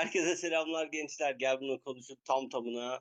Herkese 0.00 0.36
selamlar 0.36 0.86
gençler. 0.86 1.34
Gel 1.34 1.60
bunu 1.60 1.80
konuşup 1.82 2.24
tam 2.24 2.48
tamına. 2.48 3.00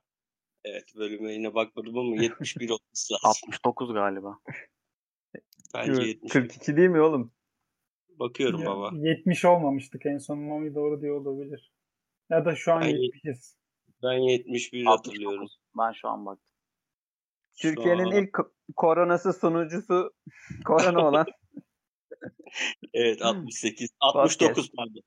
Evet 0.63 0.95
bölüme 0.95 1.33
yine 1.33 1.53
bakmadım 1.53 1.97
ama 1.97 2.15
71 2.23 2.69
olması 2.69 3.13
lazım. 3.13 3.27
69 3.49 3.93
galiba. 3.93 4.39
Bence 5.73 6.01
71. 6.01 6.29
42 6.29 6.77
değil 6.77 6.89
mi 6.89 7.01
oğlum? 7.01 7.33
Bakıyorum 8.09 8.59
Ya, 8.61 8.67
baba. 8.67 8.91
70 8.93 9.45
olmamıştık 9.45 10.05
en 10.05 10.17
son 10.17 10.39
Mami 10.39 10.75
doğru 10.75 11.01
diyor 11.01 11.25
olabilir. 11.25 11.73
Ya 12.29 12.45
da 12.45 12.55
şu 12.55 12.73
an 12.73 12.81
Ben 12.81 12.95
70'iz. 12.95 13.55
Ben 14.03 14.13
71 14.17 14.85
69. 14.85 14.97
hatırlıyorum. 14.97 15.47
Ben 15.77 15.91
şu 15.91 16.07
an 16.07 16.25
baktım. 16.25 16.45
Türkiye'nin 17.57 18.05
an- 18.05 18.23
ilk 18.23 18.29
ko- 18.29 18.51
koronası 18.75 19.33
sunucusu 19.33 20.13
korona 20.65 21.07
olan 21.07 21.25
Evet 22.93 23.21
68. 23.21 23.89
69 23.99 24.71
pardon. 24.77 25.01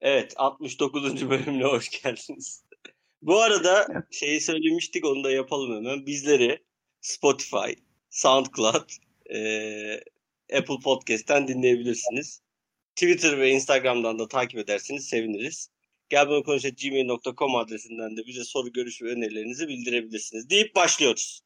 Evet 0.00 0.34
69. 0.36 1.30
bölümüne 1.30 1.64
hoş 1.64 2.02
geldiniz. 2.02 2.64
Bu 3.22 3.40
arada 3.40 3.86
şeyi 4.10 4.40
söylemiştik 4.40 5.04
onu 5.04 5.24
da 5.24 5.30
yapalım 5.30 5.76
hemen. 5.76 6.06
Bizleri 6.06 6.64
Spotify, 7.00 7.72
SoundCloud, 8.10 8.90
eee, 9.30 10.04
Apple 10.52 10.78
Podcast'ten 10.84 11.48
dinleyebilirsiniz. 11.48 12.42
Twitter 12.96 13.38
ve 13.38 13.50
Instagram'dan 13.50 14.18
da 14.18 14.28
takip 14.28 14.58
ederseniz 14.58 15.08
seviniriz. 15.08 15.70
Gel 16.08 16.28
bunu 16.28 16.42
konuş 16.44 16.62
gmail.com 16.62 17.56
adresinden 17.56 18.16
de 18.16 18.26
bize 18.26 18.44
soru, 18.44 18.72
görüş 18.72 19.02
ve 19.02 19.08
önerilerinizi 19.08 19.68
bildirebilirsiniz. 19.68 20.50
Deyip 20.50 20.74
başlıyoruz. 20.74 21.40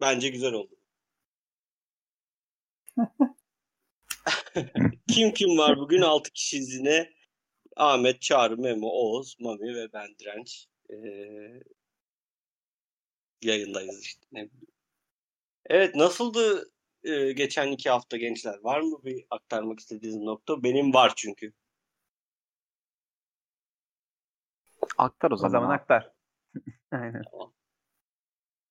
Bence 0.00 0.28
güzel 0.28 0.52
oldu. 0.52 0.76
kim 5.08 5.32
kim 5.32 5.58
var 5.58 5.78
bugün? 5.78 6.02
6 6.02 6.32
kişiyiz 6.32 6.74
yine. 6.74 7.19
Ahmet, 7.80 8.22
Çağrı, 8.22 8.58
Memo, 8.58 8.86
Oğuz, 8.86 9.36
Mami 9.40 9.74
ve 9.74 9.92
ben 9.92 10.18
Direnç. 10.18 10.66
Ee, 10.90 11.62
yayındayız 13.42 14.00
işte. 14.02 14.26
Ne 14.32 14.40
bileyim. 14.40 14.66
Evet 15.66 15.94
nasıldı 15.94 16.70
e, 17.04 17.32
geçen 17.32 17.72
iki 17.72 17.90
hafta 17.90 18.16
gençler? 18.16 18.58
Var 18.62 18.80
mı 18.80 19.04
bir 19.04 19.24
aktarmak 19.30 19.80
istediğiniz 19.80 20.22
nokta? 20.22 20.62
Benim 20.62 20.94
var 20.94 21.12
çünkü. 21.16 21.52
Aktar 24.98 25.30
o 25.30 25.34
o 25.34 25.36
zaman. 25.36 25.50
zaman 25.50 25.68
abi. 25.68 25.74
aktar. 25.74 26.12
Aynen. 26.92 27.22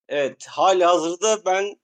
Evet 0.08 0.48
hali 0.48 0.86
hazırda 0.86 1.46
ben 1.46 1.76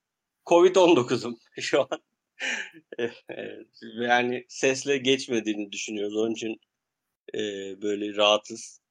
Covid-19'um 0.45 1.39
şu 1.61 1.81
an. 1.81 2.01
Evet, 3.29 3.67
yani 3.81 4.45
sesle 4.49 4.97
geçmediğini 4.97 5.71
düşünüyoruz. 5.71 6.17
Onun 6.17 6.31
için 6.31 6.59
e, 7.33 7.39
böyle 7.81 8.15
rahatız. 8.15 8.81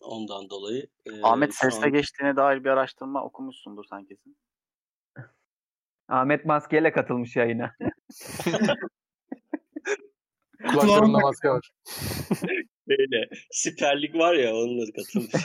Ondan 0.00 0.50
dolayı. 0.50 0.86
e, 1.06 1.22
Ahmet 1.22 1.54
sesle 1.54 1.86
an- 1.86 1.92
geçtiğine 1.92 2.36
dair 2.36 2.64
bir 2.64 2.68
araştırma 2.68 3.24
okumuşsundur 3.24 3.84
sen 3.90 4.04
kesin. 4.04 4.36
Ahmet 6.08 6.44
maskeyle 6.44 6.92
katılmış 6.92 7.36
yayına. 7.36 7.76
Kulaklarında 10.70 11.18
maske 11.18 11.48
var. 11.48 11.70
Böyle 12.88 13.28
siperlik 13.50 14.14
var 14.14 14.34
ya 14.34 14.54
onunla 14.56 14.84
katılmış. 14.92 15.32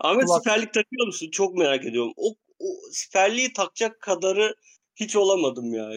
Ahmet 0.00 0.24
Kulak- 0.24 0.38
siperlik 0.38 0.74
takıyor 0.74 1.06
musun? 1.06 1.30
Çok 1.30 1.56
merak 1.58 1.84
ediyorum. 1.84 2.12
O, 2.16 2.34
o 2.58 2.66
siperliği 2.92 3.52
takacak 3.52 4.00
kadarı 4.00 4.54
hiç 4.96 5.16
olamadım 5.16 5.74
ya. 5.74 5.90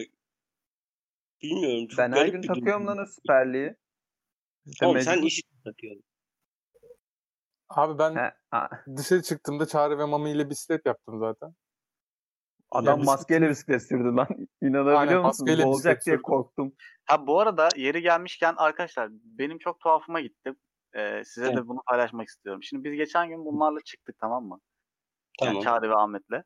Bilmiyorum. 1.44 1.88
Çok 1.88 1.98
Ben 1.98 2.12
her 2.12 2.26
gün 2.28 2.42
takıyorum 2.42 2.86
lan 2.86 2.98
o 2.98 3.06
süperliği. 3.06 3.76
İşte 4.66 4.86
Oğlum 4.86 5.00
sen 5.00 5.18
mecbur- 5.18 5.26
iş 5.26 5.38
için 5.38 5.62
takıyorsun. 5.64 6.04
Abi 7.68 7.98
ben 7.98 8.14
He, 8.16 8.32
a- 8.50 8.68
dışarı 8.96 9.22
çıktığımda 9.22 9.66
Çağrı 9.66 9.98
ve 9.98 10.04
Mami 10.04 10.30
ile 10.30 10.50
bisiklet 10.50 10.86
yaptım 10.86 11.18
zaten. 11.18 11.54
adam 12.70 12.98
bisiklet- 13.00 13.06
maskeyle 13.06 13.50
bisiklet 13.50 13.82
sürdü 13.82 14.16
lan. 14.16 14.28
İnanabiliyor 14.62 15.00
Aynen, 15.00 15.22
musun? 15.22 15.46
maskeyle 15.46 15.64
Olacak 15.64 15.96
bisiklet 15.96 16.06
diye 16.06 16.22
korktum. 16.22 16.74
Ha 17.06 17.26
bu 17.26 17.40
arada 17.40 17.68
yeri 17.76 18.02
gelmişken 18.02 18.54
arkadaşlar 18.56 19.08
benim 19.12 19.58
çok 19.58 19.80
tuhafıma 19.80 20.20
gitti. 20.20 20.52
Ee, 20.96 21.22
size 21.24 21.46
Evet. 21.46 21.56
de 21.56 21.68
bunu 21.68 21.80
paylaşmak 21.86 22.28
istiyorum. 22.28 22.62
Şimdi 22.62 22.84
biz 22.84 22.96
geçen 22.96 23.28
gün 23.28 23.44
bunlarla 23.44 23.80
çıktık 23.84 24.18
tamam 24.20 24.44
mı? 24.44 24.60
Tamam. 25.38 25.54
Yani 25.54 25.64
Çağrı 25.64 25.90
ve 25.90 25.94
Ahmet'le. 25.94 26.42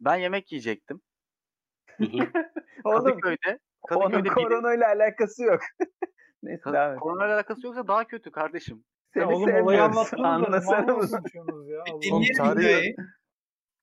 Ben 0.00 0.16
yemek 0.16 0.52
yiyecektim. 0.52 1.00
Oğlum 2.84 3.20
Kadıköy'de, 3.88 4.16
onun 4.16 4.24
Kadıköy'de 4.24 4.36
biri, 4.50 4.54
koronayla 4.54 4.86
alakası 4.88 5.44
yok. 5.44 5.60
Neyse 6.42 6.62
Ka- 6.62 6.72
devam 6.72 6.98
koronayla 6.98 7.34
alakası 7.34 7.66
yoksa 7.66 7.88
daha 7.88 8.04
kötü 8.06 8.30
kardeşim. 8.30 8.84
Seni 9.14 9.22
Ya 9.22 9.28
oğlum 9.28 9.54
olayı 9.54 9.78
da 9.78 9.84
Anlasana. 9.84 10.34
Allah 10.34 10.62
Oğlum 12.12 12.22
ile 12.22 12.32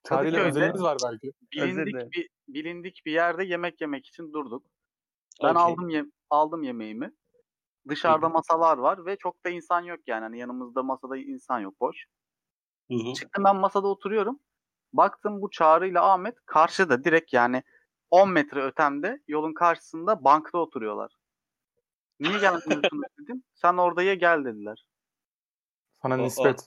Kadıköy'de- 0.08 0.42
özelimiz 0.42 0.82
var 0.84 0.98
belki. 1.04 1.32
Bilindik 1.54 2.12
bir 2.14 2.30
bilindik 2.48 3.02
bir 3.06 3.12
yerde 3.12 3.44
yemek 3.44 3.82
yemek 3.82 4.06
için 4.08 4.34
durduk. 4.34 4.66
Ben 5.44 5.56
Okey. 5.56 5.64
aldım 5.64 5.90
ye- 5.90 6.06
aldım 6.30 6.64
yemeğimi. 6.64 7.12
Dışarıda 7.90 8.30
masalar 8.30 8.78
var 8.78 9.06
ve 9.06 9.18
çok 9.18 9.46
da 9.46 9.50
insan 9.50 9.82
yok 9.82 10.00
yani. 10.08 10.22
Hani 10.24 10.40
yanımızda 10.40 10.84
masada 10.84 11.18
insan 11.18 11.60
yok 11.60 11.80
boş. 11.80 12.06
Hı 12.92 12.96
hı. 12.96 13.14
Çıktım 13.14 13.44
ben 13.44 13.56
masada 13.56 13.88
oturuyorum. 13.88 14.40
Baktım 14.94 15.42
bu 15.42 15.50
Çağrı 15.50 15.88
ile 15.88 16.00
Ahmet 16.00 16.36
karşıda 16.46 17.04
direkt 17.04 17.34
yani 17.34 17.64
10 18.16 18.30
metre 18.30 18.62
ötemde 18.64 19.20
yolun 19.28 19.54
karşısında 19.54 20.24
bankta 20.24 20.58
oturuyorlar. 20.58 21.12
Niye 22.20 22.40
gelmiyorsunuz 22.40 22.82
dedim. 23.20 23.44
Sen 23.56 23.74
orada 23.78 24.04
ye 24.04 24.16
gel 24.16 24.46
dediler. 24.46 24.86
Sana 26.02 26.18
nispet. 26.18 26.60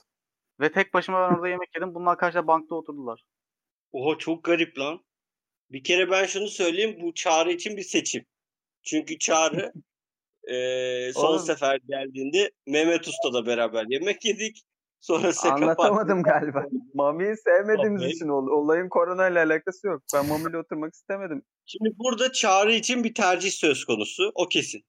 Ve 0.59 0.71
tek 0.71 0.93
başıma 0.93 1.29
ben 1.29 1.35
orada 1.35 1.47
yemek 1.47 1.75
yedim. 1.75 1.95
Bunlar 1.95 2.17
karşıda 2.17 2.47
bankta 2.47 2.75
oturdular. 2.75 3.23
Oha 3.91 4.17
çok 4.17 4.43
garip 4.43 4.79
lan. 4.79 5.05
Bir 5.71 5.83
kere 5.83 6.11
ben 6.11 6.25
şunu 6.25 6.47
söyleyeyim. 6.47 6.97
Bu 7.01 7.13
Çağrı 7.13 7.51
için 7.51 7.77
bir 7.77 7.83
seçim. 7.83 8.25
Çünkü 8.83 9.19
Çağrı 9.19 9.73
eee, 10.47 11.11
son 11.13 11.27
Oğlum. 11.27 11.39
sefer 11.39 11.79
geldiğinde 11.87 12.51
Mehmet 12.67 13.07
Usta'da 13.07 13.45
beraber 13.45 13.85
yemek 13.89 14.25
yedik. 14.25 14.61
Sonra 15.01 15.31
Anlatamadım 15.43 16.23
galiba. 16.23 16.65
Mami'yi 16.93 17.35
sevmediğimiz 17.37 18.01
Okey. 18.01 18.11
için 18.11 18.27
oldu. 18.27 18.51
Olayın 18.51 18.89
koronayla 18.89 19.45
alakası 19.45 19.87
yok. 19.87 20.03
Ben 20.13 20.25
Mami'yle 20.25 20.57
oturmak 20.57 20.93
istemedim. 20.93 21.43
Şimdi 21.65 21.89
burada 21.99 22.31
Çağrı 22.31 22.71
için 22.73 23.03
bir 23.03 23.13
tercih 23.13 23.51
söz 23.51 23.85
konusu. 23.85 24.31
O 24.35 24.47
kesin. 24.47 24.83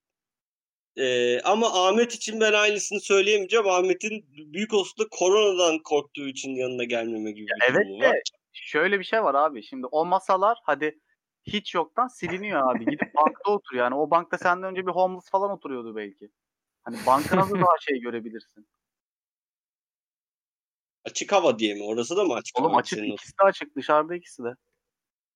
Ee, 0.97 1.41
ama 1.41 1.87
Ahmet 1.87 2.13
için 2.13 2.39
ben 2.39 2.53
aynısını 2.53 2.99
söyleyemeyeceğim. 2.99 3.67
Ahmet'in 3.67 4.25
büyük 4.53 4.73
olasılıkla 4.73 5.17
koronadan 5.17 5.79
korktuğu 5.83 6.27
için 6.27 6.55
yanına 6.55 6.83
gelmeme 6.83 7.31
gibi 7.31 7.45
bir 7.47 7.71
Evet 7.71 7.85
durumu 7.85 8.01
de 8.01 8.07
var. 8.07 8.17
şöyle 8.51 8.99
bir 8.99 9.03
şey 9.03 9.23
var 9.23 9.35
abi. 9.35 9.63
Şimdi 9.63 9.85
o 9.85 10.05
masalar 10.05 10.57
hadi 10.63 10.99
hiç 11.43 11.75
yoktan 11.75 12.07
siliniyor 12.07 12.71
abi. 12.71 12.85
Gidip 12.85 13.13
bankta 13.15 13.51
otur 13.51 13.75
yani. 13.75 13.95
O 13.95 14.11
bankta 14.11 14.37
senden 14.37 14.71
önce 14.71 14.87
bir 14.87 14.91
homeless 14.91 15.29
falan 15.29 15.51
oturuyordu 15.51 15.95
belki. 15.95 16.29
Hani 16.83 16.97
banka 17.07 17.37
nasıl 17.37 17.55
daha 17.61 17.77
şey 17.81 17.99
görebilirsin? 17.99 18.67
Açık 21.05 21.31
hava 21.31 21.59
diye 21.59 21.73
mi? 21.73 21.83
Orası 21.83 22.17
da 22.17 22.23
mı 22.23 22.33
açık 22.33 22.59
Oğlum 22.59 22.69
hava? 22.71 22.79
açık 22.79 22.99
senin 22.99 23.11
ikisi 23.11 23.31
de 23.31 23.43
açık. 23.43 23.75
Dışarıda 23.75 24.15
ikisi 24.15 24.43
de. 24.43 24.55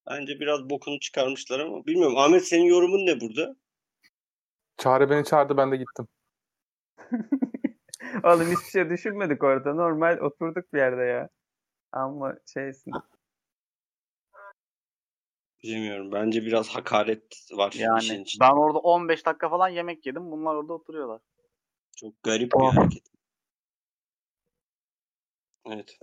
Bence 0.09 0.39
biraz 0.39 0.69
bokunu 0.69 0.99
çıkarmışlar 0.99 1.59
ama 1.59 1.85
bilmiyorum. 1.85 2.17
Ahmet 2.17 2.47
senin 2.47 2.65
yorumun 2.65 3.05
ne 3.05 3.21
burada? 3.21 3.55
Çağrı 4.77 5.09
beni 5.09 5.25
çağırdı 5.25 5.57
ben 5.57 5.71
de 5.71 5.77
gittim. 5.77 6.07
Oğlum 8.23 8.51
hiçbir 8.51 8.69
şey 8.71 8.89
düşünmedik 8.89 9.43
orada. 9.43 9.73
Normal 9.73 10.17
oturduk 10.17 10.73
bir 10.73 10.77
yerde 10.77 11.03
ya. 11.03 11.29
Ama 11.91 12.35
şeysin. 12.53 12.91
Bilmiyorum. 15.63 16.11
Bence 16.11 16.41
biraz 16.41 16.67
hakaret 16.69 17.51
var 17.51 17.71
işin 17.71 17.83
Yani 17.83 18.21
içinde. 18.21 18.43
ben 18.45 18.51
orada 18.51 18.79
15 18.79 19.25
dakika 19.25 19.49
falan 19.49 19.69
yemek 19.69 20.05
yedim. 20.05 20.31
Bunlar 20.31 20.55
orada 20.55 20.73
oturuyorlar. 20.73 21.21
Çok 21.97 22.23
garip 22.23 22.51
bir 22.51 22.65
hareket. 22.65 23.03
Evet. 25.65 25.99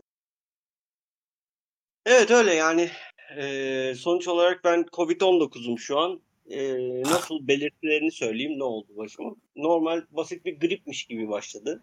Evet 2.07 2.31
öyle 2.31 2.55
yani. 2.55 2.91
Ee, 3.37 3.95
sonuç 3.97 4.29
olarak 4.29 4.65
ben 4.65 4.83
Covid-19'um 4.93 5.79
şu 5.79 5.99
an. 5.99 6.23
Ee, 6.51 7.03
nasıl 7.03 7.49
belirtilerini 7.49 8.13
söyleyeyim 8.13 8.59
ne 8.59 8.65
oldu 8.65 8.97
başıma. 8.97 9.35
Normal 9.57 10.03
basit 10.11 10.45
bir 10.45 10.61
gripmiş 10.61 11.05
gibi 11.05 11.29
başladı. 11.29 11.83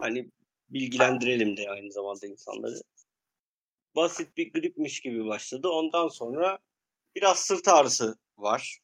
Hani 0.00 0.28
bilgilendirelim 0.70 1.56
de 1.56 1.70
aynı 1.70 1.92
zamanda 1.92 2.26
insanları. 2.26 2.82
Basit 3.96 4.36
bir 4.36 4.52
gripmiş 4.52 5.00
gibi 5.00 5.26
başladı. 5.26 5.68
Ondan 5.68 6.08
sonra 6.08 6.58
biraz 7.16 7.38
sırt 7.38 7.68
ağrısı 7.68 8.18
var. 8.38 8.78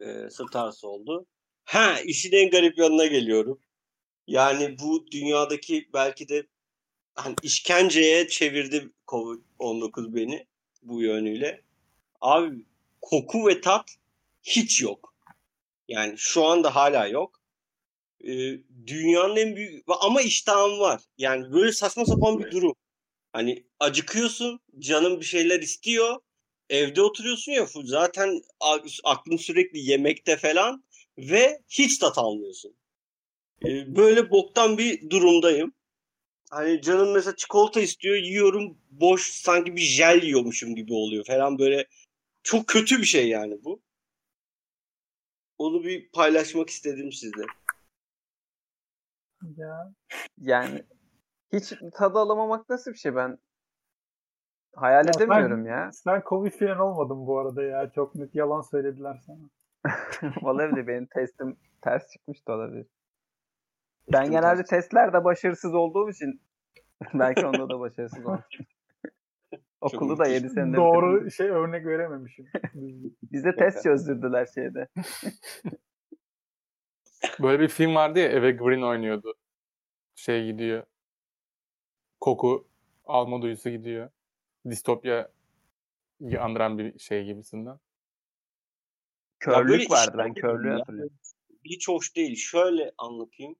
Ee, 0.00 0.30
sırt 0.30 0.56
ağrısı 0.56 0.88
oldu. 0.88 1.26
Ha 1.64 2.00
işin 2.00 2.32
en 2.32 2.50
garip 2.50 2.78
yanına 2.78 3.06
geliyorum. 3.06 3.60
Yani 4.28 4.78
bu 4.78 5.06
dünyadaki 5.10 5.88
belki 5.94 6.28
de 6.28 6.46
hani 7.14 7.34
işkenceye 7.42 8.28
çevirdi 8.28 8.90
Covid-19 9.06 10.14
beni 10.14 10.46
bu 10.82 11.02
yönüyle. 11.02 11.62
Abi 12.20 12.66
koku 13.02 13.48
ve 13.48 13.60
tat 13.60 13.90
hiç 14.42 14.82
yok. 14.82 15.14
Yani 15.88 16.14
şu 16.18 16.44
anda 16.44 16.76
hala 16.76 17.06
yok. 17.06 17.40
e, 18.24 18.32
dünyanın 18.86 19.36
en 19.36 19.56
büyük 19.56 19.84
ama 20.00 20.22
iştahım 20.22 20.80
var. 20.80 21.02
Yani 21.18 21.52
böyle 21.52 21.72
saçma 21.72 22.06
sapan 22.06 22.38
bir 22.38 22.50
durum. 22.50 22.74
Hani 23.32 23.66
acıkıyorsun, 23.80 24.60
canın 24.78 25.20
bir 25.20 25.24
şeyler 25.24 25.60
istiyor. 25.60 26.20
Evde 26.70 27.02
oturuyorsun 27.02 27.52
ya 27.52 27.68
zaten 27.84 28.42
aklın 29.04 29.36
sürekli 29.36 29.78
yemekte 29.78 30.36
falan 30.36 30.84
ve 31.18 31.62
hiç 31.68 31.98
tat 31.98 32.18
almıyorsun. 32.18 32.76
E, 33.64 33.96
böyle 33.96 34.30
boktan 34.30 34.78
bir 34.78 35.10
durumdayım. 35.10 35.72
Hani 36.50 36.82
canım 36.82 37.12
mesela 37.14 37.36
çikolata 37.36 37.80
istiyor, 37.80 38.16
yiyorum 38.16 38.78
boş 38.90 39.30
sanki 39.30 39.76
bir 39.76 39.80
jel 39.80 40.22
yiyormuşum 40.22 40.74
gibi 40.74 40.92
oluyor 40.92 41.24
falan 41.24 41.58
böyle. 41.58 41.86
Çok 42.42 42.66
kötü 42.66 42.98
bir 42.98 43.04
şey 43.04 43.28
yani 43.28 43.64
bu. 43.64 43.80
Onu 45.58 45.84
bir 45.84 46.10
paylaşmak 46.10 46.70
istedim 46.70 47.12
sizle. 47.12 47.42
Ya 49.56 49.92
Yani 50.40 50.82
hiç 51.52 51.72
tadı 51.94 52.18
alamamak 52.18 52.68
nasıl 52.68 52.92
bir 52.92 52.98
şey 52.98 53.14
ben 53.16 53.38
hayal 54.76 55.06
Ya 55.06 55.12
edemiyorum 55.16 55.64
sen- 55.64 55.70
ya. 55.70 55.90
sen 55.92 56.22
Covid 56.28 56.52
falan 56.52 56.78
olmadın 56.80 57.26
bu 57.26 57.38
arada 57.38 57.62
ya. 57.62 57.90
Çok 57.94 58.14
net 58.14 58.34
yalan 58.34 58.60
söylediler 58.60 59.20
sana. 59.26 59.50
olabilir 60.42 60.86
benim 60.86 61.06
testim 61.06 61.56
ters 61.82 62.12
çıkmış 62.12 62.46
da 62.46 62.52
olabilir. 62.52 62.86
Ben 64.12 64.20
Testim 64.20 64.40
genelde 64.40 64.64
testlerde 64.64 65.24
başarısız 65.24 65.74
olduğum 65.74 66.10
için 66.10 66.40
belki 67.14 67.46
onda 67.46 67.68
da 67.68 67.80
başarısız 67.80 68.26
olmuş. 68.26 68.58
Okulu 69.80 70.18
da 70.18 70.22
müthiş. 70.22 70.42
7 70.42 70.50
senede 70.50 70.76
Doğru 70.76 71.12
bitirdim. 71.14 71.30
şey 71.30 71.48
örnek 71.48 71.86
verememişim. 71.86 72.46
Bize 73.22 73.56
test 73.56 73.82
çözdürdüler 73.82 74.46
şeyde. 74.54 74.88
Böyle 77.42 77.60
bir 77.60 77.68
film 77.68 77.94
vardı 77.94 78.18
ya 78.18 78.28
Eve 78.28 78.52
Green 78.52 78.82
oynuyordu. 78.82 79.34
Şey 80.14 80.46
gidiyor. 80.52 80.82
Koku 82.20 82.68
alma 83.04 83.42
duyusu 83.42 83.70
gidiyor. 83.70 84.10
Distopya 84.70 85.30
andıran 86.38 86.78
bir 86.78 86.98
şey 86.98 87.24
gibisinden. 87.24 87.78
Körlük 89.38 89.90
vardı 89.90 90.14
ben 90.18 90.34
körlüğü 90.34 90.70
hatırlıyorum. 90.70 91.16
Hiç 91.64 91.88
hoş 91.88 92.16
değil. 92.16 92.36
Şöyle 92.36 92.92
anlatayım. 92.98 93.56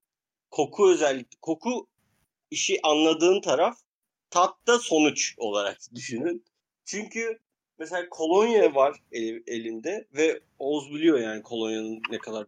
Koku 0.50 0.90
özellikle. 0.90 1.38
Koku 1.42 1.86
işi 2.50 2.80
anladığın 2.82 3.40
taraf 3.40 3.78
tatta 4.30 4.78
sonuç 4.78 5.34
olarak 5.38 5.78
düşünün. 5.94 6.44
Çünkü 6.84 7.38
mesela 7.78 8.08
kolonya 8.08 8.74
var 8.74 8.96
el- 9.12 9.42
elinde 9.46 10.08
ve 10.16 10.40
Oğuz 10.58 10.90
biliyor 10.94 11.18
yani 11.18 11.42
kolonyanın 11.42 12.00
ne 12.10 12.18
kadar 12.18 12.46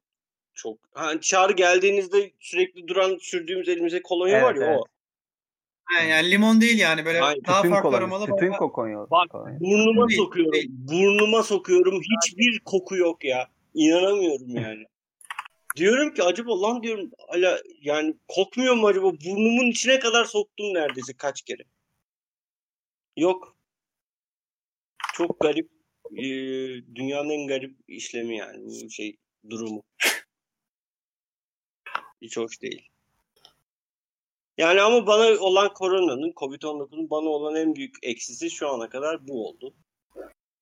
çok. 0.55 0.79
Hani 0.95 1.21
çağrı 1.21 1.53
geldiğinizde 1.53 2.33
sürekli 2.41 2.89
duran 2.89 3.19
sürdüğümüz 3.21 3.69
elimize 3.69 4.03
kolonya 4.03 4.35
Evet, 4.35 4.45
var 4.45 4.55
ya 4.55 4.67
evet. 4.67 4.81
o. 4.81 4.85
Ha, 5.85 6.03
yani 6.03 6.31
limon 6.31 6.61
değil 6.61 6.79
yani 6.79 7.05
böyle 7.05 7.21
Aynen. 7.23 7.45
daha 7.47 7.63
Tütün 7.63 7.75
farklı 7.75 7.89
kolonya. 7.91 7.99
aromalı 7.99 8.27
Tütün 8.27 8.53
kokonya. 8.53 9.11
Bak, 9.11 9.31
kolonya. 9.31 9.61
Burnuma 9.61 10.07
sokuyorum. 10.17 10.61
Burnuma 10.69 11.43
sokuyorum. 11.43 12.01
Hiçbir 12.01 12.61
koku 12.65 12.97
yok 12.97 13.25
ya. 13.25 13.49
İnanamıyorum 13.75 14.57
yani. 14.57 14.85
Diyorum 15.77 16.15
ki 16.15 16.23
acaba 16.23 16.63
lan 16.63 16.83
diyorum 16.83 17.11
hala 17.29 17.61
yani 17.83 18.15
kokmuyor 18.29 18.75
mu 18.75 18.87
acaba? 18.87 19.07
Burnumun 19.07 19.71
içine 19.71 19.99
kadar 19.99 20.25
soktum 20.25 20.75
neredeyse 20.75 21.13
kaç 21.17 21.43
kere. 21.43 21.63
Yok. 23.17 23.57
Çok 25.15 25.41
garip. 25.41 25.71
Ee, 26.17 26.25
dünyanın 26.95 27.31
en 27.31 27.47
garip 27.47 27.77
işlemi 27.89 28.37
yani 28.37 28.67
bu 28.67 28.91
şey 28.91 29.17
durumu. 29.51 29.83
Hiç 32.23 32.37
hoş 32.37 32.63
değil. 32.63 32.91
Yani 34.59 34.81
ama 34.83 35.07
bana 35.07 35.41
olan 35.41 35.75
koronanın, 35.75 36.33
Covid-19'un 36.33 37.11
bana 37.11 37.29
olan 37.29 37.57
en 37.57 37.75
büyük 37.75 37.97
eksisi 38.03 38.51
şu 38.51 38.69
ana 38.69 38.89
kadar 38.89 39.29
bu 39.29 39.49
oldu. 39.49 39.75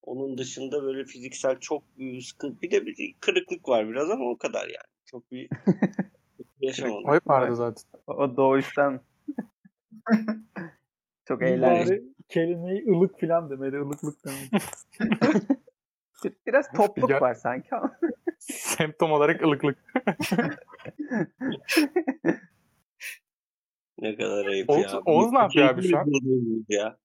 Onun 0.02 0.38
dışında 0.38 0.82
böyle 0.82 1.04
fiziksel 1.04 1.60
çok 1.60 1.82
sıkıntı. 2.22 2.62
Bir 2.62 2.70
de 2.70 2.86
bir 2.86 3.14
kırıklık 3.20 3.68
var 3.68 3.88
biraz 3.90 4.10
ama 4.10 4.30
o 4.30 4.38
kadar 4.38 4.68
yani. 4.68 4.97
Çok 5.10 5.32
bir 5.32 5.48
yaşamadım. 6.60 7.04
O 7.08 7.14
hep 7.14 7.26
vardı 7.26 7.56
zaten. 7.56 7.84
O 8.06 8.36
doğuştan. 8.36 9.00
Çok 11.28 11.42
eğlenceli. 11.42 12.02
Kelimeyi 12.28 12.84
ılık 12.92 13.20
falan 13.20 13.50
demedi. 13.50 13.76
ılıklık 13.76 14.16
demedi. 14.24 14.64
Biraz 16.46 16.72
topluk 16.72 17.10
Ya- 17.10 17.20
var 17.20 17.34
sanki 17.34 17.74
ama. 17.74 17.98
Semptom 18.38 19.12
olarak 19.12 19.42
ılıklık. 19.42 19.78
Ne 23.98 24.16
kadar 24.16 24.46
ayıp 24.46 24.70
Oğuz- 24.70 24.92
ya. 24.92 25.00
Oğuz 25.04 25.32
ne 25.32 25.38
yapıyor 25.38 25.68
abi 25.68 25.88
şu 25.88 25.98
an? 25.98 26.06
Ya. 26.68 26.98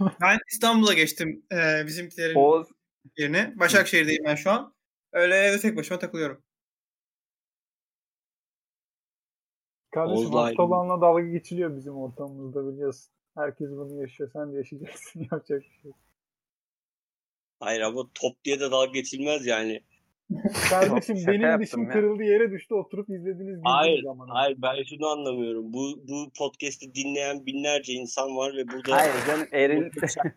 Ben 0.00 0.38
İstanbul'a 0.52 0.94
geçtim 0.94 1.42
e, 1.52 1.86
bizimkilerin 1.86 2.34
Oğuz 2.34 2.68
yerine. 3.16 3.52
Başakşehir'deyim 3.56 4.24
ben 4.24 4.34
şu 4.34 4.50
an. 4.50 4.74
Öyle 5.12 5.34
evde 5.34 5.58
tek 5.60 5.76
başıma 5.76 5.98
takılıyorum. 5.98 6.42
Kardeşim 9.94 10.18
Oğuz'la 10.18 10.42
hasta 10.44 10.62
aynı. 10.62 10.74
olanla 10.74 11.00
dalga 11.00 11.22
geçiliyor 11.22 11.76
bizim 11.76 11.96
ortamımızda 11.96 12.72
biliyorsun. 12.72 13.12
Herkes 13.34 13.70
bunu 13.70 14.00
yaşıyor. 14.00 14.30
Sen 14.32 14.52
de 14.52 14.56
yaşayacaksın. 14.56 15.20
Yapacak 15.32 15.62
bir 15.62 15.82
şey. 15.82 15.92
Hayır 17.60 17.80
ama 17.80 18.02
top 18.14 18.44
diye 18.44 18.60
de 18.60 18.70
dalga 18.70 18.92
geçilmez 18.92 19.46
yani. 19.46 19.80
Kardeşim 20.70 21.16
şaka 21.16 21.32
benim 21.32 21.60
dişim 21.60 21.82
ya. 21.82 21.88
kırıldı 21.88 22.22
yere 22.22 22.50
düştü 22.50 22.74
oturup 22.74 23.10
izlediniz 23.10 23.60
Hayır, 23.64 23.96
güldünüz 23.96 24.04
zaman. 24.04 24.28
hayır 24.28 24.56
ben 24.62 24.82
şunu 24.82 25.06
anlamıyorum. 25.06 25.72
Bu 25.72 26.02
bu 26.08 26.30
podcast'i 26.38 26.94
dinleyen 26.94 27.46
binlerce 27.46 27.92
insan 27.92 28.36
var 28.36 28.56
ve 28.56 28.68
burada 28.68 28.96
hayır 28.96 29.14
canım 29.26 29.48
eril 29.52 29.90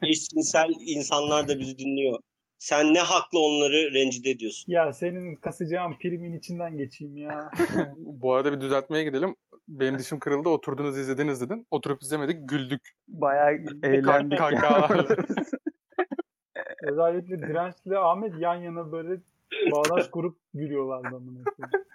eşcinsel 0.10 0.70
insanlar 0.80 1.48
da 1.48 1.60
bizi 1.60 1.78
dinliyor. 1.78 2.20
Sen 2.60 2.94
ne 2.94 3.00
haklı 3.00 3.40
onları 3.40 3.94
rencide 3.94 4.30
ediyorsun? 4.30 4.72
Ya 4.72 4.94
senin 4.94 5.36
kasacağın 5.36 5.98
primin 5.98 6.34
içinden 6.34 6.78
geçeyim 6.78 7.18
ya. 7.18 7.52
Bu 7.98 8.34
arada 8.34 8.54
bir 8.54 8.62
düzeltmeye 8.62 9.04
gidelim. 9.04 9.36
Benim 9.68 10.00
dişim 10.00 10.20
kırıldı. 10.20 10.50
Oturdunuz 10.50 10.98
izlediniz 10.98 11.42
dedin. 11.42 11.68
Oturup 11.72 12.02
izlemedik. 12.02 12.50
Güldük. 12.50 12.92
bayağı 13.08 13.52
eğlendik. 13.84 14.38
kahkahalarla. 14.38 15.16
Özellikle 16.84 17.40
dirençli 17.40 17.98
Ahmet 17.98 18.40
yan 18.40 18.56
yana 18.56 18.92
böyle 18.92 19.22
bağdaş 19.72 20.08
kurup 20.10 20.38
gülüyorlardı 20.54 21.16
amına 21.16 21.44
koyayım. 21.44 21.88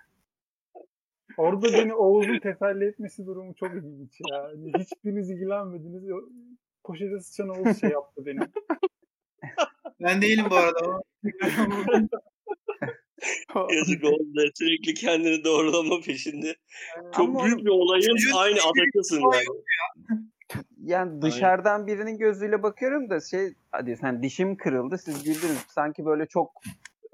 Orada 1.37 1.67
beni 1.73 1.95
Oğuz'un 1.95 2.39
teselli 2.39 2.85
etmesi 2.85 3.27
durumu 3.27 3.55
çok 3.55 3.75
ilginç 3.75 4.21
ya. 4.31 4.43
Hani 4.43 4.73
hiçbiriniz 4.79 5.31
ilgilenmediniz. 5.31 6.03
Poşete 6.85 7.21
sıçan 7.21 7.49
Oğuz 7.49 7.81
şey 7.81 7.91
yaptı 7.91 8.27
beni. 8.27 8.41
Ben 10.01 10.23
değilim 10.23 10.45
bu 10.51 10.57
arada. 10.57 11.03
Yazık 13.77 14.05
oldu. 14.05 14.51
Sürekli 14.55 14.95
kendini 14.95 15.45
doğrulama 15.45 16.01
peşinde. 16.01 16.57
Çok 17.17 17.29
Ama 17.29 17.45
büyük 17.45 17.59
bir 17.59 17.71
olayın 17.71 18.17
aynı 18.37 18.59
adakısın 18.59 19.21
yani. 19.33 19.45
Yani 20.85 21.23
dışarıdan 21.23 21.87
birinin 21.87 22.19
gözüyle 22.19 22.63
bakıyorum 22.63 23.11
da 23.11 23.21
şey 23.21 23.55
hadi 23.73 23.97
sen 23.97 24.23
dişim 24.23 24.57
kırıldı 24.57 24.99
siz 24.99 25.25
güldünüz. 25.25 25.65
Sanki 25.69 26.05
böyle 26.05 26.27
çok 26.27 26.53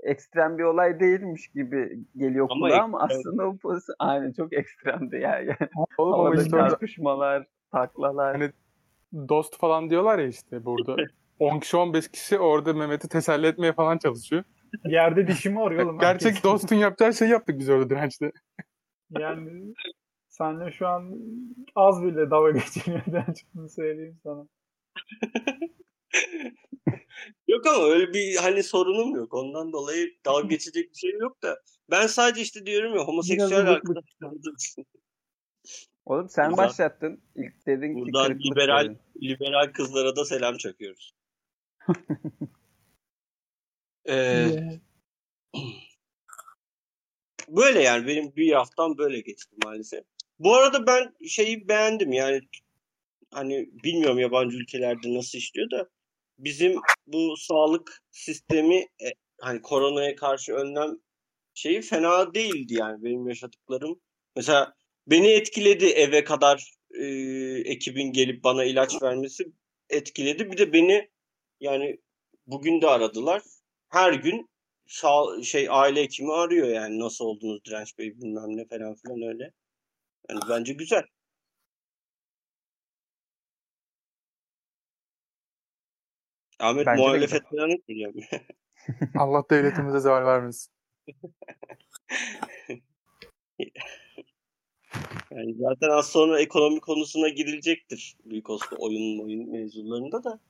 ekstrem 0.02 0.58
bir 0.58 0.62
olay 0.62 1.00
değilmiş 1.00 1.48
gibi 1.48 1.98
geliyor 2.16 2.48
Ama 2.50 2.68
kulağa 2.68 2.82
ama 2.82 3.00
aslında 3.00 3.46
o 3.46 3.56
pozisyon 3.56 3.96
aynen 3.98 4.32
çok 4.32 4.52
ekstremdi 4.52 5.16
ya. 5.16 5.38
Yani. 5.38 5.70
Oğlum 5.98 6.12
Havada 6.12 6.42
işte 6.42 6.56
orada 6.56 6.68
çarpışmalar, 6.68 7.46
taklalar. 7.72 8.36
Hani 8.36 8.52
dost 9.28 9.58
falan 9.58 9.90
diyorlar 9.90 10.18
ya 10.18 10.26
işte 10.26 10.64
burada. 10.64 10.96
10 11.38 11.58
kişi 11.58 11.76
15 11.76 12.08
kişi 12.08 12.38
orada 12.38 12.72
Mehmet'i 12.72 13.08
teselli 13.08 13.46
etmeye 13.46 13.72
falan 13.72 13.98
çalışıyor. 13.98 14.44
Yerde 14.84 15.26
dişimi 15.26 15.62
arıyor 15.62 15.84
oğlum. 15.84 15.98
Gerçek 15.98 16.26
herkes. 16.26 16.44
dostun 16.44 16.76
yapacağı 16.76 17.14
şeyi 17.14 17.30
yaptık 17.30 17.58
biz 17.58 17.68
orada 17.68 17.90
dirençte. 17.90 18.32
Yani 19.18 19.74
senle 20.28 20.72
şu 20.72 20.86
an 20.88 21.14
az 21.74 22.02
bile 22.02 22.30
dalga 22.30 22.50
geçilmeden 22.50 23.32
çıktığını 23.38 23.68
söyleyeyim 23.70 24.20
sana. 24.22 24.48
Yok 27.48 27.66
ama 27.66 27.84
öyle 27.84 28.12
bir 28.12 28.36
hani 28.36 28.62
sorunum 28.62 29.16
yok. 29.16 29.34
Ondan 29.34 29.72
dolayı 29.72 30.10
dalga 30.26 30.48
geçecek 30.48 30.90
bir 30.90 30.96
şey 30.98 31.10
yok 31.20 31.42
da. 31.42 31.58
Ben 31.90 32.06
sadece 32.06 32.40
işte 32.42 32.66
diyorum 32.66 32.94
ya 32.94 33.00
homoseksüel 33.04 33.50
Biraz 33.50 33.68
arkadaşlarımızın 33.68 34.54
Oğlum 36.04 36.28
sen 36.28 36.50
Buradan- 36.50 36.64
başlattın. 36.66 37.22
İlk 37.34 37.66
dedin 37.66 37.94
ki 37.94 38.00
buradan 38.00 38.38
liberal 38.38 38.84
dedin. 38.84 38.98
liberal 39.22 39.72
kızlara 39.72 40.16
da 40.16 40.24
selam 40.24 40.56
çakıyoruz. 40.56 41.12
Ee, 44.08 44.78
böyle 47.48 47.82
yani 47.82 48.06
benim 48.06 48.36
bir 48.36 48.52
haftam 48.52 48.98
böyle 48.98 49.20
geçti 49.20 49.56
maalesef. 49.64 50.04
Bu 50.38 50.54
arada 50.54 50.86
ben 50.86 51.14
şeyi 51.28 51.68
beğendim 51.68 52.12
yani 52.12 52.40
hani 53.30 53.70
bilmiyorum 53.84 54.18
yabancı 54.18 54.56
ülkelerde 54.56 55.14
nasıl 55.14 55.38
işliyor 55.38 55.70
da 55.70 55.88
bizim 56.38 56.80
bu 57.06 57.36
sağlık 57.36 58.02
sistemi 58.10 58.76
e, 58.76 59.08
hani 59.40 59.62
koronaya 59.62 60.16
karşı 60.16 60.52
önlem 60.52 60.98
şeyi 61.54 61.82
fena 61.82 62.34
değildi 62.34 62.74
yani 62.74 63.04
benim 63.04 63.28
yaşadıklarım 63.28 64.00
Mesela 64.38 64.74
beni 65.06 65.28
etkiledi 65.28 65.86
eve 65.86 66.24
kadar 66.24 66.74
e, 66.94 67.04
ekibin 67.64 68.12
gelip 68.12 68.44
bana 68.44 68.64
ilaç 68.64 69.02
vermesi 69.02 69.44
etkiledi. 69.90 70.52
Bir 70.52 70.58
de 70.58 70.72
beni 70.72 71.10
yani 71.60 71.98
bugün 72.46 72.82
de 72.82 72.86
aradılar. 72.86 73.42
Her 73.88 74.12
gün 74.12 74.48
sağ, 74.86 75.42
şey 75.42 75.66
aile 75.70 76.02
hekimi 76.02 76.32
arıyor 76.32 76.68
yani 76.68 76.98
nasıl 76.98 77.24
oldunuz 77.24 77.64
Direnç 77.64 77.98
Bey 77.98 78.16
bilmem 78.20 78.56
ne 78.56 78.66
falan 78.66 78.94
filan 78.94 79.22
öyle. 79.22 79.52
Yani 80.30 80.40
bence 80.50 80.72
güzel. 80.72 81.02
Ahmet 86.58 86.86
Bence 86.86 87.02
muhalefet 87.02 87.42
falan 87.50 87.70
etmiyor. 87.70 88.14
Allah 89.18 89.44
devletimize 89.50 90.00
zeval 90.00 90.26
vermesin. 90.26 90.72
Yani 95.30 95.54
zaten 95.54 95.90
az 95.90 96.08
sonra 96.08 96.40
ekonomi 96.40 96.80
konusuna 96.80 97.28
girilecektir 97.28 98.16
büyük 98.24 98.50
olsun 98.50 98.76
oyun 98.80 99.18
oyun 99.18 99.50
mevzularında 99.50 100.24
da. 100.24 100.40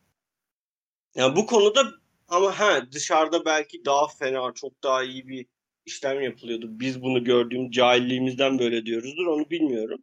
Yani 1.15 1.37
bu 1.37 1.47
konuda 1.47 1.81
ama 2.29 2.59
ha 2.59 2.93
dışarıda 2.93 3.45
belki 3.45 3.85
daha 3.85 4.09
fena, 4.09 4.53
çok 4.55 4.83
daha 4.83 5.05
iyi 5.05 5.29
bir 5.29 5.47
işlem 5.87 6.21
yapılıyordu. 6.21 6.67
Biz 6.71 7.03
bunu 7.03 7.25
gördüğüm 7.25 7.71
cahilliğimizden 7.71 8.59
böyle 8.59 8.87
diyoruzdur 8.87 9.27
onu 9.27 9.51
bilmiyorum. 9.51 10.03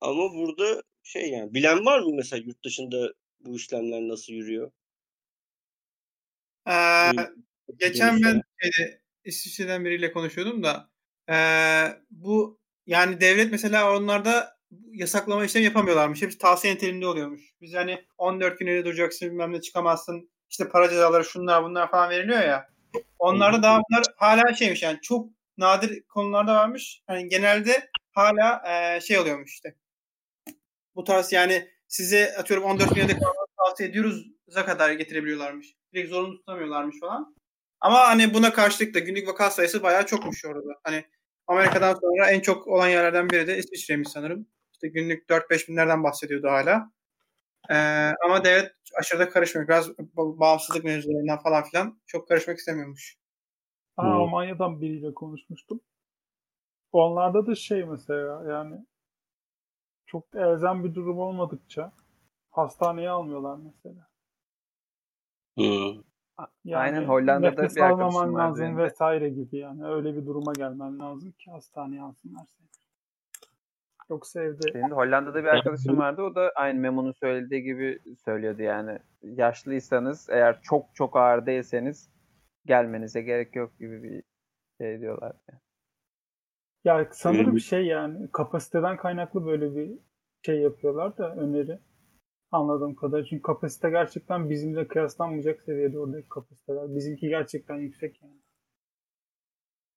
Ama 0.00 0.34
burada 0.34 0.82
şey 1.02 1.30
yani 1.30 1.54
bilen 1.54 1.86
var 1.86 2.00
mı 2.00 2.10
mesela 2.16 2.42
yurt 2.46 2.64
dışında 2.64 3.12
bu 3.40 3.56
işlemler 3.56 4.00
nasıl 4.00 4.32
yürüyor? 4.32 4.70
Ee, 6.68 7.12
geçen 7.76 8.22
ben 8.22 8.42
şeyde, 8.62 9.00
İsviçre'den 9.24 9.84
biriyle 9.84 10.12
konuşuyordum 10.12 10.62
da 10.62 10.90
ee, 11.30 11.86
bu 12.10 12.60
yani 12.86 13.20
devlet 13.20 13.52
mesela 13.52 13.96
onlarda 13.96 14.56
yasaklama 14.92 15.44
işlemi 15.44 15.64
yapamıyorlarmış. 15.64 16.22
Hepsi 16.22 16.38
tavsiye 16.38 16.74
niteliğinde 16.74 17.06
oluyormuş. 17.06 17.54
Biz 17.60 17.74
hani 17.74 18.04
14 18.18 18.58
gün 18.58 18.66
evde 18.66 18.84
duracaksın 18.84 19.30
bilmem 19.30 19.52
ne 19.52 19.60
çıkamazsın. 19.60 20.30
İşte 20.50 20.68
para 20.68 20.90
cezaları 20.90 21.24
şunlar 21.24 21.64
bunlar 21.64 21.90
falan 21.90 22.10
veriliyor 22.10 22.40
ya. 22.40 22.68
Onlarda 23.18 23.62
daha 23.62 23.80
bunlar 23.90 24.04
hala 24.16 24.54
şeymiş 24.54 24.82
yani 24.82 24.98
çok 25.02 25.28
nadir 25.58 26.02
konularda 26.02 26.54
varmış. 26.54 27.02
Hani 27.06 27.28
genelde 27.28 27.90
hala 28.12 28.62
ee, 28.68 29.00
şey 29.00 29.18
oluyormuş 29.18 29.52
işte. 29.52 29.74
Bu 30.94 31.04
tarz 31.04 31.32
yani 31.32 31.68
size 31.88 32.36
atıyorum 32.38 32.64
14 32.64 32.94
gün 32.94 33.02
evde 33.02 33.12
kalmanızı 33.12 33.56
tavsiye 33.56 33.88
ediyoruz 33.88 34.34
kadar 34.62 34.92
getirebiliyorlarmış. 34.92 35.74
Direkt 35.94 36.10
zorunlu 36.10 36.36
tutamıyorlarmış 36.36 37.00
falan. 37.00 37.36
Ama 37.80 38.08
hani 38.08 38.34
buna 38.34 38.52
karşılık 38.52 38.94
da 38.94 38.98
günlük 38.98 39.28
vaka 39.28 39.50
sayısı 39.50 39.82
bayağı 39.82 40.06
çokmuş 40.06 40.44
orada. 40.44 40.80
Hani 40.82 41.04
Amerika'dan 41.46 41.94
sonra 41.94 42.30
en 42.30 42.40
çok 42.40 42.66
olan 42.66 42.88
yerlerden 42.88 43.30
biri 43.30 43.46
de 43.46 43.58
İsviçre'ymiş 43.58 44.08
sanırım. 44.08 44.46
İşte 44.72 44.88
günlük 44.88 45.28
4-5 45.30 45.68
binlerden 45.68 46.04
bahsediyordu 46.04 46.48
hala. 46.48 46.90
Ee, 47.70 47.74
ama 48.24 48.44
devlet 48.44 48.72
aşırı 48.98 49.18
da 49.18 49.28
karışmıyor. 49.28 49.68
Biraz 49.68 49.88
ba- 49.88 50.40
bağımsızlık 50.40 50.84
mevzularından 50.84 51.38
falan 51.38 51.64
filan 51.64 52.00
çok 52.06 52.28
karışmak 52.28 52.58
istemiyormuş. 52.58 53.16
Ha, 53.96 54.02
Hmm. 54.02 54.12
Almanya'dan 54.12 54.80
biriyle 54.80 55.14
konuşmuştum. 55.14 55.80
Onlarda 56.92 57.46
da 57.46 57.54
şey 57.54 57.84
mesela 57.84 58.52
yani 58.52 58.86
çok 60.06 60.34
elzem 60.34 60.84
bir 60.84 60.94
durum 60.94 61.18
olmadıkça 61.18 61.92
hastaneye 62.50 63.10
almıyorlar 63.10 63.58
mesela. 63.64 64.06
Hı. 65.58 66.04
Yani 66.64 66.82
Aynen, 66.82 67.04
Hollanda'da 67.04 67.62
bir 67.74 67.80
arkadaşım 67.80 68.14
vardı 68.14 68.34
lazım 68.34 68.78
de. 68.78 68.82
vesaire 68.82 69.28
gibi 69.28 69.56
yani. 69.56 69.86
Öyle 69.86 70.16
bir 70.16 70.26
duruma 70.26 70.52
gelmen 70.52 70.98
lazım 70.98 71.32
ki 71.32 71.50
hastaneye 71.50 72.02
alsınlar 72.02 72.46
seni. 72.46 72.83
Yoksa 74.10 74.42
evde 74.42 74.74
Benim 74.74 74.90
de 74.90 74.94
Hollanda'da 74.94 75.42
bir 75.42 75.48
arkadaşım 75.48 75.98
vardı. 75.98 76.22
O 76.22 76.34
da 76.34 76.52
aynı 76.56 76.80
Memo'nun 76.80 77.12
söylediği 77.12 77.62
gibi 77.62 77.98
söylüyordu 78.24 78.62
yani. 78.62 78.98
Yaşlıysanız 79.22 80.30
eğer 80.30 80.62
çok 80.62 80.94
çok 80.94 81.16
ağır 81.16 81.46
değilseniz 81.46 82.10
gelmenize 82.66 83.22
gerek 83.22 83.56
yok 83.56 83.78
gibi 83.78 84.02
bir 84.02 84.22
şey 84.80 85.00
diyorlar. 85.00 85.32
Ya 86.84 87.08
sanırım 87.12 87.46
Öyle 87.46 87.56
bir- 87.56 87.60
şey 87.60 87.86
yani 87.86 88.28
kapasiteden 88.32 88.96
kaynaklı 88.96 89.46
böyle 89.46 89.76
bir 89.76 89.98
şey 90.46 90.60
yapıyorlar 90.60 91.18
da 91.18 91.34
öneri. 91.34 91.78
Anladığım 92.50 92.94
kadar. 92.94 93.24
Çünkü 93.24 93.42
kapasite 93.42 93.90
gerçekten 93.90 94.50
bizimle 94.50 94.88
kıyaslanmayacak 94.88 95.62
seviyede 95.62 95.98
oradaki 95.98 96.28
kapasiteler. 96.28 96.94
Bizimki 96.94 97.28
gerçekten 97.28 97.76
yüksek 97.76 98.22
yani. 98.22 98.40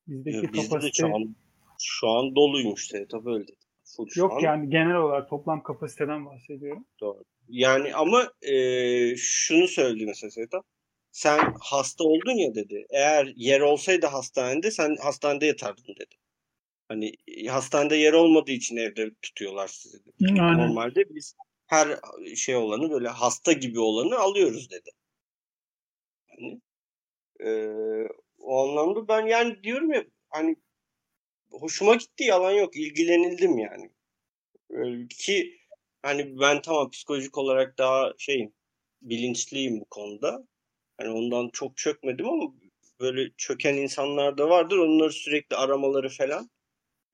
Bizdeki 0.08 0.36
Ya 0.38 0.44
Bizde 0.44 0.58
de 0.58 0.68
kapasite 0.68 1.08
şu 1.08 1.16
an, 1.16 1.36
şu 1.80 2.08
an 2.08 2.36
doluymuş 2.36 2.88
tabii 3.10 3.30
öyle. 3.30 3.57
Full 3.96 4.08
yok 4.16 4.32
an. 4.32 4.40
yani 4.40 4.70
genel 4.70 4.96
olarak 4.96 5.30
toplam 5.30 5.64
kapasiteden 5.64 6.26
bahsediyorum. 6.26 6.86
Doğru. 7.00 7.24
Yani 7.50 7.96
ama 7.96 8.32
e, 8.42 8.54
şunu 9.18 9.68
söyledi 9.68 10.06
mesela 10.06 10.32
Sevda. 10.32 10.64
Sen 11.12 11.54
hasta 11.60 12.04
oldun 12.04 12.38
ya 12.38 12.56
dedi. 12.56 12.86
Eğer 12.90 13.34
yer 13.36 13.62
olsaydı 13.62 14.06
hastanede 14.08 14.72
sen 14.72 14.96
hastanede 15.02 15.46
yatardın 15.46 15.96
dedi. 15.96 16.16
Hani 16.88 17.12
e, 17.28 17.46
hastanede 17.48 17.96
yer 17.96 18.14
olmadığı 18.14 18.52
için 18.52 18.78
evde 18.78 19.12
tutuyorlar 19.22 19.68
sizi 19.68 20.06
dedi. 20.06 20.42
Aynen. 20.42 20.58
Normalde 20.58 21.04
biz 21.10 21.36
her 21.68 22.00
şey 22.36 22.56
olanı 22.56 22.92
böyle 22.92 23.08
hasta 23.08 23.52
gibi 23.52 23.80
olanı 23.80 24.18
alıyoruz 24.20 24.72
dedi. 24.72 24.90
Hani, 26.28 26.62
e, 27.40 27.50
o 28.40 28.70
anlamda 28.70 29.08
ben 29.08 29.28
yani 29.28 29.64
diyorum 29.64 29.94
ya 29.94 30.06
hani 30.30 30.56
hoşuma 31.52 31.96
gitti 31.96 32.24
yalan 32.24 32.52
yok 32.52 32.76
ilgilenildim 32.78 33.58
yani. 33.58 33.90
Ee, 34.72 35.08
ki 35.08 35.60
hani 36.02 36.40
ben 36.40 36.62
tamam 36.62 36.90
psikolojik 36.92 37.38
olarak 37.38 37.78
daha 37.78 38.14
şeyim 38.18 38.54
bilinçliyim 39.02 39.80
bu 39.82 39.86
konuda. 39.86 40.48
Hani 40.98 41.10
ondan 41.10 41.50
çok 41.54 41.78
çökmedim 41.78 42.30
ama 42.30 42.54
böyle 43.00 43.32
çöken 43.38 43.74
insanlar 43.74 44.38
da 44.38 44.50
vardır. 44.50 44.78
Onları 44.78 45.12
sürekli 45.12 45.56
aramaları 45.56 46.10
falan. 46.10 46.50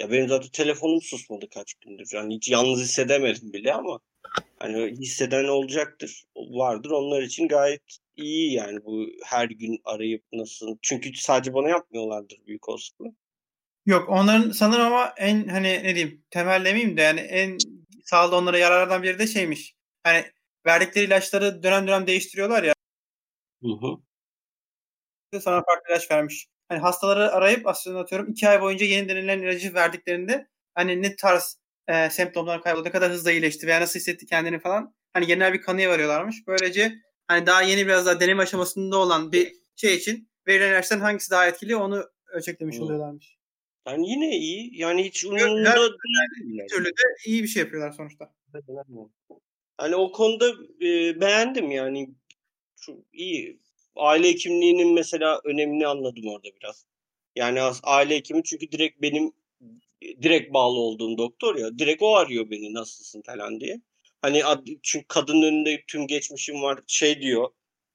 Ya 0.02 0.12
benim 0.12 0.30
zaten 0.30 0.50
telefonum 0.50 1.02
susmadı 1.02 1.50
kaç 1.50 1.74
gündür. 1.74 2.10
Yani 2.14 2.36
hiç 2.36 2.50
yalnız 2.50 2.82
hissedemedim 2.82 3.54
bile 3.54 3.74
ama 3.74 4.00
hani 4.60 4.92
hisseden 4.92 5.46
olacaktır. 5.48 6.24
Vardır. 6.38 6.92
Onlar 6.92 7.22
için 7.22 7.48
gayet 7.48 7.82
iyi 8.18 8.54
yani 8.54 8.86
bu 8.86 9.08
her 9.26 9.50
gün 9.50 9.82
arayıp 9.86 10.24
nasıl. 10.34 10.78
Çünkü 10.82 11.14
sadece 11.16 11.54
bana 11.54 11.70
yapmıyorlardır 11.70 12.40
büyük 12.48 12.70
olasılıkla. 12.70 13.06
Yok 13.86 14.10
onların 14.10 14.52
sanırım 14.52 14.86
ama 14.86 15.14
en 15.18 15.48
hani 15.48 15.84
ne 15.84 15.96
diyeyim 15.96 16.26
temel 16.30 16.66
demeyeyim 16.66 16.98
de 16.98 17.02
yani 17.02 17.20
en 17.20 17.58
sağlığı 18.04 18.36
onlara 18.36 18.58
yararlardan 18.58 19.04
biri 19.04 19.20
de 19.20 19.28
şeymiş. 19.28 19.76
Hani 20.04 20.26
verdikleri 20.66 21.06
ilaçları 21.06 21.64
dönem 21.64 21.88
dönem 21.88 22.08
değiştiriyorlar 22.08 22.64
ya. 22.64 22.74
Hı 23.64 23.70
hı. 23.70 23.98
sana 25.42 25.56
farklı 25.56 25.90
ilaç 25.90 26.12
vermiş. 26.12 26.48
Hani 26.70 26.80
hastaları 26.80 27.32
arayıp 27.32 27.68
aslında 27.68 28.00
atıyorum 28.00 28.32
iki 28.32 28.50
ay 28.50 28.62
boyunca 28.62 28.86
yeni 28.86 29.10
denilen 29.10 29.42
ilacı 29.42 29.74
verdiklerinde 29.74 30.48
hani 30.76 31.02
ne 31.02 31.16
tarz 31.16 31.58
e, 31.88 32.10
semptomlar 32.10 32.62
kayboldu, 32.62 32.86
ne 32.86 32.92
kadar 32.92 33.12
hızlı 33.12 33.32
iyileşti 33.32 33.68
veya 33.68 33.82
nasıl 33.82 34.00
hissetti 34.00 34.26
kendini 34.26 34.60
falan 34.60 34.96
hani 35.14 35.28
genel 35.28 35.54
bir 35.54 35.62
kanıya 35.62 35.90
varıyorlarmış. 35.90 36.36
Böylece 36.48 36.94
hani 37.28 37.46
daha 37.46 37.62
yeni 37.62 37.86
biraz 37.88 38.06
daha 38.06 38.20
deneme 38.20 38.44
aşamasında 38.44 38.98
olan 38.98 39.32
bir 39.32 39.54
şey 39.76 39.96
için 39.96 40.30
verilen 40.48 40.70
ilaçların 40.72 41.02
hangisi 41.02 41.32
daha 41.32 41.48
etkili 41.48 41.76
onu 41.76 42.06
ölçeklemiş 42.28 42.78
Hmm. 42.78 42.84
oluyorlarmış. 42.84 43.43
Yani 43.88 44.10
yine 44.10 44.38
iyi. 44.38 44.82
Yani 44.82 45.04
hiç 45.04 45.26
umurumda 45.26 45.76
değil. 45.76 46.60
Bir 46.64 46.68
türlü 46.68 46.88
de 46.88 47.02
iyi 47.26 47.44
bir 47.44 47.48
şey 47.48 47.64
yapıyorlar 47.64 47.92
sonuçta. 47.92 48.34
Hani 49.78 49.96
o 49.96 50.12
konuda 50.12 50.50
e, 50.82 51.22
beğendim 51.22 51.72
yani. 51.72 52.10
Şu, 52.80 53.06
iyi. 53.14 53.60
Aile 53.96 54.30
hekimliğinin 54.30 54.94
mesela 54.94 55.42
önemini 55.44 55.88
anladım 55.88 56.28
orada 56.28 56.48
biraz. 56.62 56.86
Yani 57.36 57.62
aile 57.84 58.16
hekimi 58.16 58.44
çünkü 58.44 58.72
direkt 58.72 59.02
benim 59.02 59.32
direkt 60.22 60.54
bağlı 60.54 60.80
olduğum 60.80 61.18
doktor 61.18 61.56
ya. 61.56 61.80
Direkt 61.80 62.02
o 62.02 62.16
arıyor 62.16 62.50
beni 62.50 62.74
nasılsın 62.74 63.22
falan 63.22 63.60
diye. 63.60 63.82
Hani 64.22 64.46
ad- 64.46 64.68
çünkü 64.84 65.06
kadının 65.08 65.42
önünde 65.42 65.84
tüm 65.88 66.08
geçmişim 66.08 66.62
var 66.62 66.80
şey 66.88 67.22
diyor. 67.22 67.50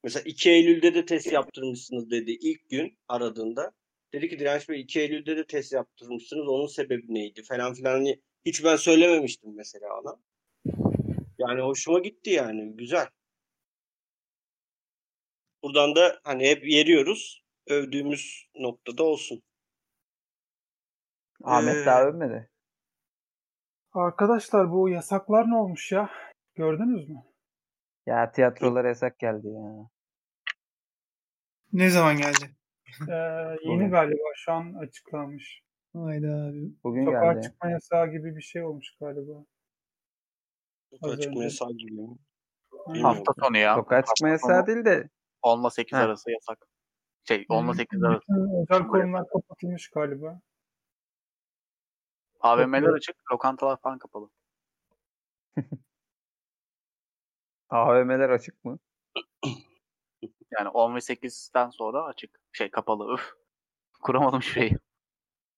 Mesela 0.04 0.22
2 0.26 0.50
Eylül'de 0.50 0.94
de 0.94 1.06
test 1.06 1.32
yaptırmışsınız 1.32 2.10
dedi 2.10 2.30
ilk 2.30 2.68
gün 2.70 2.98
aradığında. 3.08 3.72
Dedi 4.12 4.28
ki 4.28 4.38
Direnç 4.38 4.68
Bey 4.68 4.80
2 4.80 5.00
Eylül'de 5.00 5.36
de 5.36 5.46
test 5.46 5.72
yaptırmışsınız. 5.72 6.48
Onun 6.48 6.66
sebebi 6.66 7.14
neydi 7.14 7.42
falan 7.42 7.74
filan. 7.74 7.92
Hani 7.92 8.20
hiç 8.44 8.64
ben 8.64 8.76
söylememiştim 8.76 9.56
mesela 9.56 10.00
ona. 10.00 10.16
Yani 11.38 11.60
hoşuma 11.60 11.98
gitti 11.98 12.30
yani. 12.30 12.76
Güzel. 12.76 13.08
Buradan 15.62 15.96
da 15.96 16.20
hani 16.24 16.48
hep 16.48 16.68
yeriyoruz. 16.68 17.44
Övdüğümüz 17.66 18.48
noktada 18.54 19.02
olsun. 19.02 19.42
Ahmet 21.44 21.76
Ee, 21.76 21.86
daha 21.86 22.04
övmedi. 22.04 22.50
Arkadaşlar 23.92 24.72
bu 24.72 24.88
yasaklar 24.88 25.50
ne 25.50 25.56
olmuş 25.56 25.92
ya? 25.92 26.10
Gördünüz 26.54 27.08
mü? 27.08 27.22
Ya 28.06 28.32
tiyatrolara 28.32 28.88
yasak 28.88 29.18
geldi 29.18 29.48
ya. 29.48 29.90
Ne 31.72 31.90
zaman 31.90 32.16
geldi? 32.16 32.57
Ee, 33.08 33.12
yeni 33.62 33.74
Bugün. 33.76 33.90
galiba 33.90 34.24
şu 34.36 34.52
an 34.52 34.74
açıklanmış. 34.74 35.62
Hayda 35.92 36.26
abi. 36.28 36.72
Bugün 36.84 37.04
Sokağa 37.04 37.32
geldi. 37.32 37.42
çıkma 37.46 37.70
yasağı 37.70 38.10
gibi 38.10 38.36
bir 38.36 38.42
şey 38.42 38.62
olmuş 38.64 38.96
galiba. 39.00 39.44
Sokağa 40.90 41.12
Az 41.12 41.20
çıkma 41.20 41.36
önce. 41.36 41.44
yasağı 41.44 41.72
gibi. 41.72 41.90
Bilmiyorum. 41.90 43.02
Hafta 43.02 43.32
sonu 43.46 43.58
ya. 43.58 43.74
Sokağa 43.74 44.02
çıkma 44.04 44.28
Hafta 44.28 44.28
yasağı 44.28 44.66
sonu 44.66 44.66
değil 44.66 44.84
de 44.84 45.08
10 45.42 45.60
ile 45.62 45.70
8 45.70 45.98
Heh. 45.98 46.02
arası 46.02 46.30
yasak. 46.30 46.58
Şey 47.24 47.46
10 47.48 47.66
ile 47.66 47.74
8 47.74 48.02
arası. 48.02 48.24
Özel 48.62 48.88
kurumlar 48.88 49.28
kapatılmış 49.28 49.90
galiba. 49.90 50.40
AVM'ler 52.40 52.88
açık, 52.92 53.16
lokantalar 53.32 53.80
falan 53.80 53.98
kapalı. 53.98 54.30
AVM'ler 57.70 58.30
açık 58.30 58.64
mı? 58.64 58.78
Yani 60.58 60.68
10 60.68 60.94
ve 60.94 60.98
8'den 60.98 61.70
sonra 61.70 62.04
açık. 62.04 62.40
Şey 62.52 62.70
kapalı. 62.70 63.14
Üf. 63.14 63.30
Kuramadım 64.02 64.42
şurayı. 64.42 64.78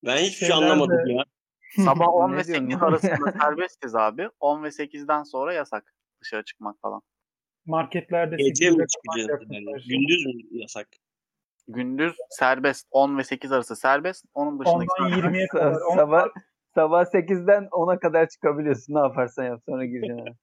Ben 0.05 0.17
hiçbir 0.17 0.47
şey 0.47 0.57
anlamadım 0.57 1.07
ya. 1.07 1.25
Sabah 1.85 2.09
10 2.09 2.33
Ne 2.33 2.37
ve 2.37 2.45
diyorsun 2.45 2.65
8 2.65 2.83
lan? 2.83 2.89
arasında 2.89 3.33
serbestiz 3.41 3.95
abi. 3.95 4.29
10 4.41 4.63
ve 4.65 4.69
8'den 4.69 5.23
sonra 5.23 5.53
yasak. 5.55 5.95
Dışarı 6.23 6.45
çıkmak 6.45 6.81
falan. 6.81 7.03
Marketlerde 7.67 8.37
Gece 8.37 8.65
8'de 8.65 8.77
mi 8.77 8.87
çıkacağız? 8.89 9.41
Yani? 9.51 9.65
Gündüz 9.89 10.27
mü 10.27 10.33
yasak? 10.61 10.89
Gündüz 11.69 12.15
serbest. 12.31 12.87
10 12.91 13.19
ve 13.19 13.25
8 13.25 13.53
arası 13.53 13.77
serbest. 13.77 14.25
Onun 14.35 14.61
dışındaki 14.61 14.89
Ondan 15.01 15.11
saat- 15.11 15.25
20'ye 15.25 15.47
kadar. 15.47 15.75
Sabah 15.97 16.27
sabah 16.75 17.05
8'den 17.05 17.65
10'a 17.65 17.99
kadar 17.99 18.29
çıkabiliyorsun. 18.29 18.95
Ne 18.95 18.99
yaparsan 18.99 19.45
yap 19.45 19.61
sonra 19.69 19.85
gireceksin. 19.85 20.37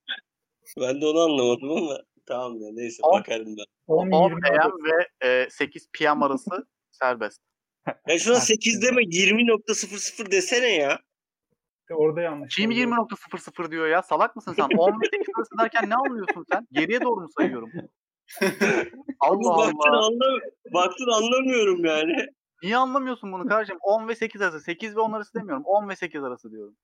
Ben 0.82 1.01
de 1.01 1.06
onu 1.06 1.20
anlamadım 1.20 1.72
ama 1.72 1.98
tamam 2.27 2.62
ya 2.62 2.69
neyse 2.74 3.03
On- 3.03 3.19
bakarım 3.19 3.57
ben. 3.57 3.65
10 3.88 4.12
10 4.12 4.29
20 4.29 4.41
PM 4.41 4.72
ve 4.86 5.27
e, 5.27 5.50
8 5.50 5.88
PM 5.93 6.24
arası 6.24 6.67
serbest. 6.91 7.41
Ya 8.07 8.19
şuna 8.19 8.36
8 8.36 8.81
deme 8.81 9.01
20.00 9.01 10.31
desene 10.31 10.75
ya. 10.75 11.00
orada 11.91 12.22
yanlış. 12.22 12.55
Kim 12.55 12.72
oldu. 12.72 12.79
20.00 12.79 13.72
diyor 13.72 13.88
ya? 13.88 14.01
Salak 14.01 14.36
mısın 14.36 14.53
sen? 14.53 14.67
10 14.77 14.91
ve 15.01 15.05
8 15.05 15.27
arası 15.38 15.57
derken 15.60 15.89
ne 15.89 15.96
anlıyorsun 15.96 16.46
sen? 16.51 16.67
Geriye 16.72 17.01
doğru 17.01 17.22
mu 17.22 17.27
sayıyorum? 17.38 17.72
Allah 19.19 19.57
baktın, 19.57 19.89
Allah. 19.89 20.05
anla, 20.05 20.39
baktın 20.74 21.12
anlamıyorum 21.12 21.86
yani. 21.86 22.13
Niye 22.63 22.77
anlamıyorsun 22.77 23.31
bunu 23.31 23.48
kardeşim? 23.48 23.77
10 23.81 24.07
ve 24.07 24.15
8 24.15 24.41
arası. 24.41 24.60
8 24.60 24.96
ve 24.96 25.00
10 25.00 25.12
arası 25.12 25.34
demiyorum. 25.34 25.63
10 25.65 25.89
ve 25.89 25.96
8 25.96 26.24
arası 26.24 26.51
diyorum. 26.51 26.75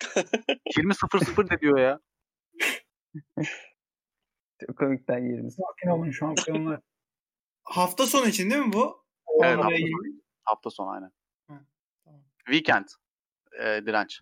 20.00 0.76 1.50
de 1.50 1.60
diyor 1.60 1.78
ya. 1.78 2.00
Çok 4.66 4.78
komikten 4.78 5.18
20. 5.18 5.50
Sakin 5.50 5.88
olun 5.88 6.10
şampiyonlar. 6.10 6.80
Hafta 7.64 8.06
sonu 8.06 8.26
için 8.26 8.50
değil 8.50 8.62
mi 8.62 8.72
bu? 8.72 9.04
Evet, 9.44 9.56
hafta 9.56 9.70
sonu, 9.78 10.20
hafta 10.44 10.70
sonu 10.70 10.90
aynen. 10.90 11.10
Hı, 11.50 11.66
tamam. 12.04 12.22
Weekend. 12.46 12.86
E, 13.60 13.86
direnç. 13.86 14.20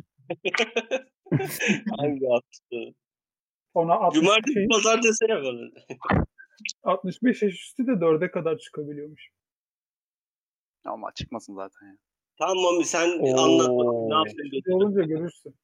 Hangi 1.98 2.26
hafta? 2.26 2.76
Ona 3.74 3.94
65, 3.94 4.20
Cumartesi 4.20 4.68
pazar 4.70 5.02
desene 5.02 5.42
bana. 5.42 5.70
65 6.82 7.42
yaş 7.42 7.54
üstü 7.54 7.86
de 7.86 7.90
4'e 7.90 8.30
kadar 8.30 8.58
çıkabiliyormuş. 8.58 9.30
Ama 10.84 11.12
çıkmasın 11.14 11.54
zaten 11.54 11.86
ya. 11.86 11.96
Tamam 12.38 12.56
Mami 12.56 12.84
sen 12.84 13.18
Oo. 13.18 13.40
anlat. 13.40 13.68
Ne 14.08 14.14
yaptın? 14.14 14.50
Şey 14.64 14.74
olunca 14.74 15.02
görürsün. 15.02 15.54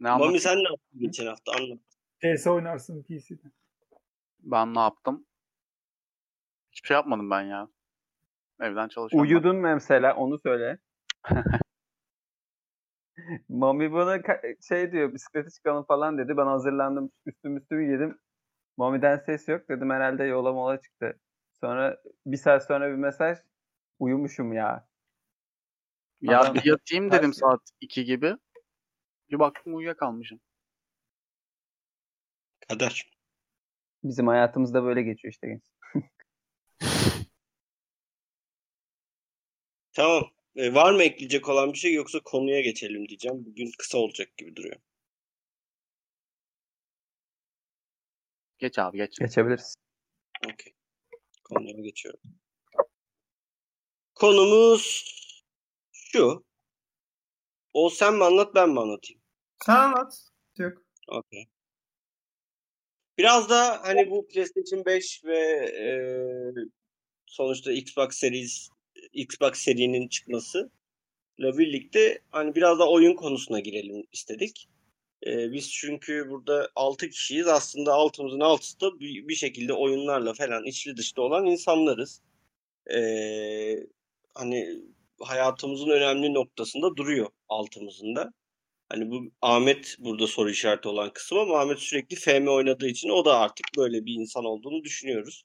Ne 0.00 0.10
Mami 0.10 0.40
sen 0.40 0.56
ne 0.58 0.62
yaptın 0.62 1.00
geçen 1.00 1.26
hafta 1.26 1.52
anlat. 1.52 1.78
CS 2.22 2.46
oynarsın 2.46 3.02
PC'de. 3.02 3.50
Ben 4.44 4.74
ne 4.74 4.80
yaptım? 4.80 5.26
Hiçbir 6.72 6.86
şey 6.86 6.94
yapmadım 6.94 7.30
ben 7.30 7.42
ya. 7.42 7.68
Evden 8.60 8.88
çalışıyorum. 8.88 9.30
Uyudun 9.30 9.56
mu 9.56 9.62
mesela 9.62 10.16
onu 10.16 10.38
söyle. 10.38 10.78
Mami 13.48 13.92
bana 13.92 14.16
ka- 14.16 14.68
şey 14.68 14.92
diyor 14.92 15.14
bisiklete 15.14 15.50
çıkalım 15.50 15.84
falan 15.84 16.18
dedi. 16.18 16.36
Ben 16.36 16.46
hazırlandım 16.46 17.10
üstüm 17.26 17.56
üstümü 17.56 17.92
yedim. 17.92 18.18
Mami'den 18.76 19.16
ses 19.18 19.48
yok 19.48 19.68
dedim 19.68 19.90
herhalde 19.90 20.24
yola 20.24 20.52
mola 20.52 20.80
çıktı. 20.80 21.20
Sonra 21.60 22.02
bir 22.26 22.36
saat 22.36 22.66
sonra 22.66 22.90
bir 22.90 22.96
mesaj 22.96 23.38
uyumuşum 23.98 24.52
ya. 24.52 24.88
Ya 26.20 26.40
Adam- 26.40 26.54
bir 26.54 26.64
yatayım 26.64 27.10
dedim 27.12 27.32
saat 27.32 27.60
2 27.80 28.04
gibi. 28.04 28.36
Bir 29.30 29.38
baktım 29.38 29.74
uyuyakalmışım. 29.74 30.40
Kader. 32.68 33.13
Bizim 34.04 34.26
hayatımızda 34.26 34.84
böyle 34.84 35.02
geçiyor 35.02 35.32
işte. 35.32 35.48
genç. 35.48 35.62
Tamam. 39.92 40.24
E, 40.56 40.74
var 40.74 40.92
mı 40.92 41.02
ekleyecek 41.02 41.48
olan 41.48 41.72
bir 41.72 41.78
şey 41.78 41.94
yoksa 41.94 42.20
konuya 42.20 42.60
geçelim 42.60 43.08
diyeceğim. 43.08 43.44
Bugün 43.46 43.70
kısa 43.78 43.98
olacak 43.98 44.36
gibi 44.36 44.56
duruyor. 44.56 44.76
Geç 48.58 48.78
abi 48.78 48.96
geç. 48.96 49.18
Geçebiliriz. 49.18 49.74
Okey. 50.52 50.72
Konuya 51.44 51.80
geçiyorum. 51.80 52.20
Konumuz 54.14 55.04
şu. 55.92 56.44
O 57.72 57.90
sen 57.90 58.14
mi 58.14 58.24
anlat 58.24 58.54
ben 58.54 58.70
mi 58.70 58.80
anlatayım? 58.80 59.22
Sen 59.66 59.74
anlat. 59.76 60.28
Yok. 60.58 60.82
Okey. 61.08 61.48
Biraz 63.18 63.48
da 63.48 63.80
hani 63.82 64.10
bu 64.10 64.28
PlayStation 64.28 64.84
5 64.84 65.24
ve 65.24 65.38
e, 65.38 65.88
sonuçta 67.26 67.72
Xbox 67.72 68.14
Series 68.14 68.68
Xbox 69.12 69.58
serinin 69.58 70.08
çıkması 70.08 70.70
ile 71.38 71.58
birlikte 71.58 72.18
hani 72.30 72.54
biraz 72.54 72.78
da 72.78 72.90
oyun 72.90 73.14
konusuna 73.14 73.60
girelim 73.60 74.04
istedik. 74.12 74.68
E, 75.26 75.52
biz 75.52 75.72
çünkü 75.72 76.30
burada 76.30 76.70
6 76.76 77.08
kişiyiz. 77.10 77.46
Aslında 77.46 77.92
altımızın 77.94 78.40
altısı 78.40 78.80
da 78.80 79.00
bir, 79.00 79.28
bir 79.28 79.34
şekilde 79.34 79.72
oyunlarla 79.72 80.34
falan 80.34 80.64
içli 80.64 80.96
dışlı 80.96 81.22
olan 81.22 81.46
insanlarız. 81.46 82.22
E, 82.94 82.98
hani 84.34 84.82
hayatımızın 85.20 85.90
önemli 85.90 86.34
noktasında 86.34 86.96
duruyor 86.96 87.28
altımızın 87.48 88.16
da. 88.16 88.32
Hani 88.94 89.10
bu 89.10 89.30
Ahmet 89.42 89.96
burada 89.98 90.26
soru 90.26 90.50
işareti 90.50 90.88
olan 90.88 91.12
kısım 91.12 91.38
ama 91.38 91.60
Ahmet 91.60 91.78
sürekli 91.78 92.16
FM 92.16 92.46
oynadığı 92.46 92.88
için 92.88 93.08
o 93.08 93.24
da 93.24 93.38
artık 93.38 93.66
böyle 93.78 94.06
bir 94.06 94.14
insan 94.14 94.44
olduğunu 94.44 94.84
düşünüyoruz. 94.84 95.44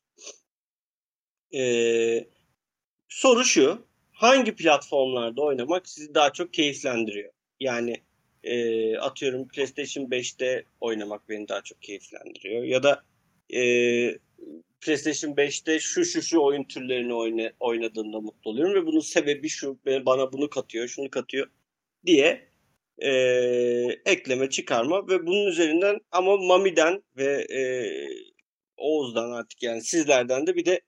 Ee, 1.56 2.28
soru 3.10 3.44
şu. 3.44 3.86
Hangi 4.12 4.56
platformlarda 4.56 5.42
oynamak 5.42 5.90
sizi 5.90 6.16
daha 6.16 6.34
çok 6.34 6.54
keyiflendiriyor? 6.54 7.32
Yani 7.60 7.96
e, 8.44 8.98
atıyorum 8.98 9.48
PlayStation 9.48 10.06
5'te 10.06 10.64
oynamak 10.82 11.30
beni 11.30 11.48
daha 11.48 11.62
çok 11.62 11.82
keyiflendiriyor. 11.82 12.64
Ya 12.64 12.84
da 12.84 13.04
e, 13.54 13.62
PlayStation 14.82 15.32
5'te 15.32 15.80
şu 15.80 16.06
şu 16.06 16.22
şu 16.22 16.42
oyun 16.42 16.64
türlerini 16.64 17.14
oyna, 17.14 17.52
oynadığımda 17.60 18.20
mutlu 18.20 18.52
oluyorum 18.52 18.74
ve 18.74 18.86
bunun 18.86 19.00
sebebi 19.00 19.50
şu 19.50 19.80
bana 19.86 20.34
bunu 20.34 20.50
katıyor, 20.50 20.88
şunu 20.88 21.10
katıyor 21.10 21.48
diye 22.06 22.49
e, 23.02 23.12
ekleme 24.06 24.50
çıkarma 24.50 25.08
ve 25.08 25.28
bunun 25.28 25.46
üzerinden 25.46 26.00
ama 26.12 26.38
Mami'den 26.38 27.04
ve 27.18 27.48
e, 27.54 27.62
Oğuz'dan 28.78 29.32
artık 29.32 29.64
yani 29.64 29.82
sizlerden 29.82 30.48
de 30.48 30.56
bir 30.56 30.66
de 30.66 30.82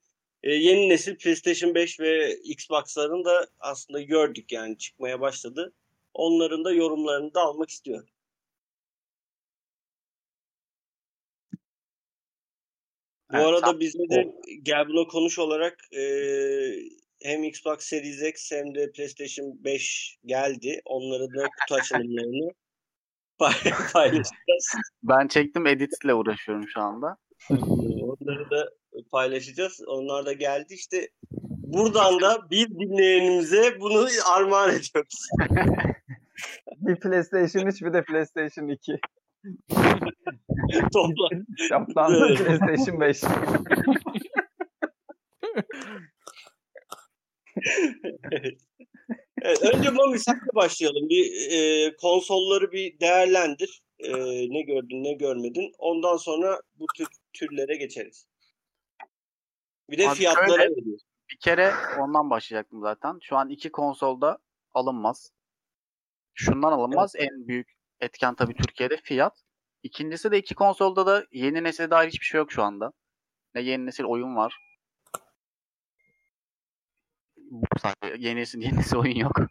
e, 0.43 0.53
yeni 0.53 0.89
nesil 0.89 1.17
PlayStation 1.17 1.75
5 1.75 1.99
ve 1.99 2.35
Xbox'ların 2.43 3.25
da 3.25 3.47
aslında 3.59 4.01
gördük 4.01 4.51
yani 4.51 4.77
çıkmaya 4.77 5.21
başladı. 5.21 5.73
Onların 6.13 6.65
da 6.65 6.71
yorumlarını 6.73 7.33
da 7.33 7.41
almak 7.41 7.69
istiyorum. 7.69 8.07
Bu 13.31 13.37
Evet, 13.37 13.45
arada 13.45 13.79
bizde 13.79 14.09
de 14.09 14.33
gel 14.63 14.87
buna 14.87 15.07
konuş 15.07 15.39
olarak 15.39 15.93
e, 15.93 16.01
hem 17.23 17.43
Xbox 17.43 17.79
Series 17.79 18.21
X 18.21 18.51
hem 18.51 18.75
de 18.75 18.91
PlayStation 18.91 19.63
5 19.63 20.17
geldi. 20.25 20.81
Onları 20.85 21.23
da 21.23 21.43
kutu 21.59 21.75
açılımlarını 21.75 22.51
pay- 23.39 23.73
paylaşacağız. 23.93 24.71
Ben 25.03 25.27
çektim 25.27 25.67
editle 25.67 26.13
uğraşıyorum 26.13 26.67
şu 26.67 26.81
anda. 26.81 27.17
Onları 27.49 28.49
da 28.51 28.69
paylaşacağız. 29.11 29.81
Onlar 29.87 30.25
da 30.25 30.33
geldi. 30.33 30.73
İşte 30.73 31.09
buradan 31.49 32.21
da 32.21 32.49
bir 32.49 32.69
dinleyenimize 32.69 33.79
bunu 33.79 34.07
armağan 34.25 34.69
ediyoruz. 34.69 35.27
Bir 36.81 36.95
PlayStation 36.95 37.65
3 37.67 37.81
bir 37.81 37.93
de 37.93 38.03
PlayStation 38.03 38.67
2. 38.67 38.91
Topla. 40.93 41.29
Toplamda 41.69 42.27
Evet. 42.27 42.37
PlayStation 42.37 43.01
5. 43.01 43.21
Evet. 48.31 48.57
Evet, 49.41 49.61
önce 49.73 49.89
Mami 49.89 50.19
senle 50.19 50.55
başlayalım. 50.55 51.09
Bir 51.09 51.51
e, 51.51 51.95
konsolları 51.95 52.71
bir 52.71 52.99
değerlendir. 52.99 53.81
E, 53.99 54.13
ne 54.49 54.61
gördün 54.61 55.03
ne 55.03 55.13
görmedin. 55.13 55.71
Ondan 55.77 56.17
sonra 56.17 56.61
bu 56.75 56.85
tür 56.97 57.07
türlere 57.33 57.75
geçeriz. 57.75 58.27
Bir 59.89 59.97
de 59.97 60.09
Abi 60.09 60.15
fiyatlara 60.15 60.63
şöyle-. 60.63 60.75
Bir 61.31 61.37
kere 61.39 61.73
ondan 61.99 62.29
başlayacaktım 62.29 62.81
zaten. 62.81 63.19
Şu 63.21 63.35
an 63.35 63.49
iki 63.49 63.71
konsolda 63.71 64.37
alınmaz. 64.73 65.31
Şundan 66.33 66.71
alınmaz. 66.71 67.13
En 67.15 67.47
büyük 67.47 67.71
etken 67.99 68.35
tabii 68.35 68.53
Türkiye'de 68.53 68.97
fiyat. 68.97 69.43
İkincisi 69.83 70.31
de 70.31 70.37
iki 70.37 70.55
konsolda 70.55 71.05
da 71.05 71.25
yeni 71.31 71.63
nesile 71.63 71.91
dair 71.91 72.07
hiçbir 72.07 72.25
şey 72.25 72.37
yok 72.37 72.51
şu 72.51 72.63
anda. 72.63 72.91
Ne 73.55 73.61
yeni 73.61 73.85
nesil 73.85 74.03
oyun 74.03 74.35
var. 74.35 74.70
Bu 77.51 77.65
sadece 77.81 78.27
yeni 78.27 78.39
nesil, 78.39 78.61
yeni 78.61 78.77
nesil 78.77 78.97
oyun 78.97 79.15
yok. 79.15 79.31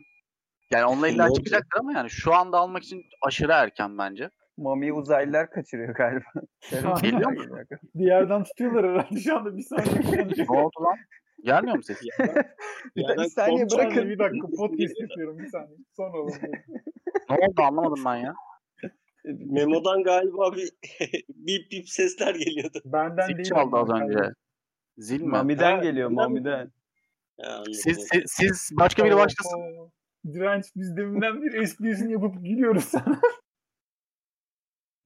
Yani 0.73 0.85
onunla 0.85 1.09
illa 1.09 1.33
çıkacaktır 1.33 1.81
ama 1.81 1.93
yani 1.93 2.11
şu 2.11 2.35
anda 2.35 2.59
almak 2.59 2.83
için 2.83 3.05
aşırı 3.23 3.53
erken 3.53 3.99
bence. 3.99 4.31
Mami 4.57 4.93
uzaylılar 4.93 5.51
kaçırıyor 5.51 5.95
galiba. 5.95 7.01
Geliyor 7.03 7.31
mu? 7.31 7.57
Bir 7.95 8.07
yerden 8.07 8.45
tutuyorlar 8.45 8.91
herhalde 8.91 9.21
şu 9.21 9.37
anda 9.37 9.57
bir 9.57 9.63
saniye. 9.63 10.29
Ne 10.39 10.61
oldu 10.61 10.81
lan? 10.81 10.97
Gelmiyor 11.45 11.77
mu 11.77 11.83
ses? 11.83 12.03
Bir, 12.97 13.25
saniye 13.25 13.67
bırakın. 13.71 14.09
Bir 14.09 14.19
dakika 14.19 14.47
podcast 14.59 15.01
yapıyorum 15.01 15.39
bir 15.39 15.49
saniye. 15.49 15.77
Sonra 15.97 16.19
olur. 16.19 16.35
Ne 17.31 17.37
oldu 17.37 17.63
anlamadım 17.63 18.05
ben 18.05 18.17
ya. 18.17 18.35
Memo'dan 19.25 20.03
galiba 20.03 20.53
bir 20.53 20.71
bip 21.29 21.71
bip 21.73 21.89
sesler 21.89 22.35
geliyordu. 22.35 22.81
Benden 22.85 23.27
Zil 23.27 23.37
değil. 23.37 23.49
çaldı 23.49 23.77
az 23.77 23.91
önce. 23.91 24.19
Zil 24.97 25.21
mi? 25.21 25.29
Mami'den 25.29 25.77
Ha, 25.77 25.83
geliyor 25.83 26.09
Mami'den. 26.09 26.71
Ya. 27.43 27.65
Siz, 27.73 28.09
siz, 28.13 28.23
siz 28.27 28.71
başka 28.73 29.05
biri 29.05 29.17
başlasın. 29.17 29.93
Direnç 30.33 30.65
biz 30.77 30.97
deminden 30.97 31.43
bir 31.43 31.55
esprisini 31.55 32.13
yapıp 32.13 32.35
gülüyoruz 32.45 32.85
sana. 32.85 33.21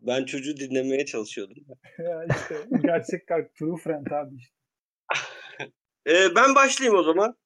Ben 0.06 0.24
çocuğu 0.24 0.56
dinlemeye 0.56 1.06
çalışıyordum. 1.06 1.56
ya 1.98 2.24
işte 2.24 2.54
gerçek 2.82 3.26
kalp 3.26 3.54
true 3.54 3.76
friend 3.76 4.06
abi 4.06 4.36
işte. 4.36 4.54
Ee, 6.06 6.34
ben 6.36 6.54
başlayayım 6.54 6.98
o 6.98 7.02
zaman. 7.02 7.36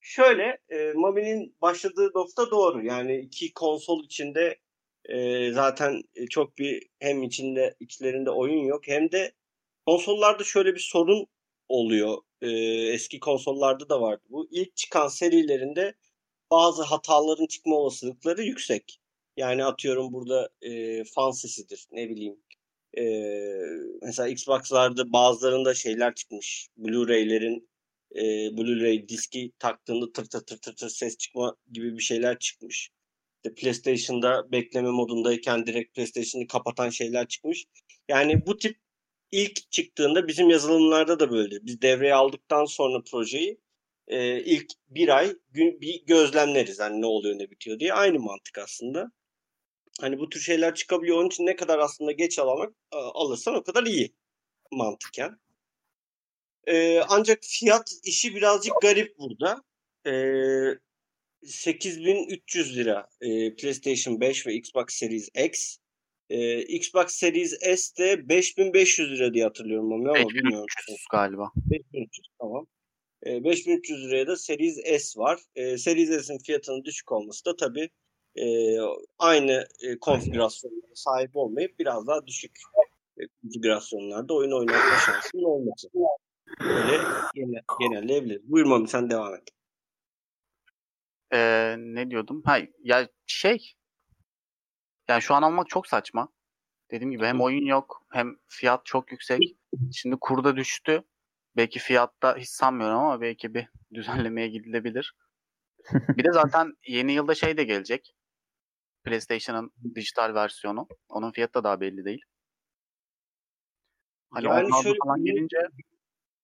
Şöyle, 0.00 0.58
e, 0.68 0.92
Mami'nin 0.94 1.56
başladığı 1.62 2.10
nokta 2.14 2.50
doğru. 2.50 2.84
Yani 2.84 3.18
iki 3.18 3.52
konsol 3.52 4.04
içinde 4.04 4.58
e, 5.04 5.50
zaten 5.52 6.02
e, 6.14 6.26
çok 6.26 6.58
bir 6.58 6.86
hem 6.98 7.22
içinde 7.22 7.74
içlerinde 7.80 8.30
oyun 8.30 8.64
yok 8.64 8.88
hem 8.88 9.12
de 9.12 9.32
konsollarda 9.86 10.44
şöyle 10.44 10.74
bir 10.74 10.86
sorun 10.90 11.26
oluyor. 11.68 12.18
E, 12.42 12.48
eski 12.92 13.20
konsollarda 13.20 13.88
da 13.88 14.00
vardı 14.00 14.22
bu. 14.30 14.48
İlk 14.50 14.76
çıkan 14.76 15.08
serilerinde 15.08 15.94
bazı 16.50 16.82
hataların 16.82 17.46
çıkma 17.46 17.76
olasılıkları 17.76 18.42
yüksek. 18.42 19.00
Yani 19.36 19.64
atıyorum 19.64 20.12
burada 20.12 20.50
e, 20.62 21.04
fan 21.04 21.30
sesidir 21.30 21.86
ne 21.92 22.08
bileyim. 22.10 22.36
E, 22.98 23.02
mesela 24.02 24.28
Xbox'larda 24.28 25.12
bazılarında 25.12 25.74
şeyler 25.74 26.14
çıkmış. 26.14 26.68
Blu-ray'lerin 26.76 27.68
e, 28.14 28.20
Blu-ray 28.56 29.08
diski 29.08 29.52
taktığında 29.58 30.12
tır 30.12 30.24
tır 30.24 30.40
tır 30.40 30.58
tır 30.58 30.76
tır 30.76 30.88
ses 30.88 31.16
çıkma 31.16 31.56
gibi 31.72 31.96
bir 31.98 32.02
şeyler 32.02 32.38
çıkmış. 32.38 32.90
İşte 33.36 33.54
PlayStation'da 33.54 34.52
bekleme 34.52 34.90
modundayken 34.90 35.66
direkt 35.66 35.94
PlayStation'ı 35.94 36.46
kapatan 36.46 36.90
şeyler 36.90 37.28
çıkmış. 37.28 37.66
Yani 38.08 38.46
bu 38.46 38.56
tip 38.58 38.76
ilk 39.32 39.72
çıktığında 39.72 40.28
bizim 40.28 40.50
yazılımlarda 40.50 41.20
da 41.20 41.30
böyledir. 41.30 41.66
Biz 41.66 41.82
devreye 41.82 42.14
aldıktan 42.14 42.64
sonra 42.64 43.02
projeyi 43.10 43.60
e, 44.08 44.40
ilk 44.44 44.66
bir 44.88 45.16
ay 45.16 45.36
gün, 45.50 45.80
bir 45.80 46.06
gözlemleriz. 46.06 46.80
Hani 46.80 47.00
ne 47.00 47.06
oluyor 47.06 47.38
ne 47.38 47.50
bitiyor 47.50 47.80
diye. 47.80 47.94
Aynı 47.94 48.18
mantık 48.20 48.58
aslında. 48.58 49.12
Hani 50.00 50.18
bu 50.18 50.28
tür 50.28 50.40
şeyler 50.40 50.74
çıkabiliyor. 50.74 51.18
Onun 51.18 51.28
için 51.28 51.46
ne 51.46 51.56
kadar 51.56 51.78
aslında 51.78 52.12
geç 52.12 52.38
alamak 52.38 52.74
alırsan 52.92 53.54
o 53.54 53.62
kadar 53.62 53.84
iyi 53.84 54.14
mantıken. 54.72 55.40
Ee, 56.66 57.00
ancak 57.08 57.38
fiyat 57.42 57.92
işi 58.04 58.34
birazcık 58.34 58.72
garip 58.82 59.18
burada. 59.18 59.62
Ee, 60.06 60.78
8300 61.44 62.76
lira 62.76 63.08
e, 63.20 63.54
PlayStation 63.54 64.20
5 64.20 64.46
ve 64.46 64.54
Xbox 64.54 64.84
Series 64.88 65.28
X. 65.34 65.76
Ee, 66.30 66.62
Xbox 66.78 67.10
Series 67.10 67.58
S 67.60 67.96
de 67.98 68.28
5500 68.28 69.10
lira 69.10 69.34
diye 69.34 69.44
hatırlıyorum 69.44 69.92
ama, 69.92 70.08
ama 70.08 70.28
bilmiyorum. 70.28 70.66
5300 70.88 71.06
galiba. 71.12 71.52
5300 71.70 72.28
tamam. 72.40 72.66
Ee, 73.26 73.44
5300 73.44 74.04
liraya 74.04 74.26
da 74.26 74.36
Series 74.36 74.76
S 75.02 75.20
var. 75.20 75.40
Ee, 75.54 75.78
Series 75.78 76.26
S'in 76.26 76.38
fiyatının 76.38 76.84
düşük 76.84 77.12
olması 77.12 77.44
da 77.44 77.56
tabii 77.56 77.90
e, 78.36 78.76
aynı 79.18 79.66
e, 79.82 79.98
konfigürasyonlara 79.98 80.94
sahip 80.94 81.36
olmayıp 81.36 81.78
biraz 81.78 82.06
daha 82.06 82.26
düşük 82.26 82.52
e, 83.18 83.22
konfigürasyonlarda 83.42 84.34
oyun 84.34 84.52
oynatma 84.52 84.98
şansının 85.06 85.42
olması. 85.42 85.88
Böyle 86.60 86.96
genel, 87.34 87.62
genelleyebiliriz. 87.80 88.42
Buyur 88.50 88.66
Mami 88.66 88.88
sen 88.88 89.10
devam 89.10 89.34
et. 89.34 89.42
Ee, 91.32 91.74
ne 91.78 92.10
diyordum? 92.10 92.42
Ha, 92.44 92.58
ya 92.82 93.08
şey 93.26 93.72
yani 95.10 95.22
şu 95.22 95.34
an 95.34 95.42
almak 95.42 95.68
çok 95.68 95.86
saçma. 95.86 96.28
Dediğim 96.90 97.10
gibi 97.10 97.24
hem 97.24 97.40
oyun 97.40 97.66
yok 97.66 98.02
hem 98.10 98.36
fiyat 98.48 98.86
çok 98.86 99.12
yüksek. 99.12 99.56
Şimdi 99.92 100.16
kurda 100.20 100.56
düştü. 100.56 101.02
Belki 101.56 101.78
fiyatta 101.78 102.36
hiç 102.36 102.48
sanmıyorum 102.48 102.98
ama 102.98 103.20
belki 103.20 103.54
bir 103.54 103.68
düzenlemeye 103.94 104.48
gidilebilir. 104.48 105.14
bir 106.08 106.24
de 106.24 106.32
zaten 106.32 106.76
yeni 106.86 107.12
yılda 107.12 107.34
şey 107.34 107.56
de 107.56 107.64
gelecek. 107.64 108.14
PlayStation'ın 109.04 109.72
dijital 109.94 110.34
versiyonu. 110.34 110.88
Onun 111.08 111.32
fiyatı 111.32 111.54
da 111.54 111.64
daha 111.64 111.80
belli 111.80 112.04
değil. 112.04 112.22
Hani 114.30 114.46
Yani 114.46 114.68
şöyle 114.82 114.98
falan 115.04 115.24
gelince 115.24 115.56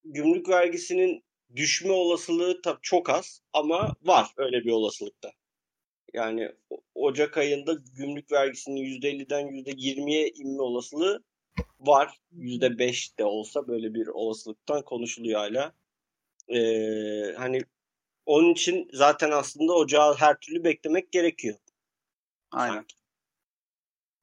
Gümrük 0.05 0.49
vergisinin 0.49 1.25
düşme 1.57 1.93
olasılığı 1.93 2.63
tabii 2.63 2.79
çok 2.83 3.11
az 3.11 3.41
ama 3.53 3.95
var 4.03 4.33
öyle 4.37 4.65
bir 4.65 4.71
olasılıkta. 4.71 5.31
Yani 6.13 6.53
Ocak 6.97 7.37
ayında 7.37 7.75
gümrük 7.97 8.33
vergisinin 8.33 8.81
%50'den 8.81 9.47
%20'ye 9.47 10.29
inme 10.29 10.63
olasılığı 10.63 11.23
var. 11.81 12.19
%5 12.33 13.19
de 13.19 13.25
olsa 13.25 13.69
böyle 13.69 13.95
bir 13.95 14.07
olasılıktan 14.07 14.83
konuşuluyor 14.83 15.41
hala. 15.41 15.73
Ee, 16.49 17.35
hani 17.37 17.61
onun 18.27 18.53
için 18.53 18.89
zaten 18.93 19.31
aslında 19.31 19.73
ocağı 19.73 20.15
her 20.15 20.37
türlü 20.41 20.65
beklemek 20.65 21.13
gerekiyor. 21.13 21.57
aynen. 22.53 22.75
sanki. 22.75 22.97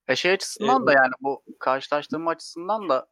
E 0.07 0.15
şey 0.15 0.31
açısından 0.31 0.87
da 0.87 0.91
Evet. 0.91 1.01
yani 1.03 1.13
bu 1.19 1.43
karşılaştırma 1.59 2.31
açısından 2.31 2.89
da 2.89 3.07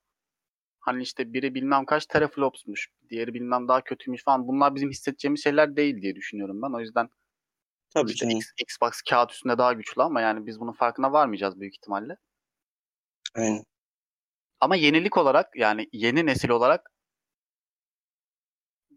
hani 0.79 1.03
işte 1.03 1.33
biri 1.33 1.55
bilmem 1.55 1.85
kaç 1.85 2.05
teraflopsmuş, 2.05 2.89
diğeri 3.09 3.33
bilmem 3.33 3.67
daha 3.67 3.83
kötüymüş 3.83 4.23
falan. 4.23 4.47
Bunlar 4.47 4.75
bizim 4.75 4.89
hissedeceğimiz 4.89 5.43
şeyler 5.43 5.75
değil 5.75 6.01
diye 6.01 6.15
düşünüyorum 6.15 6.61
ben. 6.61 6.77
O 6.77 6.79
yüzden 6.79 7.09
Tabii 7.93 8.11
işte 8.11 8.29
canım. 8.29 8.39
Xbox 8.61 9.01
kağıt 9.09 9.31
üstünde 9.31 9.57
daha 9.57 9.73
güçlü 9.73 10.01
ama 10.03 10.21
yani 10.21 10.45
biz 10.45 10.59
bunun 10.59 10.71
farkına 10.71 11.11
varmayacağız 11.11 11.59
büyük 11.59 11.75
ihtimalle. 11.75 12.17
Aynen. 13.35 13.63
Ama 14.59 14.75
yenilik 14.75 15.17
olarak 15.17 15.55
yani 15.55 15.89
yeni 15.93 16.25
nesil 16.25 16.49
olarak 16.49 16.91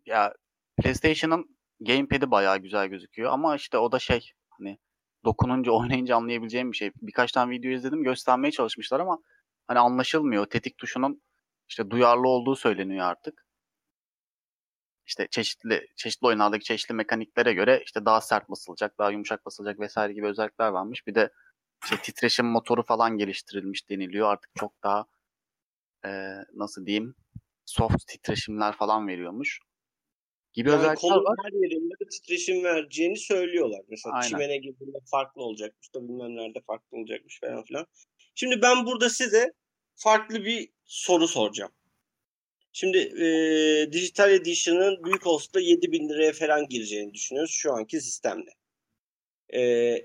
ya 0.06 0.34
PlayStation'ın 0.76 1.56
gamepad'i 1.80 2.30
bayağı 2.30 2.58
güzel 2.58 2.86
gözüküyor 2.88 3.32
ama 3.32 3.56
işte 3.56 3.78
o 3.78 3.92
da 3.92 3.98
şey 3.98 4.32
hani 4.50 4.78
dokununca 5.24 5.72
oynayınca 5.72 6.16
anlayabileceğim 6.16 6.72
bir 6.72 6.76
şey. 6.76 6.92
Birkaç 7.02 7.32
tane 7.32 7.50
video 7.50 7.70
izledim 7.70 8.02
göstermeye 8.02 8.50
çalışmışlar 8.50 9.00
ama 9.00 9.18
hani 9.66 9.78
anlaşılmıyor. 9.78 10.46
Tetik 10.46 10.78
tuşunun 10.78 11.22
işte 11.68 11.90
duyarlı 11.90 12.28
olduğu 12.28 12.56
söyleniyor 12.56 13.06
artık. 13.06 13.43
İşte 15.06 15.28
çeşitli 15.30 15.86
çeşitli 15.96 16.26
oyunlardaki 16.26 16.64
çeşitli 16.64 16.94
mekaniklere 16.94 17.52
göre 17.52 17.82
işte 17.84 18.04
daha 18.04 18.20
sert 18.20 18.50
basılacak, 18.50 18.98
daha 18.98 19.10
yumuşak 19.10 19.46
basılacak 19.46 19.80
vesaire 19.80 20.12
gibi 20.12 20.26
özellikler 20.26 20.68
varmış. 20.68 21.06
Bir 21.06 21.14
de 21.14 21.30
işte 21.84 21.96
titreşim 22.02 22.46
motoru 22.46 22.82
falan 22.82 23.18
geliştirilmiş 23.18 23.90
deniliyor. 23.90 24.28
Artık 24.28 24.50
çok 24.54 24.82
daha 24.82 25.06
eee, 26.04 26.44
nasıl 26.54 26.86
diyeyim 26.86 27.14
soft 27.66 28.06
titreşimler 28.06 28.76
falan 28.76 29.08
veriyormuş. 29.08 29.60
Gibi 30.52 30.68
Yani 30.70 30.78
özellikler 30.78 31.16
var. 31.16 31.36
her 31.44 31.52
yerinde 31.52 31.94
de 32.04 32.08
titreşim 32.08 32.64
vereceğini 32.64 33.16
söylüyorlar. 33.16 33.80
Mesela 33.88 34.14
Aynen. 34.14 34.28
çimene 34.28 34.56
girdiğinde 34.56 34.98
farklı 35.10 35.42
olacakmış 35.42 35.94
da 35.94 36.02
bilmem 36.08 36.36
nerede 36.36 36.58
farklı 36.66 36.98
olacakmış 36.98 37.40
falan 37.40 37.64
filan. 37.64 37.86
Şimdi 38.34 38.62
ben 38.62 38.86
burada 38.86 39.10
size 39.10 39.52
farklı 39.96 40.44
bir 40.44 40.70
soru 40.84 41.28
soracağım. 41.28 41.72
Şimdi 42.76 42.98
e, 42.98 43.26
Digital 43.92 44.30
Edition'ın 44.30 45.04
büyük 45.04 45.26
olsa 45.26 45.60
7000 45.60 46.08
liraya 46.08 46.32
falan 46.32 46.68
gireceğini 46.68 47.14
düşünüyoruz 47.14 47.50
şu 47.50 47.72
anki 47.72 48.00
sistemle. 48.00 48.50
E, 49.54 49.60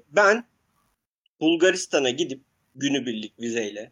ben 0.08 0.48
Bulgaristan'a 1.40 2.10
gidip 2.10 2.42
günübirlik 2.76 3.40
vizeyle 3.40 3.92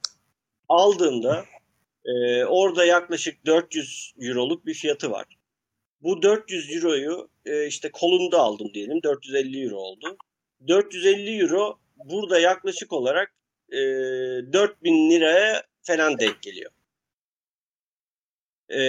aldığımda 0.70 1.46
e, 2.06 2.46
orada 2.46 2.86
yaklaşık 2.86 3.46
400 3.46 4.14
euroluk 4.22 4.66
bir 4.66 4.74
fiyatı 4.74 5.12
var. 5.12 5.38
Bu 6.02 6.22
400 6.22 6.76
euroyu 6.76 7.30
e, 7.46 7.68
işte 7.68 7.92
kolunda 7.92 8.40
aldım 8.40 8.74
diyelim. 8.74 9.04
450 9.04 9.64
euro 9.64 9.76
oldu. 9.76 10.18
450 10.68 11.42
euro 11.42 11.80
burada 11.96 12.40
yaklaşık 12.40 12.94
olarak 12.94 13.34
e, 13.72 13.78
4000 13.78 15.12
liraya 15.12 15.64
falan 15.84 16.20
denk 16.20 16.42
geliyor. 16.42 16.72
E, 18.70 18.80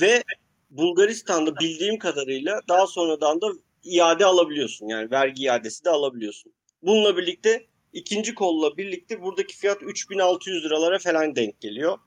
ve 0.00 0.22
Bulgaristan'da 0.70 1.56
bildiğim 1.56 1.98
kadarıyla 1.98 2.60
daha 2.68 2.86
sonradan 2.86 3.40
da 3.40 3.46
iade 3.84 4.24
alabiliyorsun. 4.24 4.88
Yani 4.88 5.10
vergi 5.10 5.42
iadesi 5.42 5.84
de 5.84 5.90
alabiliyorsun. 5.90 6.52
Bununla 6.82 7.16
birlikte 7.16 7.66
ikinci 7.92 8.34
kolla 8.34 8.76
birlikte 8.76 9.22
buradaki 9.22 9.56
fiyat 9.56 9.82
3600 9.82 10.64
liralara 10.64 10.98
falan 10.98 11.36
denk 11.36 11.60
geliyor. 11.60 11.98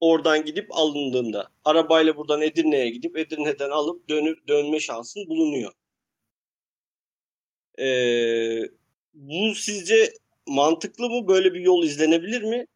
Oradan 0.00 0.44
gidip 0.44 0.66
alındığında. 0.76 1.48
Arabayla 1.64 2.16
buradan 2.16 2.42
Edirne'ye 2.42 2.90
gidip 2.90 3.18
Edirne'den 3.18 3.70
alıp 3.70 4.08
dönüp 4.08 4.48
dönme 4.48 4.80
şansın 4.80 5.28
bulunuyor. 5.28 5.72
Ee, 7.78 8.62
bu 9.14 9.54
sizce 9.54 10.12
mantıklı 10.46 11.10
mı? 11.10 11.28
Böyle 11.28 11.54
bir 11.54 11.60
yol 11.60 11.84
izlenebilir 11.84 12.42
mi? 12.42 12.66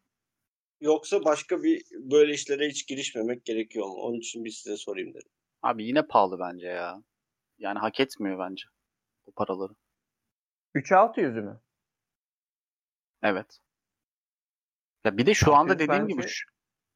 Yoksa 0.81 1.25
başka 1.25 1.63
bir 1.63 1.83
böyle 1.91 2.33
işlere 2.33 2.67
hiç 2.69 2.87
girişmemek 2.87 3.45
gerekiyor 3.45 3.87
mu? 3.87 3.93
Onun 3.93 4.17
için 4.17 4.45
bir 4.45 4.49
size 4.51 4.77
sorayım 4.77 5.13
dedim. 5.13 5.29
Abi 5.61 5.85
yine 5.85 6.07
pahalı 6.07 6.39
bence 6.39 6.67
ya. 6.67 7.03
Yani 7.57 7.79
hak 7.79 7.99
etmiyor 7.99 8.39
bence 8.39 8.63
bu 9.25 9.31
paraları. 9.31 9.73
3600'ü 10.75 11.41
mü? 11.41 11.61
Evet. 13.23 13.59
Ya 15.05 15.17
bir 15.17 15.25
de 15.25 15.33
şu 15.33 15.55
anda 15.55 15.73
600 15.73 15.89
dediğim 15.89 16.07
gibi 16.07 16.17
bence- 16.21 16.27
şu, 16.29 16.49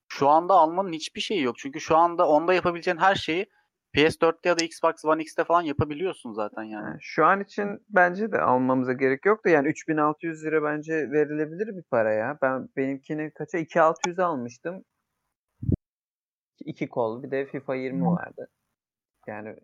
şu 0.08 0.28
anda 0.30 0.54
almanın 0.54 0.94
hiçbir 0.94 1.22
şeyi 1.22 1.42
yok. 1.42 1.58
Çünkü 1.58 1.80
şu 1.82 1.98
anda 1.98 2.28
onda 2.28 2.54
yapabileceğin 2.54 2.98
her 2.98 3.16
şeyi 3.16 3.50
PS4'te 3.94 4.50
ya 4.50 4.60
da 4.60 4.64
Xbox 4.64 5.06
One 5.06 5.22
X'te 5.22 5.44
falan 5.44 5.62
yapabiliyorsun 5.62 6.34
zaten 6.34 6.64
yani. 6.64 6.86
Yani 6.86 6.98
şu 7.02 7.26
an 7.26 7.42
için 7.42 7.86
bence 7.90 8.32
de 8.32 8.42
almamıza 8.42 8.94
gerek 8.94 9.26
yok 9.26 9.46
da 9.46 9.50
yani 9.50 9.68
3600 9.68 10.46
lira 10.46 10.64
bence 10.64 10.94
verilebilir 10.94 11.78
bir 11.78 11.84
para 11.84 12.14
ya. 12.14 12.38
Ben 12.42 12.70
benimkini 12.78 13.32
kaça 13.34 13.58
2600 13.58 14.20
almıştım. 14.20 14.84
İki 16.66 16.90
kol 16.90 17.24
bir 17.24 17.32
de 17.32 17.46
FIFA 17.46 17.76
20 17.76 18.06
vardı. 18.06 18.50
Yani 19.28 19.56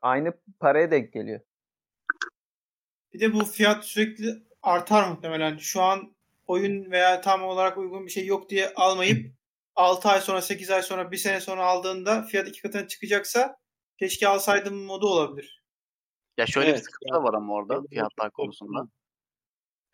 aynı 0.00 0.32
paraya 0.60 0.90
denk 0.90 1.12
geliyor. 1.12 1.40
Bir 3.12 3.20
de 3.20 3.32
bu 3.32 3.44
fiyat 3.44 3.84
sürekli 3.84 4.42
artar 4.62 5.10
muhtemelen. 5.10 5.56
Şu 5.56 5.82
an 5.82 6.14
oyun 6.46 6.90
veya 6.90 7.20
tam 7.20 7.42
olarak 7.42 7.78
uygun 7.78 8.06
bir 8.06 8.10
şey 8.10 8.26
yok 8.26 8.50
diye 8.50 8.72
almayıp 8.74 9.39
6 9.76 10.08
ay 10.08 10.20
sonra, 10.20 10.42
8 10.42 10.70
ay 10.70 10.82
sonra, 10.82 11.10
1 11.10 11.16
sene 11.16 11.40
sonra 11.40 11.64
aldığında 11.64 12.22
fiyat 12.22 12.48
iki 12.48 12.62
katına 12.62 12.88
çıkacaksa 12.88 13.56
keşke 13.98 14.28
alsaydım 14.28 14.84
modu 14.84 15.06
olabilir. 15.06 15.62
Ya 16.36 16.46
şöyle 16.46 16.66
bir 16.66 16.72
Evet, 16.72 16.84
sıkıntı 16.84 17.14
yani 17.14 17.18
da 17.18 17.24
var 17.24 17.34
ama 17.34 17.54
orada 17.54 17.82
de 17.84 17.88
fiyatlar 17.88 18.30
konusunda. 18.30 18.88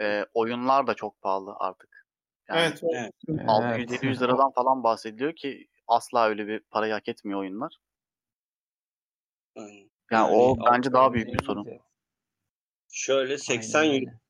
Ee, 0.00 0.24
oyunlar 0.34 0.86
da 0.86 0.94
çok 0.94 1.20
pahalı 1.20 1.54
artık. 1.58 2.06
Yani 2.48 2.60
Evet. 2.60 2.82
Evet. 2.94 3.12
600-700 3.28 4.20
liradan 4.20 4.52
falan 4.52 4.82
bahsediliyor 4.82 5.36
ki 5.36 5.68
asla 5.88 6.28
öyle 6.28 6.46
bir 6.46 6.60
parayı 6.60 6.92
hak 6.92 7.08
etmiyor 7.08 7.40
oyunlar. 7.40 7.76
Yani, 9.56 9.90
Yani 10.10 10.36
o 10.36 10.56
bence 10.72 10.92
daha 10.92 11.12
büyük 11.12 11.28
bir 11.28 11.44
sorun. 11.44 11.68
Şöyle 12.88 13.38
80 13.38 13.80
Aynen. 13.80 14.20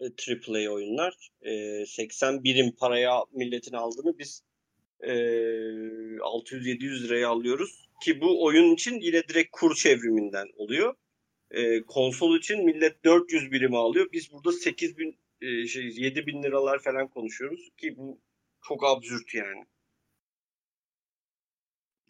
AAA 0.00 0.70
oyunlar. 0.72 1.30
E, 1.42 1.86
80 1.86 2.44
birim 2.44 2.74
paraya 2.76 3.20
milletin 3.32 3.76
aldığını 3.76 4.18
biz 4.18 4.42
e, 5.00 5.12
600-700 6.18 7.04
liraya 7.04 7.28
alıyoruz. 7.28 7.88
Ki 8.02 8.20
bu 8.20 8.44
oyun 8.44 8.74
için 8.74 9.00
yine 9.00 9.28
direkt 9.28 9.50
kur 9.52 9.74
çevriminden 9.74 10.48
oluyor. 10.56 10.94
Konsol 11.86 12.38
için 12.38 12.64
millet 12.64 13.04
400 13.04 13.52
birim 13.52 13.74
alıyor. 13.74 14.08
Biz 14.12 14.32
burada 14.32 14.52
8000 14.52 15.18
e, 15.44 15.66
şey 15.66 15.90
7000 15.96 16.42
liralar 16.42 16.78
falan 16.78 17.08
konuşuyoruz 17.08 17.70
ki 17.76 17.96
bu 17.96 18.20
çok 18.68 18.84
absürt 18.84 19.34
yani. 19.34 19.64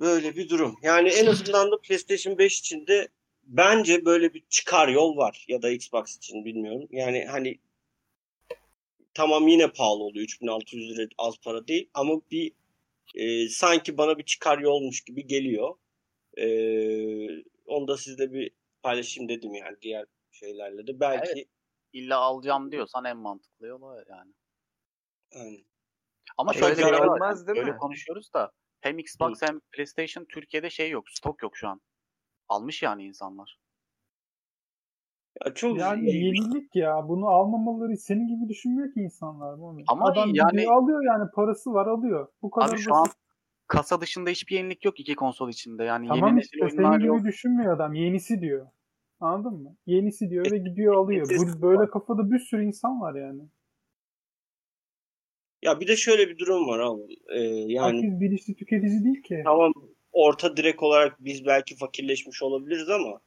Böyle 0.01 0.37
bir 0.37 0.49
durum. 0.49 0.77
Yani 0.83 1.09
en 1.09 1.27
azından 1.27 1.71
da 1.71 1.81
PlayStation 1.81 2.39
5 2.39 2.59
için 2.59 2.87
de 2.87 3.09
bence 3.43 4.05
böyle 4.05 4.35
bir 4.35 4.43
çıkar 4.49 4.89
yol 4.89 5.17
var 5.17 5.45
ya 5.49 5.63
da 5.63 5.71
Xbox 5.71 6.17
için 6.17 6.45
bilmiyorum. 6.45 6.89
Yani 6.91 7.25
hani 7.25 7.59
tamam 9.15 9.49
yine 9.49 9.73
pahalı 9.73 10.03
oluyor. 10.03 10.25
3600 10.25 10.91
lira 10.91 11.09
az 11.19 11.35
para 11.45 11.69
değil 11.69 11.89
ama 11.95 12.21
bir 12.31 12.53
e, 13.15 13.49
sanki 13.49 13.99
bana 13.99 14.19
bir 14.19 14.25
çıkar 14.25 14.59
yolmuş 14.59 15.05
gibi 15.05 15.27
geliyor. 15.27 15.75
E, 16.39 16.47
onu 17.67 17.89
da 17.89 17.97
sizle 17.97 18.33
bir 18.33 18.51
paylaşayım 18.83 19.29
dedim 19.29 19.55
yani 19.55 19.77
diğer 19.83 20.07
şeylerle 20.31 20.87
de. 20.87 21.01
Belki 21.01 21.49
İlla 21.93 22.19
alacağım 22.19 22.73
diyorsan 22.73 23.05
en 23.05 23.17
mantıklı 23.17 23.67
yol 23.67 23.83
o 23.83 23.95
yani. 24.09 24.33
yani, 25.35 25.65
Ama 26.37 26.53
şöyle 26.53 26.77
bir 26.77 26.83
şey 26.83 26.95
olmaz 26.95 27.47
değil 27.47 27.59
Öyle 27.59 27.71
mi? 27.71 27.77
konuşuyoruz 27.77 28.33
da 28.35 28.53
hem 28.81 28.99
Xbox 28.99 29.43
hem 29.43 29.61
PlayStation 29.73 30.25
Türkiye'de 30.25 30.71
şey 30.71 30.91
yok. 30.91 31.11
Stok 31.11 31.43
yok 31.43 31.57
şu 31.57 31.69
an. 31.69 31.81
Almış 32.49 32.83
yani 32.83 33.05
insanlar. 33.05 33.59
Ya 35.45 35.55
çok 35.55 35.79
Yani 35.79 36.15
yenilik 36.15 36.77
ya. 36.77 37.09
Bunu 37.09 37.27
almamaları 37.29 37.97
senin 37.97 38.29
gibi 38.29 38.49
düşünmüyor 38.49 38.93
ki 38.95 39.01
insanlar. 39.01 39.55
Mami. 39.55 39.85
Ama 39.89 40.07
Adam 40.07 40.31
yani- 40.35 40.69
alıyor 40.69 41.05
yani 41.05 41.31
parası 41.35 41.73
var 41.73 41.87
alıyor. 41.87 42.29
Bu 42.43 42.51
kadar 42.51 42.69
Abi 42.69 42.79
şu 42.79 42.95
an 42.95 43.07
kasa 43.67 44.01
dışında 44.01 44.31
hiçbir 44.31 44.57
yenilik 44.57 44.85
yok 44.85 45.01
iki 45.01 45.15
konsol 45.15 45.49
içinde. 45.49 45.85
Yani 45.85 46.09
Tamam 46.09 46.39
işte 46.39 46.57
yeni 46.59 46.67
nesil 46.67 46.77
senin 46.77 46.99
gibi 46.99 47.07
yok. 47.07 47.25
düşünmüyor 47.25 47.77
adam. 47.77 47.95
Yenisi 47.95 48.41
diyor. 48.41 48.67
Anladın 49.21 49.63
mı? 49.63 49.77
Yenisi 49.87 50.31
diyor 50.31 50.51
ve 50.51 50.59
gidiyor 50.59 50.95
alıyor. 50.95 51.29
Kesin 51.29 51.59
Bu, 51.59 51.63
böyle 51.63 51.91
kafada 51.91 52.31
bir 52.31 52.39
sürü 52.39 52.65
insan 52.65 53.01
var 53.01 53.15
yani. 53.15 53.43
ya 55.63 55.81
bir 55.81 55.89
de 55.89 55.97
şöyle 55.97 56.29
bir 56.29 56.39
durum 56.39 56.69
var 56.69 56.79
abi. 56.79 57.17
E, 57.29 57.41
yani 57.73 57.97
Herkes 57.97 58.21
bilinçli 58.21 58.55
tüketici 58.55 59.05
değil 59.05 59.23
ki. 59.23 59.41
Tamam 59.45 59.73
orta 60.13 60.57
direk 60.57 60.83
olarak 60.83 61.25
biz 61.25 61.47
belki 61.47 61.77
fakirleşmiş 61.77 62.43
olabiliriz 62.43 62.89
ama 62.91 63.21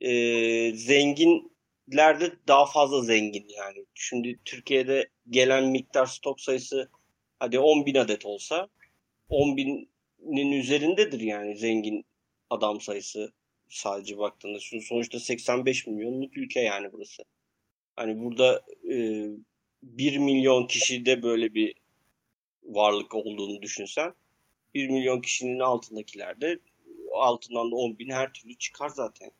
e, 0.00 0.72
zenginler 0.74 2.20
de 2.20 2.32
daha 2.48 2.66
fazla 2.66 3.02
zengin 3.02 3.46
yani. 3.48 3.84
Şimdi 3.94 4.40
Türkiye'de 4.44 5.08
gelen 5.30 5.64
miktar 5.64 6.06
stok 6.06 6.40
sayısı 6.40 6.90
hadi 7.38 7.58
10 7.58 7.86
bin 7.86 7.94
adet 7.94 8.26
olsa 8.26 8.68
10 9.28 9.56
binin 9.56 10.52
üzerindedir 10.52 11.20
yani 11.20 11.56
zengin 11.56 12.04
adam 12.50 12.80
sayısı 12.80 13.32
sadece 13.68 14.18
baktığında. 14.18 14.58
Şimdi 14.58 14.84
sonuçta 14.84 15.20
85 15.20 15.86
milyonluk 15.86 16.36
ülke 16.36 16.60
yani 16.60 16.92
burası. 16.92 17.22
Hani 17.96 18.18
burada 18.24 18.64
e, 18.92 19.26
1 19.82 20.18
milyon 20.18 20.66
kişide 20.66 21.22
böyle 21.22 21.54
bir 21.54 21.74
varlık 22.62 23.14
olduğunu 23.14 23.62
düşünsen 23.62 24.14
1 24.74 24.88
milyon 24.88 25.20
kişinin 25.20 25.58
altındakilerde 25.58 26.58
altından 27.14 27.70
da 27.70 27.76
10 27.76 27.98
bin 27.98 28.10
her 28.10 28.32
türlü 28.32 28.58
çıkar 28.58 28.88
zaten. 28.88 29.30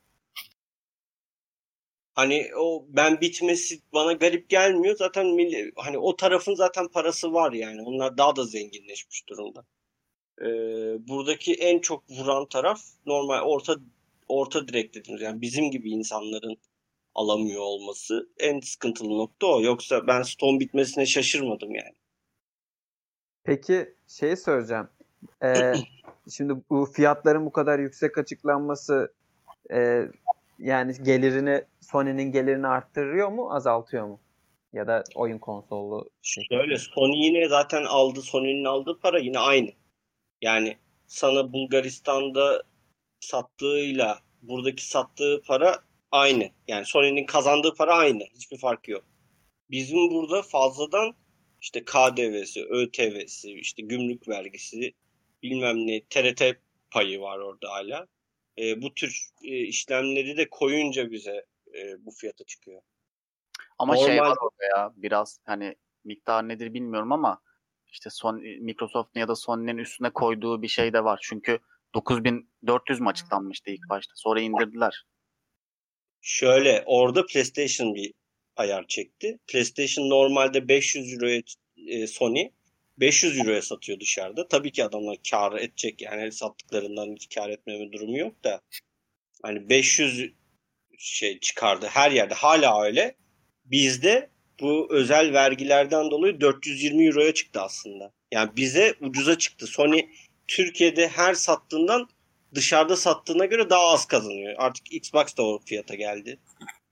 Hani 2.13 2.47
o 2.57 2.85
ben 2.89 3.21
bitmesi 3.21 3.81
bana 3.93 4.13
garip 4.13 4.49
gelmiyor. 4.49 4.95
Zaten 4.95 5.27
milli, 5.27 5.71
hani 5.75 5.97
o 5.97 6.15
tarafın 6.15 6.55
zaten 6.55 6.87
parası 6.87 7.33
var 7.33 7.51
yani. 7.51 7.81
Onlar 7.81 8.17
daha 8.17 8.35
da 8.35 8.45
zenginleşmiş 8.45 9.27
durumda. 9.29 9.65
Ee, 10.41 10.47
buradaki 11.07 11.53
en 11.53 11.79
çok 11.79 12.09
vuran 12.09 12.45
taraf 12.45 12.81
normal 13.05 13.41
orta 13.41 13.75
orta 14.27 14.67
direkt 14.67 14.95
dediğimiz 14.95 15.21
yani 15.21 15.41
bizim 15.41 15.71
gibi 15.71 15.91
insanların 15.91 16.57
alamıyor 17.15 17.61
olması 17.61 18.29
en 18.39 18.59
sıkıntılı 18.59 19.17
nokta 19.17 19.47
o. 19.47 19.61
Yoksa 19.61 20.07
ben 20.07 20.21
Stone 20.21 20.59
bitmesine 20.59 21.05
şaşırmadım 21.05 21.75
yani. 21.75 21.95
Peki 23.43 23.95
şey 24.07 24.35
soracağım. 24.35 24.89
Ee, 25.43 25.73
şimdi 26.35 26.53
bu 26.69 26.85
fiyatların 26.85 27.45
bu 27.45 27.51
kadar 27.51 27.79
yüksek 27.79 28.17
açıklanması 28.17 29.13
e, 29.71 30.07
yani 30.61 30.93
gelirini 31.03 31.63
Sony'nin 31.81 32.31
gelirini 32.31 32.67
arttırıyor 32.67 33.27
mu, 33.27 33.53
azaltıyor 33.53 34.07
mu? 34.07 34.21
Ya 34.73 34.87
da 34.87 35.03
oyun 35.15 35.37
konsolu 35.37 36.09
şey. 36.21 36.43
Şöyle 36.51 36.77
Sony 36.77 37.25
yine 37.25 37.49
zaten 37.49 37.83
aldı 37.83 38.21
Sony'nin 38.21 38.65
aldığı 38.65 38.99
para 38.99 39.19
yine 39.19 39.39
aynı. 39.39 39.69
Yani 40.41 40.77
sana 41.07 41.53
Bulgaristan'da 41.53 42.63
sattığıyla 43.19 44.19
buradaki 44.41 44.87
sattığı 44.87 45.41
para 45.47 45.75
aynı. 46.11 46.49
Yani 46.67 46.85
Sony'nin 46.85 47.25
kazandığı 47.25 47.73
para 47.73 47.93
aynı. 47.95 48.23
Hiçbir 48.23 48.57
farkı 48.57 48.91
yok. 48.91 49.03
Bizim 49.71 50.11
burada 50.11 50.41
fazladan 50.41 51.15
işte 51.61 51.85
KDV'si, 51.85 52.65
ÖTV'si, 52.65 53.51
işte 53.51 53.81
gümrük 53.81 54.27
vergisi, 54.27 54.93
bilmem 55.43 55.87
ne 55.87 56.01
TRT 56.01 56.41
payı 56.91 57.21
var 57.21 57.39
orada 57.39 57.69
hala. 57.69 58.07
E, 58.57 58.81
bu 58.81 58.93
tür 58.93 59.29
e, 59.43 59.57
işlemleri 59.57 60.37
de 60.37 60.49
koyunca 60.49 61.11
bize 61.11 61.45
e, 61.75 62.05
bu 62.05 62.11
fiyata 62.11 62.43
çıkıyor. 62.43 62.81
Ama 63.79 63.97
şey 63.97 64.17
Normal- 64.17 64.29
var 64.29 64.37
orada 64.41 64.77
ya 64.77 64.93
biraz 64.95 65.39
hani 65.45 65.75
miktar 66.03 66.47
nedir 66.47 66.73
bilmiyorum 66.73 67.11
ama 67.11 67.41
işte 67.87 68.09
son 68.09 68.41
Microsoft'un 68.41 69.19
ya 69.19 69.27
da 69.27 69.35
Sony'nin 69.35 69.77
üstüne 69.77 70.09
koyduğu 70.09 70.61
bir 70.61 70.67
şey 70.67 70.93
de 70.93 71.03
var. 71.03 71.19
Çünkü 71.23 71.59
9400 71.93 72.99
mü 72.99 73.09
açıklanmıştı 73.09 73.71
ilk 73.71 73.89
başta. 73.89 74.13
Sonra 74.15 74.41
indirdiler. 74.41 75.05
Şöyle 76.21 76.83
orada 76.85 77.25
PlayStation 77.25 77.95
bir 77.95 78.13
ayar 78.55 78.87
çekti. 78.87 79.39
PlayStation 79.47 80.09
normalde 80.09 80.67
500 80.67 81.13
euroya 81.13 81.41
e, 81.87 82.07
Sony 82.07 82.49
500 83.01 83.39
euroya 83.39 83.61
satıyor 83.61 83.99
dışarıda. 83.99 84.47
Tabii 84.47 84.71
ki 84.71 84.83
adamlar 84.83 85.17
kar 85.31 85.59
edecek 85.59 86.01
yani 86.01 86.31
sattıklarından 86.31 87.15
hiç 87.15 87.35
kar 87.35 87.49
etmeme 87.49 87.91
durumu 87.91 88.17
yok 88.17 88.43
da 88.43 88.61
Hani 89.43 89.69
500 89.69 90.31
şey 90.97 91.39
çıkardı 91.39 91.87
her 91.89 92.11
yerde 92.11 92.33
hala 92.33 92.83
öyle. 92.83 93.15
Bizde 93.65 94.29
bu 94.59 94.87
özel 94.89 95.33
vergilerden 95.33 96.11
dolayı 96.11 96.41
420 96.41 97.05
euroya 97.05 97.33
çıktı 97.33 97.61
aslında. 97.61 98.11
Yani 98.31 98.49
bize 98.55 98.95
ucuza 99.01 99.37
çıktı. 99.37 99.67
Sony 99.67 100.01
Türkiye'de 100.47 101.07
her 101.07 101.33
sattığından 101.33 102.09
dışarıda 102.55 102.95
sattığına 102.95 103.45
göre 103.45 103.69
daha 103.69 103.87
az 103.87 104.05
kazanıyor. 104.05 104.53
Artık 104.57 104.93
Xbox 104.93 105.37
da 105.37 105.43
o 105.43 105.59
fiyata 105.65 105.95
geldi. 105.95 106.39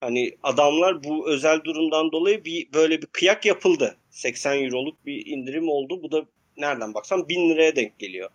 Hani 0.01 0.37
adamlar 0.43 1.03
bu 1.03 1.29
özel 1.29 1.63
durumdan 1.63 2.11
dolayı 2.11 2.45
bir 2.45 2.73
böyle 2.73 3.01
bir 3.01 3.07
kıyak 3.07 3.45
yapıldı. 3.45 3.97
80 4.19 4.63
euroluk 4.63 5.05
bir 5.05 5.25
indirim 5.25 5.69
oldu. 5.69 6.03
Bu 6.03 6.11
da 6.11 6.25
nereden 6.57 6.93
baksan 6.93 7.29
1000 7.29 7.49
liraya 7.49 7.75
denk 7.75 7.99
geliyor. 7.99 8.29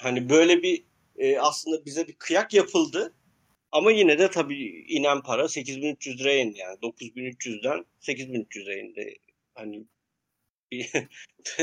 Hani 0.00 0.28
böyle 0.30 0.62
bir 0.62 0.84
e, 1.16 1.38
aslında 1.38 1.84
bize 1.84 2.08
bir 2.08 2.14
kıyak 2.14 2.54
yapıldı. 2.54 3.14
Ama 3.72 3.92
yine 3.92 4.18
de 4.18 4.30
tabii 4.30 4.84
inen 4.88 5.22
para 5.22 5.48
8300 5.48 6.20
liraya 6.20 6.40
indi 6.40 6.58
yani. 6.58 6.78
9300'den 6.82 7.84
8300'e 8.00 8.80
indi. 8.80 9.18
Hani 9.54 9.86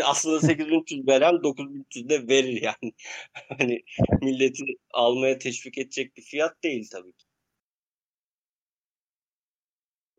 aslında 0.04 0.40
8300 0.40 1.08
veren 1.08 1.44
9300 1.44 2.10
de 2.10 2.28
verir 2.28 2.62
yani. 2.62 2.94
hani 3.58 3.84
milleti 4.22 4.64
almaya 4.92 5.38
teşvik 5.40 5.78
edecek 5.78 6.18
bir 6.18 6.22
fiyat 6.22 6.64
değil 6.64 6.90
tabii 6.92 7.14
ki. 7.14 7.26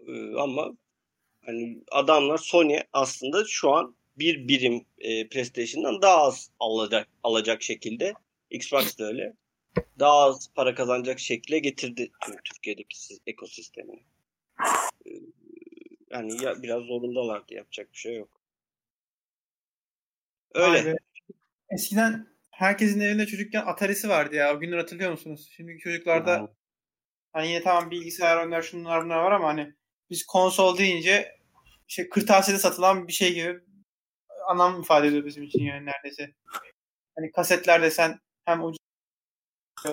Ee, 0.09 0.35
ama 0.39 0.77
hani 1.47 1.79
adamlar 1.91 2.39
Sony 2.39 2.79
aslında 2.93 3.45
şu 3.47 3.73
an 3.73 3.97
bir 4.19 4.49
birim 4.49 4.87
e, 4.99 5.29
PlayStation'dan 5.29 6.03
daha 6.03 6.23
az 6.23 6.51
alacak 6.61 7.09
alacak 7.23 7.63
şekilde 7.63 8.15
Xbox 8.51 8.99
da 8.99 9.05
öyle. 9.05 9.35
Daha 9.99 10.17
az 10.17 10.51
para 10.55 10.75
kazanacak 10.75 11.19
şekle 11.19 11.59
getirdi 11.59 12.11
Türkiye'deki 12.45 12.97
ekosistemini. 13.27 14.03
Ee, 15.07 15.11
yani 16.11 16.45
ya 16.45 16.63
biraz 16.63 16.83
zorundalardı 16.83 17.55
yapacak 17.55 17.93
bir 17.93 17.99
şey 17.99 18.17
yok. 18.17 18.41
Öyle. 20.55 20.81
Abi, 20.81 20.97
eskiden 21.71 22.27
herkesin 22.51 23.01
evinde 23.01 23.27
çocukken 23.27 23.67
Atari'si 23.67 24.09
vardı 24.09 24.37
ya. 24.37 24.57
O 24.57 24.61
günleri 24.61 24.81
hatırlıyor 24.81 25.11
musunuz? 25.11 25.51
Şimdiki 25.57 25.79
çocuklarda 25.79 26.43
Hı. 26.43 26.49
hani 27.33 27.49
yine 27.49 27.63
tamam 27.63 27.91
bilgisayar 27.91 28.37
oyunlar 28.37 28.63
şunlar 28.63 29.05
bunlar 29.05 29.17
var 29.17 29.33
ama 29.33 29.49
hani 29.49 29.75
biz 30.11 30.27
konsol 30.27 30.79
deyince 30.79 31.34
işte 31.89 32.09
kırtasiyede 32.09 32.61
satılan 32.61 33.09
bir 33.09 33.13
şey 33.13 33.35
gibi 33.35 33.61
anlam 34.47 34.81
ifade 34.81 35.07
ediyor 35.09 35.25
bizim 35.25 35.43
için 35.43 35.65
yani 35.65 35.87
neredeyse. 35.87 36.35
Hani 37.17 37.33
kasetler 37.33 37.83
desen 37.83 38.21
hem 38.45 38.65
ucuz 38.65 38.79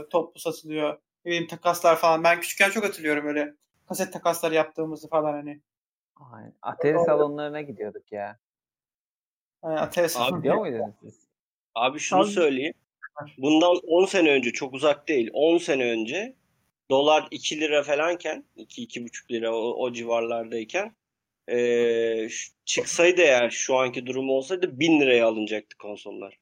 toplu 0.10 0.40
satılıyor. 0.40 0.94
Ne 1.26 1.30
bileyim 1.32 1.48
takaslar 1.48 1.96
falan. 1.96 2.24
Ben 2.24 2.42
küçükken 2.42 2.70
çok 2.70 2.84
hatırlıyorum 2.84 3.28
öyle 3.28 3.54
kaset 3.88 4.14
takasları 4.14 4.54
yaptığımızı 4.54 5.10
falan 5.10 5.34
hani. 5.34 5.62
Aynen. 6.32 6.54
Atari 6.62 7.00
salonlarına 7.06 7.62
gidiyorduk 7.62 8.12
ya. 8.12 8.40
hani 9.62 9.80
Atari 9.80 10.08
Abi, 10.16 10.38
Gidiyor 10.38 10.56
muydunuz 10.58 10.96
siz? 11.02 11.28
Abi 11.76 12.00
şunu 12.00 12.20
Abi- 12.20 12.32
söyleyeyim. 12.32 12.74
Bundan 13.38 13.76
10 13.88 14.06
sene 14.06 14.32
önce 14.32 14.52
çok 14.52 14.74
uzak 14.74 15.08
değil. 15.08 15.30
10 15.34 15.58
sene 15.58 15.92
önce 15.92 16.36
dolar 16.90 17.28
2 17.32 17.60
lira 17.60 17.84
falanken 17.84 18.46
2-2,5 18.58 19.32
lira 19.32 19.56
o, 19.56 19.74
o 19.84 19.94
civarlardayken 19.94 20.96
eee, 21.52 22.30
ş- 22.30 22.52
çıksaydı 22.66 23.22
eğer 23.22 23.50
şu 23.50 23.76
anki 23.78 24.06
durum 24.06 24.30
olsaydı 24.30 24.80
1000 24.80 25.02
liraya 25.02 25.28
alınacaktı 25.28 25.78
konsollar. 25.78 26.40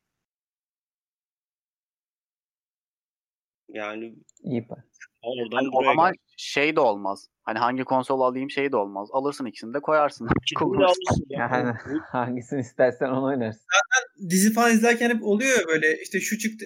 Yani 3.69 4.13
İyi 4.43 4.67
para. 4.67 4.83
oradan 5.21 5.57
Hani 5.57 5.69
o 5.73 5.83
zaman 5.83 6.13
şey 6.37 6.75
de 6.75 6.79
olmaz. 6.79 7.27
Hani 7.43 7.59
hangi 7.59 7.83
konsol 7.83 8.21
alayım 8.21 8.51
şey 8.51 8.71
de 8.71 8.75
olmaz. 8.77 9.09
Alırsın 9.11 9.45
ikisini 9.45 9.73
de 9.73 9.79
koyarsın. 9.79 10.27
Alırsın 10.61 11.25
ya. 11.29 11.49
Yani 11.51 11.77
hangisini 12.11 12.61
istersen 12.61 13.09
onu 13.09 13.25
oynarsın. 13.25 13.61
dizi 14.29 14.53
falan 14.53 14.71
izlerken 14.71 15.09
hep 15.09 15.23
oluyor 15.23 15.59
ya 15.59 15.67
böyle 15.67 16.01
işte 16.01 16.19
şu 16.19 16.37
çıktı 16.37 16.65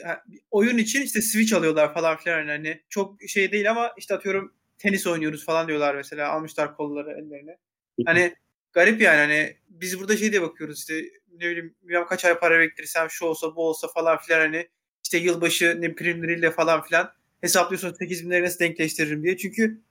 oyun 0.51 0.77
için 0.77 1.01
işte 1.01 1.21
Switch 1.21 1.53
alıyorlar 1.53 1.93
falan 1.93 2.17
filan 2.17 2.47
hani 2.47 2.81
çok 2.89 3.21
şey 3.27 3.51
değil 3.51 3.71
ama 3.71 3.91
işte 3.97 4.15
atıyorum 4.15 4.53
tenis 4.77 5.07
oynuyoruz 5.07 5.45
falan 5.45 5.67
diyorlar 5.67 5.95
mesela 5.95 6.31
almışlar 6.31 6.75
kolları 6.75 7.11
ellerine. 7.11 7.57
Hani 8.05 8.35
garip 8.73 9.01
yani 9.01 9.17
hani 9.17 9.57
biz 9.69 9.99
burada 9.99 10.17
şey 10.17 10.31
diye 10.31 10.41
bakıyoruz 10.41 10.79
işte 10.79 10.93
ne 11.31 11.49
bileyim 11.49 11.75
bilmem 11.83 12.05
kaç 12.05 12.25
ay 12.25 12.39
para 12.39 12.59
biriktirirsem 12.59 13.09
şu 13.09 13.25
olsa 13.25 13.55
bu 13.55 13.67
olsa 13.67 13.87
falan 13.87 14.17
filan 14.17 14.39
hani 14.39 14.67
işte 15.03 15.17
yılbaşı 15.17 15.81
ne 15.81 15.93
primleriyle 15.95 16.51
falan 16.51 16.83
filan 16.83 17.13
hesaplıyorsun 17.41 17.93
8 17.93 18.25
bin 18.25 18.29
liraya 18.29 18.43
nasıl 18.43 18.59
denkleştiririm 18.59 19.23
diye. 19.23 19.37
Çünkü 19.37 19.81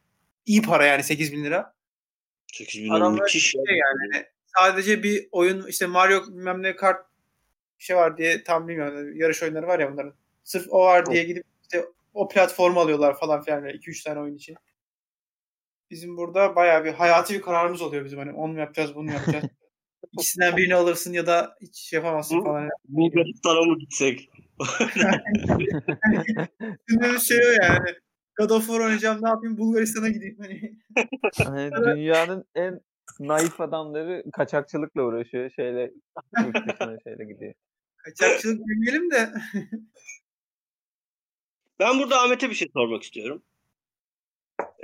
iyi 0.47 0.63
para 0.63 0.87
yani 0.87 1.03
8 1.03 1.33
bin 1.33 1.45
lira. 1.45 1.75
8 2.53 2.83
bin 2.83 2.95
lira 2.95 3.11
müthiş 3.11 3.55
ya. 3.55 3.63
şey 3.67 3.77
yani 3.77 4.13
hani 4.13 4.25
sadece 4.59 5.03
bir 5.03 5.29
oyun 5.33 5.67
işte 5.67 5.87
Mario 5.87 6.27
bilmem 6.27 6.63
ne 6.63 6.77
kart 6.77 7.07
şey 7.79 7.97
var 7.97 8.19
diye 8.19 8.45
tam 8.45 8.69
bilmiyorum. 8.69 9.17
Yarış 9.17 9.43
oyunları 9.43 9.67
var 9.67 9.79
ya 9.79 9.93
bunların. 9.93 10.15
Sırf 10.45 10.67
o 10.71 10.85
var 10.85 11.07
diye 11.07 11.25
gidip 11.25 11.45
işte 11.63 11.85
o 12.15 12.29
platformu 12.29 12.81
alıyorlar 12.81 13.19
falan 13.19 13.43
filan 13.43 13.65
2-3 13.65 14.05
tane 14.05 14.21
oyun 14.21 14.37
için. 14.37 14.57
Bizim 15.93 16.17
burada 16.17 16.57
bayağı 16.57 16.85
bir 16.85 16.93
hayati 16.93 17.35
bir 17.35 17.43
kararımız 17.43 17.83
oluyor 17.83 18.05
bizim 18.05 18.19
hani 18.19 18.33
onu 18.33 18.53
mu 18.53 18.59
yapacağız 18.59 18.95
bunu 18.95 19.05
mu 19.05 19.13
yapacağız. 19.13 19.45
İkisinden 20.13 20.57
birini 20.57 20.75
alırsın 20.75 21.13
ya 21.13 21.27
da 21.27 21.57
hiç 21.61 21.77
şey 21.77 21.97
yapamazsın 21.97 22.41
Hı. 22.41 22.45
falan. 22.45 22.69
Bulgaristan'a 22.89 23.63
mı 23.63 23.79
gitsek? 23.79 24.31
Düşündüğümüz 26.89 27.29
şey 27.29 27.39
o 27.39 27.63
yani. 27.63 27.95
God 28.39 28.51
of 28.51 28.67
War 28.67 28.81
oynayacağım 28.81 29.25
ne 29.25 29.29
yapayım 29.29 29.59
Bulgaristan'a 29.59 30.09
gideyim. 30.09 30.37
Hani 30.41 30.79
Hani 31.45 31.71
dünyanın 31.71 32.45
en 32.55 32.81
naif 33.21 33.61
adamları 33.61 34.25
kaçakçılıkla 34.33 35.03
uğraşıyor. 35.03 35.51
Şeyle 35.51 35.91
şeyle 37.05 37.25
gidiyor. 37.33 37.55
kaçakçılık 37.97 38.61
demeyelim 38.69 39.11
de. 39.11 39.33
Ben 41.79 41.99
burada 41.99 42.21
Ahmet'e 42.21 42.51
bir 42.51 42.55
şey 42.55 42.69
sormak 42.75 43.03
istiyorum. 43.03 43.43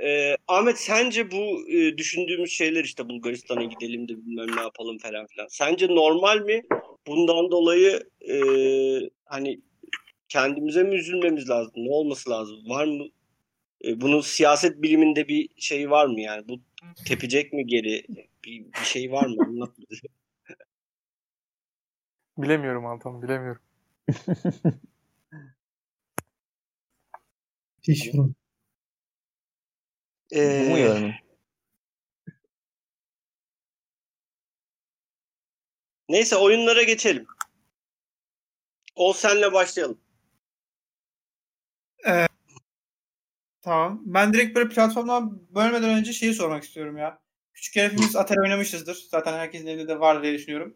Ee, 0.03 0.37
Ahmet 0.47 0.77
sence 0.77 1.31
bu 1.31 1.69
e, 1.69 1.97
düşündüğümüz 1.97 2.51
şeyler 2.51 2.83
işte 2.83 3.09
Bulgaristan'a 3.09 3.63
gidelim 3.63 4.07
de 4.07 4.17
bilmem 4.17 4.55
ne 4.55 4.61
yapalım 4.61 4.97
falan 4.97 5.27
filan. 5.27 5.47
Sence 5.49 5.87
normal 5.87 6.39
mi? 6.39 6.61
Bundan 7.07 7.51
dolayı 7.51 8.09
e, 8.29 8.35
hani 9.25 9.59
kendimize 10.29 10.83
mi 10.83 10.95
üzülmemiz 10.95 11.49
lazım? 11.49 11.73
Ne 11.75 11.91
olması 11.91 12.29
lazım? 12.29 12.69
Var 12.69 12.85
mı? 12.85 13.05
E, 13.85 14.01
bunun 14.01 14.21
siyaset 14.21 14.81
biliminde 14.81 15.27
bir 15.27 15.49
şey 15.57 15.89
var 15.89 16.05
mı 16.05 16.21
yani? 16.21 16.47
Bu 16.49 16.59
tepecek 17.07 17.53
mi 17.53 17.67
geri? 17.67 18.05
Bir, 18.45 18.65
bir 18.65 18.85
şey 18.85 19.11
var 19.11 19.25
mı? 19.25 19.43
Anlat 19.47 19.71
bize. 19.89 20.07
Bilemiyorum 22.37 22.85
Altan 22.85 23.21
bilemiyorum. 23.21 23.61
Ee, 30.31 30.67
Umuyorum. 30.67 31.13
neyse 36.09 36.35
oyunlara 36.35 36.83
geçelim. 36.83 37.27
O 38.95 39.13
senle 39.13 39.53
başlayalım. 39.53 40.01
Tamam. 43.61 44.01
Ben 44.05 44.33
direkt 44.33 44.55
böyle 44.55 44.69
platformdan 44.69 45.41
bölmeden 45.55 45.89
önce 45.89 46.13
şeyi 46.13 46.33
sormak 46.33 46.63
istiyorum 46.63 46.97
ya. 46.97 47.19
Küçükken 47.53 47.89
hepimiz 47.89 48.15
Atari 48.15 48.41
oynamışızdır. 48.41 49.07
Zaten 49.11 49.33
herkesin 49.33 49.67
evinde 49.67 49.87
de 49.87 49.99
var 49.99 50.23
diye 50.23 50.33
düşünüyorum. 50.33 50.75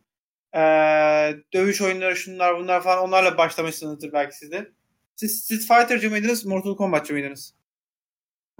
Ee, 0.55 1.35
dövüş 1.53 1.81
oyunları 1.81 2.15
şunlar 2.15 2.57
bunlar 2.57 2.83
falan 2.83 3.03
onlarla 3.03 3.37
başlamışsınızdır 3.37 4.13
belki 4.13 4.37
siz 4.37 4.51
de. 4.51 4.71
Siz 5.15 5.43
Street 5.43 5.61
Fighter'cı 5.61 6.09
mıydınız, 6.09 6.45
Mortal 6.45 6.75
Kombat'cı 6.75 7.13
mıydınız? 7.13 7.55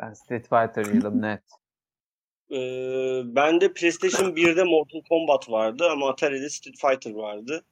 Ben 0.01 0.13
Street 0.13 0.49
Fighter'cıydım 0.49 1.21
net. 1.21 1.43
Ee, 2.51 3.21
bende 3.25 3.73
PlayStation 3.73 4.29
1'de 4.35 4.63
Mortal 4.63 5.01
Kombat 5.09 5.49
vardı 5.49 5.87
ama 5.91 6.09
Atari'de 6.09 6.49
Street 6.49 6.75
Fighter 6.81 7.11
vardı. 7.11 7.65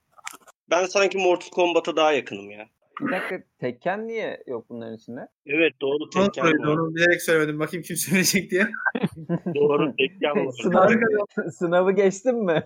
Ben 0.70 0.86
sanki 0.86 1.18
Mortal 1.18 1.50
Kombat'a 1.50 1.96
daha 1.96 2.12
yakınım 2.12 2.52
ya. 2.52 2.68
Bir 3.02 3.12
dakika 3.12 3.44
Tekken 3.60 4.08
niye 4.08 4.44
yok 4.48 4.66
bunların 4.70 4.96
içinde? 4.96 5.28
Evet 5.46 5.74
doğru 5.82 6.10
Tekken 6.10 6.46
var. 6.46 6.68
onu 6.68 6.96
bilerek 6.96 7.22
söylemedim. 7.22 7.60
Bakayım 7.60 7.84
kim 7.84 7.96
söyleyecek 7.96 8.52
diye. 8.52 8.68
Doğru 9.56 9.96
Tekken 9.96 10.46
var. 10.46 10.54
Sınav, 10.62 10.90
sınavı 11.52 11.92
geçtin 11.92 12.46
mi? 12.46 12.64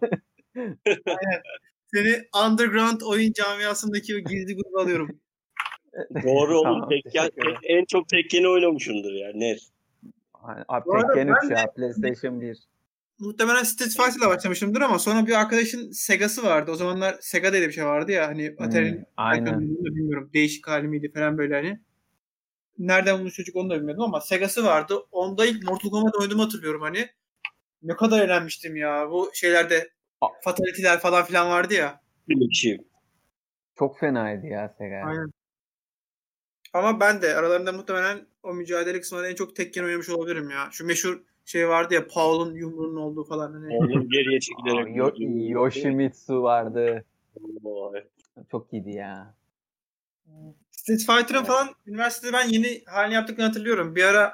Seni 1.94 2.22
underground 2.46 3.02
oyun 3.02 3.32
camiasındaki 3.34 4.16
o 4.16 4.20
gizli 4.30 4.56
grubu 4.56 4.80
alıyorum. 4.80 5.20
Doğru 6.24 6.58
oğlum 6.60 6.64
Tamam, 6.64 6.90
Tekken 6.90 7.30
en 7.64 7.86
çok 7.86 8.10
Tekken'i 8.10 8.48
oynamışımdır 8.48 9.14
ya 9.14 9.32
net. 9.36 9.60
Abi 10.68 10.86
Tekken 10.92 11.28
ben 11.28 11.48
3 11.48 11.52
ya 11.52 11.72
PlayStation 11.76 12.42
1. 12.42 12.58
Muhtemelen 13.20 13.64
Street 13.64 13.92
Fighter'la 13.92 14.30
başlamışımdır 14.30 14.82
ama 14.82 15.00
sonra 15.00 15.28
bir 15.28 15.40
arkadaşın 15.40 15.92
Sega'sı 15.92 16.44
vardı. 16.44 16.72
O 16.72 16.76
zamanlar 16.76 17.18
Sega 17.22 17.54
diye 17.54 17.68
bir 17.68 17.74
şey 17.74 17.86
vardı 17.86 18.12
ya 18.12 18.28
hani 18.28 18.56
Atari'nin 18.60 18.98
Hmm, 18.98 19.04
aynen. 19.18 19.62
bilmiyorum 19.62 20.30
değişik 20.34 20.68
hali 20.68 20.88
miydi 20.88 21.12
falan 21.14 21.38
böyle 21.38 21.56
hani. 21.56 21.80
nereden 22.78 23.18
bulmuş 23.20 23.34
çocuk 23.34 23.56
onu 23.56 23.70
da 23.70 23.76
bilmiyordum 23.76 24.04
ama 24.04 24.22
Sega'sı 24.22 24.66
vardı. 24.66 24.96
Onda 25.12 25.46
ilk 25.46 25.64
Mortal 25.64 25.90
Kombat 25.90 26.16
oynadığımı 26.16 26.42
hatırlıyorum 26.44 26.82
hani. 26.82 27.08
Ne 27.84 27.96
kadar 27.96 28.26
eğlenmiştim 28.26 28.76
ya. 28.76 29.10
Bu 29.12 29.30
şeylerde 29.34 29.90
fatality'ler 30.44 31.00
falan 31.00 31.26
filan 31.26 31.50
vardı 31.50 31.74
ya. 31.74 32.02
Bir 32.30 32.80
Çok 33.80 34.00
fenaydı 34.00 34.48
ya 34.48 34.76
Sega. 34.78 34.96
Aynen. 34.96 35.32
Ama 36.76 37.00
ben 37.00 37.22
de 37.22 37.36
aralarında 37.36 37.72
muhtemelen 37.72 38.28
o 38.44 38.54
mücadele 38.54 39.00
kısmında 39.02 39.30
en 39.30 39.36
çok 39.36 39.56
Tekken 39.56 39.84
oynamış 39.84 40.10
olabilirim 40.10 40.50
ya. 40.50 40.70
Şu 40.72 40.86
meşhur 40.86 41.20
şey 41.46 41.70
vardı 41.70 41.94
ya 41.94 42.08
Paul'un 42.08 42.54
yumruğunun 42.56 42.96
olduğu 42.96 43.24
falan. 43.24 43.54
Hani. 43.54 43.78
Oğlum 43.78 44.10
geriye 44.10 44.40
çekilerek. 44.40 44.88
Aa, 44.88 44.90
Yo- 44.90 45.14
Yoshimitsu 45.50 46.44
vardı. 46.44 47.06
Vay. 47.64 48.04
Çok 48.52 48.74
iyiydi 48.74 48.90
ya. 48.90 49.36
Street 50.72 51.00
Fighter'ın 51.06 51.44
falan 51.44 51.70
üniversitede 51.88 52.34
ben 52.34 52.48
yeni 52.50 52.84
halini 52.86 53.14
yaptıklarını 53.14 53.50
hatırlıyorum. 53.50 53.96
Bir 53.96 54.04
ara 54.04 54.34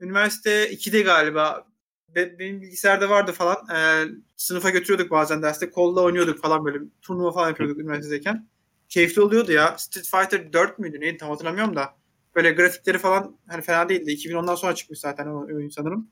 üniversite 0.00 0.70
2'de 0.70 1.02
galiba 1.02 1.66
be- 2.08 2.38
benim 2.38 2.60
bilgisayarda 2.60 3.10
vardı 3.10 3.32
falan. 3.32 3.56
Ee, 3.74 4.04
sınıfa 4.36 4.70
götürüyorduk 4.70 5.10
bazen 5.10 5.42
derste. 5.42 5.70
Kolla 5.70 6.02
oynuyorduk 6.02 6.38
falan 6.42 6.64
böyle. 6.64 6.78
Turnuva 7.02 7.32
falan 7.32 7.48
yapıyorduk 7.48 7.78
üniversitedeyken. 7.80 8.51
Keyifli 8.92 9.22
oluyordu 9.22 9.52
ya. 9.52 9.78
Street 9.78 10.06
Fighter 10.06 10.52
4 10.52 10.78
müydü 10.78 11.00
neydi 11.00 11.16
tam 11.16 11.30
hatırlamıyorum 11.30 11.76
da. 11.76 11.96
Böyle 12.34 12.50
grafikleri 12.50 12.98
falan 12.98 13.38
hani 13.48 13.62
fena 13.62 13.88
değildi. 13.88 14.10
2010'dan 14.10 14.54
sonra 14.54 14.74
çıkmış 14.74 14.98
zaten 14.98 15.26
o 15.26 15.46
oyun 15.46 15.68
sanırım. 15.68 16.10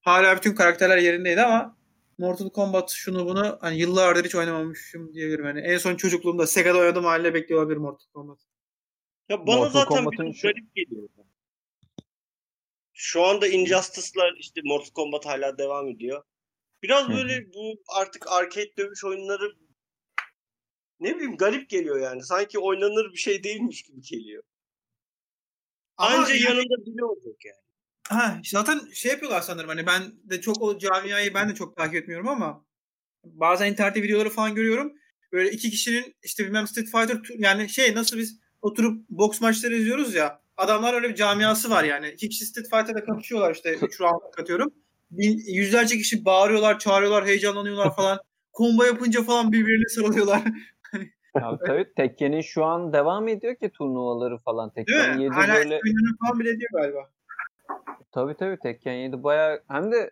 Hala 0.00 0.36
bütün 0.36 0.54
karakterler 0.54 0.98
yerindeydi 0.98 1.40
ama 1.40 1.76
Mortal 2.18 2.50
Kombat 2.50 2.90
şunu 2.90 3.26
bunu 3.26 3.58
hani 3.60 3.78
yıllardır 3.78 4.24
hiç 4.24 4.34
oynamamışım 4.34 5.14
diyebilirim. 5.14 5.44
Yani 5.44 5.60
en 5.60 5.78
son 5.78 5.96
çocukluğumda 5.96 6.46
Sega'da 6.46 6.78
oynadığım 6.78 7.04
haline 7.04 7.34
bekliyor 7.34 7.60
olabilir 7.60 7.78
Mortal 7.78 8.06
Kombat. 8.12 8.38
Ya 9.28 9.46
bana 9.46 9.56
Mortal 9.56 9.72
zaten 9.72 9.96
Kombat'ın 9.96 10.32
bir 10.32 10.42
garip 10.42 10.74
geliyor. 10.74 11.08
Şu 12.92 13.24
anda 13.24 13.46
Injustice'lar 13.46 14.36
işte 14.38 14.60
Mortal 14.64 14.90
Kombat 14.90 15.26
hala 15.26 15.58
devam 15.58 15.88
ediyor. 15.88 16.22
Biraz 16.82 17.08
böyle 17.08 17.52
bu 17.54 17.82
artık 17.88 18.32
arcade 18.32 18.76
dövüş 18.78 19.04
oyunları 19.04 19.59
ne 21.00 21.14
bileyim 21.14 21.36
garip 21.36 21.68
geliyor 21.70 22.00
yani. 22.00 22.22
Sanki 22.22 22.58
oynanır 22.58 23.12
bir 23.12 23.18
şey 23.18 23.44
değilmiş 23.44 23.82
gibi 23.82 24.00
geliyor. 24.00 24.42
Ama 25.96 26.16
Anca 26.16 26.34
yani- 26.34 26.44
yanında 26.44 26.86
biri 26.86 27.04
olacak 27.04 27.44
yani. 27.44 27.60
Ha, 28.08 28.40
zaten 28.44 28.80
şey 28.92 29.12
yapıyorlar 29.12 29.40
sanırım 29.40 29.68
hani 29.68 29.86
ben 29.86 30.02
de 30.24 30.40
çok 30.40 30.62
o 30.62 30.78
camiayı 30.78 31.34
ben 31.34 31.48
de 31.48 31.54
çok 31.54 31.76
takip 31.76 31.94
etmiyorum 31.94 32.28
ama 32.28 32.64
bazen 33.24 33.70
internette 33.70 34.02
videoları 34.02 34.30
falan 34.30 34.54
görüyorum. 34.54 34.92
Böyle 35.32 35.50
iki 35.50 35.70
kişinin 35.70 36.14
işte 36.22 36.44
bilmem 36.44 36.66
Street 36.66 36.90
Fighter 36.90 37.20
yani 37.38 37.68
şey 37.68 37.94
nasıl 37.94 38.18
biz 38.18 38.40
oturup 38.62 39.08
boks 39.08 39.40
maçları 39.40 39.74
izliyoruz 39.76 40.14
ya 40.14 40.42
adamlar 40.56 40.94
öyle 40.94 41.08
bir 41.08 41.14
camiası 41.14 41.70
var 41.70 41.84
yani. 41.84 42.10
İki 42.10 42.28
kişi 42.28 42.46
Street 42.46 42.70
Fighter'da 42.70 43.04
kapışıyorlar 43.04 43.54
işte 43.54 43.74
3 43.74 44.00
round 44.00 44.32
katıyorum. 44.36 44.74
Bin, 45.10 45.54
yüzlerce 45.54 45.98
kişi 45.98 46.24
bağırıyorlar, 46.24 46.78
çağırıyorlar, 46.78 47.26
heyecanlanıyorlar 47.26 47.96
falan. 47.96 48.18
Combo 48.58 48.84
yapınca 48.84 49.22
falan 49.22 49.52
birbirine 49.52 49.88
sarılıyorlar. 49.88 50.42
Ya, 51.34 51.58
tabii 51.66 51.94
Tekken'in 51.96 52.40
şu 52.40 52.64
an 52.64 52.92
devam 52.92 53.28
ediyor 53.28 53.54
ki 53.54 53.70
turnuvaları 53.70 54.38
falan. 54.38 54.74
Değil 54.74 54.86
Tekken 54.86 55.16
mi? 55.16 55.22
7 55.22 55.34
Hala 55.34 55.54
böyle 55.54 55.80
falan 56.20 56.40
bile 56.40 56.58
diyor 56.58 56.70
galiba. 56.72 57.10
tabii 58.12 58.34
tabii 58.34 58.58
Tekken 58.58 58.92
7 58.94 59.22
bayağı 59.22 59.62
hem 59.68 59.92
de 59.92 60.10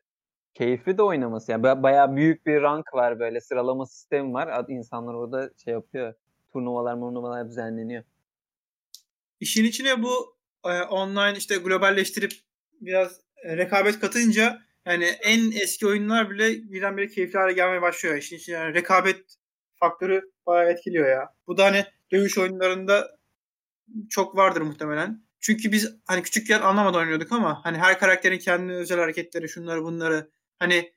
keyifli 0.55 0.99
de 0.99 1.03
oynaması. 1.03 1.53
Yani 1.53 1.63
ba- 1.63 1.83
bayağı 1.83 2.17
büyük 2.17 2.47
bir 2.47 2.63
rank 2.63 2.95
var 2.95 3.21
böyle 3.21 3.41
sıralama 3.41 3.87
sistemi 3.87 4.35
var. 4.35 4.65
İnsanlar 4.69 5.15
orada 5.15 5.51
şey 5.65 5.75
yapıyor. 5.75 6.15
Turnuvalar, 6.53 6.95
turnuvalar 6.95 7.49
düzenleniyor. 7.49 8.05
İşin 9.41 9.65
içine 9.65 10.03
bu 10.03 10.37
e, 10.65 10.83
online 10.83 11.39
işte 11.39 11.57
globalleştirip 11.57 12.33
biraz 12.81 13.21
e, 13.45 13.57
rekabet 13.57 14.01
katınca 14.01 14.59
yani 14.87 15.05
en 15.05 15.51
eski 15.63 15.87
oyunlar 15.87 16.31
bile 16.31 16.51
birdenbire 16.51 17.09
keyifli 17.09 17.39
hale 17.39 17.53
gelmeye 17.53 17.83
başlıyor. 17.83 18.17
İşin 18.17 18.37
içine 18.37 18.57
yani 18.57 18.75
rekabet 18.75 19.21
faktörü 19.75 20.31
bayağı 20.49 20.73
etkiliyor 20.73 21.09
ya. 21.09 21.35
Bu 21.47 21.57
da 21.57 21.65
hani 21.65 21.85
dövüş 22.13 22.39
oyunlarında 22.39 23.17
çok 24.11 24.37
vardır 24.37 24.61
muhtemelen. 24.61 25.23
Çünkü 25.41 25.73
biz 25.73 25.97
hani 26.07 26.23
küçükken 26.23 26.61
anlamadan 26.61 27.01
oynuyorduk 27.01 27.33
ama 27.33 27.61
hani 27.65 27.79
her 27.79 27.99
karakterin 27.99 28.39
kendine 28.39 28.73
özel 28.77 28.99
hareketleri, 28.99 29.49
şunları 29.49 29.83
bunları 29.83 30.31
hani 30.59 30.93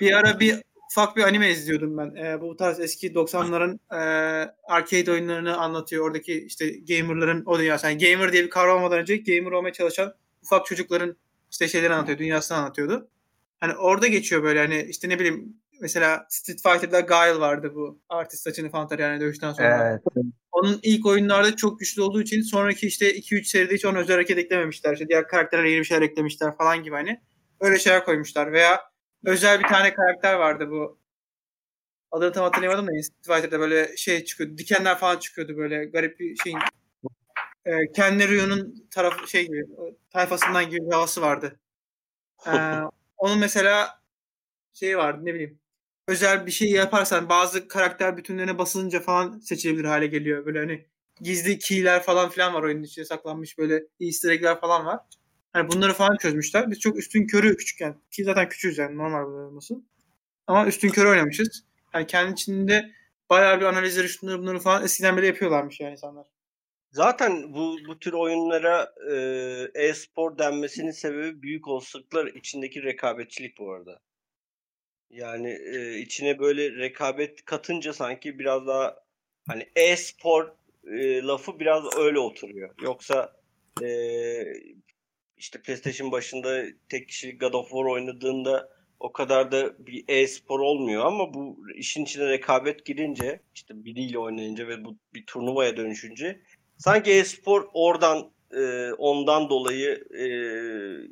bir 0.00 0.12
ara 0.12 0.40
bir 0.40 0.62
ufak 0.90 1.16
bir 1.16 1.22
anime 1.22 1.50
izliyordum 1.50 1.96
ben. 1.96 2.14
Ee, 2.14 2.40
bu 2.40 2.56
tarz 2.56 2.80
eski 2.80 3.12
90'ların 3.12 3.78
e, 3.92 3.98
arcade 4.64 5.12
oyunlarını 5.12 5.56
anlatıyor. 5.56 6.04
Oradaki 6.06 6.46
işte 6.46 6.70
gamerların 6.70 7.42
o 7.46 7.58
dünyası. 7.58 7.86
Yani 7.86 7.98
gamer 7.98 8.32
diye 8.32 8.44
bir 8.44 8.50
kavram 8.50 8.78
olmadan 8.78 8.98
önce 8.98 9.16
gamer 9.16 9.52
olmaya 9.52 9.72
çalışan 9.72 10.14
ufak 10.42 10.66
çocukların 10.66 11.16
işte 11.50 11.68
şeyleri 11.68 11.94
anlatıyor. 11.94 12.18
Dünyasını 12.18 12.58
anlatıyordu. 12.58 13.08
Hani 13.60 13.74
orada 13.74 14.06
geçiyor 14.06 14.42
böyle 14.42 14.58
hani 14.58 14.86
işte 14.90 15.08
ne 15.08 15.18
bileyim 15.18 15.56
mesela 15.80 16.26
Street 16.28 16.62
Fighter'da 16.62 17.00
Guile 17.00 17.40
vardı 17.40 17.72
bu. 17.74 18.00
Artist 18.08 18.42
saçını 18.42 18.70
falan 18.70 18.88
yani 18.98 19.20
dövüşten 19.20 19.52
sonra. 19.52 20.00
Onun 20.52 20.80
ilk 20.82 21.06
oyunlarda 21.06 21.56
çok 21.56 21.80
güçlü 21.80 22.02
olduğu 22.02 22.22
için 22.22 22.42
sonraki 22.42 22.86
işte 22.86 23.16
2-3 23.18 23.44
seride 23.44 23.74
hiç 23.74 23.84
ona 23.84 23.98
özel 23.98 24.14
hareket 24.14 24.38
eklememişler. 24.38 24.92
İşte 24.92 25.08
diğer 25.08 25.28
karakterlere 25.28 25.70
yeni 25.70 25.80
bir 25.80 25.84
şeyler 25.84 26.02
eklemişler 26.02 26.56
falan 26.56 26.82
gibi 26.82 26.94
hani. 26.94 27.20
Öyle 27.60 27.78
şeyler 27.78 28.04
koymuşlar. 28.04 28.52
Veya 28.52 28.80
özel 29.24 29.58
bir 29.58 29.68
tane 29.68 29.94
karakter 29.94 30.34
vardı 30.34 30.70
bu. 30.70 30.98
Adını 32.10 32.32
tam 32.32 32.44
hatırlayamadım 32.44 32.86
da 32.86 33.02
Street 33.02 33.26
Fighter'da 33.26 33.60
böyle 33.60 33.96
şey 33.96 34.24
çıkıyordu. 34.24 34.58
Dikenler 34.58 34.98
falan 34.98 35.16
çıkıyordu 35.16 35.56
böyle 35.56 35.84
garip 35.84 36.20
bir 36.20 36.36
şeyin. 36.36 36.58
E, 37.64 37.92
Ken 37.92 38.28
Ryu'nun 38.28 38.88
tarafı 38.90 39.30
şey 39.30 39.46
gibi 39.46 39.64
tayfasından 40.10 40.70
gibi 40.70 40.86
bir 40.86 40.92
havası 40.92 41.22
vardı. 41.22 41.60
E, 42.46 42.50
onun 43.16 43.38
mesela 43.38 44.00
şey 44.72 44.98
vardı 44.98 45.20
ne 45.24 45.34
bileyim 45.34 45.58
özel 46.08 46.46
bir 46.46 46.50
şey 46.50 46.70
yaparsan 46.70 47.28
bazı 47.28 47.68
karakter 47.68 48.16
bütünlerine 48.16 48.58
basılınca 48.58 49.00
falan 49.00 49.38
seçilebilir 49.38 49.84
hale 49.84 50.06
geliyor. 50.06 50.46
Böyle 50.46 50.58
hani 50.58 50.86
gizli 51.20 51.58
key'ler 51.58 52.02
falan 52.02 52.28
filan 52.28 52.54
var 52.54 52.62
oyunun 52.62 52.82
içinde 52.82 53.04
saklanmış 53.04 53.58
böyle 53.58 53.82
easter 54.00 54.30
egg'ler 54.30 54.60
falan 54.60 54.86
var. 54.86 55.00
Hani 55.52 55.70
bunları 55.70 55.92
falan 55.92 56.16
çözmüşler. 56.16 56.70
Biz 56.70 56.80
çok 56.80 56.98
üstün 56.98 57.26
körü 57.26 57.56
küçükken. 57.56 58.00
Ki 58.10 58.24
zaten 58.24 58.48
küçüğüz 58.48 58.78
yani 58.78 58.96
normal 58.96 59.26
böyle 59.26 59.46
olması. 59.46 59.74
Ama 60.46 60.66
üstün 60.66 60.88
körü 60.88 61.08
oynamışız. 61.08 61.64
Yani 61.94 62.06
kendi 62.06 62.32
içinde 62.32 62.90
bayağı 63.30 63.60
bir 63.60 63.64
analizleri 63.64 64.08
şunları 64.08 64.38
bunları 64.38 64.58
falan 64.58 64.84
eskiden 64.84 65.16
beri 65.16 65.26
yapıyorlarmış 65.26 65.80
yani 65.80 65.92
insanlar. 65.92 66.26
Zaten 66.92 67.54
bu 67.54 67.76
bu 67.88 67.98
tür 67.98 68.12
oyunlara 68.12 68.94
e, 69.10 69.16
e-spor 69.74 70.38
denmesinin 70.38 70.90
sebebi 70.90 71.42
büyük 71.42 71.68
olasılıklar 71.68 72.26
içindeki 72.26 72.82
rekabetçilik 72.82 73.58
bu 73.58 73.72
arada. 73.72 74.00
Yani 75.10 75.50
e, 75.50 75.98
içine 75.98 76.38
böyle 76.38 76.70
rekabet 76.76 77.44
katınca 77.44 77.92
sanki 77.92 78.38
biraz 78.38 78.66
daha 78.66 78.96
hani 79.48 79.68
e-spor 79.76 80.52
e, 80.86 81.22
lafı 81.22 81.60
biraz 81.60 81.96
öyle 81.98 82.18
oturuyor. 82.18 82.74
Yoksa 82.82 83.36
e, 83.82 83.88
işte 85.36 85.62
PlayStation 85.62 86.12
başında 86.12 86.62
tek 86.88 87.08
kişilik 87.08 87.40
God 87.40 87.52
of 87.52 87.68
War 87.68 87.84
oynadığında 87.84 88.76
o 89.00 89.12
kadar 89.12 89.52
da 89.52 89.86
bir 89.86 90.04
e-spor 90.08 90.60
olmuyor 90.60 91.04
ama 91.06 91.34
bu 91.34 91.58
işin 91.74 92.04
içine 92.04 92.28
rekabet 92.28 92.86
girince 92.86 93.40
işte 93.54 93.84
biriyle 93.84 94.18
oynayınca 94.18 94.68
ve 94.68 94.84
bu 94.84 94.96
bir 95.14 95.26
turnuvaya 95.26 95.76
dönüşünce 95.76 96.40
sanki 96.76 97.10
e-spor 97.10 97.68
oradan 97.72 98.30
ondan 98.98 99.50
dolayı 99.50 100.04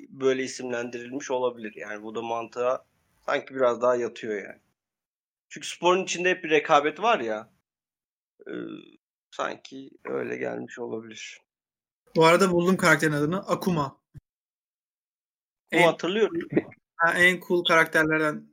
böyle 0.09 0.42
isimlendirilmiş 0.42 1.30
olabilir. 1.30 1.72
Yani 1.76 2.03
bu 2.03 2.14
da 2.14 2.22
mantığa 2.22 2.84
sanki 3.27 3.55
biraz 3.55 3.83
daha 3.83 3.97
yatıyor 3.97 4.43
yani. 4.43 4.61
Çünkü 5.49 5.68
sporun 5.68 6.05
içinde 6.05 6.31
hep 6.31 6.45
bir 6.45 6.51
rekabet 6.51 7.01
var 7.01 7.20
ya. 7.20 7.51
e, 8.47 8.53
sanki 9.31 9.91
öyle 10.05 10.37
gelmiş 10.37 10.79
olabilir. 10.79 11.41
Bu 12.16 12.25
arada 12.27 12.51
buldum 12.51 12.77
karakterin 12.77 13.12
adını. 13.12 13.39
Akuma. 13.39 14.01
Bunu 15.72 15.81
En, 15.81 15.87
hatırlıyorum. 15.87 16.39
ha, 16.97 17.14
en 17.14 17.41
cool 17.41 17.64
karakterlerden 17.64 18.49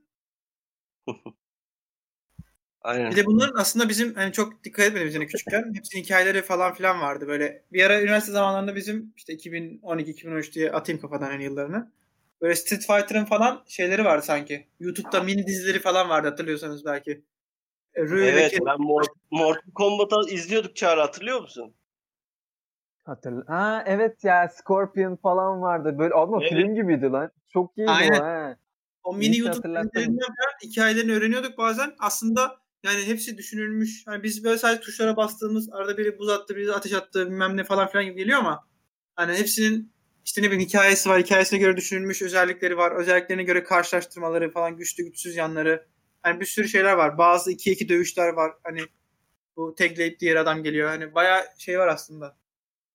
Aynen. 2.81 3.11
Bir 3.11 3.15
de 3.15 3.25
bunların 3.25 3.55
aslında 3.61 3.89
bizim 3.89 4.15
hani 4.15 4.33
çok 4.33 4.63
dikkat 4.63 4.85
etmediğimiz 4.85 5.15
yani 5.15 5.27
küçükken 5.27 5.73
hepsinin 5.75 6.03
hikayeleri 6.03 6.41
falan 6.41 6.73
filan 6.73 7.01
vardı 7.01 7.27
böyle. 7.27 7.65
Bir 7.71 7.83
ara 7.83 8.01
üniversite 8.01 8.31
zamanlarında 8.31 8.75
bizim 8.75 9.13
işte 9.17 9.33
2012-2013 9.33 10.53
diye 10.53 10.71
atayım 10.71 11.01
kafadan 11.01 11.25
hani 11.27 11.43
yıllarını. 11.43 11.91
Böyle 12.41 12.55
Street 12.55 12.81
Fighter'ın 12.87 13.25
falan 13.25 13.63
şeyleri 13.67 14.05
vardı 14.05 14.25
sanki. 14.25 14.67
YouTube'da 14.79 15.23
mini 15.23 15.47
dizileri 15.47 15.79
falan 15.79 16.09
vardı 16.09 16.27
hatırlıyorsanız 16.27 16.85
belki. 16.85 17.25
E, 17.93 18.01
ile 18.01 18.29
Evet 18.29 18.57
ben 18.65 18.77
Mor- 18.77 19.15
Mortal 19.31 19.71
Kombat'ı 19.75 20.29
izliyorduk 20.29 20.75
Çağrı 20.75 21.01
hatırlıyor 21.01 21.41
musun? 21.41 21.75
Hatırla. 23.03 23.43
Ha 23.47 23.83
evet 23.87 24.23
ya 24.23 24.49
Scorpion 24.49 25.15
falan 25.15 25.61
vardı. 25.61 25.95
Böyle 25.99 26.13
ama 26.13 26.37
Evet. 26.41 26.49
film 26.49 26.75
gibiydi 26.75 27.05
lan. 27.05 27.31
Çok 27.49 27.77
iyiydi 27.77 27.91
Aynen. 27.91 28.19
o 28.19 28.23
ha. 28.23 28.57
O 29.03 29.15
mini 29.15 29.29
Hiç 29.29 29.39
YouTube 29.39 29.79
hikayelerini 30.63 31.13
öğreniyorduk 31.13 31.57
bazen. 31.57 31.95
Aslında 31.99 32.57
yani 32.83 33.05
hepsi 33.05 33.37
düşünülmüş. 33.37 34.07
Hani 34.07 34.23
biz 34.23 34.43
böyle 34.43 34.57
sadece 34.57 34.81
tuşlara 34.81 35.17
bastığımız 35.17 35.73
arada 35.73 35.97
biri 35.97 36.19
buz 36.19 36.29
attı, 36.29 36.55
biri 36.55 36.73
ateş 36.73 36.93
attı 36.93 37.25
bilmem 37.25 37.57
ne 37.57 37.63
falan 37.63 37.87
filan 37.87 38.05
gibi 38.05 38.15
geliyor 38.15 38.39
ama 38.39 38.71
Hani 39.15 39.33
hepsinin 39.33 39.93
işte 40.25 40.41
ne 40.41 40.45
bileyim 40.45 40.67
hikayesi 40.69 41.09
var. 41.09 41.19
Hikayesine 41.19 41.59
göre 41.59 41.77
düşünülmüş 41.77 42.21
özellikleri 42.21 42.77
var. 42.77 42.91
Özelliklerine 42.91 43.43
göre 43.43 43.63
karşılaştırmaları 43.63 44.51
falan 44.51 44.77
güçlü 44.77 45.03
güçsüz 45.03 45.35
yanları. 45.35 45.87
Hani 46.21 46.39
bir 46.39 46.45
sürü 46.45 46.67
şeyler 46.67 46.93
var. 46.93 47.17
Bazı 47.17 47.51
2-2 47.51 47.89
dövüşler 47.89 48.27
var. 48.33 48.51
Hani 48.63 48.81
bu 49.55 49.75
tagleyip 49.75 50.19
diğer 50.19 50.35
adam 50.35 50.63
geliyor. 50.63 50.89
Hani 50.89 51.15
bayağı 51.15 51.43
şey 51.57 51.79
var 51.79 51.87
aslında. 51.87 52.37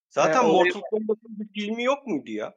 Zaten 0.08 0.44
Ee, 0.44 0.46
Mortal 0.46 0.80
Kombat'ın 0.80 1.40
bir 1.40 1.48
filmi 1.60 1.84
yok 1.84 2.06
muydu 2.06 2.30
ya? 2.30 2.54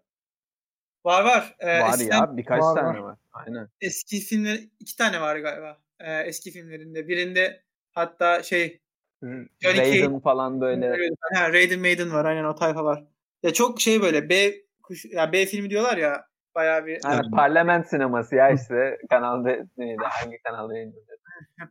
Var 1.05 1.23
var. 1.23 1.55
Ee, 1.59 1.79
Var 1.81 1.89
eskiden 1.93 2.17
ya 2.17 2.37
birkaç 2.37 2.61
var, 2.61 2.75
tane 2.75 2.87
var. 2.87 2.99
var. 2.99 3.17
Aynen. 3.33 3.69
Eski 3.81 4.19
filmler 4.19 4.59
iki 4.79 4.95
tane 4.95 5.21
var 5.21 5.35
galiba. 5.35 5.77
Ee, 5.99 6.21
eski 6.21 6.51
filmlerinde. 6.51 7.07
Birinde 7.07 7.63
hatta 7.91 8.43
şey 8.43 8.79
Johnny 9.23 9.77
Raiden 9.77 10.19
falan 10.19 10.61
böyle. 10.61 10.97
Ha, 11.33 11.53
Raiden 11.53 11.79
Maiden 11.79 12.13
var 12.13 12.25
aynen 12.25 12.43
o 12.43 12.55
tayfa 12.55 12.83
var. 12.83 13.03
Ya 13.43 13.53
çok 13.53 13.81
şey 13.81 14.01
böyle 14.01 14.29
B 14.29 14.53
kuş 14.83 15.05
ya 15.05 15.31
B 15.31 15.45
filmi 15.45 15.69
diyorlar 15.69 15.97
ya 15.97 16.25
bayağı 16.55 16.85
bir 16.85 16.99
Aynen, 17.03 17.31
parlament 17.31 17.87
sineması 17.87 18.35
ya 18.35 18.49
işte 18.49 18.97
kanalda 19.09 19.57
neydi 19.77 20.03
hangi 20.03 20.37
kanalda 20.43 20.73
yayınlanıyor. 20.77 21.19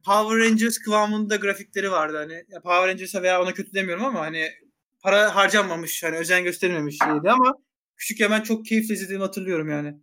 Power 0.05 0.39
Rangers 0.39 0.79
kıvamında 0.79 1.37
grafikleri 1.37 1.91
vardı 1.91 2.17
hani. 2.17 2.45
Ya 2.49 2.61
Power 2.61 2.89
Rangers'a 2.89 3.23
veya 3.23 3.43
ona 3.43 3.55
kötü 3.55 3.75
demiyorum 3.75 4.05
ama 4.05 4.21
hani 4.21 4.51
para 5.03 5.37
harcanmamış 5.37 6.03
hani 6.05 6.17
özen 6.17 6.45
gösterilmemiş 6.45 6.99
şeydi 7.05 7.31
ama 7.31 7.55
küçükken 7.97 8.31
ben 8.31 8.41
çok 8.41 8.67
keyifle 8.67 8.95
izlediğimi 8.95 9.25
hatırlıyorum 9.25 9.69
yani. 9.69 9.95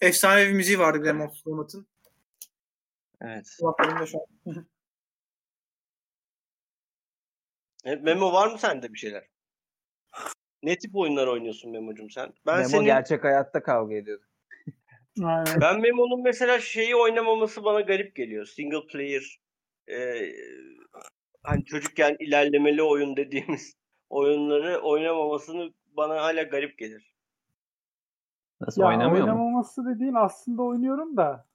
Efsane 0.00 0.46
bir 0.46 0.52
müziği 0.52 0.78
vardı 0.78 1.00
bir 1.00 1.04
de 1.04 1.12
Mortal 1.12 1.40
Kombat'ın. 1.44 1.88
Evet. 3.20 3.46
Kulaklarımda 3.60 4.06
şu 4.06 4.18
an. 4.18 4.66
Evet, 7.84 8.02
Memo 8.02 8.32
var 8.32 8.52
mı 8.52 8.58
sende 8.58 8.92
bir 8.92 8.98
şeyler? 8.98 9.28
Ne 10.62 10.78
tip 10.78 10.96
oyunlar 10.96 11.26
oynuyorsun 11.26 11.72
Memo'cum 11.72 12.10
sen? 12.10 12.32
Ben 12.46 12.56
Memo 12.56 12.68
senin 12.68 12.84
gerçek 12.84 13.24
hayatta 13.24 13.62
kavga 13.62 13.94
ediyordu. 13.94 14.24
Aynen. 15.24 15.60
ben 15.60 15.80
Memo'nun 15.80 16.22
mesela 16.22 16.60
şeyi 16.60 16.96
oynamaması 16.96 17.64
bana 17.64 17.80
garip 17.80 18.14
geliyor. 18.16 18.46
Single 18.46 18.86
player 18.86 19.40
e, 19.90 19.96
hani 21.42 21.64
çocukken 21.64 22.16
ilerlemeli 22.20 22.82
oyun 22.82 23.16
dediğimiz 23.16 23.76
oyunları 24.10 24.80
oynamamasını 24.80 25.72
bana 25.96 26.22
hala 26.22 26.42
garip 26.42 26.78
gelir. 26.78 27.14
Nasıl 28.60 28.82
Ya 28.82 28.88
oynamıyor 28.88 29.24
mu? 29.24 29.30
oynamaması 29.30 29.86
dediğin 29.86 30.14
aslında 30.14 30.62
oynuyorum 30.62 31.16
da 31.16 31.46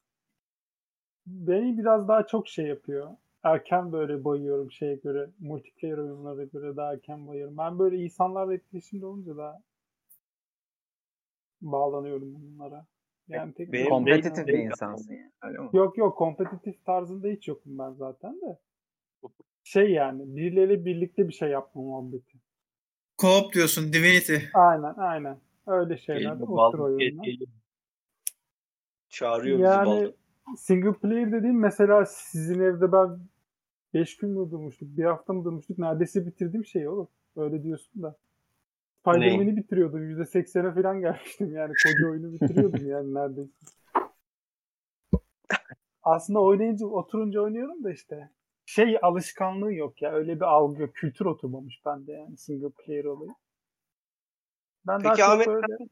beni 1.26 1.78
biraz 1.78 2.08
daha 2.08 2.28
çok 2.28 2.48
şey 2.48 2.66
yapıyor. 2.66 3.10
Erken 3.44 3.92
böyle 3.92 4.24
bayıyorum 4.24 4.72
şeye 4.72 4.96
göre, 4.96 5.30
multiplayer 5.40 5.98
oyunlara 5.98 6.44
göre 6.44 6.76
daha 6.76 6.94
erken 6.94 7.28
bayıyorum. 7.28 7.58
Ben 7.58 7.80
böyle 7.80 7.98
insanlarla 7.98 8.54
etkileşimde 8.54 9.06
olunca 9.06 9.38
da 9.38 9.64
bağlanıyorum 11.62 12.34
bunlara. 12.36 12.86
Yani 13.28 13.54
tek 13.54 13.74
Benim- 13.74 13.90
Kompetitif 13.90 14.48
bir 14.48 14.54
insansın 14.54 15.14
yani. 15.14 15.32
Öyle 15.44 15.58
mi? 15.58 15.70
Yok 15.74 15.98
yok 15.98 16.18
kompetitif 16.18 16.86
tarzında 16.86 17.28
hiç 17.28 17.48
yokum 17.48 17.78
ben 17.78 17.92
zaten 17.92 18.42
de. 18.42 18.60
Şey 19.64 19.92
yani 19.92 20.36
birileriyle 20.36 20.86
birlikte 20.86 21.28
bir 21.28 21.34
şey 21.34 21.50
yapma 21.50 21.82
muhabbeti. 21.82 22.38
Co-op 23.18 23.54
diyorsun 23.54 23.94
Divinity. 23.94 24.36
Aynen 24.54 24.94
aynen. 24.98 25.38
Öyle 25.68 25.98
şeyler. 25.98 26.20
Geliyor, 26.20 26.36
O 26.36 26.46
tür 26.46 26.56
Baldur's 26.56 26.80
Gate 26.80 26.94
oyunlar. 26.94 27.28
Çağırıyor 29.10 29.58
bizi 29.58 29.66
Yani 29.68 29.86
Baldur. 29.88 30.14
single 30.58 30.94
player 30.94 31.32
dediğim 31.32 31.60
mesela 31.60 32.06
sizin 32.06 32.60
evde 32.60 32.92
ben 32.92 33.20
5 33.94 34.18
gün 34.18 34.30
mü 34.30 34.52
durmuştuk, 34.52 34.98
bir 34.98 35.04
hafta 35.04 35.34
mı 35.34 35.44
durmuştuk 35.44 35.78
neredeyse 35.78 36.26
bitirdiğim 36.26 36.66
şey 36.66 36.88
oğlum. 36.88 37.08
Öyle 37.36 37.64
diyorsun 37.64 38.04
da. 38.04 38.18
Spider-Man'i 39.00 39.58
bitiriyordum. 39.58 40.10
%80'e 40.12 40.74
falan 40.74 41.02
gelmiştim 41.02 41.56
yani. 41.56 41.74
Koca 41.86 42.10
oyunu 42.10 42.34
bitiriyordum 42.34 42.88
yani 42.88 43.14
neredeyse. 43.14 43.52
Aslında 46.04 46.40
oynayınca, 46.40 46.86
oturunca 46.86 47.42
oynuyorum 47.42 47.84
da 47.84 47.92
işte. 47.92 48.30
Şey 48.66 48.98
alışkanlığı 49.02 49.74
yok 49.74 50.02
ya. 50.02 50.12
Öyle 50.12 50.36
bir 50.36 50.46
algı, 50.46 50.92
kültür 50.92 51.26
oturmamış 51.26 51.82
bende 51.86 52.12
yani 52.12 52.38
single 52.38 52.70
player 52.70 53.04
olayı. 53.06 53.32
Ben 54.88 55.04
daha 55.04 55.14
Peki 55.14 55.22
çok 55.22 55.30
Ahmet 55.30 55.48
böyle... 55.48 55.78
sen 55.78 55.90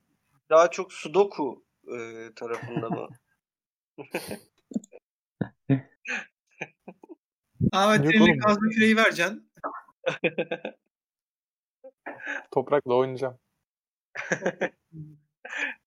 daha 0.50 0.72
çok 0.72 0.94
Sudoku 0.94 1.64
e, 1.88 1.98
tarafında 2.36 2.90
mı? 2.90 3.08
Ahmet 7.72 8.22
oğlum. 8.22 8.38
kazma 8.40 8.70
küreği 8.70 8.98
vereceksin. 8.98 9.52
Toprakla 12.52 12.96
oynayacağım. 12.96 13.40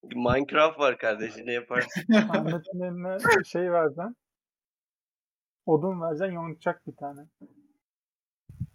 Minecraft 0.03 0.79
var 0.79 0.97
kardeşim 0.97 1.45
ne 1.47 1.53
yaparsın? 1.53 2.03
Ahmet'in 2.29 2.79
eline 2.81 3.43
şey 3.45 3.71
vereceksin. 3.71 4.17
Odun 5.65 6.01
vereceksin 6.01 6.33
yontacak 6.35 6.87
bir 6.87 6.95
tane. 6.95 7.21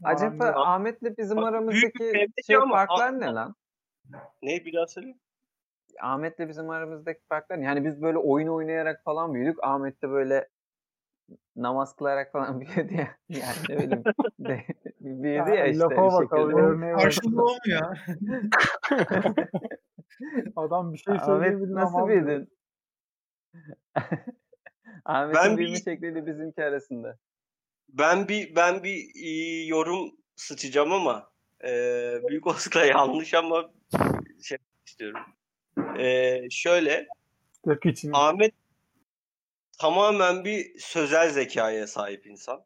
Acaba 0.04 0.44
Ahmet'le 0.56 1.18
bizim 1.18 1.36
Bak, 1.36 1.44
aramızdaki 1.48 2.28
şey 2.46 2.56
ama- 2.56 2.74
farklar 2.76 3.20
ne 3.20 3.26
lan? 3.26 3.54
ne 4.42 4.64
bir 4.64 4.72
daha 4.72 4.86
söyle? 4.86 5.14
Ahmet'le 6.00 6.38
bizim 6.48 6.70
aramızdaki 6.70 7.20
farklar? 7.28 7.58
Yani 7.58 7.84
biz 7.84 8.02
böyle 8.02 8.18
oyun 8.18 8.48
oynayarak 8.48 9.04
falan 9.04 9.34
büyüdük. 9.34 9.64
Ahmet 9.64 10.02
de 10.02 10.08
böyle 10.10 10.48
namaz 11.56 11.96
kılarak 11.96 12.32
falan 12.32 12.60
büyüdü 12.60 12.94
ya. 12.94 13.16
Yani 13.28 13.56
ne 13.68 13.78
bileyim. 13.78 14.02
de, 14.38 14.64
büyüdü 15.00 15.50
ya 15.54 15.66
işte. 15.66 15.78
Lafa 15.78 16.12
bak. 16.12 16.30
Karşılığı 17.00 17.44
olmuyor. 17.44 17.96
Adam 20.56 20.92
bir 20.92 20.98
şey 20.98 21.14
Ahmet 21.14 21.26
söyleyebilir 21.26 21.74
nasıl 21.74 22.08
büyüdün? 22.08 22.52
Ahmet'in 25.04 25.34
Ben 25.42 25.56
büyüme 25.56 25.74
bir- 25.76 25.82
şekliyle 25.82 26.26
bizimki 26.26 26.64
arasında. 26.64 27.18
Ben 27.88 28.28
bir 28.28 28.56
ben 28.56 28.82
bir 28.84 29.10
e, 29.24 29.64
yorum 29.66 30.10
sıçacağım 30.36 30.92
ama 30.92 31.30
e, 31.64 31.68
büyük 32.28 32.46
olasılıkla 32.46 32.84
yanlış 32.84 33.34
ama 33.34 33.70
şey 34.42 34.58
istiyorum. 34.86 35.20
E, 35.98 36.40
şöyle. 36.50 37.06
Ahmet 38.12 38.54
tamamen 39.80 40.44
bir 40.44 40.78
sözel 40.78 41.28
zekaya 41.30 41.86
sahip 41.86 42.26
insan. 42.26 42.64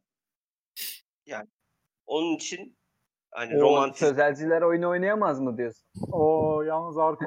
Yani 1.26 1.46
onun 2.06 2.34
için 2.36 2.76
hani 3.30 3.56
O 3.56 3.60
romantik 3.60 3.98
sözelciler 3.98 4.62
oyunu 4.62 4.88
oynayamaz 4.88 5.40
mı 5.40 5.56
diyorsun? 5.58 5.88
Oo 6.12 6.62
yalnız 6.62 6.98
anda. 6.98 7.18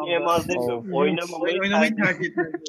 oynayamaz 0.00 0.48
demiyorum. 0.48 0.94
Oynamamayı 0.94 1.60
Oynamayı 1.60 1.96
tercih- 1.96 2.28
etmiyorum. 2.30 2.60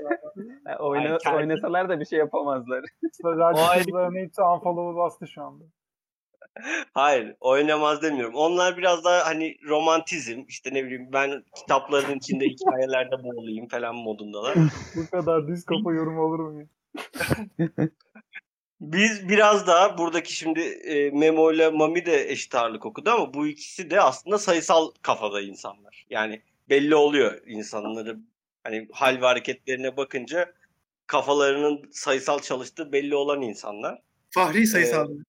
Oyna, 0.80 1.18
oynasalar 1.36 1.90
da 1.90 2.00
bir 2.00 2.06
şey 2.06 2.20
yapamazlar. 2.20 2.86
Sözelci 3.22 3.62
O 3.62 3.84
kızların 3.84 4.16
hepsi 4.16 4.42
unfollow 4.42 4.98
bastı 5.00 5.28
şu 5.28 5.44
anda. 5.44 5.64
Hayır, 6.94 7.36
oynamaz 7.40 8.02
demiyorum. 8.02 8.36
Onlar 8.36 8.78
biraz 8.78 9.04
daha 9.04 9.26
hani 9.26 9.58
romantizm, 9.68 10.44
işte 10.48 10.74
ne 10.74 10.86
bileyim 10.86 11.10
ben 11.14 11.44
kitapların 11.56 12.18
içinde 12.18 12.46
hikayelerde 12.46 13.24
boğulayım 13.24 13.68
falan 13.68 13.96
modundalar. 13.96 14.56
Bu 14.96 15.10
kadar 15.10 15.48
düz 15.48 15.66
kafa 15.66 15.94
yorum 15.94 16.20
olur 16.20 16.40
mu? 16.40 16.60
ya? 16.60 16.68
Biz 18.82 19.30
biraz 19.30 19.68
daha 19.68 19.98
buradaki 19.98 20.36
şimdi 20.36 20.60
e, 20.62 21.12
Memo 21.12 21.52
ile 21.52 21.70
Mami 21.70 22.06
de 22.06 22.32
eşit 22.32 22.56
ağırlık 22.56 22.86
okudu 22.86 23.10
ama 23.10 23.34
bu 23.34 23.48
ikisi 23.48 23.90
de 23.90 24.02
aslında 24.02 24.38
sayısal 24.38 24.92
kafada 25.02 25.42
insanlar. 25.42 26.06
Yani 26.10 26.42
belli 26.70 26.96
oluyor 26.96 27.42
insanları 27.46 28.18
hani 28.64 28.88
hal 28.92 29.22
ve 29.22 29.26
hareketlerine 29.26 29.98
bakınca 29.98 30.54
kafalarının 31.08 31.90
sayısal 31.92 32.40
çalıştığı 32.40 32.92
belli 32.92 33.16
olan 33.16 33.42
insanlar. 33.42 34.02
Fahri 34.30 34.68
sayısal. 34.68 35.08
Aynen. 35.08 35.26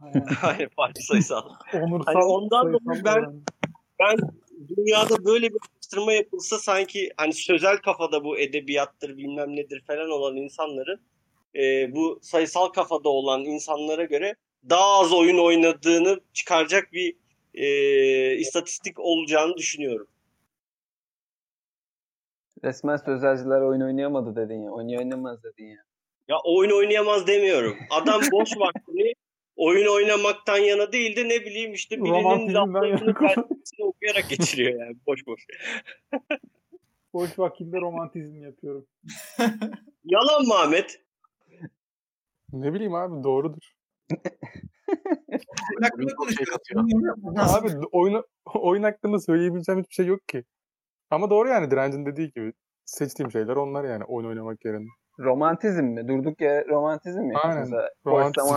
Hani 0.40 0.68
farklı 0.68 1.02
sayısal. 1.02 1.42
Onursal 1.74 2.12
Hani 2.12 2.24
ondan 2.24 2.72
dolayı 2.72 3.04
ben- 3.04 3.42
ben 3.98 4.16
dünyada 4.68 5.24
böyle 5.24 5.50
bir 5.50 5.58
araştırma 5.90 6.12
yapılsa 6.12 6.58
sanki 6.58 7.10
hani 7.16 7.32
sözel 7.32 7.76
kafada 7.76 8.24
bu 8.24 8.38
edebiyattır 8.38 9.16
bilmem 9.16 9.56
nedir 9.56 9.82
falan 9.86 10.10
olan 10.10 10.36
insanların 10.36 11.00
e, 11.54 11.94
bu 11.94 12.18
sayısal 12.22 12.68
kafada 12.68 13.08
olan 13.08 13.44
insanlara 13.44 14.04
göre 14.04 14.34
daha 14.70 15.00
az 15.00 15.12
oyun 15.12 15.38
oynadığını 15.38 16.20
çıkaracak 16.32 16.92
bir 16.92 17.16
e, 17.54 18.36
istatistik 18.36 19.00
olacağını 19.00 19.56
düşünüyorum. 19.56 20.06
Resmen 22.64 22.96
sözelciler 22.96 23.60
oyun 23.60 23.80
oynayamadı 23.80 24.36
dedin 24.36 24.62
ya. 24.62 24.70
Oyun 24.70 24.98
oynamaz 24.98 25.42
dedin 25.44 25.66
ya. 25.66 25.84
Ya 26.28 26.36
oyun 26.44 26.70
oynayamaz 26.70 27.26
demiyorum. 27.26 27.76
Adam 27.90 28.20
boş 28.32 28.50
vaktini 28.58 29.14
oyun 29.60 29.94
oynamaktan 29.94 30.58
yana 30.58 30.92
değil 30.92 31.16
de 31.16 31.28
ne 31.28 31.40
bileyim 31.40 31.72
işte 31.72 31.96
birinin 31.96 32.54
laflarını 32.54 33.14
felsefesini 33.18 33.84
okuyarak 33.84 34.28
geçiriyor 34.30 34.80
yani 34.80 34.96
boş 35.06 35.26
boş. 35.26 35.46
Boş 37.12 37.38
vaktimde 37.38 37.80
romantizm 37.80 38.42
yapıyorum. 38.42 38.86
Yalan 40.04 40.46
mı 40.46 40.54
Ahmet? 40.54 41.00
Ne 42.52 42.74
bileyim 42.74 42.94
abi 42.94 43.24
doğrudur. 43.24 43.72
oyun 45.96 46.08
şey 46.08 46.14
konuşuyoruz. 46.16 46.56
Abi 47.36 47.86
oyun, 47.92 48.24
oyun 48.54 48.82
hakkında 48.82 49.18
söyleyebileceğim 49.18 49.80
hiçbir 49.80 49.94
şey 49.94 50.06
yok 50.06 50.28
ki. 50.28 50.44
Ama 51.10 51.30
doğru 51.30 51.48
yani 51.48 51.70
Direncin 51.70 52.06
dediği 52.06 52.32
gibi. 52.32 52.52
Seçtiğim 52.84 53.30
şeyler 53.30 53.56
onlar 53.56 53.84
yani 53.84 54.04
oyun 54.04 54.28
oynamak 54.28 54.64
yerine. 54.64 54.88
Romantizm 55.20 55.84
mi? 55.84 56.08
Durduk 56.08 56.40
yere 56.40 56.68
romantizm 56.68 57.20
mi? 57.20 57.36
Aynen. 57.36 57.60
Mesela 57.60 57.90
Romantizm 58.06 58.48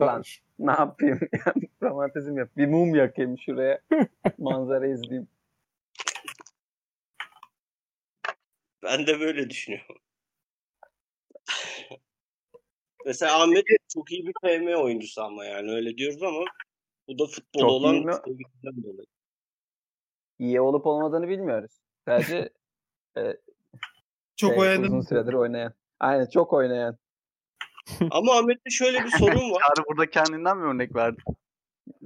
lan 0.00 0.22
ne 0.58 0.72
yapayım? 0.72 1.20
romantizm 1.82 2.38
yap. 2.38 2.48
Bir 2.56 2.66
mum 2.66 2.94
yakayım 2.94 3.38
şuraya. 3.38 3.80
Manzara 4.38 4.86
izleyeyim. 4.86 5.28
Ben 8.82 9.06
de 9.06 9.20
böyle 9.20 9.50
düşünüyorum. 9.50 9.96
Mesela 13.06 13.42
Ahmet 13.42 13.64
çok 13.94 14.12
iyi 14.12 14.26
bir 14.26 14.32
FM 14.42 14.74
oyuncusu 14.82 15.22
ama 15.22 15.44
yani 15.44 15.70
öyle 15.70 15.96
diyoruz 15.96 16.22
ama 16.22 16.44
bu 17.08 17.18
da 17.18 17.26
futbol 17.26 17.60
Çok 17.60 17.70
olan 17.70 17.94
iyi 17.94 18.04
mi? 18.04 18.12
sevgisinden 18.14 18.82
dolayı. 18.82 19.06
İyi 20.38 20.60
olup 20.60 20.86
olmadığını 20.86 21.28
bilmiyoruz. 21.28 21.72
Sadece 22.04 22.50
Çok 24.36 24.50
şey, 24.50 24.60
oynadım. 24.60 24.84
uzun 24.84 25.00
süredir 25.00 25.32
oynayan. 25.32 25.74
Aynen 26.02 26.26
çok 26.26 26.52
oynayan. 26.52 26.98
Ama 28.10 28.38
Ahmet'te 28.38 28.70
şöyle 28.70 29.04
bir 29.04 29.10
sorun 29.10 29.50
var. 29.50 29.62
Çağrı 29.76 29.86
burada 29.88 30.10
kendinden 30.10 30.58
mi 30.58 30.64
örnek 30.64 30.94
verdi? 30.94 31.22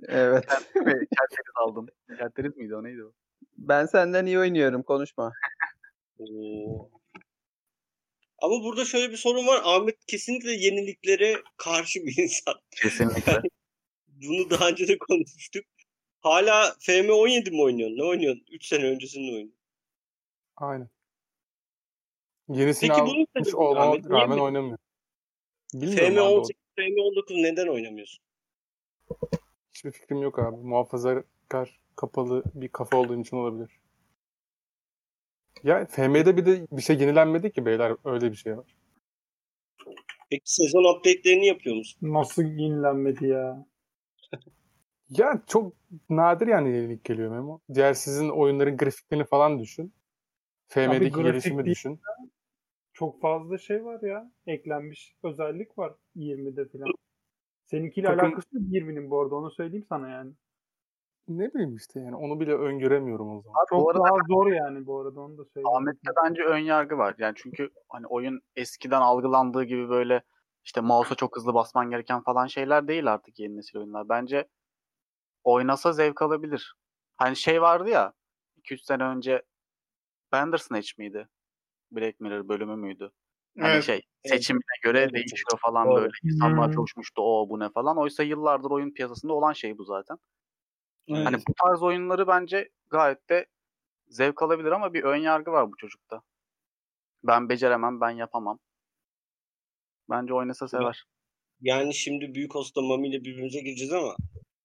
Evet. 0.09 0.45
Ve 0.77 0.93
Kerteriz 0.93 1.55
aldım. 1.57 1.87
Kerteriz 2.19 2.57
miydi 2.57 2.77
o 2.77 2.85
neydi 2.85 3.05
o? 3.05 3.13
Ben 3.57 3.87
senden 3.87 4.27
iyi 4.27 4.39
oynuyorum. 4.39 4.83
Konuşma. 4.83 5.33
Oo. 6.19 6.91
Ama 8.43 8.65
burada 8.65 8.85
şöyle 8.85 9.11
bir 9.11 9.17
sorun 9.17 9.47
var. 9.47 9.61
Ahmet 9.65 10.07
kesinlikle 10.07 10.53
yeniliklere 10.53 11.43
karşı 11.57 12.01
bir 12.01 12.23
insan. 12.23 12.55
Kesinlikle. 12.71 13.43
Bunu 14.09 14.51
daha 14.51 14.69
önce 14.69 14.89
de 14.89 14.99
konuşmuştuk. 14.99 15.65
Hala 16.21 16.77
FM 16.81 17.11
17 17.11 17.51
mi 17.51 17.63
oynuyorsun? 17.63 17.99
Ne 17.99 18.05
oynuyorsun? 18.05 18.45
3 18.53 18.67
sene 18.67 18.85
öncesinde 18.85 19.31
oynuyorsun. 19.31 19.61
Aynen. 20.57 20.89
Yenisini 22.49 22.91
Peki 22.91 23.03
bunun 23.03 23.27
almış 23.35 23.55
olmama 23.55 23.97
rağmen 24.11 24.39
oynamıyor. 24.39 24.79
Bilmiyorum 25.75 26.15
FM 26.15 26.19
abi. 26.21 26.29
o- 26.29 26.41
18, 26.41 26.63
FM 26.77 27.01
19 27.01 27.37
neden 27.37 27.67
oynamıyorsun? 27.67 28.25
Hiçbir 29.75 29.91
fikrim 29.91 30.23
yok 30.23 30.39
abi. 30.39 30.57
Muhafazakar 30.57 31.81
kapalı 31.97 32.43
bir 32.55 32.69
kafa 32.69 32.97
olduğum 32.97 33.21
için 33.21 33.37
olabilir. 33.37 33.71
Ya 35.65 35.87
FM'de 35.87 36.37
bir 36.37 36.47
de 36.47 36.67
bir 36.73 36.83
şey 36.83 36.97
yenilenmedi 36.99 37.53
ki 37.53 37.67
beyler. 37.67 37.93
Öyle 38.05 38.31
bir 38.31 38.37
şey 38.37 38.57
var. 38.57 38.77
Peki 40.31 40.55
sezon 40.55 40.85
update'lerini 40.97 41.47
yapıyor 41.47 41.77
musun? 41.77 41.99
Nasıl 42.03 42.43
yenilenmedi 42.43 43.27
ya? 43.27 43.67
Ya 45.11 45.43
çok 45.47 45.73
nadir 46.11 46.47
yani 46.47 46.77
yenilik 46.77 47.05
geliyor 47.05 47.31
Memo. 47.31 47.61
Diğer 47.75 47.95
sizin 47.95 48.29
oyunların 48.29 48.77
grafiklerini 48.77 49.25
falan 49.25 49.59
düşün. 49.59 49.93
FM'deki 50.69 51.23
gelişimi 51.23 51.65
düşün. 51.65 52.01
Çok 52.97 53.21
fazla 53.21 53.59
şey 53.59 53.85
var 53.85 54.01
ya. 54.03 54.31
Eklenmiş 54.47 55.17
özellik 55.23 55.79
var 55.79 55.95
20'de 56.15 56.69
falan. 56.69 56.89
Seninkiyle 57.65 58.07
Takım- 58.07 58.25
alakası 58.29 58.49
yok 58.57 58.65
20'nin 58.69 59.11
bu 59.11 59.21
arada 59.21 59.35
onu 59.35 59.51
söyleyeyim 59.51 59.87
sana 59.89 60.09
yani. 60.09 60.33
Ne 61.29 61.55
bileyim 61.55 61.77
işte 61.77 62.01
yani 62.01 62.17
onu 62.17 62.41
bile 62.41 62.55
öngöremiyorum 62.55 63.37
o 63.39 63.43
zaman. 63.43 63.55
Abi 63.61 63.67
bu 63.71 63.81
Çok 63.81 63.91
arada 63.91 64.05
daha 64.05 64.19
zor 64.29 64.53
yani 64.53 64.87
bu 64.87 65.01
arada 65.01 65.21
onu 65.21 65.39
da 65.39 65.45
söyleyeyim. 65.45 65.77
Ahmet'te 65.77 66.11
bence 66.25 66.43
ön 66.43 66.59
yargı 66.59 66.99
var. 66.99 67.15
Yani 67.19 67.35
çünkü 67.37 67.71
hani 67.89 68.07
oyun 68.07 68.41
eskiden 68.57 69.01
algılandığı 69.01 69.65
gibi 69.65 69.89
böyle 69.89 70.23
işte 70.65 70.81
mouse'a 70.81 71.15
çok 71.15 71.37
hızlı 71.37 71.55
basman 71.55 71.91
gereken 71.91 72.21
falan 72.23 72.47
şeyler 72.47 72.89
değil 72.89 73.13
artık 73.13 73.39
yeni 73.39 73.57
nesil 73.57 73.79
oyunlar. 73.79 74.09
Bence 74.09 74.49
oynasa 75.45 75.93
zevk 75.93 76.23
alabilir. 76.23 76.77
Hani 77.17 77.37
şey 77.37 77.63
vardı 77.63 77.91
ya 77.91 78.13
2-3 78.57 78.81
sene 78.83 79.05
önce 79.05 79.43
Bandersnatch 80.33 80.99
miydi? 80.99 81.29
Black 81.91 82.21
Mirror 82.21 82.49
bölümü 82.49 82.77
müydü? 82.77 83.11
Hani 83.61 83.73
Evet. 83.73 83.85
şey 83.85 84.03
seçimine 84.25 84.63
göre 84.83 84.99
Evet. 85.01 85.13
değişiyor 85.15 85.59
falan 85.67 85.87
Doğru. 85.87 85.97
böyle. 86.01 86.11
İnsanlar 86.25 86.67
Hmm. 86.67 86.75
coşmuştu 86.75 87.23
o 87.23 87.49
bu 87.49 87.61
ne 87.61 87.71
falan. 87.71 87.99
Oysa 87.99 88.23
yıllardır 88.23 88.71
oyun 88.71 88.91
piyasasında 88.91 89.33
olan 89.33 89.53
şey 89.53 89.79
bu 89.79 89.85
zaten. 89.85 90.17
Evet. 91.09 91.27
Hani 91.27 91.37
bu 91.37 91.55
tarz 91.65 91.83
oyunları 91.83 92.27
bence 92.27 92.69
gayet 92.91 93.29
de 93.31 93.47
zevk 94.09 94.43
alabilir 94.43 94.73
ama 94.73 94.95
bir 94.95 95.03
ön 95.05 95.17
yargı 95.17 95.53
var 95.53 95.73
bu 95.73 95.77
çocukta. 95.77 96.23
Ben 97.25 97.49
beceremem, 97.49 98.01
ben 98.01 98.11
yapamam. 98.11 98.59
Bence 100.11 100.35
oynasa 100.35 100.69
sever. 100.69 101.05
Yani 101.61 101.95
şimdi 101.95 102.35
Büyük 102.35 102.55
Hosta 102.55 102.81
Mami 102.83 103.09
ile 103.09 103.21
birbirimize 103.21 103.61
gireceğiz 103.61 103.93
ama 103.93 104.17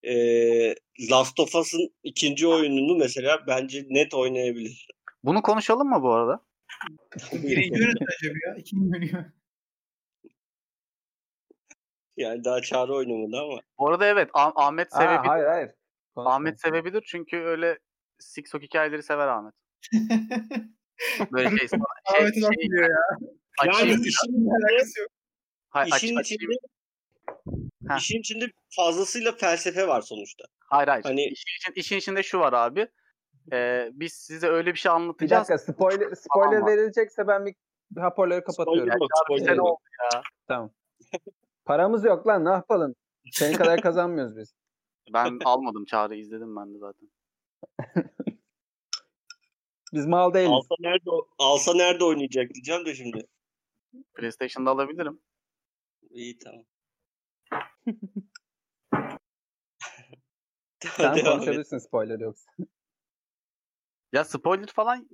eee 0.03 0.76
Last 1.11 1.39
of 1.39 1.55
Us'ın 1.55 1.89
ikinci 2.03 2.47
oyununu 2.47 2.97
mesela 2.97 3.47
bence 3.47 3.86
net 3.89 4.13
oynayabilir. 4.13 4.88
Bunu 5.24 5.41
konuşalım 5.41 5.88
mı 5.89 6.01
bu 6.01 6.11
arada? 6.13 6.39
Birinci 7.34 7.84
acaba 7.86 8.34
ya. 8.47 8.55
İkinci 8.57 8.97
yönetmen. 8.97 9.34
Yani 12.17 12.43
daha 12.43 12.61
çağrı 12.61 12.93
oynamadı 12.93 13.38
ama. 13.43 13.61
Bu 13.80 13.89
arada 13.89 14.05
evet 14.05 14.30
Ah- 14.34 14.51
Ahmet 14.55 14.88
Aa, 14.93 14.97
sevebilir. 14.97 15.28
hayır 15.28 15.45
hayır. 15.45 15.72
Konuşma. 16.15 16.36
Ahmet 16.36 16.61
sevebilir 16.61 17.03
çünkü 17.07 17.38
öyle 17.38 17.80
Sixok 18.19 18.61
hikayeleri 18.61 19.03
sever 19.03 19.28
Ahmet. 19.28 19.53
Böyle 21.32 21.49
şey 21.49 21.67
şey, 21.67 21.80
Ahmet'i 22.05 22.41
nasıl 22.41 22.53
şey, 22.53 22.69
biliyor 22.69 22.89
ya? 22.89 23.17
Yani 23.65 23.69
açayım, 23.76 24.03
işin, 24.03 24.49
Alakası 24.49 24.99
yok. 25.01 25.09
hay, 25.69 25.89
aç, 25.91 26.03
işin 26.03 26.19
içinde 26.19 26.53
işin 27.97 28.19
içinde 28.19 28.45
fazlasıyla 28.76 29.32
felsefe 29.32 29.88
var 29.88 30.01
sonuçta. 30.01 30.43
Hayır 30.59 30.88
hayır. 30.88 31.03
Hani- 31.03 31.26
İşin, 31.26 31.74
işin 31.76 31.97
içinde 31.97 32.24
şu 32.24 32.39
var 32.39 32.53
abi. 32.53 32.88
Ee, 33.52 33.89
biz 33.93 34.14
size 34.14 34.47
öyle 34.47 34.74
bir 34.74 34.78
şey 34.80 34.89
Bir 34.89 34.95
anlatacağız. 34.95 35.49
dakika 35.49 35.58
spoiler, 35.74 36.16
spoiler 36.16 36.52
Tamam. 36.60 36.68
verilecekse 36.68 37.28
ben 37.28 37.45
bir 37.45 37.56
hoparlörü 37.97 38.43
kapatıyorum. 38.43 38.82
Spoiler 38.82 38.93
yok, 38.93 39.10
Bir 39.10 39.26
spoiler 39.26 39.56
yok. 39.56 39.68
oldu 39.68 39.80
ya. 40.14 40.22
Tamam. 40.47 40.72
Paramız 41.66 42.04
yok 42.06 42.28
lan 42.28 42.45
ne 42.45 42.49
yapalım? 42.49 42.95
Senin 43.32 43.58
kadar 43.58 43.82
kazanmıyoruz 43.82 44.38
biz. 44.38 44.54
Ben 45.14 45.39
almadım 45.45 45.86
çağrı 45.86 46.16
izledim 46.16 46.56
ben 46.56 46.74
de 46.74 46.78
zaten. 46.78 47.10
Biz 49.93 50.06
mal 50.08 50.34
değiliz. 50.34 50.52
Alsa 50.54 50.76
nerede 50.80 51.10
alsa 51.38 51.74
nerede 51.74 52.04
oynayacak 52.04 52.54
diyeceğim 52.54 52.86
de 52.86 52.95
şimdi. 52.95 53.28
PlayStation'da 54.14 54.72
alabilirim. 54.72 55.20
İyi 56.10 56.38
tamam. 56.39 56.64
Sen 60.84 61.14
konuşabilirsin 61.26 61.78
spoiler 61.78 62.20
yoksa. 62.20 62.52
Ya 64.12 64.24
spoiler 64.24 64.68
falan 64.68 65.09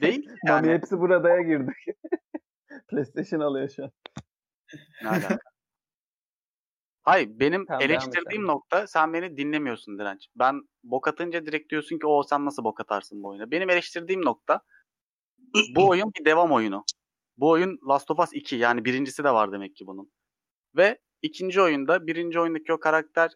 değil 0.00 0.26
Mami 0.44 0.68
yani. 0.68 0.72
hepsi 0.72 0.98
buradaya 0.98 1.42
girdi. 1.42 1.72
PlayStation 2.88 3.40
alıyor 3.40 3.68
şu 3.68 3.84
an. 3.84 3.90
Ne? 5.02 5.38
Hayır 7.02 7.28
benim 7.32 7.66
Tamam, 7.66 7.82
eleştirdiğim 7.82 8.46
nokta 8.46 8.86
sen 8.86 9.12
beni 9.12 9.36
dinlemiyorsun 9.36 9.98
Direnç. 9.98 10.28
Ben 10.36 10.60
bok 10.84 11.08
atınca 11.08 11.46
direkt 11.46 11.70
diyorsun 11.70 11.98
ki 11.98 12.06
o 12.06 12.22
sen 12.22 12.44
nasıl 12.44 12.64
bok 12.64 12.80
atarsın 12.80 13.22
bu 13.22 13.28
oyuna. 13.28 13.50
Benim 13.50 13.70
eleştirdiğim 13.70 14.24
nokta 14.24 14.60
bu 15.76 15.88
oyun 15.88 16.12
bir 16.18 16.24
devam 16.24 16.52
oyunu. 16.52 16.84
Bu 17.36 17.50
oyun 17.50 17.78
Last 17.88 18.10
of 18.10 18.18
Us 18.18 18.30
2 18.32 18.56
yani 18.56 18.84
birincisi 18.84 19.24
de 19.24 19.30
var 19.30 19.52
demek 19.52 19.76
ki 19.76 19.86
bunun. 19.86 20.12
Ve 20.76 20.98
ikinci 21.22 21.60
oyunda 21.60 22.06
birinci 22.06 22.40
oyundaki 22.40 22.72
o 22.72 22.80
karakter 22.80 23.30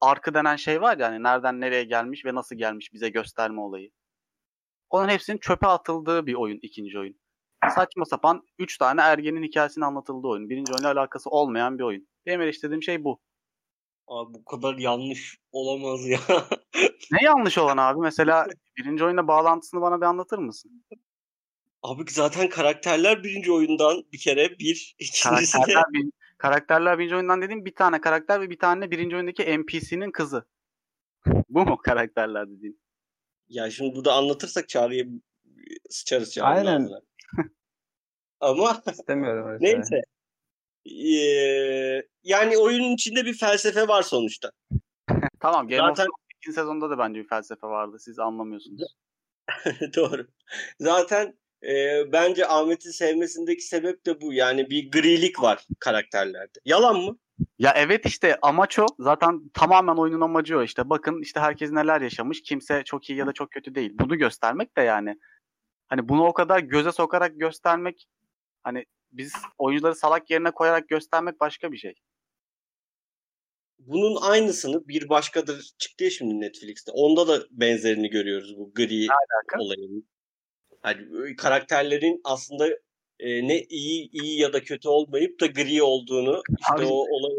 arkı 0.00 0.34
denen 0.34 0.56
şey 0.56 0.80
var 0.80 0.98
ya 0.98 1.08
hani 1.08 1.22
nereden 1.22 1.60
nereye 1.60 1.84
gelmiş 1.84 2.24
ve 2.24 2.34
nasıl 2.34 2.56
gelmiş 2.56 2.92
bize 2.92 3.08
gösterme 3.08 3.60
olayı. 3.60 3.90
Onun 4.92 5.08
hepsinin 5.08 5.38
çöpe 5.38 5.66
atıldığı 5.66 6.26
bir 6.26 6.34
oyun 6.34 6.58
ikinci 6.62 6.98
oyun. 6.98 7.16
Saçma 7.74 8.04
sapan 8.04 8.42
3 8.58 8.78
tane 8.78 9.00
ergenin 9.00 9.42
hikayesini 9.42 9.84
anlatıldığı 9.84 10.28
oyun. 10.28 10.50
Birinci 10.50 10.72
oyunla 10.72 11.00
alakası 11.00 11.30
olmayan 11.30 11.78
bir 11.78 11.84
oyun. 11.84 12.08
Benim 12.26 12.40
eleştirdiğim 12.40 12.82
şey 12.82 13.04
bu. 13.04 13.20
Abi 14.08 14.34
bu 14.34 14.44
kadar 14.44 14.78
yanlış 14.78 15.38
olamaz 15.52 16.06
ya. 16.06 16.20
Ne 17.12 17.24
yanlış 17.24 17.58
olan 17.58 17.76
abi? 17.76 18.00
Mesela 18.00 18.46
birinci 18.76 19.04
oyunla 19.04 19.28
bağlantısını 19.28 19.80
bana 19.80 20.00
bir 20.00 20.06
anlatır 20.06 20.38
mısın? 20.38 20.84
Abi 21.82 22.04
zaten 22.10 22.48
karakterler 22.48 23.24
birinci 23.24 23.52
oyundan 23.52 24.04
bir 24.12 24.18
kere 24.18 24.58
bir. 24.58 24.94
ikincisi 24.98 25.58
de 25.58 25.62
Karakterler, 25.62 25.92
bir, 25.92 26.10
karakterler 26.38 26.98
birinci 26.98 27.14
oyundan 27.14 27.42
dediğim 27.42 27.64
bir 27.64 27.74
tane 27.74 28.00
karakter 28.00 28.40
ve 28.40 28.50
bir 28.50 28.58
tane 28.58 28.90
birinci 28.90 29.16
oyundaki 29.16 29.58
NPC'nin 29.58 30.10
kızı. 30.10 30.46
bu 31.48 31.66
mu 31.66 31.76
karakterler 31.76 32.50
dediğin? 32.50 32.81
Ya 33.52 33.70
şimdi 33.70 33.96
burada 33.96 34.12
anlatırsak 34.12 34.68
çağrıya 34.68 35.04
sıçarız 35.90 36.32
çağrının 36.32 36.66
Aynen. 36.66 36.90
Ama 38.40 38.82
İstemiyorum 38.90 39.48
öyle 39.48 39.64
neyse. 39.64 40.02
Ee, 40.86 42.02
yani 42.22 42.58
oyunun 42.58 42.94
içinde 42.94 43.24
bir 43.24 43.34
felsefe 43.34 43.88
var 43.88 44.02
sonuçta. 44.02 44.50
Tamam 45.40 45.68
Game 45.68 45.82
of 45.82 45.88
Zaten 45.88 46.04
Thrones 46.04 46.26
ikinci 46.36 46.54
sezonda 46.54 46.90
da 46.90 46.98
bence 46.98 47.20
bir 47.20 47.28
felsefe 47.28 47.66
vardı. 47.66 47.96
Siz 48.00 48.18
anlamıyorsunuz. 48.18 48.96
doğru. 49.96 50.26
Zaten 50.80 51.38
e, 51.62 52.02
bence 52.12 52.46
Ahmet'in 52.46 52.90
sevmesindeki 52.90 53.62
sebep 53.62 54.06
de 54.06 54.20
bu. 54.20 54.32
Yani 54.32 54.70
bir 54.70 54.90
grilik 54.90 55.42
var 55.42 55.66
karakterlerde. 55.80 56.58
Yalan 56.64 56.96
mı? 57.00 57.18
Ya 57.58 57.72
evet 57.76 58.06
işte 58.06 58.38
amaç 58.42 58.78
o. 58.78 58.86
Zaten 58.98 59.50
tamamen 59.54 59.96
oyunun 59.96 60.20
amacı 60.20 60.58
o 60.58 60.62
işte. 60.62 60.90
Bakın 60.90 61.22
işte 61.22 61.40
herkes 61.40 61.70
neler 61.70 62.00
yaşamış. 62.00 62.42
Kimse 62.42 62.82
çok 62.84 63.10
iyi 63.10 63.18
ya 63.18 63.26
da 63.26 63.32
çok 63.32 63.50
kötü 63.50 63.74
değil. 63.74 63.92
Bunu 63.94 64.18
göstermek 64.18 64.76
de 64.76 64.80
yani. 64.80 65.16
Hani 65.88 66.08
bunu 66.08 66.24
o 66.24 66.32
kadar 66.32 66.58
göze 66.60 66.92
sokarak 66.92 67.40
göstermek 67.40 68.06
hani 68.62 68.84
biz 69.12 69.32
oyuncuları 69.58 69.94
salak 69.94 70.30
yerine 70.30 70.50
koyarak 70.50 70.88
göstermek 70.88 71.40
başka 71.40 71.72
bir 71.72 71.76
şey. 71.76 71.94
Bunun 73.78 74.16
aynısını 74.22 74.88
bir 74.88 75.08
başkadır 75.08 75.72
çıktı 75.78 76.04
ya 76.04 76.10
şimdi 76.10 76.40
Netflix'te. 76.40 76.92
Onda 76.92 77.28
da 77.28 77.46
benzerini 77.50 78.10
görüyoruz 78.10 78.58
bu 78.58 78.74
gri 78.74 79.06
olayının. 79.58 80.08
Hani 80.80 81.36
karakterlerin 81.36 82.20
aslında 82.24 82.68
e, 83.22 83.48
ne 83.48 83.60
iyi 83.60 84.10
iyi 84.10 84.40
ya 84.40 84.52
da 84.52 84.62
kötü 84.62 84.88
olmayıp 84.88 85.40
da 85.40 85.46
gri 85.46 85.82
olduğunu 85.82 86.42
işte 86.60 86.74
Abi, 86.74 86.84
o 86.84 86.94
olayı 86.94 87.36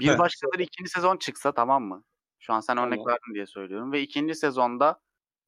bir 0.00 0.18
başkadır 0.18 0.58
ikinci 0.58 0.90
sezon 0.90 1.16
çıksa 1.16 1.52
tamam 1.52 1.82
mı? 1.82 2.04
Şu 2.38 2.52
an 2.52 2.60
sen 2.60 2.76
tamam. 2.76 2.92
örnek 2.92 3.06
verdin 3.06 3.34
diye 3.34 3.46
söylüyorum 3.46 3.92
ve 3.92 4.00
ikinci 4.00 4.34
sezonda 4.34 5.00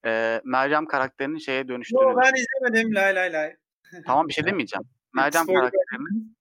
e, 0.06 0.40
Meryem 0.44 0.86
karakterinin 0.86 1.38
şeye 1.38 1.68
dönüştüğünü. 1.68 2.02
Yo, 2.02 2.16
ben 2.16 2.32
izlemedim 2.34 2.94
lay 2.94 3.14
lay 3.14 3.32
lay. 3.32 3.56
Tamam 4.06 4.28
bir 4.28 4.32
şey 4.32 4.44
demeyeceğim. 4.44 4.84
Meryem 5.14 5.46
karakterinin 5.46 6.36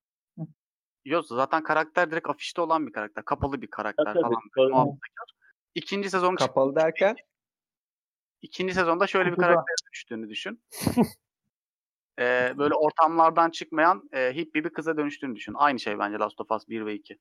Yok 1.05 1.25
zaten 1.27 1.63
karakter 1.63 2.11
direkt 2.11 2.29
afişte 2.29 2.61
olan 2.61 2.87
bir 2.87 2.91
karakter. 2.91 3.25
Kapalı 3.25 3.61
bir 3.61 3.67
karakter 3.67 4.05
tabii, 4.05 4.21
falan. 4.55 4.69
Muhafazakar. 4.69 5.35
İkinci 5.75 6.09
sezon 6.09 6.35
Kapalı 6.35 6.75
derken? 6.75 7.15
İkinci 8.41 8.73
sezonda 8.73 9.07
şöyle 9.07 9.31
bir 9.31 9.37
karakter 9.37 9.75
dönüştüğünü 9.85 10.29
düşün. 10.29 10.63
ee, 12.19 12.53
böyle 12.57 12.73
ortamlardan 12.73 13.49
çıkmayan 13.49 14.09
e, 14.13 14.33
hippie 14.33 14.63
bir 14.63 14.69
kıza 14.69 14.97
dönüştüğünü 14.97 15.35
düşün. 15.35 15.53
Aynı 15.55 15.79
şey 15.79 15.99
bence 15.99 16.17
Last 16.17 16.41
of 16.41 16.51
Us 16.51 16.67
1 16.67 16.85
ve 16.85 16.93
2. 16.93 17.17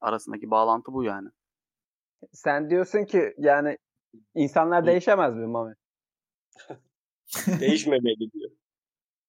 Arasındaki 0.00 0.50
bağlantı 0.50 0.92
bu 0.92 1.04
yani. 1.04 1.28
Sen 2.32 2.70
diyorsun 2.70 3.04
ki 3.04 3.34
yani 3.38 3.78
insanlar 4.34 4.86
değişemez 4.86 5.34
mi 5.34 5.46
Mami? 5.46 5.74
Değişmemeli 7.60 8.32
diyor. 8.32 8.50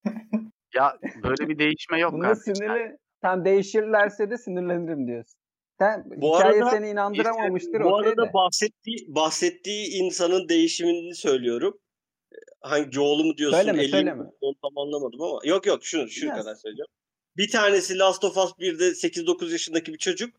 Ya 0.74 0.98
böyle 1.22 1.48
bir 1.48 1.58
değişme 1.58 2.00
yok 2.00 2.12
Bunda 2.12 2.34
sinirli, 2.34 2.96
tam 3.22 3.44
değişirlerse 3.44 4.30
de 4.30 4.38
sinirlenirim 4.38 5.06
diyorsun. 5.06 5.40
Sen 5.78 6.04
bu 6.16 6.36
hikaye 6.36 6.62
arada, 6.62 6.70
seni 6.70 6.88
inandıramamıştır. 6.88 7.72
Işte, 7.72 7.84
bu 7.84 7.96
arada 7.96 8.28
de. 8.28 8.32
bahsettiği, 8.34 8.96
bahsettiği 9.08 10.02
insanın 10.02 10.48
değişimini 10.48 11.14
söylüyorum. 11.14 11.78
Hangi 12.60 12.90
Joel'u 12.90 13.24
mu 13.24 13.36
diyorsun? 13.36 13.58
Söyleme, 13.58 13.88
söyleme. 13.88 14.24
Onu 14.40 14.54
tam 14.62 14.78
anlamadım 14.78 15.22
ama. 15.22 15.40
Yok 15.44 15.66
yok 15.66 15.84
şunu, 15.84 16.08
şunu 16.08 16.34
kadar 16.34 16.54
söyleyeceğim. 16.54 16.88
Bir 17.36 17.50
tanesi 17.50 17.98
Last 17.98 18.24
of 18.24 18.36
Us 18.36 18.50
1'de 18.50 18.88
8-9 18.88 19.52
yaşındaki 19.52 19.92
bir 19.92 19.98
çocuk. 19.98 20.34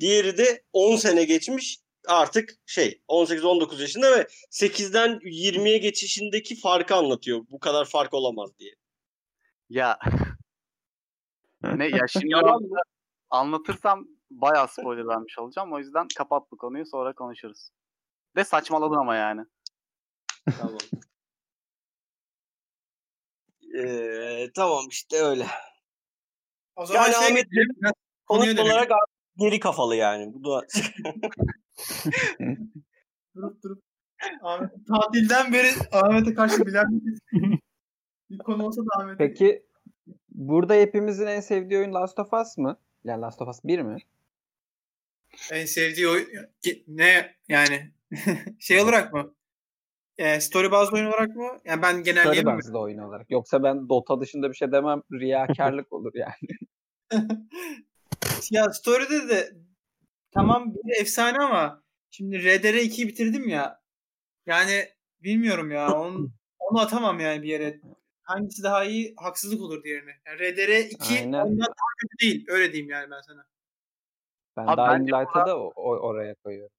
Diğeri 0.00 0.38
de 0.38 0.62
10 0.72 0.96
sene 0.96 1.24
geçmiş 1.24 1.78
artık 2.06 2.56
şey 2.66 3.00
18-19 3.08 3.80
yaşında 3.80 4.18
ve 4.18 4.26
8'den 4.50 5.10
20'ye 5.10 5.78
geçişindeki 5.78 6.60
farkı 6.60 6.94
anlatıyor. 6.94 7.46
Bu 7.50 7.58
kadar 7.58 7.84
fark 7.84 8.14
olamaz 8.14 8.50
diye. 8.58 8.74
Ya 9.68 9.98
ne 11.62 11.88
ya 11.88 12.06
şimdi 12.08 12.34
anlatırsam 13.30 14.08
bayağı 14.30 14.68
spoiler 14.68 15.06
vermiş 15.06 15.38
olacağım. 15.38 15.72
O 15.72 15.78
yüzden 15.78 16.08
kapat 16.16 16.52
bu 16.52 16.56
konuyu 16.56 16.86
sonra 16.86 17.14
konuşuruz. 17.14 17.70
De 18.36 18.44
saçmaladın 18.44 18.96
ama 18.96 19.16
yani. 19.16 19.44
Tamam. 20.58 20.78
Ee, 23.78 24.50
tamam 24.54 24.84
işte 24.90 25.16
öyle. 25.16 25.46
O 26.76 26.86
zaman 26.86 27.02
yani 27.02 27.14
şey 27.14 27.26
Ahmet 27.26 27.46
konut 28.26 28.58
olarak 28.58 28.90
geri 29.36 29.60
kafalı 29.60 29.96
yani. 29.96 30.34
Bu 30.34 30.44
da 30.44 30.66
durup 33.34 33.62
durup 33.62 33.82
Ahmet, 34.42 34.70
tatilden 34.88 35.52
beri 35.52 35.68
Ahmet'e 35.92 36.34
karşı 36.34 36.66
bilen 36.66 36.86
bir 38.30 38.38
konu 38.38 38.66
olsa 38.66 38.82
da 38.82 39.02
Ahmet'e. 39.02 39.18
Peki 39.18 39.62
burada 40.28 40.74
hepimizin 40.74 41.26
en 41.26 41.40
sevdiği 41.40 41.80
oyun 41.80 41.94
Last 41.94 42.18
of 42.18 42.32
Us 42.32 42.58
mı? 42.58 42.78
Yani 43.04 43.20
Last 43.20 43.42
of 43.42 43.48
Us 43.48 43.64
1 43.64 43.78
mi? 43.78 43.96
En 45.52 45.66
sevdiği 45.66 46.08
oyun 46.08 46.28
ne 46.88 47.36
yani 47.48 47.90
şey 48.58 48.80
olarak 48.80 49.12
mı? 49.12 49.34
E, 50.20 50.40
story 50.40 50.70
bazlı 50.70 50.96
oyun 50.96 51.06
olarak 51.06 51.36
mı? 51.36 51.58
Yani 51.64 51.82
ben 51.82 52.02
genelde 52.02 52.32
Story 52.32 52.46
bazlı 52.46 52.78
oyun 52.80 52.98
olarak. 52.98 53.30
Yoksa 53.30 53.62
ben 53.62 53.88
Dota 53.88 54.20
dışında 54.20 54.48
bir 54.50 54.54
şey 54.54 54.72
demem. 54.72 55.02
Riyakarlık 55.12 55.92
olur 55.92 56.12
yani. 56.14 56.48
ya 58.50 58.70
story'de 58.72 59.28
de 59.28 59.50
tamam 60.30 60.74
bir 60.74 61.00
efsane 61.00 61.38
ama 61.38 61.82
şimdi 62.10 62.38
RDR 62.38 62.74
2'yi 62.74 63.08
bitirdim 63.08 63.48
ya. 63.48 63.80
Yani 64.46 64.88
bilmiyorum 65.20 65.70
ya. 65.70 66.00
Onu, 66.00 66.30
onu 66.58 66.80
atamam 66.80 67.20
yani 67.20 67.42
bir 67.42 67.48
yere. 67.48 67.80
Hangisi 68.22 68.62
daha 68.62 68.84
iyi 68.84 69.14
haksızlık 69.16 69.60
olur 69.60 69.82
diğerine. 69.84 70.12
Yani 70.26 70.38
RDR 70.38 70.78
2 70.90 70.96
Aynen. 71.14 71.32
ondan 71.38 71.58
daha 71.66 71.90
kötü 72.00 72.18
değil. 72.22 72.46
Öyle 72.48 72.72
diyeyim 72.72 72.90
yani 72.90 73.10
ben 73.10 73.20
sana. 73.20 73.44
Ben 74.56 74.66
Abi 74.66 75.04
Dying 75.06 75.08
Light'ı 75.20 75.46
da 75.50 75.58
o- 75.60 75.98
oraya 75.98 76.34
koyuyorum. 76.34 76.76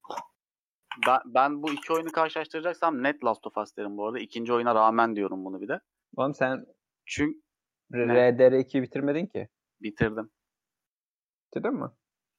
Ben, 1.07 1.19
ben 1.25 1.63
bu 1.63 1.71
iki 1.71 1.93
oyunu 1.93 2.11
karşılaştıracaksam 2.11 3.03
net 3.03 3.23
Last 3.23 3.47
of 3.47 3.57
Us 3.57 3.77
derim 3.77 3.97
bu 3.97 4.07
arada. 4.07 4.19
İkinci 4.19 4.53
oyuna 4.53 4.75
rağmen 4.75 5.15
diyorum 5.15 5.45
bunu 5.45 5.61
bir 5.61 5.67
de. 5.67 5.79
Oğlum 6.15 6.33
sen 6.33 6.65
Çünkü 7.05 7.41
RDR 7.93 8.53
2'yi 8.53 8.83
bitirmedin 8.83 9.25
ki. 9.25 9.47
bitirdim. 9.81 10.31
Bitirdin 11.47 11.73
mi? 11.73 11.89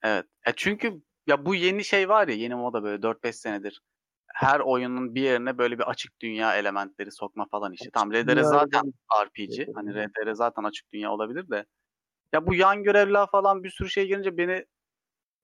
Evet. 0.03 0.27
E 0.47 0.53
çünkü 0.57 1.03
ya 1.27 1.47
bu 1.47 1.55
yeni 1.55 1.85
şey 1.85 2.09
var 2.09 2.29
ya 2.29 2.35
yeni 2.35 2.55
moda 2.55 2.83
böyle 2.83 3.03
4-5 3.03 3.33
senedir. 3.33 3.83
Her 4.35 4.61
oyunun 4.61 5.15
bir 5.15 5.23
yerine 5.23 5.59
böyle 5.59 5.79
bir 5.79 5.91
açık 5.91 6.21
dünya 6.21 6.57
elementleri 6.57 7.13
sokma 7.13 7.47
falan 7.51 7.73
işte. 7.73 7.91
Tam 7.91 8.13
RDR 8.13 8.43
zaten 8.43 8.93
RPG. 9.25 9.69
Hani 9.75 9.95
RDR 9.95 10.33
zaten 10.33 10.63
açık 10.63 10.93
dünya 10.93 11.13
olabilir 11.13 11.49
de. 11.51 11.65
Ya 12.33 12.47
bu 12.47 12.55
yan 12.55 12.83
görevler 12.83 13.27
falan 13.31 13.65
bir 13.65 13.71
sürü 13.71 13.91
şey 13.91 14.07
gelince 14.07 14.37
beni 14.37 14.65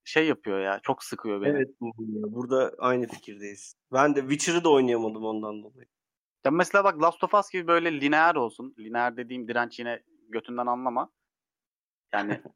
şey 0.05 0.27
yapıyor 0.27 0.61
ya. 0.61 0.81
Çok 0.83 1.05
sıkıyor 1.05 1.43
beni. 1.43 1.51
Evet 1.51 1.71
burada 1.81 2.75
aynı 2.79 3.07
fikirdeyiz. 3.07 3.75
Ben 3.93 4.17
de 4.17 4.21
Witcher'ı 4.21 4.65
da 4.65 4.71
oynayamadım 4.71 5.25
ondan 5.25 5.63
dolayı. 5.63 5.87
Ya 6.45 6.51
mesela 6.51 6.85
bak 6.85 7.03
Last 7.03 7.25
of 7.25 7.35
Us 7.35 7.51
gibi 7.51 7.67
böyle 7.67 8.01
lineer 8.01 8.35
olsun. 8.35 8.75
Lineer 8.79 9.17
dediğim 9.17 9.49
direnç 9.49 9.79
yine 9.79 10.03
götünden 10.29 10.67
anlama. 10.67 11.11
Yani 12.13 12.41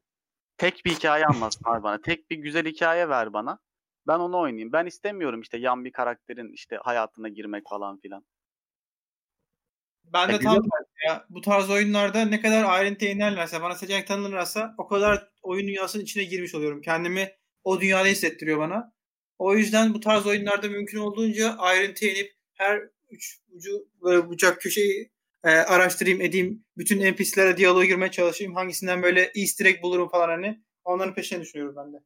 tek 0.57 0.81
bir 0.85 0.91
hikaye 0.91 1.25
anlatsın 1.25 1.65
abi 1.65 1.83
bana. 1.83 2.01
Tek 2.01 2.29
bir 2.29 2.37
güzel 2.37 2.65
hikaye 2.65 3.09
ver 3.09 3.33
bana. 3.33 3.59
Ben 4.07 4.19
onu 4.19 4.39
oynayayım. 4.39 4.71
Ben 4.71 4.85
istemiyorum 4.85 5.41
işte 5.41 5.57
yan 5.57 5.85
bir 5.85 5.91
karakterin 5.91 6.53
işte 6.53 6.79
hayatına 6.83 7.29
girmek 7.29 7.63
falan 7.69 7.99
filan. 7.99 8.25
Ben 10.13 10.29
de 10.29 10.39
tam 10.39 10.63
ya. 11.07 11.25
Bu 11.29 11.41
tarz 11.41 11.69
oyunlarda 11.69 12.25
ne 12.25 12.41
kadar 12.41 12.63
ayrıntıya 12.63 13.11
inerlerse, 13.11 13.61
bana 13.61 13.75
seçenek 13.75 14.07
tanınırsa 14.07 14.75
o 14.77 14.87
kadar 14.87 15.29
oyun 15.43 15.67
dünyasının 15.67 16.03
içine 16.03 16.23
girmiş 16.23 16.55
oluyorum. 16.55 16.81
Kendimi 16.81 17.31
o 17.63 17.81
dünyada 17.81 18.07
hissettiriyor 18.07 18.59
bana. 18.59 18.93
O 19.39 19.55
yüzden 19.55 19.93
bu 19.93 19.99
tarz 19.99 20.27
oyunlarda 20.27 20.69
mümkün 20.69 20.97
olduğunca 20.97 21.55
ayrıntıya 21.57 22.11
inip 22.11 22.31
her 22.53 22.81
üç 23.09 23.39
ucu 23.51 23.87
böyle 24.01 24.29
bucak 24.29 24.61
köşeyi 24.61 25.11
e, 25.43 25.49
araştırayım 25.49 26.21
edeyim. 26.21 26.65
Bütün 26.77 27.11
NPC'lere 27.11 27.57
diyaloğa 27.57 27.85
girmeye 27.85 28.11
çalışayım. 28.11 28.55
Hangisinden 28.55 29.03
böyle 29.03 29.31
easter 29.35 29.65
egg 29.65 29.81
bulurum 29.83 30.09
falan 30.09 30.29
hani. 30.29 30.63
Onların 30.85 31.13
peşine 31.15 31.41
düşünüyorum 31.41 31.75
ben 31.77 31.93
de. 31.93 31.97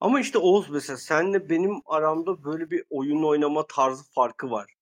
Ama 0.00 0.20
işte 0.20 0.38
Oğuz 0.38 0.70
mesela 0.70 0.96
senle 0.96 1.50
benim 1.50 1.72
aramda 1.86 2.44
böyle 2.44 2.70
bir 2.70 2.84
oyun 2.90 3.22
oynama 3.22 3.66
tarzı 3.66 4.10
farkı 4.10 4.50
var. 4.50 4.75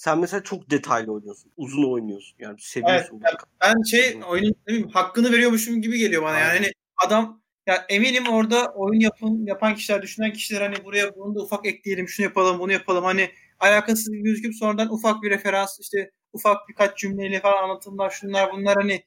Sen 0.00 0.18
mesela 0.18 0.42
çok 0.42 0.70
detaylı 0.70 1.12
oynuyorsun. 1.12 1.52
Uzun 1.56 1.92
oynuyorsun. 1.92 2.36
Yani 2.38 2.56
seviyorsun. 2.60 3.22
Evet, 3.24 3.34
ben 3.60 3.82
şey 3.82 4.20
oyunun 4.28 4.88
hakkını 4.92 5.32
veriyormuşum 5.32 5.82
gibi 5.82 5.98
geliyor 5.98 6.22
bana. 6.22 6.38
Yani 6.38 6.58
hani 6.58 6.72
adam 7.06 7.42
ya 7.66 7.86
eminim 7.88 8.28
orada 8.28 8.72
oyun 8.74 9.00
yapın, 9.00 9.46
yapan 9.46 9.74
kişiler, 9.74 10.02
düşünen 10.02 10.32
kişiler 10.32 10.60
hani 10.60 10.84
buraya 10.84 11.16
bunu 11.16 11.34
da 11.34 11.42
ufak 11.42 11.66
ekleyelim, 11.66 12.08
şunu 12.08 12.24
yapalım, 12.24 12.58
bunu 12.58 12.72
yapalım. 12.72 13.04
Hani 13.04 13.30
alakasız 13.58 14.12
gözüküp 14.12 14.54
sonradan 14.54 14.92
ufak 14.92 15.22
bir 15.22 15.30
referans, 15.30 15.80
işte 15.80 16.10
ufak 16.32 16.68
birkaç 16.68 16.98
cümleyle 16.98 17.40
falan 17.40 17.62
anlatımlar, 17.62 18.10
şunlar 18.10 18.52
bunlar 18.52 18.76
hani 18.76 19.04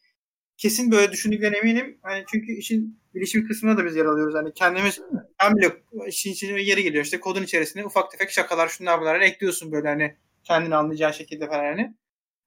kesin 0.57 0.91
böyle 0.91 1.11
düşündüklerine 1.11 1.57
eminim. 1.57 1.99
Hani 2.01 2.23
çünkü 2.31 2.51
işin 2.51 2.99
bilişim 3.15 3.47
kısmında 3.47 3.77
da 3.77 3.85
biz 3.85 3.95
yer 3.95 4.05
alıyoruz. 4.05 4.35
Hani 4.35 4.53
kendimiz 4.53 5.01
hem 5.37 5.55
bile 5.55 5.83
işin 6.07 6.31
içine 6.31 6.61
yeri 6.61 6.83
geliyor. 6.83 7.03
İşte 7.03 7.19
kodun 7.19 7.43
içerisinde 7.43 7.85
ufak 7.85 8.11
tefek 8.11 8.31
şakalar, 8.31 8.67
şunlar 8.67 9.01
bunlar 9.01 9.15
hani 9.17 9.25
ekliyorsun 9.25 9.71
böyle 9.71 9.87
hani 9.87 10.15
kendini 10.43 10.75
anlayacağı 10.75 11.13
şekilde 11.13 11.47
falan 11.47 11.63
hani. 11.63 11.95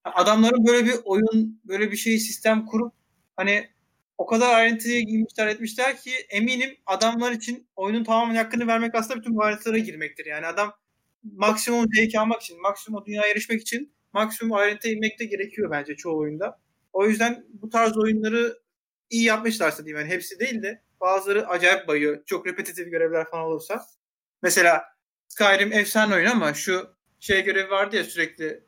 Adamların 0.05 0.67
böyle 0.67 0.87
bir 0.87 0.95
oyun, 1.05 1.61
böyle 1.65 1.91
bir 1.91 1.97
şey 1.97 2.19
sistem 2.19 2.67
kurup 2.67 2.95
hani 3.37 3.69
o 4.19 4.27
kadar 4.27 4.55
ayrıntıya 4.55 5.01
girmişler 5.01 5.47
etmişler 5.47 5.97
ki 5.97 6.11
eminim 6.31 6.77
adamlar 6.87 7.33
için 7.33 7.69
oyunun 7.77 8.05
tamamen 8.05 8.35
hakkını 8.37 8.67
vermek 8.67 8.95
aslında 8.95 9.21
bütün 9.21 9.37
bu 9.37 9.45
haritalara 9.45 9.79
girmektir. 9.79 10.27
Yani 10.27 10.47
adam 10.47 10.73
maksimum 11.23 11.87
zevki 11.95 12.21
almak 12.21 12.43
için, 12.43 12.61
maksimum 12.63 13.05
dünyaya 13.07 13.33
erişmek 13.33 13.61
için 13.63 13.93
maksimum 14.13 14.53
ayrıntıya 14.53 14.95
inmek 14.95 15.21
de 15.21 15.25
gerekiyor 15.25 15.71
bence 15.71 15.97
çoğu 15.97 16.19
oyunda. 16.19 16.61
O 16.93 17.07
yüzden 17.07 17.45
bu 17.49 17.71
tarz 17.71 17.99
oyunları 17.99 18.59
iyi 19.11 19.25
yapmışlarsa 19.25 19.85
diyeyim 19.85 20.07
yani 20.07 20.15
hepsi 20.15 20.39
değil 20.39 20.63
de 20.63 20.83
bazıları 21.01 21.49
acayip 21.49 21.89
bayıyor. 21.89 22.25
Çok 22.27 22.47
repetitif 22.47 22.91
görevler 22.91 23.31
falan 23.31 23.45
olursa. 23.45 23.85
Mesela 24.43 24.85
Skyrim 25.29 25.73
efsane 25.73 26.15
oyun 26.15 26.27
ama 26.27 26.55
şu 26.55 26.96
şey 27.27 27.45
görevi 27.45 27.70
vardı 27.70 27.97
ya 27.97 28.05
sürekli 28.05 28.64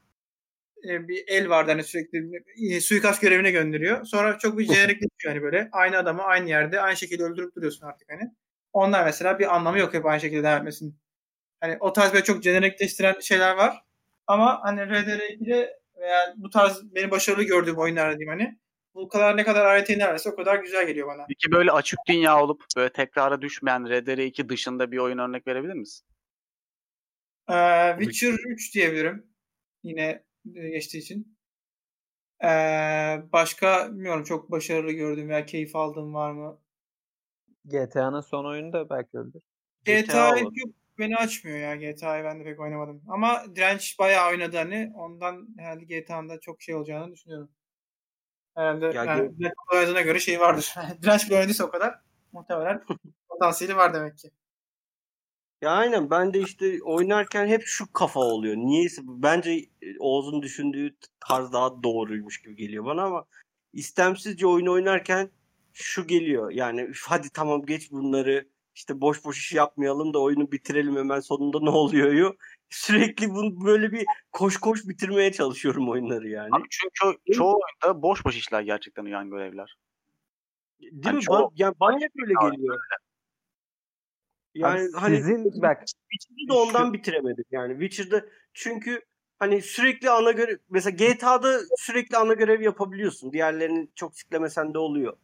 e, 0.89 1.09
bir 1.09 1.25
el 1.29 1.49
vardı 1.49 1.71
hani 1.71 1.85
sürekli 1.85 2.43
e, 2.71 2.81
suikast 2.81 3.23
görevine 3.23 3.51
gönderiyor. 3.51 4.05
Sonra 4.05 4.39
çok 4.39 4.59
bir 4.59 4.65
jenerikleşiyor 4.65 5.35
hani 5.35 5.43
böyle. 5.43 5.69
Aynı 5.73 5.99
adamı 5.99 6.23
aynı 6.23 6.49
yerde 6.49 6.81
aynı 6.81 6.97
şekilde 6.97 7.23
öldürüp 7.23 7.57
duruyorsun 7.57 7.87
artık 7.87 8.13
hani. 8.13 8.31
Onlar 8.73 9.05
mesela 9.05 9.39
bir 9.39 9.57
anlamı 9.57 9.79
yok 9.79 9.95
hep 9.95 10.07
aynı 10.07 10.21
şekilde 10.21 10.43
devam 10.43 10.59
etmesinin. 10.59 10.99
Hani 11.61 11.77
o 11.81 11.93
tarz 11.93 12.13
böyle 12.13 12.25
çok 12.25 12.43
jenerikleştiren 12.43 13.21
şeyler 13.21 13.57
var. 13.57 13.83
Ama 14.27 14.61
hani 14.63 14.81
RDR2'de 14.81 15.79
veya 16.01 16.35
bu 16.37 16.51
tarz 16.51 16.95
beni 16.95 17.11
başarılı 17.11 17.43
gördüğüm 17.43 17.79
oyunlar 17.79 18.19
diyeyim 18.19 18.29
hani. 18.29 18.59
Bu 18.95 19.09
kadar 19.09 19.37
ne 19.37 19.45
kadar 19.45 19.67
ayrıntı 19.67 19.93
inerlerse 19.93 20.31
o 20.31 20.37
kadar 20.37 20.57
güzel 20.57 20.87
geliyor 20.87 21.09
bana. 21.09 21.27
Peki 21.29 21.53
böyle 21.53 21.73
açık 21.73 21.99
dünya 22.09 22.43
olup 22.43 22.65
böyle 22.77 22.93
tekrara 22.93 23.43
düşmeyen 23.43 23.83
RDR2 23.83 24.49
dışında 24.49 24.93
bir 24.93 24.99
oyun 24.99 25.19
örnek 25.19 25.47
verebilir 25.47 25.75
misin? 25.75 26.07
Ee, 27.49 27.97
Witcher 27.99 28.33
3 28.33 28.75
diyebilirim. 28.75 29.27
Yine 29.83 30.25
e, 30.55 30.69
geçtiği 30.69 30.99
için. 30.99 31.39
Ee, 32.45 33.23
başka 33.33 33.89
bilmiyorum 33.93 34.25
çok 34.25 34.51
başarılı 34.51 34.93
gördüğüm 34.93 35.29
veya 35.29 35.47
keyif 35.47 35.77
aldığım 35.77 36.15
var 36.15 36.33
mı? 36.33 36.61
GTA'nın 37.65 38.21
son 38.21 38.45
oyunu 38.45 38.73
da 38.73 38.91
belki 38.91 39.19
öldür. 39.19 39.43
GTA, 39.85 40.03
GTA 40.03 40.39
çok 40.39 40.75
beni 40.99 41.17
açmıyor 41.17 41.59
ya. 41.59 41.77
GTA'yı 41.77 42.25
ben 42.25 42.41
de 42.41 42.45
pek 42.45 42.61
oynamadım. 42.61 43.03
Ama 43.09 43.45
Direnç 43.57 43.99
bayağı 43.99 44.31
oynadı 44.31 44.57
hani. 44.57 44.93
Ondan 44.95 45.49
herhalde 45.59 45.85
GTA'nın 45.85 46.29
da 46.29 46.41
çok 46.41 46.63
şey 46.63 46.75
olacağını 46.75 47.13
düşünüyorum. 47.13 47.51
Herhalde 48.55 48.87
Ya 48.87 49.05
yani 49.05 49.31
oynadığına 49.73 50.01
göre 50.01 50.21
şey 50.21 50.41
vardır. 50.41 50.75
Direnç 51.03 51.27
bile 51.27 51.35
oynadıysa 51.35 51.65
o 51.65 51.71
kadar 51.71 52.01
muhtemelen 52.33 52.83
potansiyeli 53.29 53.77
var 53.77 53.95
demek 53.95 54.19
ki. 54.19 54.31
Ya 55.63 55.71
aynen 55.71 56.11
ben 56.11 56.35
de 56.35 56.41
işte 56.41 56.79
oynarken 56.83 57.47
hep 57.47 57.63
şu 57.65 57.93
kafa 57.93 58.21
oluyor. 58.21 58.57
Niyeyse 58.57 59.03
bence 59.05 59.51
e, 59.83 59.99
Oğuz'un 59.99 60.43
düşündüğü 60.43 60.97
tarz 61.21 61.53
daha 61.53 61.83
doğruymuş 61.83 62.43
gibi 62.43 62.57
geliyor 62.57 62.85
bana 62.85 63.03
ama 63.05 63.25
istemsizce 63.73 64.47
oyun 64.47 64.67
oynarken 64.67 65.31
şu 65.73 66.07
geliyor. 66.07 66.51
Yani 66.51 66.81
"Üf, 66.81 67.03
hadi 67.09 67.29
tamam 67.35 67.67
geç 67.67 67.91
bunları 67.93 68.49
işte 68.75 69.01
boş 69.01 69.25
boş 69.25 69.39
iş 69.39 69.53
yapmayalım 69.53 70.15
da 70.15 70.19
oyunu 70.23 70.53
bitirelim 70.53 70.97
hemen 70.97 71.21
sonunda 71.21 71.61
ne 71.61 71.71
oluyor? 71.71 72.35
Sürekli 72.71 73.31
bunu 73.31 73.65
böyle 73.65 73.93
bir 73.93 74.07
koş 74.33 74.57
koş 74.57 74.89
bitirmeye 74.89 75.33
çalışıyorum 75.33 75.89
oyunları 75.89 76.29
yani. 76.29 76.49
Abi 76.53 76.63
çünkü 76.71 77.19
çoğu 77.33 77.55
oyunda 77.85 78.03
boş 78.03 78.25
boş 78.25 78.37
işler 78.37 78.61
gerçekten 78.63 79.05
uyan 79.05 79.31
görevler. 79.31 79.77
Değil 80.81 81.03
hani 81.05 81.17
mi? 81.17 81.23
çoğu- 81.23 81.53
yani 81.57 81.75
bana 81.81 82.01
hep 82.01 82.13
öyle 82.23 82.33
geliyor. 82.51 82.79
Yani 84.59 84.81
Abi 84.81 84.93
hani 84.93 85.17
sizin 85.17 85.63
bak 85.63 85.85
Witcher'da 85.87 86.55
da 86.55 86.59
ondan 86.59 86.93
bitiremedim. 86.93 87.45
Yani 87.51 87.73
Witcher'da 87.81 88.27
çünkü 88.55 89.03
hani 89.39 89.63
sürekli 89.63 90.11
ana 90.11 90.31
görev 90.31 90.57
mesela 90.71 90.97
GTA'da 90.97 91.59
sürekli 91.77 92.17
ana 92.17 92.35
görev 92.35 92.61
yapabiliyorsun. 92.61 93.33
Diğerlerini 93.33 93.89
çok 93.95 94.17
siklemesen 94.17 94.75
de 94.75 94.79
oluyor. 94.79 95.17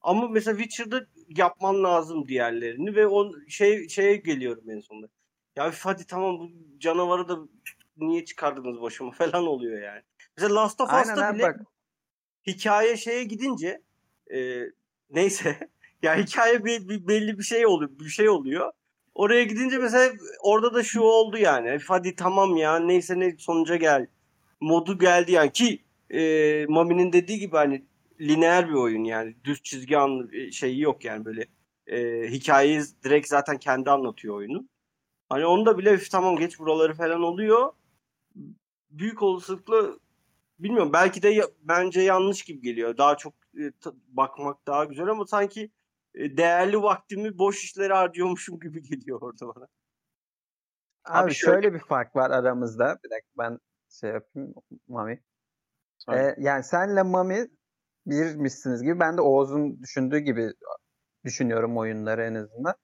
Ama 0.00 0.28
mesela 0.28 0.58
Witcher'da 0.58 1.06
yapman 1.28 1.84
lazım 1.84 2.28
diğerlerini 2.28 2.94
ve 2.94 3.06
o 3.06 3.32
şey 3.48 3.88
şeye 3.88 4.16
geliyorum 4.16 4.70
en 4.70 4.80
sonunda. 4.80 5.08
Ya 5.56 5.72
hadi 5.80 6.06
tamam 6.06 6.38
bu 6.38 6.50
canavarı 6.78 7.28
da 7.28 7.38
niye 7.96 8.24
çıkardınız 8.24 8.80
başıma 8.80 9.10
falan 9.18 9.46
oluyor 9.46 9.82
yani. 9.82 10.02
Mesela 10.36 10.54
Last 10.54 10.80
of 10.80 10.92
Us'ta 10.92 11.34
bile 11.34 11.42
bak 11.42 11.60
hikaye 12.46 12.96
şeye 12.96 13.24
gidince 13.24 13.82
e, 14.34 14.62
neyse 15.10 15.68
ya 16.02 16.16
hikaye 16.16 16.64
bir, 16.64 16.88
bir 16.88 17.08
belli 17.08 17.38
bir 17.38 17.42
şey 17.42 17.66
oluyor 17.66 17.90
bir 17.98 18.08
şey 18.08 18.28
oluyor. 18.28 18.72
Oraya 19.14 19.44
gidince 19.44 19.78
mesela 19.78 20.12
orada 20.42 20.74
da 20.74 20.82
şu 20.82 21.00
oldu 21.00 21.38
yani. 21.38 21.78
Hadi 21.88 22.16
tamam 22.16 22.56
ya 22.56 22.78
neyse 22.78 23.20
ne 23.20 23.36
sonuca 23.38 23.76
gel. 23.76 24.06
Modu 24.60 24.98
geldi 24.98 25.32
yani 25.32 25.52
ki 25.52 25.82
e, 26.10 26.66
Mami'nin 26.68 27.12
dediği 27.12 27.38
gibi 27.38 27.56
hani 27.56 27.84
lineer 28.20 28.68
bir 28.68 28.74
oyun 28.74 29.04
yani 29.04 29.34
düz 29.44 29.62
çizgi 29.62 29.98
an 29.98 30.30
şeyi 30.52 30.80
yok 30.80 31.04
yani 31.04 31.24
böyle 31.24 31.46
e, 31.86 32.28
hikayeyi 32.30 32.80
direkt 33.04 33.28
zaten 33.28 33.58
kendi 33.58 33.90
anlatıyor 33.90 34.34
oyunu. 34.36 34.68
Hani 35.28 35.46
onda 35.46 35.78
bile 35.78 35.92
"Üf, 35.92 36.10
tamam 36.10 36.36
geç 36.36 36.58
buraları 36.58 36.94
falan 36.94 37.22
oluyor. 37.22 37.72
Büyük 38.90 39.22
olasılıkla 39.22 39.98
bilmiyorum 40.58 40.92
belki 40.92 41.22
de 41.22 41.28
ya- 41.28 41.50
bence 41.62 42.00
yanlış 42.02 42.42
gibi 42.44 42.62
geliyor. 42.62 42.96
Daha 42.98 43.16
çok 43.16 43.34
e, 43.60 43.72
bakmak 44.08 44.66
daha 44.66 44.84
güzel 44.84 45.08
ama 45.08 45.26
sanki 45.26 45.62
e, 45.62 45.70
değerli 46.14 46.82
vaktimi 46.82 47.38
boş 47.38 47.64
işlere 47.64 47.92
harcıyormuşum 47.94 48.60
gibi 48.60 48.82
geliyor 48.82 49.22
orada 49.22 49.46
bana. 49.46 49.66
abi, 51.04 51.24
Abi 51.24 51.34
şöyle, 51.34 51.54
şöyle- 51.62 51.74
bir 51.74 51.78
fark 51.78 52.16
var 52.16 52.30
aramızda. 52.30 52.98
Bir 53.04 53.10
dakika 53.10 53.30
ben 53.38 53.58
şey 54.00 54.10
yapayım 54.10 54.54
Mami. 54.88 55.20
Ee, 56.12 56.34
yani 56.38 56.64
senle 56.64 57.02
Mami 57.02 57.48
birmişsiniz 58.06 58.82
gibi. 58.82 59.00
Ben 59.00 59.16
de 59.16 59.20
Oğuz'un 59.20 59.82
düşündüğü 59.82 60.18
gibi 60.18 60.52
düşünüyorum 61.24 61.78
oyunları 61.78 62.22
en 62.22 62.34
azından. 62.34 62.74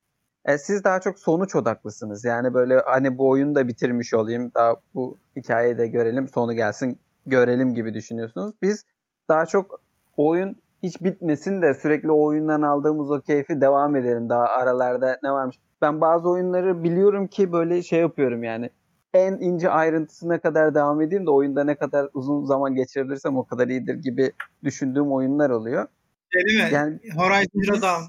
E, 0.45 0.59
siz 0.59 0.85
daha 0.85 1.01
çok 1.01 1.19
sonuç 1.19 1.57
odaklısınız. 1.57 2.25
Yani 2.25 2.55
böyle 2.55 2.81
hani 2.81 3.19
bu 3.19 3.29
oyunu 3.29 3.55
da 3.55 3.69
bitirmiş 3.69 4.15
olayım. 4.15 4.53
Daha 4.55 4.77
bu 4.95 5.19
hikayeyi 5.37 5.79
de 5.79 5.87
görelim. 5.87 6.29
Sonu 6.29 6.55
gelsin 6.55 7.01
görelim 7.27 7.75
gibi 7.75 7.95
düşünüyorsunuz. 7.95 8.55
Biz 8.63 8.85
daha 9.29 9.47
çok 9.47 9.81
oyun 10.17 10.57
hiç 10.83 11.03
bitmesin 11.03 11.63
de 11.63 11.75
sürekli 11.75 12.13
o 12.13 12.25
oyundan 12.25 12.63
aldığımız 12.63 13.11
o 13.11 13.21
keyfi 13.21 13.61
devam 13.61 13.97
edelim. 13.97 14.29
Daha 14.29 14.45
aralarda 14.47 15.19
ne 15.23 15.33
varmış. 15.33 15.57
Ben 15.83 16.01
bazı 16.01 16.29
oyunları 16.29 16.83
biliyorum 16.85 17.27
ki 17.27 17.53
böyle 17.53 17.83
şey 17.83 18.01
yapıyorum 18.01 18.45
yani. 18.45 18.71
En 19.15 19.33
ince 19.33 19.71
ayrıntısına 19.71 20.41
kadar 20.41 20.75
devam 20.75 21.01
edeyim 21.01 21.27
de 21.27 21.31
oyunda 21.31 21.65
ne 21.65 21.75
kadar 21.75 22.09
uzun 22.15 22.45
zaman 22.45 22.75
geçirebilirsem 22.75 23.37
o 23.37 23.45
kadar 23.47 23.69
iyidir 23.69 23.95
gibi 23.95 24.33
düşündüğüm 24.65 25.13
oyunlar 25.13 25.51
oluyor. 25.51 25.89
Şey 26.33 26.43
değil 26.47 26.65
mi? 26.65 26.75
Yani 26.75 26.99
Horizon 27.17 27.63
Zero 27.65 27.83
Dawn. 27.83 28.05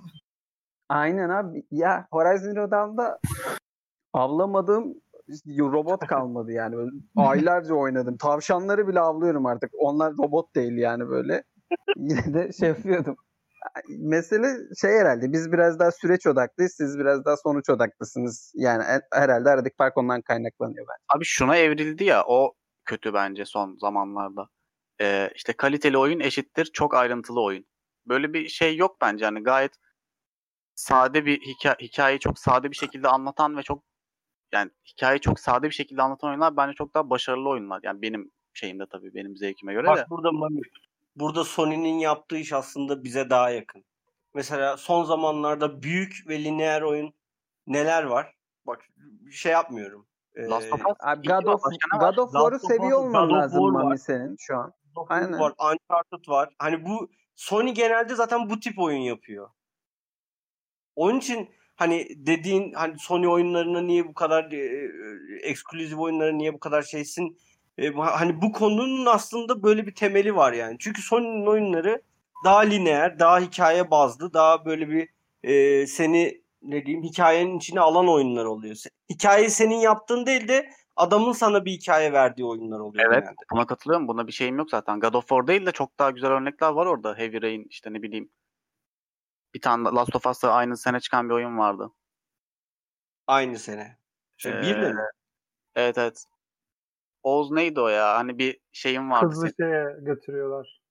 Aynen 0.90 1.30
abi. 1.30 1.64
Ya 1.72 2.08
Horizon 2.12 2.54
Zero 2.54 2.72
Dawn'da 2.72 3.20
avlamadığım 4.14 4.94
robot 5.60 6.08
kalmadı 6.08 6.52
yani. 6.52 6.78
Böyle 6.78 6.92
aylarca 7.16 7.74
oynadım. 7.74 8.18
Tavşanları 8.18 8.88
bile 8.88 9.00
avlıyorum 9.00 9.46
artık. 9.46 9.72
Onlar 9.80 10.14
robot 10.14 10.56
değil 10.56 10.78
yani 10.78 11.10
böyle. 11.10 11.44
Yine 11.98 12.34
de 12.34 12.52
şey 12.52 12.70
yapıyordum. 12.70 13.16
Mesele 13.90 14.48
şey 14.82 14.92
herhalde 14.92 15.32
biz 15.34 15.52
biraz 15.52 15.80
daha 15.80 15.92
süreç 15.92 16.28
odaklıyız. 16.28 16.74
Siz 16.78 17.00
biraz 17.00 17.26
daha 17.26 17.38
sonuç 17.38 17.70
odaklısınız. 17.70 18.52
Yani 18.56 18.84
her- 18.84 19.02
herhalde 19.14 19.50
aradaki 19.50 19.76
fark 19.76 19.98
ondan 19.98 20.22
kaynaklanıyor 20.22 20.88
bence. 20.88 21.04
Abi 21.16 21.26
şuna 21.26 21.58
evrildi 21.58 22.04
ya 22.04 22.24
o 22.28 22.54
kötü 22.86 23.14
bence 23.14 23.46
son 23.46 23.78
zamanlarda. 23.82 24.48
Ee, 25.02 25.30
işte 25.36 25.54
kaliteli 25.54 25.98
oyun 25.98 26.20
eşittir 26.20 26.66
çok 26.66 26.96
ayrıntılı 26.96 27.42
oyun. 27.42 27.66
Böyle 28.08 28.34
bir 28.34 28.48
şey 28.48 28.78
yok 28.78 28.98
bence. 29.02 29.26
Hani 29.26 29.44
gayet 29.44 29.72
sade 30.76 31.26
bir 31.26 31.42
hikaye, 31.42 31.76
hikayeyi 31.82 32.20
çok 32.20 32.40
sade 32.40 32.72
bir 32.72 32.76
şekilde 32.76 33.08
anlatan 33.08 33.58
ve 33.58 33.64
çok 33.64 33.84
yani 34.54 34.72
hikayeyi 34.92 35.20
çok 35.22 35.40
sade 35.40 35.68
bir 35.70 35.76
şekilde 35.76 36.02
anlatan 36.02 36.30
oyunlar 36.30 36.58
bence 36.58 36.74
çok 36.74 36.94
daha 36.94 37.10
başarılı 37.10 37.50
oyunlar. 37.50 37.80
Yani 37.84 38.02
benim 38.02 38.32
şeyimde 38.54 38.84
tabii 38.92 39.14
benim 39.14 39.38
zevkime 39.38 39.74
göre 39.74 39.88
de. 39.88 39.90
Bak 39.90 40.10
burada 40.10 40.32
Mami, 40.32 40.62
burada 41.20 41.44
Sony'nin 41.44 42.00
yaptığı 42.00 42.38
iş 42.38 42.54
aslında 42.54 43.04
bize 43.04 43.30
daha 43.30 43.50
yakın. 43.50 43.86
Mesela 44.34 44.78
son 44.78 45.04
zamanlarda 45.04 45.84
büyük 45.84 46.24
ve 46.28 46.44
lineer 46.44 46.82
oyun 46.82 47.14
neler 47.68 48.04
var? 48.04 48.36
Bak 48.68 48.82
bir 48.98 49.32
şey 49.32 49.52
yapmıyorum. 49.52 50.08
Ee, 50.36 50.46
Last 50.46 50.74
of 50.74 50.86
Us 50.86 50.98
Abi 51.00 51.28
God 51.28 51.46
of? 51.46 51.64
God 51.92 52.18
of 52.18 52.64
Us, 52.64 52.68
seviyor 52.68 53.00
olman 53.00 53.32
lazım 53.32 53.60
War 53.60 53.80
var. 53.80 53.84
Mami 53.84 54.00
senin 54.00 54.36
şu 54.40 54.58
an. 54.58 54.74
Aynen. 55.10 55.40
var, 55.40 55.52
Uncharted 55.52 56.30
var. 56.30 56.50
Hani 56.60 56.86
bu 56.86 57.10
Sony 57.36 57.72
genelde 57.72 58.16
zaten 58.16 58.50
bu 58.50 58.60
tip 58.60 58.80
oyun 58.80 59.02
yapıyor. 59.02 59.50
Onun 60.96 61.20
için 61.20 61.50
hani 61.76 62.08
dediğin 62.16 62.74
hani 62.74 63.00
Sony 63.00 63.28
oyunlarına 63.28 63.82
niye 63.82 64.08
bu 64.08 64.14
kadar 64.14 64.52
e, 64.52 64.58
e, 64.58 64.90
ekskluzif 65.42 66.00
oyunlara 66.00 66.32
niye 66.32 66.54
bu 66.54 66.60
kadar 66.60 66.82
şeysin? 66.82 67.40
E, 67.80 67.92
hani 67.94 68.42
bu 68.42 68.52
konunun 68.52 69.06
aslında 69.06 69.64
böyle 69.64 69.88
bir 69.88 69.96
temeli 69.96 70.36
var 70.36 70.54
yani. 70.54 70.76
Çünkü 70.80 71.02
Sony'nin 71.02 71.46
oyunları 71.46 72.02
daha 72.44 72.60
lineer, 72.60 73.20
daha 73.20 73.40
hikaye 73.40 73.92
bazlı, 73.92 74.34
daha 74.34 74.66
böyle 74.66 74.90
bir 74.90 75.10
e, 75.44 75.88
seni 75.88 76.42
ne 76.62 76.86
diyeyim 76.86 77.04
hikayenin 77.04 77.58
içine 77.58 77.80
alan 77.80 78.08
oyunlar 78.10 78.46
oluyor. 78.46 78.76
Hikayeyi 79.10 79.50
senin 79.50 79.76
yaptığın 79.76 80.26
değil 80.26 80.48
de 80.48 80.70
adamın 80.96 81.32
sana 81.32 81.66
bir 81.66 81.72
hikaye 81.72 82.14
verdiği 82.14 82.46
oyunlar 82.46 82.80
oluyor 82.80 83.06
Evet 83.06 83.24
genelde. 83.24 83.36
buna 83.52 83.66
katılıyorum. 83.66 84.08
Buna 84.08 84.28
bir 84.28 84.32
şeyim 84.32 84.58
yok 84.58 84.70
zaten. 84.70 85.00
God 85.00 85.14
of 85.14 85.28
War 85.28 85.48
değil 85.48 85.66
de 85.66 85.72
çok 85.72 86.00
daha 86.00 86.12
güzel 86.12 86.32
örnekler 86.32 86.70
var 86.70 86.86
orada. 86.86 87.18
Heavy 87.18 87.42
Rain 87.42 87.66
işte 87.70 87.94
ne 87.94 88.02
bileyim. 88.02 88.30
Bir 89.54 89.62
tane 89.62 89.84
Last 89.84 90.16
of 90.16 90.26
Us'ta 90.26 90.52
aynı 90.52 90.78
sene 90.78 91.00
çıkan 91.00 91.30
bir 91.30 91.34
oyun 91.34 91.58
vardı. 91.58 91.92
Aynı 93.28 93.60
sene. 93.60 93.98
Şey, 94.38 94.52
Ee, 94.52 94.62
bir 94.62 94.82
de 94.82 94.94
mi? 94.94 95.02
Evet 95.76 95.98
evet. 95.98 96.26
Oğuz 97.24 97.52
neydi 97.52 97.80
o 97.80 97.88
ya? 97.88 98.16
Hani 98.16 98.38
bir 98.38 98.60
şeyim 98.72 99.12
vardı. 99.12 99.28
Hızlı 99.28 99.50
senin. 99.58 99.70
şeye 99.70 99.98
götürüyorlar. 100.02 100.82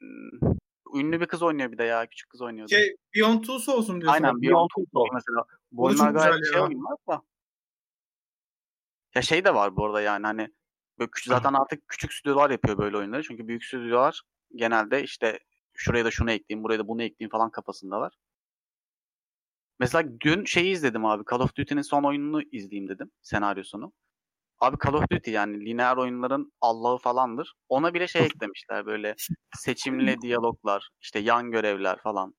Hmm, 0.00 0.50
ünlü 0.94 1.20
bir 1.20 1.26
kız 1.26 1.42
oynuyor 1.42 1.72
bir 1.72 1.78
de 1.78 1.84
ya. 1.84 2.06
Küçük 2.06 2.30
kız 2.30 2.42
oynuyordu. 2.42 2.70
Şey 2.70 2.96
Beyond 3.14 3.40
Two 3.40 3.58
Souls'un 3.58 4.00
diyorsun. 4.00 4.22
Aynen 4.22 4.42
Beyond 4.42 4.68
Two 4.68 4.84
Souls 4.92 5.08
mesela. 5.14 5.44
Bu 5.72 5.84
oyunlar 5.84 6.10
gayet 6.10 6.44
şey 6.52 6.60
ya. 6.60 6.66
oyunlar 6.66 6.96
da. 7.08 7.22
Ya 9.14 9.22
şey 9.22 9.44
de 9.44 9.54
var 9.54 9.76
bu 9.76 9.86
arada 9.86 10.00
yani 10.00 10.26
hani 10.26 10.48
böyle 10.98 11.10
küçük, 11.10 11.32
zaten 11.32 11.52
artık 11.60 11.88
küçük 11.88 12.12
stüdyolar 12.12 12.50
yapıyor 12.50 12.78
böyle 12.78 12.96
oyunları. 12.96 13.22
Çünkü 13.22 13.48
büyük 13.48 13.64
stüdyolar 13.64 14.22
genelde 14.54 15.02
işte 15.02 15.38
şuraya 15.74 16.04
da 16.04 16.10
şunu 16.10 16.30
ekleyeyim, 16.30 16.64
buraya 16.64 16.78
da 16.78 16.88
bunu 16.88 17.02
ekleyeyim 17.02 17.30
falan 17.30 17.50
kafasındalar. 17.50 18.18
Mesela 19.80 20.20
dün 20.20 20.44
şeyi 20.44 20.72
izledim 20.72 21.04
abi. 21.04 21.24
Call 21.30 21.40
of 21.40 21.56
Duty'nin 21.56 21.82
son 21.82 22.02
oyununu 22.02 22.42
izleyeyim 22.42 22.88
dedim. 22.88 23.10
Senaryosunu. 23.22 23.92
Abi 24.60 24.76
Call 24.84 24.94
of 24.94 25.10
Duty 25.12 25.30
yani 25.30 25.66
lineer 25.66 25.96
oyunların 25.96 26.52
Allah'ı 26.60 26.98
falandır. 26.98 27.54
Ona 27.68 27.94
bile 27.94 28.08
şey 28.08 28.24
eklemişler 28.24 28.86
böyle 28.86 29.14
seçimli 29.56 30.20
diyaloglar, 30.20 30.88
işte 31.00 31.18
yan 31.18 31.50
görevler 31.50 31.98
falan. 31.98 32.34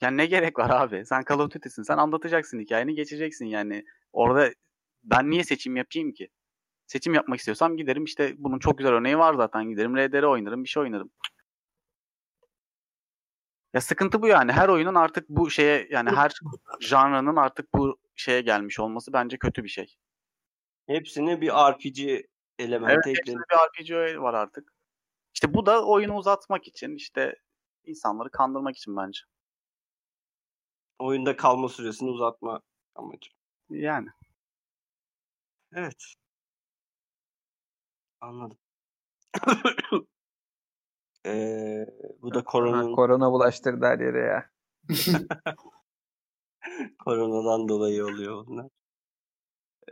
Yani 0.00 0.16
ne 0.16 0.26
gerek 0.26 0.58
var 0.58 0.70
abi? 0.70 1.06
Sen 1.06 1.24
Call 1.28 1.38
of 1.38 1.50
Duty'sin. 1.54 1.82
Sen 1.82 1.98
anlatacaksın 1.98 2.60
hikayeni, 2.60 2.94
geçeceksin 2.94 3.46
yani. 3.46 3.84
Orada 4.12 4.50
ben 5.04 5.30
niye 5.30 5.44
seçim 5.44 5.76
yapayım 5.76 6.12
ki? 6.12 6.28
Seçim 6.86 7.14
yapmak 7.14 7.38
istiyorsam 7.38 7.76
giderim 7.76 8.04
işte 8.04 8.34
bunun 8.38 8.58
çok 8.58 8.78
güzel 8.78 8.92
örneği 8.92 9.18
var 9.18 9.34
zaten. 9.34 9.64
Giderim 9.70 9.96
RDR 9.96 10.22
oynarım, 10.22 10.64
bir 10.64 10.68
şey 10.68 10.82
oynarım. 10.82 11.10
Ya 13.74 13.80
sıkıntı 13.80 14.22
bu 14.22 14.28
yani. 14.28 14.52
Her 14.52 14.68
oyunun 14.68 14.94
artık 14.94 15.28
bu 15.28 15.50
şeye 15.50 15.88
yani 15.90 16.10
her 16.10 16.32
janrının 16.80 17.36
artık 17.36 17.74
bu 17.74 17.98
şeye 18.16 18.40
gelmiş 18.40 18.80
olması 18.80 19.12
bence 19.12 19.38
kötü 19.38 19.64
bir 19.64 19.68
şey. 19.68 19.96
Hepsine 20.86 21.40
bir 21.40 21.48
RPG 21.48 21.98
Evet, 22.08 22.24
elementi 22.58 23.10
hepsinde 23.10 23.20
eklenip 23.20 23.42
bir 23.50 23.82
RPG 23.82 24.20
var 24.22 24.34
artık. 24.34 24.72
İşte 25.34 25.54
bu 25.54 25.66
da 25.66 25.86
oyunu 25.86 26.16
uzatmak 26.16 26.68
için, 26.68 26.96
işte 26.96 27.36
insanları 27.84 28.30
kandırmak 28.30 28.76
için 28.76 28.96
bence. 28.96 29.20
oyunda 30.98 31.36
kalma 31.36 31.68
süresini 31.68 32.10
uzatma 32.10 32.60
amacı. 32.94 33.30
Yani. 33.70 34.08
Evet. 35.72 36.04
Anladım. 38.20 38.58
Ee, 41.26 41.86
bu 42.22 42.34
da 42.34 42.38
Ha, 42.38 42.44
koronanın, 42.44 42.94
korona 42.94 43.32
bulaştırdı 43.32 43.86
her 43.86 43.98
yere 43.98 44.18
ya. 44.18 44.50
koronadan 47.04 47.68
dolayı 47.68 48.04
oluyor 48.04 48.46
bunlar. 48.46 48.66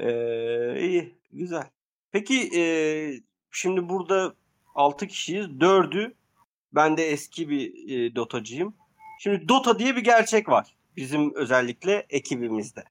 Ee, 0.01 0.81
iyi, 0.81 1.15
güzel. 1.33 1.71
Peki 2.13 2.61
ee, 2.61 3.21
şimdi 3.51 3.89
burada 3.89 4.35
6 4.75 5.07
kişiyiz. 5.07 5.47
4'ü 5.47 6.15
ben 6.73 6.97
de 6.97 7.07
eski 7.07 7.49
bir 7.49 7.91
e, 7.91 8.15
Dota'cıyım. 8.17 8.75
Şimdi 9.21 9.49
Dota 9.49 9.79
diye 9.79 9.97
bir 9.97 10.05
gerçek 10.05 10.49
var. 10.49 10.77
Bizim 10.97 11.35
özellikle 11.35 12.07
ekibimizde. 12.11 12.85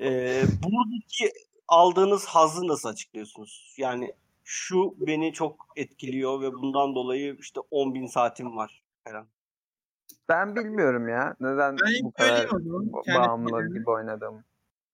Ee, 0.00 0.42
buradaki 0.62 1.32
aldığınız 1.68 2.26
hazzı 2.26 2.68
nasıl 2.68 2.88
açıklıyorsunuz? 2.88 3.74
Yani 3.78 4.12
şu 4.44 4.94
beni 4.98 5.32
çok 5.32 5.66
etkiliyor 5.76 6.40
ve 6.40 6.52
bundan 6.52 6.94
dolayı 6.94 7.36
işte 7.40 7.60
10.000 7.60 8.08
saatim 8.08 8.56
var 8.56 8.82
falan. 9.04 9.26
Ben 10.28 10.56
bilmiyorum 10.56 11.08
ya. 11.08 11.36
Neden 11.40 11.76
Ben 11.78 12.04
bu 12.04 12.12
kadar 12.12 12.50
bağımlı 13.14 13.78
gibi 13.78 13.90
oynadım. 13.90 14.44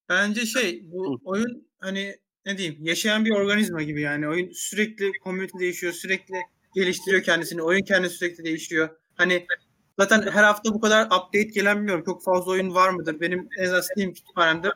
Bence 0.08 0.46
şey 0.46 0.82
bu 0.92 1.20
oyun 1.24 1.68
hani 1.80 2.16
ne 2.46 2.58
diyeyim 2.58 2.84
yaşayan 2.84 3.24
bir 3.24 3.30
organizma 3.30 3.82
gibi 3.82 4.00
yani. 4.00 4.28
Oyun 4.28 4.50
sürekli 4.54 5.12
community 5.24 5.58
değişiyor. 5.58 5.92
Sürekli 5.92 6.34
geliştiriyor 6.74 7.22
kendisini. 7.22 7.62
Oyun 7.62 7.82
kendisi 7.84 8.16
sürekli 8.16 8.44
değişiyor. 8.44 8.88
Hani 9.14 9.46
zaten 9.98 10.22
her 10.32 10.44
hafta 10.44 10.74
bu 10.74 10.80
kadar 10.80 11.06
update 11.06 11.42
gelen 11.42 11.76
bilmiyorum. 11.76 12.04
Çok 12.06 12.24
fazla 12.24 12.50
oyun 12.50 12.74
var 12.74 12.90
mıdır? 12.90 13.20
Benim 13.20 13.48
en 13.58 13.64
azından 13.64 13.80
Steam 13.80 14.12
kütüphanemde 14.12 14.68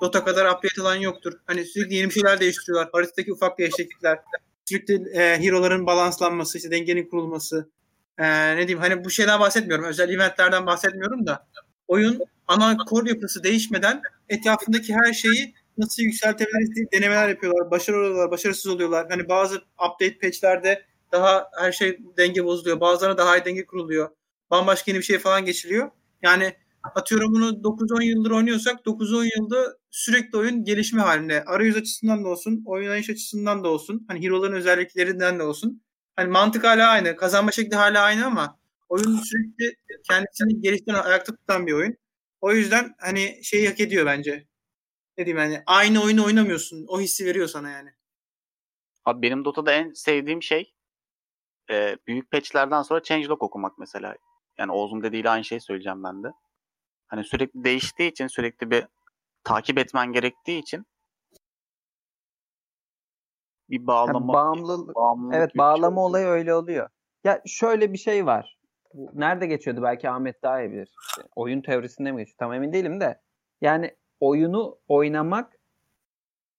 Dota 0.00 0.24
kadar 0.24 0.46
update 0.46 0.82
alan 0.82 0.96
yoktur. 0.96 1.32
Hani 1.46 1.64
sürekli 1.64 1.94
yeni 1.94 2.08
bir 2.08 2.14
şeyler 2.14 2.40
değiştiriyorlar. 2.40 2.88
Haritadaki 2.92 3.32
ufak 3.32 3.58
değişiklikler. 3.58 4.18
Sürekli 4.64 4.94
e, 5.14 5.42
hero'ların 5.42 5.86
balanslanması, 5.86 6.58
işte 6.58 6.70
dengenin 6.70 7.08
kurulması. 7.08 7.70
E, 8.18 8.56
ne 8.56 8.68
diyeyim 8.68 8.78
hani 8.78 9.04
bu 9.04 9.10
şeyden 9.10 9.40
bahsetmiyorum. 9.40 9.84
Özel 9.84 10.08
eventlerden 10.08 10.66
bahsetmiyorum 10.66 11.26
da. 11.26 11.46
Oyun 11.88 12.20
ana 12.50 12.76
core 12.90 13.08
yapısı 13.10 13.42
değişmeden 13.42 14.02
etrafındaki 14.28 14.94
her 14.94 15.12
şeyi 15.12 15.54
nasıl 15.78 16.02
yükseltebiliriz 16.02 16.74
diye 16.74 16.86
denemeler 16.92 17.28
yapıyorlar. 17.28 17.70
Başarılı 17.70 18.00
oluyorlar, 18.00 18.30
başarısız 18.30 18.66
oluyorlar. 18.66 19.06
Hani 19.10 19.28
bazı 19.28 19.56
update 19.56 20.18
patchlerde 20.18 20.84
daha 21.12 21.46
her 21.60 21.72
şey 21.72 21.98
denge 22.16 22.44
bozuluyor. 22.44 22.80
Bazılarına 22.80 23.18
daha 23.18 23.36
iyi 23.38 23.44
denge 23.44 23.66
kuruluyor. 23.66 24.10
Bambaşka 24.50 24.90
yeni 24.90 24.98
bir 24.98 25.04
şey 25.04 25.18
falan 25.18 25.44
geçiliyor. 25.44 25.90
Yani 26.22 26.54
atıyorum 26.94 27.32
bunu 27.34 27.62
9-10 27.62 28.04
yıldır 28.04 28.30
oynuyorsak 28.30 28.86
9-10 28.86 29.30
yılda 29.36 29.76
sürekli 29.90 30.38
oyun 30.38 30.64
gelişme 30.64 31.02
halinde. 31.02 31.44
Arayüz 31.44 31.76
açısından 31.76 32.24
da 32.24 32.28
olsun, 32.28 32.62
oynayış 32.66 33.10
açısından 33.10 33.64
da 33.64 33.68
olsun. 33.68 34.04
Hani 34.08 34.22
hero'ların 34.22 34.56
özelliklerinden 34.56 35.38
de 35.38 35.42
olsun. 35.42 35.82
Hani 36.16 36.28
mantık 36.28 36.64
hala 36.64 36.88
aynı. 36.88 37.16
Kazanma 37.16 37.52
şekli 37.52 37.76
hala 37.76 38.02
aynı 38.02 38.26
ama 38.26 38.58
oyun 38.88 39.16
sürekli 39.16 39.76
kendisini 40.10 40.60
geliştiren, 40.60 41.02
ayakta 41.02 41.36
tutan 41.36 41.66
bir 41.66 41.72
oyun. 41.72 41.96
O 42.40 42.52
yüzden 42.52 42.94
hani 42.98 43.40
şeyi 43.44 43.68
hak 43.68 43.80
ediyor 43.80 44.06
bence. 44.06 44.46
Ne 45.18 45.26
diyeyim 45.26 45.50
yani 45.52 45.62
aynı 45.66 46.02
oyunu 46.02 46.24
oynamıyorsun. 46.24 46.84
O 46.88 47.00
hissi 47.00 47.26
veriyor 47.26 47.48
sana 47.48 47.70
yani. 47.70 47.90
Abi 49.04 49.22
benim 49.22 49.44
Dota'da 49.44 49.72
en 49.72 49.92
sevdiğim 49.92 50.42
şey 50.42 50.74
e, 51.70 51.96
büyük 52.06 52.30
patchlerden 52.30 52.82
sonra 52.82 53.02
changelog 53.02 53.42
okumak 53.42 53.78
mesela. 53.78 54.16
Yani 54.58 54.72
Oğuz'un 54.72 55.02
dediğiyle 55.02 55.30
aynı 55.30 55.44
şeyi 55.44 55.60
söyleyeceğim 55.60 56.04
ben 56.04 56.22
de. 56.22 56.28
Hani 57.08 57.24
sürekli 57.24 57.64
değiştiği 57.64 58.10
için 58.10 58.26
sürekli 58.26 58.70
bir 58.70 58.86
takip 59.44 59.78
etmen 59.78 60.12
gerektiği 60.12 60.58
için 60.58 60.86
bir 63.70 63.86
bağlama, 63.86 64.32
bağımlılık- 64.32 64.94
bağımlılık 64.94 65.36
Evet 65.36 65.50
şey 65.52 65.58
bağlama 65.58 66.04
olayı 66.04 66.26
öyle 66.26 66.54
oluyor. 66.54 66.88
Ya 67.24 67.42
şöyle 67.46 67.92
bir 67.92 67.98
şey 67.98 68.26
var. 68.26 68.59
Bu 68.94 69.10
Nerede 69.14 69.46
geçiyordu 69.46 69.82
belki 69.82 70.10
Ahmet 70.10 70.42
daha 70.42 70.60
iyi 70.60 70.72
bilir. 70.72 70.94
İşte 71.08 71.22
oyun 71.36 71.60
teorisinde 71.60 72.12
mi 72.12 72.18
geçiyor? 72.18 72.38
Tam 72.38 72.52
emin 72.52 72.72
değilim 72.72 73.00
de. 73.00 73.20
Yani 73.60 73.96
oyunu 74.20 74.78
oynamak 74.88 75.60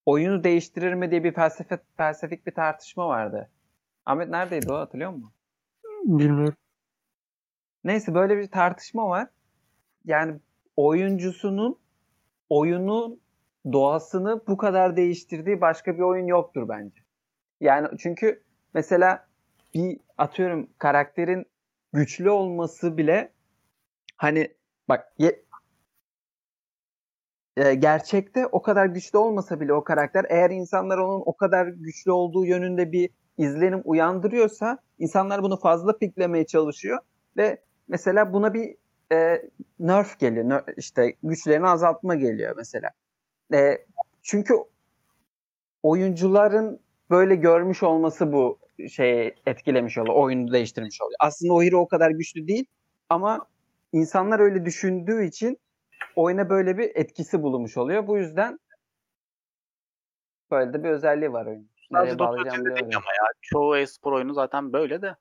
oyunu 0.06 0.44
değiştirir 0.44 0.94
mi 0.94 1.12
diye 1.12 1.24
bir 1.24 1.34
felsefe, 1.34 1.80
felsefik 1.98 2.48
bir 2.48 2.54
tartışma 2.54 3.08
vardı. 3.08 3.50
Ahmet 4.06 4.30
neredeydi 4.30 4.74
o 4.74 4.76
hatırlıyor 4.76 5.12
musun? 5.12 5.32
Bilmiyorum. 6.04 6.56
Neyse 7.84 8.14
böyle 8.14 8.38
bir 8.38 8.48
tartışma 8.48 9.10
var. 9.10 9.28
Yani 10.06 10.40
oyuncusunun 10.76 11.80
oyunun 12.50 13.22
doğasını 13.72 14.42
bu 14.48 14.58
kadar 14.58 14.98
değiştirdiği 14.98 15.62
başka 15.62 15.96
bir 15.98 16.02
oyun 16.02 16.28
yoktur 16.28 16.70
bence. 16.70 17.02
Yani 17.62 17.88
çünkü 17.98 18.44
mesela 18.74 19.28
bir 19.74 20.00
atıyorum 20.18 20.70
karakterin 20.78 21.46
güçlü 21.94 22.30
olması 22.30 22.98
bile 22.98 23.32
hani 24.18 24.56
bak 24.90 25.14
ye- 25.18 25.44
e, 27.58 27.74
gerçekte 27.74 28.48
o 28.48 28.62
kadar 28.62 28.86
güçlü 28.86 29.18
olmasa 29.18 29.60
bile 29.60 29.74
o 29.74 29.84
karakter 29.84 30.26
eğer 30.30 30.50
insanlar 30.50 30.98
onun 30.98 31.24
o 31.26 31.34
kadar 31.38 31.68
güçlü 31.68 32.12
olduğu 32.12 32.46
yönünde 32.46 32.92
bir 32.92 33.10
izlenim 33.38 33.82
uyandırıyorsa 33.86 34.78
insanlar 35.00 35.44
bunu 35.44 35.58
fazla 35.60 35.98
piklemeye 35.98 36.46
çalışıyor 36.46 37.00
ve 37.38 37.62
mesela 37.88 38.34
buna 38.34 38.54
bir 38.54 38.76
e, 39.12 39.42
nerf 39.80 40.20
geliyor. 40.20 40.46
Ner- 40.46 40.74
işte 40.78 41.16
güçlerini 41.24 41.68
azaltma 41.68 42.16
geliyor 42.16 42.54
mesela. 42.58 42.90
E, 43.54 43.86
çünkü 44.22 44.54
oyuncuların 45.84 46.80
böyle 47.10 47.36
görmüş 47.36 47.84
olması 47.84 48.34
bu 48.34 48.60
şeyi 48.90 49.36
etkilemiş 49.46 49.98
oluyor. 49.98 50.16
Oyunu 50.16 50.52
değiştirmiş 50.52 51.02
oluyor. 51.02 51.18
Aslında 51.20 51.54
o 51.54 51.64
hero 51.64 51.80
o 51.80 51.88
kadar 51.88 52.12
güçlü 52.12 52.48
değil 52.48 52.66
ama 53.10 53.46
insanlar 53.94 54.40
öyle 54.40 54.66
düşündüğü 54.66 55.26
için 55.26 55.58
oyuna 56.16 56.50
böyle 56.50 56.78
bir 56.78 56.92
etkisi 56.96 57.44
bulunmuş 57.44 57.78
oluyor. 57.78 58.08
Bu 58.08 58.18
yüzden 58.18 58.60
böyle 60.52 60.74
de 60.74 60.84
bir 60.84 60.90
özelliği 60.90 61.34
var 61.34 61.46
oyunun. 61.46 61.70
Nereye 61.92 62.06
Sadece 62.06 62.20
Dota 62.20 62.46
dedik 62.46 62.66
bilemedim. 62.66 62.98
ama 62.98 63.12
ya. 63.12 63.26
Çoğu 63.42 63.78
e-spor 63.78 64.12
oyunu 64.12 64.34
zaten 64.34 64.74
böyle 64.74 65.02
de. 65.02 65.16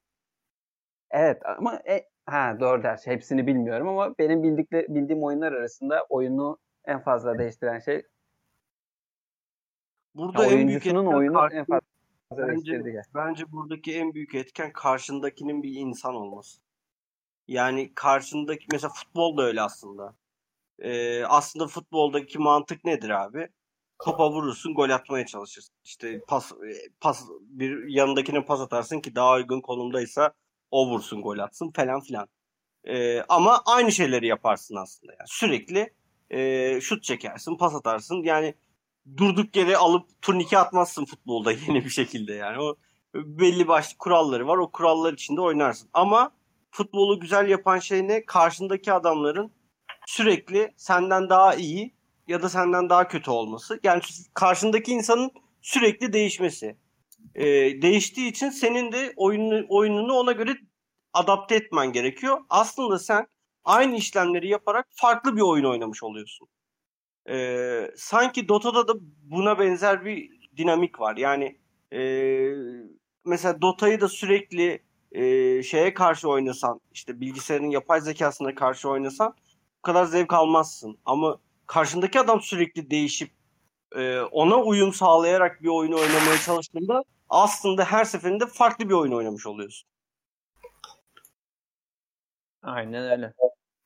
Evet 1.10 1.42
ama 1.44 1.74
e, 1.88 2.08
ha 2.26 2.56
doğru 2.60 2.82
ders. 2.82 3.06
Hepsini 3.06 3.46
bilmiyorum 3.46 3.88
ama 3.88 4.18
benim 4.18 4.42
bildikle, 4.42 4.86
bildiğim 4.88 5.22
oyunlar 5.22 5.52
arasında 5.52 6.06
oyunu 6.08 6.58
en 6.84 7.00
fazla 7.00 7.38
değiştiren 7.38 7.78
şey 7.78 8.02
Burada 10.14 10.44
ya 10.44 10.50
en 10.50 10.68
büyük 10.68 10.86
oyuncusunun 10.86 11.06
oyunu 11.06 11.48
en 11.52 11.64
fazla 11.64 11.89
Bence, 12.36 13.02
bence 13.14 13.52
buradaki 13.52 13.94
en 13.94 14.14
büyük 14.14 14.34
etken 14.34 14.72
karşındakinin 14.72 15.62
bir 15.62 15.74
insan 15.74 16.14
olması. 16.14 16.60
Yani 17.48 17.92
karşındaki 17.94 18.66
mesela 18.72 18.90
futbol 18.94 19.36
da 19.36 19.42
öyle 19.42 19.62
aslında. 19.62 20.14
Ee, 20.78 21.24
aslında 21.24 21.66
futboldaki 21.66 22.38
mantık 22.38 22.84
nedir 22.84 23.10
abi? 23.10 23.48
Topa 24.04 24.30
vurursun, 24.30 24.74
gol 24.74 24.90
atmaya 24.90 25.26
çalışırsın. 25.26 25.74
İşte 25.84 26.20
pas 26.28 26.52
pas 27.00 27.24
bir 27.40 27.88
yanındakine 27.88 28.44
pas 28.44 28.60
atarsın 28.60 29.00
ki 29.00 29.14
daha 29.14 29.34
uygun 29.34 29.60
konumdaysa 29.60 30.32
O 30.70 30.90
vursun 30.90 31.22
gol 31.22 31.38
atsın 31.38 31.70
falan 31.70 32.00
filan. 32.00 32.28
E, 32.84 33.22
ama 33.22 33.62
aynı 33.66 33.92
şeyleri 33.92 34.26
yaparsın 34.26 34.76
aslında. 34.76 35.12
Yani 35.12 35.26
sürekli 35.26 35.92
e, 36.30 36.80
şut 36.80 37.02
çekersin, 37.02 37.56
pas 37.56 37.74
atarsın. 37.74 38.22
Yani 38.22 38.54
durduk 39.16 39.56
yere 39.56 39.76
alıp 39.76 40.22
turnike 40.22 40.58
atmazsın 40.58 41.04
futbolda 41.04 41.52
yeni 41.68 41.84
bir 41.84 41.90
şekilde 41.90 42.34
yani. 42.34 42.62
O 42.62 42.76
belli 43.14 43.68
başlı 43.68 43.98
kuralları 43.98 44.46
var. 44.46 44.56
O 44.56 44.70
kurallar 44.70 45.12
içinde 45.12 45.40
oynarsın. 45.40 45.90
Ama 45.92 46.32
futbolu 46.70 47.20
güzel 47.20 47.48
yapan 47.48 47.78
şey 47.78 48.08
ne? 48.08 48.26
Karşındaki 48.26 48.92
adamların 48.92 49.52
sürekli 50.06 50.74
senden 50.76 51.28
daha 51.28 51.54
iyi 51.54 51.94
ya 52.28 52.42
da 52.42 52.48
senden 52.48 52.90
daha 52.90 53.08
kötü 53.08 53.30
olması. 53.30 53.80
Yani 53.82 54.02
karşındaki 54.34 54.92
insanın 54.92 55.30
sürekli 55.62 56.12
değişmesi. 56.12 56.76
Ee, 57.34 57.46
değiştiği 57.82 58.30
için 58.30 58.50
senin 58.50 58.92
de 58.92 59.12
oyunu, 59.16 59.66
oyununu 59.68 60.12
ona 60.12 60.32
göre 60.32 60.56
adapte 61.12 61.54
etmen 61.54 61.92
gerekiyor. 61.92 62.38
Aslında 62.50 62.98
sen 62.98 63.26
aynı 63.64 63.96
işlemleri 63.96 64.48
yaparak 64.48 64.86
farklı 64.90 65.36
bir 65.36 65.40
oyun 65.40 65.64
oynamış 65.64 66.02
oluyorsun. 66.02 66.48
Ee, 67.28 67.90
sanki 67.96 68.48
Dota'da 68.48 68.88
da 68.88 68.92
buna 69.22 69.58
benzer 69.58 70.04
bir 70.04 70.30
dinamik 70.56 71.00
var. 71.00 71.16
Yani 71.16 71.58
e, 71.92 72.00
mesela 73.24 73.62
Dota'yı 73.62 74.00
da 74.00 74.08
sürekli 74.08 74.82
e, 75.12 75.62
şeye 75.62 75.94
karşı 75.94 76.28
oynasan, 76.28 76.80
işte 76.92 77.20
bilgisayarın 77.20 77.70
yapay 77.70 78.00
zekasına 78.00 78.54
karşı 78.54 78.88
oynasan 78.88 79.34
bu 79.78 79.82
kadar 79.82 80.04
zevk 80.04 80.32
almazsın. 80.32 80.98
Ama 81.04 81.38
karşındaki 81.66 82.20
adam 82.20 82.40
sürekli 82.40 82.90
değişip 82.90 83.30
e, 83.96 84.20
ona 84.20 84.56
uyum 84.56 84.92
sağlayarak 84.92 85.62
bir 85.62 85.68
oyunu 85.68 85.96
oynamaya 85.96 86.38
çalıştığında 86.46 87.04
aslında 87.28 87.84
her 87.84 88.04
seferinde 88.04 88.46
farklı 88.46 88.88
bir 88.88 88.94
oyun 88.94 89.12
oynamış 89.12 89.46
oluyorsun. 89.46 89.88
Aynen 92.62 93.10
öyle. 93.10 93.32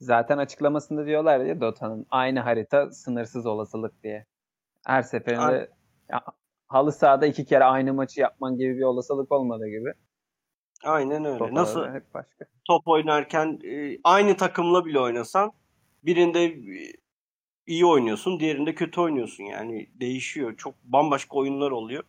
Zaten 0.05 0.39
açıklamasında 0.39 1.07
diyorlar 1.07 1.41
ya 1.41 1.61
Dota'nın 1.61 2.07
aynı 2.11 2.41
harita 2.41 2.91
sınırsız 2.91 3.47
olasılık 3.47 4.03
diye. 4.03 4.27
Her 4.87 5.03
seferinde 5.03 5.71
ya, 6.11 6.23
halı 6.67 6.93
sahada 6.93 7.27
iki 7.27 7.45
kere 7.45 7.65
aynı 7.65 7.95
maçı 7.95 8.21
yapman 8.21 8.57
gibi 8.57 8.77
bir 8.77 8.83
olasılık 8.83 9.33
olmadığı 9.33 9.69
gibi. 9.69 9.93
Aynen 10.85 11.25
öyle. 11.25 11.39
Top 11.39 11.53
Nasıl 11.53 11.87
hep 11.89 12.15
başka. 12.15 12.45
top 12.65 12.89
oynarken 12.89 13.59
e, 13.65 13.99
aynı 14.05 14.37
takımla 14.37 14.85
bile 14.85 15.01
oynasan 15.01 15.53
birinde 16.05 16.45
e, 16.45 16.93
iyi 17.67 17.87
oynuyorsun, 17.87 18.41
diğerinde 18.41 18.75
kötü 18.75 19.01
oynuyorsun. 19.01 19.45
Yani 19.45 19.91
değişiyor. 20.01 20.57
Çok 20.57 20.75
bambaşka 20.85 21.37
oyunlar 21.37 21.71
oluyor. 21.71 22.05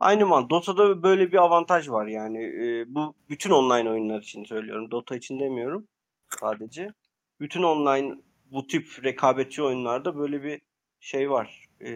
Aynı 0.00 0.26
man. 0.26 0.50
Dota'da 0.50 1.02
böyle 1.02 1.32
bir 1.32 1.42
avantaj 1.42 1.88
var 1.88 2.06
yani. 2.06 2.44
E, 2.44 2.94
bu 2.94 3.14
bütün 3.28 3.50
online 3.50 3.90
oyunlar 3.90 4.22
için 4.22 4.44
söylüyorum. 4.44 4.90
Dota 4.90 5.16
için 5.16 5.40
demiyorum 5.40 5.88
sadece. 6.40 6.90
Bütün 7.40 7.62
online 7.62 8.16
bu 8.52 8.66
tip 8.66 9.04
rekabetçi 9.04 9.62
oyunlarda 9.62 10.18
böyle 10.18 10.42
bir 10.42 10.60
şey 11.00 11.30
var. 11.30 11.66
E, 11.80 11.90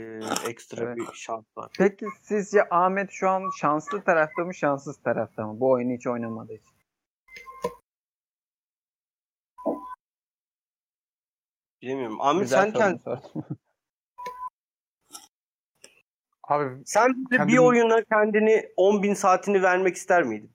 ekstra 0.48 0.84
evet. 0.84 0.96
bir 0.96 1.06
şans 1.14 1.44
var. 1.56 1.70
Peki 1.78 2.06
sizce 2.22 2.68
Ahmet 2.70 3.10
şu 3.10 3.28
an 3.28 3.50
şanslı 3.60 4.04
tarafta 4.04 4.44
mı 4.44 4.54
şanssız 4.54 5.02
tarafta 5.02 5.46
mı? 5.46 5.60
Bu 5.60 5.70
oyunu 5.70 5.92
hiç 5.92 6.06
oynamadığı 6.06 6.54
için. 6.54 6.80
Bilmiyorum. 11.82 12.20
Ahmet 12.20 12.42
Güzel 12.42 12.62
sen 12.62 12.72
kendi... 12.72 13.02
Abi 16.42 16.82
sen 16.86 17.24
kendim... 17.30 17.48
bir 17.48 17.58
oyuna 17.58 18.04
kendini 18.04 18.72
10 18.76 19.02
bin 19.02 19.14
saatini 19.14 19.62
vermek 19.62 19.96
ister 19.96 20.22
miydin? 20.22 20.52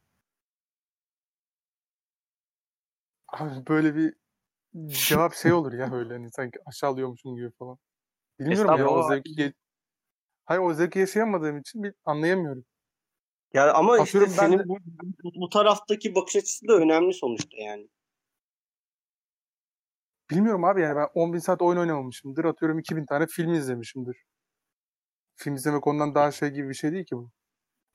Abi 3.28 3.68
böyle 3.68 3.96
bir 3.96 4.14
cevap 4.88 5.34
şey 5.34 5.54
olur 5.54 5.74
ya 5.74 5.94
öyle 5.94 6.14
hani 6.14 6.32
sanki 6.32 6.60
aşağılıyormuşum 6.66 7.36
gibi 7.36 7.52
falan. 7.52 7.78
Bilmiyorum 8.40 8.80
ya 8.80 8.90
o 8.90 9.10
zevki 9.10 9.54
Hayır 10.46 10.62
o 10.62 10.74
zevki 10.74 11.00
yaşayamadığım 11.00 11.58
için 11.58 11.84
bir 11.84 11.94
anlayamıyorum. 12.06 12.66
Ya 13.54 13.74
ama 13.74 13.94
Atıyorum 13.94 14.30
işte 14.30 14.42
senin 14.42 14.60
de... 14.60 14.64
bu, 14.68 14.80
bu 15.24 15.50
taraftaki 15.50 16.16
bakış 16.16 16.36
açısı 16.36 16.68
da 16.68 16.74
önemli 16.74 17.14
sonuçta 17.14 17.58
yani. 17.58 17.90
Bilmiyorum 20.30 20.64
abi 20.64 20.82
yani 20.82 20.96
ben 20.96 21.08
10 21.14 21.34
bin 21.34 21.40
saat 21.40 21.62
oyun 21.62 21.80
oynamamışımdır. 21.80 22.46
Atıyorum 22.46 22.80
2000 22.80 23.06
tane 23.06 23.28
film 23.28 23.54
izlemişimdir. 23.54 24.24
Film 25.36 25.56
izlemek 25.56 25.88
ondan 25.88 26.16
daha 26.16 26.32
şey 26.32 26.50
gibi 26.50 26.70
bir 26.70 26.74
şey 26.74 26.92
değil 26.92 27.06
ki 27.06 27.16
bu. 27.16 27.32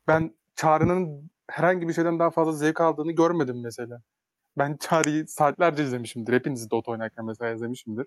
Ben 0.07 0.39
Çağrı'nın 0.55 1.31
herhangi 1.51 1.89
bir 1.89 1.93
şeyden 1.93 2.19
daha 2.19 2.31
fazla 2.31 2.53
zevk 2.53 2.81
aldığını 2.81 3.13
görmedim 3.13 3.63
mesela. 3.63 4.03
Ben 4.59 4.77
Çağrı'yı 4.77 5.29
saatlerce 5.29 5.85
izlemişimdir. 5.85 6.33
Hepinizi 6.33 6.71
Dota 6.71 6.91
oynarken 6.91 7.25
mesela 7.25 7.51
izlemişimdir. 7.51 8.07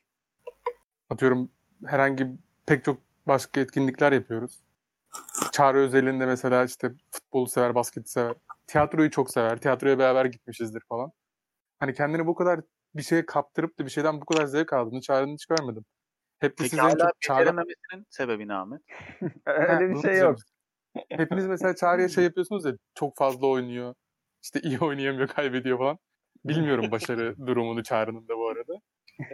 Atıyorum 1.09 1.51
herhangi 1.85 2.27
pek 2.65 2.83
çok 2.83 2.97
başka 3.27 3.61
etkinlikler 3.61 4.11
yapıyoruz. 4.11 4.63
Çağrı 5.51 5.77
özelinde 5.77 6.25
mesela 6.25 6.63
işte 6.63 6.91
futbolu 7.11 7.47
sever, 7.47 7.75
basketi 7.75 8.11
sever. 8.11 8.35
Tiyatroyu 8.67 9.11
çok 9.11 9.31
sever. 9.31 9.57
Tiyatroya 9.57 9.99
beraber 9.99 10.25
gitmişizdir 10.25 10.81
falan. 10.89 11.11
Hani 11.79 11.93
kendini 11.93 12.27
bu 12.27 12.35
kadar 12.35 12.61
bir 12.95 13.01
şeye 13.01 13.25
kaptırıp 13.25 13.79
da 13.79 13.85
bir 13.85 13.89
şeyden 13.89 14.21
bu 14.21 14.25
kadar 14.25 14.45
zevk 14.45 14.73
aldığını 14.73 15.01
Çağrı'nın 15.01 15.33
hiç 15.33 15.45
görmedim. 15.45 15.85
Hep 16.39 16.57
Peki 16.57 16.69
sizin 16.69 16.83
hala 16.83 16.97
çok 16.97 17.21
Çağrı... 17.21 17.63
sebebi 18.09 18.53
Ahmet? 18.53 18.81
Öyle 19.45 19.89
bir 19.89 20.01
şey 20.01 20.17
yok. 20.17 20.37
Hepiniz 21.09 21.47
mesela 21.47 21.75
Çağrı'ya 21.75 22.09
şey 22.09 22.23
yapıyorsunuz 22.23 22.65
ya 22.65 22.73
çok 22.95 23.17
fazla 23.17 23.47
oynuyor. 23.47 23.95
İşte 24.43 24.59
iyi 24.59 24.79
oynayamıyor, 24.79 25.27
kaybediyor 25.27 25.77
falan. 25.77 25.97
Bilmiyorum 26.45 26.91
başarı 26.91 27.35
durumunu 27.47 27.83
Çağrı'nın 27.83 28.27
da 28.27 28.37
bu 28.37 28.47
arada. 28.47 28.73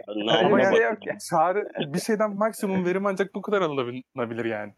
Ama 0.06 0.60
yani 0.60 0.78
yok 0.78 1.06
ya. 1.06 1.18
Çağrı 1.30 1.68
bir 1.94 2.00
şeyden 2.00 2.36
maksimum 2.36 2.86
verim 2.86 3.06
ancak 3.06 3.34
bu 3.34 3.42
kadar 3.42 3.62
alınabilir 3.62 4.44
yani. 4.44 4.72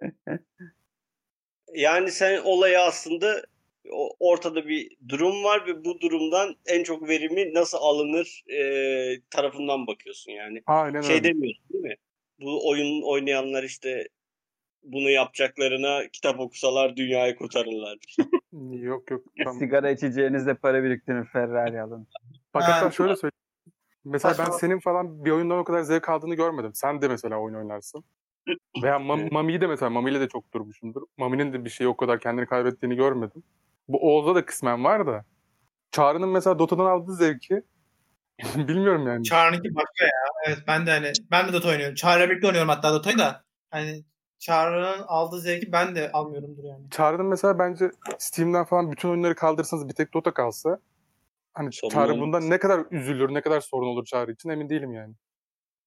Yani 1.74 2.10
sen 2.10 2.40
olayı 2.44 2.80
aslında 2.80 3.42
ortada 4.20 4.68
bir 4.68 4.96
durum 5.08 5.44
var 5.44 5.66
ve 5.66 5.84
bu 5.84 6.00
durumdan 6.00 6.56
en 6.66 6.82
çok 6.82 7.08
verimi 7.08 7.54
nasıl 7.54 7.78
alınır 7.78 8.44
e, 8.48 8.60
tarafından 9.30 9.86
bakıyorsun 9.86 10.32
yani. 10.32 10.62
Aynen 10.66 11.00
şey 11.00 11.14
öyle. 11.14 11.24
demiyorsun 11.24 11.64
değil 11.72 11.84
mi? 11.84 11.94
Bu 12.40 12.68
oyun 12.68 13.02
oynayanlar 13.02 13.62
işte 13.62 14.08
bunu 14.82 15.10
yapacaklarına 15.10 16.08
kitap 16.12 16.40
okusalar 16.40 16.96
dünyayı 16.96 17.36
kurtarırlar. 17.36 17.98
yok 18.72 19.10
yok. 19.10 19.24
Tamam. 19.44 19.58
Sigara 19.58 19.90
içeceğinizde 19.90 20.54
para 20.54 20.84
biriktirin 20.84 21.24
Ferrari 21.24 21.80
alın. 21.80 22.06
Bak 22.54 22.62
hatta 22.62 22.90
şöyle 22.90 23.16
söyleyeyim. 23.16 23.32
Mesela 24.04 24.34
ben 24.38 24.50
senin 24.50 24.80
falan 24.80 25.24
bir 25.24 25.30
oyundan 25.30 25.58
o 25.58 25.64
kadar 25.64 25.82
zevk 25.82 26.08
aldığını 26.08 26.34
görmedim. 26.34 26.70
Sen 26.74 27.02
de 27.02 27.08
mesela 27.08 27.36
oyun 27.36 27.54
oynarsın. 27.54 28.04
Veya 28.82 28.96
Mam- 28.98 29.32
Mami'yi 29.32 29.60
de 29.60 29.66
mesela 29.66 29.90
Mami'yle 29.90 30.20
de 30.20 30.28
çok 30.28 30.54
durmuşumdur. 30.54 31.02
Mami'nin 31.16 31.52
de 31.52 31.64
bir 31.64 31.70
şey 31.70 31.86
o 31.86 31.96
kadar 31.96 32.20
kendini 32.20 32.46
kaybettiğini 32.46 32.96
görmedim. 32.96 33.42
Bu 33.88 33.98
Oğuz'da 33.98 34.34
da 34.34 34.44
kısmen 34.44 34.84
var 34.84 35.06
da. 35.06 35.24
Çağrı'nın 35.90 36.28
mesela 36.28 36.58
Dota'dan 36.58 36.86
aldığı 36.86 37.14
zevki 37.14 37.62
bilmiyorum 38.56 39.06
yani. 39.06 39.24
Çağrı'nınki 39.24 39.74
başka 39.74 40.04
ya. 40.04 40.10
Evet 40.46 40.58
ben 40.68 40.86
de 40.86 40.90
hani 40.90 41.12
ben 41.30 41.48
de 41.48 41.52
Dota 41.52 41.68
oynuyorum. 41.68 41.94
Çağrı'yla 41.94 42.30
birlikte 42.30 42.46
oynuyorum 42.46 42.68
hatta 42.68 42.92
Dota'yı 42.92 43.18
da. 43.18 43.44
Hani 43.70 44.04
Çağrı'nın 44.42 45.04
aldığı 45.06 45.40
zevki 45.40 45.72
ben 45.72 45.94
de 45.94 46.12
almıyorumdur 46.12 46.64
yani. 46.64 46.90
Çağrı'nın 46.90 47.26
mesela 47.26 47.58
bence 47.58 47.90
Steam'den 48.18 48.64
falan 48.64 48.92
bütün 48.92 49.08
oyunları 49.08 49.34
kaldırsanız 49.34 49.88
bir 49.88 49.94
tek 49.94 50.14
Dota 50.14 50.34
kalsa 50.34 50.78
hani 51.54 51.72
sorun 51.72 51.94
Çağrı 51.94 52.12
olmaz. 52.12 52.20
bundan 52.20 52.50
ne 52.50 52.58
kadar 52.58 52.86
üzülür, 52.90 53.34
ne 53.34 53.40
kadar 53.40 53.60
sorun 53.60 53.86
olur 53.86 54.04
Çağrı 54.04 54.32
için 54.32 54.48
emin 54.48 54.68
değilim 54.68 54.92
yani. 54.92 55.14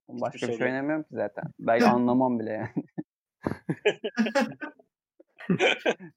Başka 0.07 0.47
bir 0.47 0.57
şey 0.57 0.67
oynamıyorum 0.67 1.03
ki 1.03 1.09
zaten. 1.11 1.43
Belki 1.59 1.85
anlamam 1.85 2.39
bile 2.39 2.51
yani. 2.51 2.69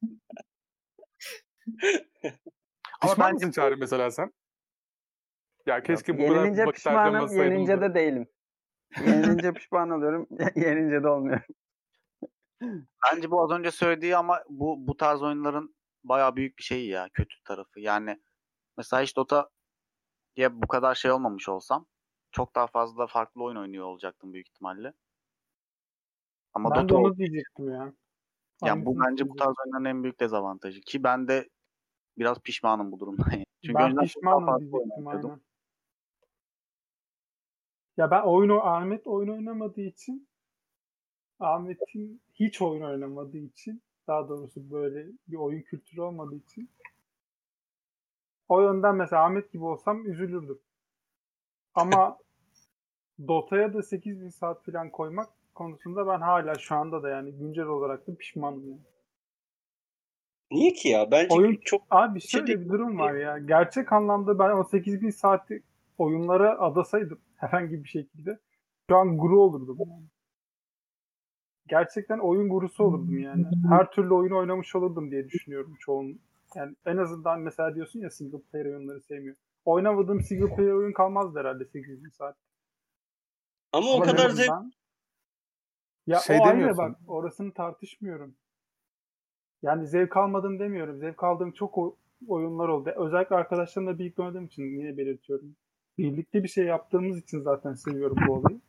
Ama 3.00 3.12
Pişman 3.12 3.32
mısın 3.32 3.50
Çağrı 3.50 3.76
mesela 3.76 4.10
sen? 4.10 4.32
Ya 5.66 5.82
keşke 5.82 6.18
bu 6.18 6.28
kadar 6.28 6.66
vakit 6.66 6.74
pişmanım, 6.74 7.36
yenince 7.36 7.80
de 7.80 7.94
değilim. 7.94 8.28
Yenilince 9.06 9.52
pişman 9.54 9.90
oluyorum, 9.90 10.26
yenince 10.56 11.02
de 11.02 11.08
olmuyor. 11.08 11.40
Bence 12.60 13.30
bu 13.30 13.42
az 13.42 13.50
önce 13.50 13.70
söylediği 13.70 14.16
ama 14.16 14.42
bu 14.48 14.88
bu 14.88 14.96
tarz 14.96 15.22
oyunların 15.22 15.74
bayağı 16.04 16.36
büyük 16.36 16.58
bir 16.58 16.62
şey 16.62 16.86
ya 16.86 17.08
kötü 17.12 17.42
tarafı. 17.44 17.80
Yani 17.80 18.22
mesela 18.76 19.02
hiç 19.02 19.16
Dota 19.16 19.50
diye 20.36 20.62
bu 20.62 20.68
kadar 20.68 20.94
şey 20.94 21.10
olmamış 21.10 21.48
olsam 21.48 21.86
çok 22.32 22.54
daha 22.54 22.66
fazla 22.66 23.06
farklı 23.06 23.44
oyun 23.44 23.56
oynuyor 23.56 23.86
olacaktım 23.86 24.32
büyük 24.32 24.48
ihtimalle. 24.48 24.92
Ama 26.52 26.70
ben 26.70 26.88
Dota 26.88 26.94
de 26.94 26.98
onu 26.98 27.16
diyecektim 27.16 27.70
ya. 27.70 27.92
Yani 28.64 28.86
bu 28.86 29.00
bence 29.00 29.28
bu 29.28 29.36
tarz 29.36 29.54
oyunların 29.64 29.96
en 29.96 30.02
büyük 30.02 30.20
dezavantajı. 30.20 30.80
Ki 30.80 31.04
ben 31.04 31.28
de 31.28 31.48
biraz 32.18 32.40
pişmanım 32.40 32.92
bu 32.92 33.00
durumdan. 33.00 33.26
Çünkü 33.64 33.74
ben 33.74 33.96
pişmanım 33.96 34.60
diyecektim 34.60 35.06
aynen. 35.06 35.40
Ya 37.96 38.10
ben 38.10 38.22
oyunu 38.22 38.66
Ahmet 38.66 39.06
oyun 39.06 39.28
oynamadığı 39.28 39.80
için 39.80 40.28
Ahmet'in 41.40 42.20
hiç 42.34 42.62
oyun 42.62 42.82
oynamadığı 42.82 43.38
için 43.38 43.82
daha 44.06 44.28
doğrusu 44.28 44.70
böyle 44.70 45.06
bir 45.28 45.36
oyun 45.36 45.62
kültürü 45.62 46.00
olmadığı 46.00 46.36
için 46.36 46.70
O 48.48 48.60
yönden 48.60 48.94
mesela 48.94 49.24
Ahmet 49.24 49.52
gibi 49.52 49.64
olsam 49.64 50.06
üzülürdüm. 50.06 50.58
Ama 51.74 52.18
Dota'ya 53.28 53.74
da 53.74 53.82
8000 53.82 54.28
saat 54.28 54.64
falan 54.64 54.90
koymak 54.90 55.28
konusunda 55.54 56.06
ben 56.06 56.20
hala 56.20 56.54
şu 56.54 56.74
anda 56.74 57.02
da 57.02 57.08
yani 57.08 57.32
güncel 57.32 57.66
olarak 57.66 58.06
da 58.06 58.14
pişmanım. 58.14 58.70
Yani. 58.70 58.80
Niye 60.50 60.72
ki 60.72 60.88
ya? 60.88 61.10
Bence 61.10 61.34
Oyun 61.34 61.56
çok 61.64 61.82
Abi 61.90 62.20
şey 62.20 62.28
şöyle 62.28 62.46
değil. 62.46 62.60
bir 62.60 62.68
durum 62.68 62.98
var 62.98 63.14
ya. 63.14 63.38
Gerçek 63.38 63.92
anlamda 63.92 64.38
ben 64.38 64.50
o 64.50 64.64
8000 64.64 65.10
saati 65.10 65.62
oyunlara 65.98 66.58
adasaydım 66.58 67.20
herhangi 67.36 67.84
bir 67.84 67.88
şekilde 67.88 68.38
şu 68.90 68.96
an 68.96 69.18
guru 69.18 69.40
olurdum. 69.40 69.78
Gerçekten 71.68 72.18
oyun 72.18 72.48
gurusu 72.48 72.84
olurdum 72.84 73.18
yani. 73.18 73.46
Her 73.68 73.90
türlü 73.90 74.14
oyunu 74.14 74.36
oynamış 74.38 74.74
olurdum 74.74 75.10
diye 75.10 75.28
düşünüyorum 75.28 75.76
çoğun. 75.80 76.20
Yani 76.54 76.74
en 76.86 76.96
azından 76.96 77.40
mesela 77.40 77.74
diyorsun 77.74 78.00
ya 78.00 78.10
single 78.10 78.38
player 78.40 78.66
oyunları 78.66 79.00
sevmiyor. 79.00 79.36
Oynamadığım 79.64 80.20
single 80.20 80.56
player 80.56 80.72
oyun 80.72 80.92
kalmazdı 80.92 81.38
herhalde 81.38 81.64
8000 81.64 82.08
saat. 82.08 82.36
ama 83.72 83.86
o 83.90 83.94
Ama 83.94 84.04
en 84.04 84.10
kadar 84.10 84.30
zevk 84.30 84.50
azından- 84.50 84.72
Ya 86.06 86.18
Şey 86.18 86.38
o 86.40 86.44
ayrı 86.44 86.52
demiyorsun. 86.52 86.84
bak 86.84 86.96
orasını 87.06 87.52
tartışmıyorum. 87.52 88.34
Yani 89.62 89.86
zevk 89.86 90.16
almadım 90.16 90.58
demiyorum. 90.58 90.98
Zevk 90.98 91.24
aldığım 91.24 91.52
çok 91.52 91.78
o- 91.78 91.96
oyunlar 92.28 92.68
oldu. 92.68 92.90
Özellikle 92.96 93.36
arkadaşlarımla 93.36 93.98
birlikte 93.98 94.22
oynadığım 94.22 94.44
için 94.44 94.62
yine 94.62 94.96
belirtiyorum. 94.96 95.56
Birlikte 95.98 96.42
bir 96.42 96.48
şey 96.48 96.64
yaptığımız 96.64 97.18
için 97.18 97.40
zaten 97.40 97.72
seviyorum 97.74 98.16
bu 98.28 98.32
olayı. 98.32 98.60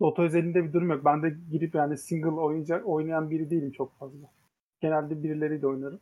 Dota 0.00 0.22
özelinde 0.22 0.64
bir 0.64 0.72
durum 0.72 0.90
yok. 0.90 1.04
Ben 1.04 1.22
de 1.22 1.36
girip 1.50 1.74
yani 1.74 1.98
single 1.98 2.40
oynayacak, 2.40 2.88
oynayan 2.88 3.30
biri 3.30 3.50
değilim 3.50 3.72
çok 3.72 3.98
fazla. 3.98 4.32
Genelde 4.80 5.22
birileriyle 5.22 5.66
oynarım. 5.66 6.00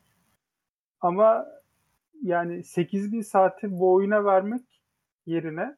Ama 1.01 1.47
yani 2.23 2.65
8000 2.65 3.21
saati 3.21 3.71
bu 3.71 3.93
oyuna 3.95 4.25
vermek 4.25 4.63
yerine 5.27 5.77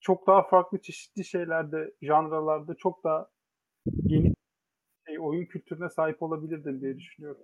çok 0.00 0.26
daha 0.26 0.42
farklı 0.42 0.80
çeşitli 0.80 1.24
şeylerde, 1.24 1.94
janralarda 2.02 2.74
çok 2.74 3.04
daha 3.04 3.30
geniş 4.06 4.32
şey, 5.06 5.20
oyun 5.20 5.46
kültürüne 5.46 5.88
sahip 5.88 6.22
olabilirdim 6.22 6.80
diye 6.80 6.98
düşünüyorum. 6.98 7.42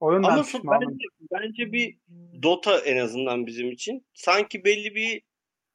O 0.00 0.12
yönden 0.12 0.28
Ama 0.28 0.42
pişmanım. 0.42 0.88
bence, 0.90 1.04
bence 1.32 1.72
bir 1.72 1.98
Dota 2.42 2.78
en 2.78 2.96
azından 2.96 3.46
bizim 3.46 3.70
için 3.70 4.06
sanki 4.14 4.64
belli 4.64 4.94
bir 4.94 5.22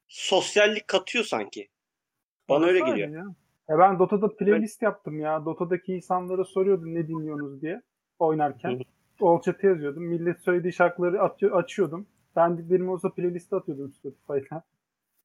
sosyallik 0.08 0.88
katıyor 0.88 1.26
sanki. 1.26 1.68
Bana 2.50 2.66
öyle 2.66 2.80
geliyor. 2.80 3.10
Ya. 3.10 3.26
Ya 3.70 3.80
ben 3.80 4.00
Dota'da 4.00 4.36
playlist 4.36 4.82
yaptım 4.82 5.20
ya. 5.20 5.46
Dota'daki 5.46 5.94
insanlara 5.94 6.44
soruyordum 6.44 6.96
ne 6.96 7.08
dinliyorsunuz 7.08 7.62
diye 7.62 7.82
oynarken. 8.20 8.82
Chat'e 9.46 9.68
yazıyordum. 9.68 10.04
Millet 10.04 10.40
söylediği 10.40 10.74
şarkıları 10.74 11.22
atıyor, 11.22 11.52
açıyordum. 11.64 12.08
Beğendiklerim 12.36 12.90
olsa 12.90 13.10
playlist'e 13.14 13.56
atıyordum 13.56 13.94
Spotify'dan. 13.94 14.64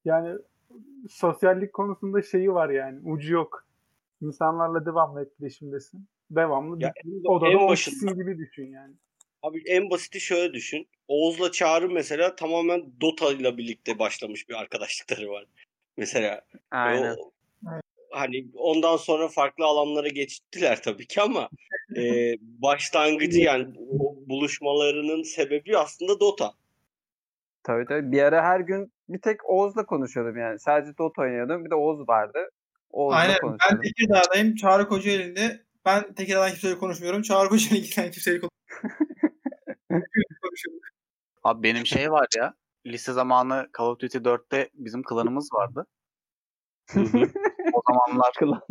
Yani 0.05 0.37
sosyallik 1.09 1.73
konusunda 1.73 2.21
şeyi 2.21 2.53
var 2.53 2.69
yani. 2.69 2.99
Ucu 3.09 3.33
yok. 3.33 3.65
İnsanlarla 4.21 4.85
devamlı 4.85 5.21
etkileşimdesin. 5.21 6.05
Devamlı 6.31 6.83
Ya 6.83 6.93
bir 7.05 7.25
odada 7.25 7.49
en 7.49 7.55
o 7.55 7.69
başında- 7.69 7.75
kişisin 7.75 8.15
gibi 8.15 8.37
düşün 8.37 8.67
yani. 8.71 8.93
Abi 9.43 9.63
en 9.67 9.89
basiti 9.89 10.19
şöyle 10.19 10.53
düşün. 10.53 10.87
Oğuz'la 11.07 11.51
Çağrı 11.51 11.89
mesela 11.89 12.35
tamamen 12.35 12.83
Dota 13.01 13.31
ile 13.33 13.57
birlikte 13.57 13.99
başlamış 13.99 14.49
bir 14.49 14.53
arkadaşlıkları 14.53 15.29
var. 15.29 15.45
Mesela 15.97 16.41
Aynen. 16.71 17.15
o- 17.19 17.31
hani 18.11 18.47
ondan 18.55 18.97
sonra 18.97 19.27
farklı 19.27 19.65
alanlara 19.65 20.07
geçtiler 20.07 20.81
tabii 20.83 21.07
ki 21.07 21.21
ama 21.21 21.49
e, 21.97 22.35
başlangıcı 22.41 23.39
yani 23.39 23.73
o 23.89 24.15
buluşmalarının 24.29 25.23
sebebi 25.23 25.77
aslında 25.77 26.19
Dota. 26.19 26.53
Tabii 27.63 27.85
tabii. 27.85 28.11
Bir 28.11 28.21
ara 28.21 28.43
her 28.43 28.59
gün 28.59 28.91
bir 29.09 29.21
tek 29.21 29.49
Oğuz'la 29.49 29.85
konuşuyordum 29.85 30.37
yani. 30.37 30.59
Sadece 30.59 30.97
Dota 30.97 31.21
oynuyordum. 31.21 31.65
Bir 31.65 31.69
de 31.69 31.75
Oğuz 31.75 32.09
vardı. 32.09 32.49
Oğuz'la 32.89 33.19
Aynen. 33.19 33.33
Ben 33.33 33.39
konuşuyordum. 33.39 33.81
Tekirdağ'dayım. 33.81 34.55
Çağrı 34.55 34.87
Kocaeli'nde. 34.87 35.61
Ben 35.85 36.13
Tekirdağ'dan 36.13 36.49
kimseyle 36.49 36.77
konuşmuyorum. 36.77 37.21
Çağrı 37.21 37.49
Kocaeli'den 37.49 38.11
kimseyle 38.11 38.39
konuşmuyorum. 38.39 38.81
Abi 41.43 41.63
benim 41.63 41.85
şey 41.85 42.11
var 42.11 42.27
ya. 42.37 42.53
Lise 42.85 43.13
zamanı 43.13 43.69
Call 43.77 43.85
of 43.85 43.99
Duty 43.99 44.17
4'te 44.17 44.69
bizim 44.73 45.03
klanımız 45.03 45.49
vardı. 45.53 45.87
O 47.73 47.81
zamanlar 47.87 48.33
Klan. 48.39 48.61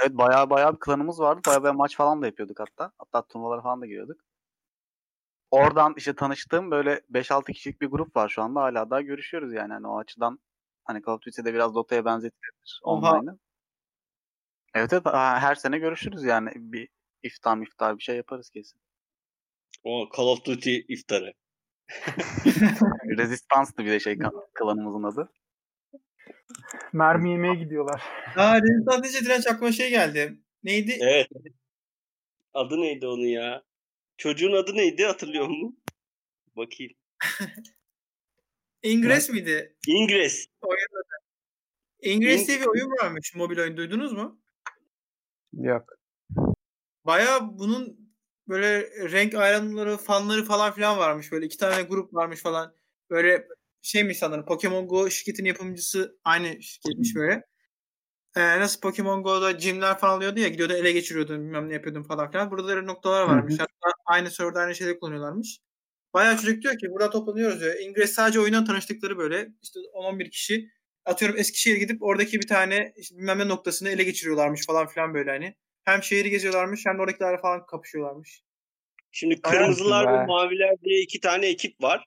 evet 0.00 0.12
bayağı 0.12 0.50
bayağı 0.50 0.74
bir 0.74 0.80
klanımız 0.80 1.20
vardı. 1.20 1.40
Bayağı 1.46 1.62
bayağı 1.62 1.74
maç 1.76 1.96
falan 1.96 2.22
da 2.22 2.26
yapıyorduk 2.26 2.60
hatta. 2.60 2.92
Hatta 2.98 3.26
turnuvalara 3.26 3.62
falan 3.62 3.80
da 3.80 3.86
giriyorduk. 3.86 4.20
Oradan 5.50 5.94
işte 5.96 6.14
tanıştığım 6.14 6.70
böyle 6.70 7.00
5-6 7.10 7.52
kişilik 7.52 7.80
bir 7.80 7.86
grup 7.86 8.16
var 8.16 8.28
şu 8.28 8.42
anda. 8.42 8.60
Hala 8.60 8.90
daha 8.90 9.00
görüşüyoruz 9.00 9.52
yani. 9.52 9.72
Hani 9.72 9.86
o 9.86 9.98
açıdan 9.98 10.38
hani 10.84 11.02
Call 11.06 11.12
of 11.12 11.22
Duty'de 11.22 11.54
biraz 11.54 11.74
Dota'ya 11.74 12.04
benzetilir 12.04 12.80
Oha. 12.82 13.12
online'ı. 13.12 13.38
Evet 14.74 14.92
evet 14.92 15.06
her 15.12 15.54
sene 15.54 15.78
görüşürüz 15.78 16.24
yani. 16.24 16.50
Bir 16.54 16.88
iftar 17.22 17.58
iftar 17.62 17.98
bir 17.98 18.02
şey 18.02 18.16
yaparız 18.16 18.50
kesin. 18.50 18.80
O 19.84 20.08
Call 20.16 20.24
of 20.24 20.44
Duty 20.44 20.76
iftarı. 20.88 21.32
Rezistanstı 23.18 23.84
bir 23.84 23.90
de 23.90 24.00
şey 24.00 24.18
klanımızın 24.54 25.02
adı. 25.02 25.32
Mermi 26.92 27.30
yemeye 27.30 27.54
gidiyorlar. 27.54 28.02
Ha 28.34 28.58
Rezistan 28.62 29.02
deyince 29.02 29.24
direnç 29.24 29.46
aklıma 29.46 29.72
şey 29.72 29.90
geldi. 29.90 30.38
Neydi? 30.62 30.98
Evet. 31.00 31.28
Adı 32.54 32.80
neydi 32.80 33.06
onun 33.06 33.26
ya? 33.26 33.62
Çocuğun 34.16 34.52
adı 34.52 34.74
neydi 34.74 35.04
hatırlıyor 35.04 35.48
musun? 35.48 35.82
Bakayım. 36.56 36.92
Ingress 38.82 39.30
miydi? 39.30 39.76
İngiliz. 39.86 40.46
Ingress 42.02 42.48
diye 42.48 42.60
bir 42.60 42.66
oyun 42.66 42.90
varmış. 42.90 43.34
Mobil 43.34 43.58
oyun 43.58 43.76
duydunuz 43.76 44.12
mu? 44.12 44.40
Yok. 45.52 45.88
Baya 47.04 47.38
bunun 47.58 48.05
böyle 48.48 48.80
renk 49.12 49.34
ayrımları, 49.34 49.96
fanları 49.96 50.44
falan 50.44 50.72
filan 50.72 50.98
varmış. 50.98 51.32
Böyle 51.32 51.46
iki 51.46 51.58
tane 51.58 51.82
grup 51.82 52.14
varmış 52.14 52.42
falan. 52.42 52.74
Böyle 53.10 53.48
şey 53.82 54.04
mi 54.04 54.14
sanırım 54.14 54.44
Pokemon 54.44 54.88
Go 54.88 55.10
şirketin 55.10 55.44
yapımcısı 55.44 56.18
aynı 56.24 56.62
şirketmiş 56.62 57.14
böyle. 57.16 57.42
Ee, 58.36 58.60
nasıl 58.60 58.80
Pokemon 58.80 59.22
Go'da 59.22 59.50
gymler 59.50 59.98
falan 59.98 60.16
alıyordu 60.16 60.40
ya 60.40 60.48
gidiyordu 60.48 60.72
ele 60.72 60.92
geçiriyordun 60.92 61.44
bilmem 61.44 61.68
ne 61.68 61.74
yapıyordun 61.74 62.02
falan 62.02 62.30
filan. 62.30 62.50
Burada 62.50 62.68
da 62.68 62.82
noktalar 62.82 63.22
varmış. 63.22 63.54
Hatta 63.58 63.92
aynı 64.06 64.30
serverda 64.30 64.60
aynı 64.60 64.74
şeyleri 64.74 64.98
kullanıyorlarmış. 64.98 65.58
Bayağı 66.14 66.36
çocuk 66.36 66.62
diyor 66.62 66.78
ki 66.78 66.86
burada 66.90 67.10
toplanıyoruz 67.10 67.60
diyor. 67.60 67.74
Ingress 67.74 68.12
sadece 68.12 68.40
oyundan 68.40 68.64
tanıştıkları 68.64 69.18
böyle 69.18 69.48
işte 69.62 69.80
10-11 69.94 70.30
kişi 70.30 70.70
atıyorum 71.04 71.38
Eskişehir'e 71.38 71.78
gidip 71.78 72.02
oradaki 72.02 72.40
bir 72.40 72.46
tane 72.46 72.92
işte 72.96 73.16
bilmem 73.16 73.38
ne 73.38 73.48
noktasını 73.48 73.88
ele 73.88 74.04
geçiriyorlarmış 74.04 74.66
falan 74.66 74.86
filan 74.86 75.14
böyle 75.14 75.30
hani. 75.30 75.54
Hem 75.86 76.02
şehri 76.02 76.30
geziyorlarmış 76.30 76.86
hem 76.86 76.98
de 76.98 77.02
oradakilerle 77.02 77.38
falan 77.38 77.66
kapışıyorlarmış. 77.66 78.42
Şimdi 79.12 79.40
kırmızılar 79.40 80.12
ve 80.12 80.26
maviler 80.26 80.74
diye 80.84 81.00
iki 81.00 81.20
tane 81.20 81.46
ekip 81.46 81.82
var. 81.82 82.04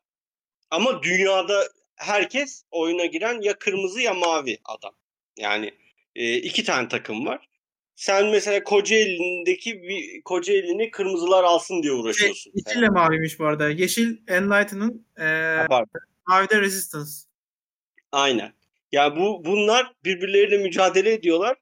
Ama 0.70 1.04
dünyada 1.04 1.64
herkes 1.96 2.64
oyuna 2.72 3.06
giren 3.06 3.42
ya 3.42 3.60
kırmızı 3.60 4.02
ya 4.02 4.14
mavi 4.14 4.58
adam. 4.66 4.96
Yani 5.38 5.74
e, 6.16 6.36
iki 6.38 6.64
tane 6.64 6.88
takım 6.88 7.26
var. 7.26 7.50
Sen 7.96 8.28
mesela 8.28 8.64
Kocaeli'ndeki 8.64 9.84
bir 9.84 10.22
Kocaeli'ni 10.22 10.92
kırmızılar 10.92 11.44
alsın 11.44 11.84
diye 11.84 11.94
Şey, 11.94 12.02
uğraşıyorsun. 12.02 12.52
yeşille 12.56 12.90
maviymiş 12.90 13.40
bu 13.40 13.46
arada. 13.46 13.70
Yeşil 13.70 14.18
Enlighten'ın 14.28 15.08
e, 15.20 15.26
mavi 16.28 16.50
de 16.50 16.62
Resistance. 16.62 17.12
Aynen. 18.12 18.54
Yani 18.92 19.20
bu 19.20 19.46
bunlar 19.46 19.94
birbirleriyle 20.06 20.58
mücadele 20.58 21.14
ediyorlar. 21.14 21.58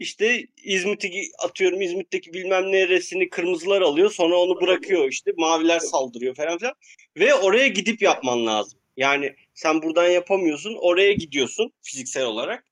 İşte 0.00 0.46
İzmit'i 0.64 1.10
atıyorum 1.44 1.82
İzmit'teki 1.82 2.32
bilmem 2.32 2.72
neresini 2.72 3.30
kırmızılar 3.30 3.80
alıyor. 3.82 4.10
Sonra 4.10 4.36
onu 4.36 4.60
bırakıyor 4.60 5.08
işte 5.08 5.32
maviler 5.36 5.78
saldırıyor 5.78 6.34
falan 6.34 6.58
filan. 6.58 6.74
Ve 7.16 7.34
oraya 7.34 7.68
gidip 7.68 8.02
yapman 8.02 8.46
lazım. 8.46 8.80
Yani 8.96 9.34
sen 9.54 9.82
buradan 9.82 10.08
yapamıyorsun. 10.08 10.76
Oraya 10.80 11.12
gidiyorsun 11.12 11.72
fiziksel 11.82 12.24
olarak. 12.24 12.64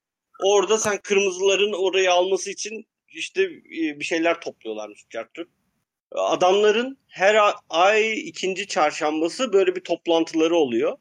Orada 0.44 0.78
sen 0.78 0.98
kırmızıların 1.02 1.72
orayı 1.72 2.12
alması 2.12 2.50
için 2.50 2.86
işte 3.09 3.42
e, 3.78 4.00
bir 4.00 4.05
şeyler 4.05 4.40
topluyorlarmış. 4.40 5.05
Çarptır. 5.10 5.46
Adamların 6.12 6.98
her 7.09 7.36
ay 7.70 8.28
ikinci 8.28 8.66
çarşambası 8.66 9.52
böyle 9.52 9.76
bir 9.76 9.80
toplantıları 9.80 10.56
oluyor. 10.56 10.98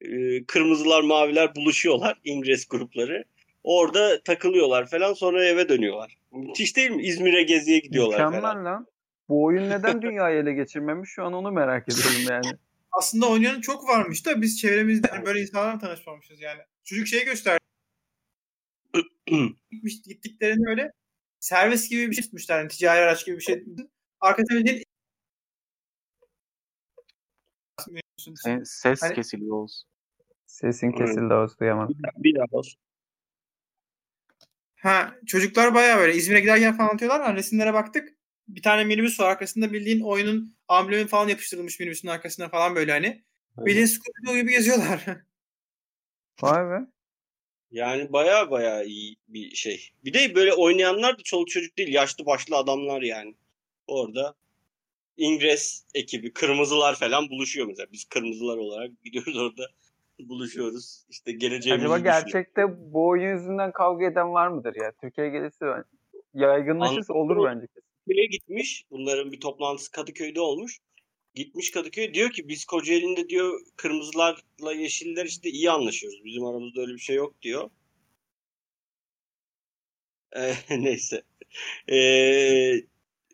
Ee, 0.00 0.44
kırmızılar 0.46 1.02
maviler 1.02 1.54
buluşuyorlar 1.54 2.18
İngiliz 2.24 2.68
grupları. 2.68 3.24
Orada 3.62 4.22
takılıyorlar 4.22 4.86
falan 4.86 5.12
sonra 5.14 5.44
eve 5.44 5.68
dönüyorlar. 5.68 6.16
Müthiş 6.32 6.76
değil 6.76 6.90
mi? 6.90 7.02
İzmir'e 7.02 7.42
geziye 7.42 7.78
gidiyorlar 7.78 8.16
Mükemmel 8.26 8.40
falan. 8.40 8.64
lan. 8.64 8.86
Bu 9.28 9.44
oyun 9.44 9.70
neden 9.70 10.02
dünyayı 10.02 10.42
ele 10.42 10.52
geçirmemiş 10.52 11.10
şu 11.10 11.24
an 11.24 11.32
onu 11.32 11.52
merak 11.52 11.88
ediyorum 11.88 12.26
yani. 12.30 12.58
Aslında 12.92 13.28
oynayan 13.30 13.60
çok 13.60 13.88
varmış 13.88 14.26
da 14.26 14.42
biz 14.42 14.60
çevremizde 14.60 15.08
hani 15.08 15.26
böyle 15.26 15.40
insanlarla 15.40 15.78
tanışmamışız 15.78 16.40
yani. 16.40 16.60
Çocuk 16.84 17.06
şey 17.06 17.24
gösterdi. 17.24 17.60
Gitmiş, 19.70 20.02
gittiklerini 20.02 20.68
öyle 20.68 20.92
servis 21.40 21.90
gibi 21.90 22.10
bir 22.10 22.14
şey 22.14 22.24
tutmuşlar. 22.24 22.58
Yani 22.58 22.68
ticari 22.68 23.00
araç 23.00 23.26
gibi 23.26 23.36
bir 23.36 23.42
şey. 23.42 23.64
Arkasında 24.20 24.64
bir 24.64 24.84
ses 28.64 29.02
Hani- 29.02 29.14
kesiliyor 29.14 29.56
Oğuz. 29.56 29.84
Sesin 30.46 30.92
kesildi 30.92 31.34
Oğuz 31.34 31.60
duyamadım. 31.60 31.96
Bir 32.16 32.34
daha 32.34 32.46
bas. 32.52 32.66
Ha 34.82 35.14
çocuklar 35.26 35.74
bayağı 35.74 35.98
böyle 35.98 36.14
İzmir'e 36.14 36.40
giderken 36.40 36.76
falan 36.76 36.88
anlatıyorlar. 36.88 37.22
Hani 37.22 37.36
resimlere 37.38 37.74
baktık. 37.74 38.08
Bir 38.48 38.62
tane 38.62 38.84
minibüs 38.84 39.20
var 39.20 39.30
arkasında 39.30 39.72
bildiğin 39.72 40.00
oyunun 40.00 40.56
amblemi 40.68 41.06
falan 41.06 41.28
yapıştırılmış 41.28 41.80
minibüsün 41.80 42.08
arkasına 42.08 42.48
falan 42.48 42.74
böyle 42.74 42.92
hani. 42.92 43.24
Bildiğin 43.58 43.86
Scooby-Doo 43.86 44.40
gibi 44.40 44.50
geziyorlar. 44.50 45.04
Vay 46.42 46.70
be. 46.70 46.86
Yani 47.70 48.12
baya 48.12 48.50
baya 48.50 48.82
iyi 48.82 49.16
bir 49.28 49.54
şey. 49.54 49.90
Bir 50.04 50.12
de 50.12 50.34
böyle 50.34 50.52
oynayanlar 50.52 51.18
da 51.18 51.22
çoluk 51.22 51.48
çocuk 51.48 51.78
değil. 51.78 51.94
Yaşlı 51.94 52.26
başlı 52.26 52.56
adamlar 52.56 53.02
yani. 53.02 53.34
Orada 53.86 54.34
İngiliz 55.16 55.86
ekibi, 55.94 56.32
kırmızılar 56.32 56.98
falan 56.98 57.30
buluşuyor 57.30 57.66
mesela. 57.66 57.86
Biz 57.92 58.04
kırmızılar 58.04 58.56
olarak 58.56 59.04
gidiyoruz 59.04 59.36
orada 59.36 59.66
buluşuyoruz. 60.28 61.04
İşte 61.08 61.32
geleceğimizi 61.32 61.86
Acaba 61.86 61.98
gerçekte 61.98 62.62
bu 62.92 63.08
oyun 63.08 63.36
yüzünden 63.36 63.72
kavga 63.72 64.06
eden 64.06 64.32
var 64.32 64.48
mıdır 64.48 64.74
ya? 64.74 64.92
Türkiye'ye 65.00 65.32
gelirse 65.32 65.66
ben- 65.66 65.84
yaygınlaşırsa 66.34 67.14
olur 67.14 67.44
bence. 67.46 67.66
Kadıköy'e 67.66 68.26
gitmiş. 68.26 68.84
Bunların 68.90 69.32
bir 69.32 69.40
toplantısı 69.40 69.92
Kadıköy'de 69.92 70.40
olmuş. 70.40 70.78
Gitmiş 71.34 71.70
Kadıköy 71.70 72.14
diyor 72.14 72.30
ki 72.30 72.48
biz 72.48 72.64
Kocaeli'nde 72.64 73.28
diyor 73.28 73.60
kırmızılarla 73.76 74.72
yeşiller 74.76 75.24
işte 75.24 75.50
iyi 75.50 75.70
anlaşıyoruz. 75.70 76.24
Bizim 76.24 76.44
aramızda 76.44 76.80
öyle 76.80 76.92
bir 76.92 76.98
şey 76.98 77.16
yok 77.16 77.42
diyor. 77.42 77.70
Ee, 80.36 80.54
neyse. 80.70 81.22
Ee, 81.92 82.74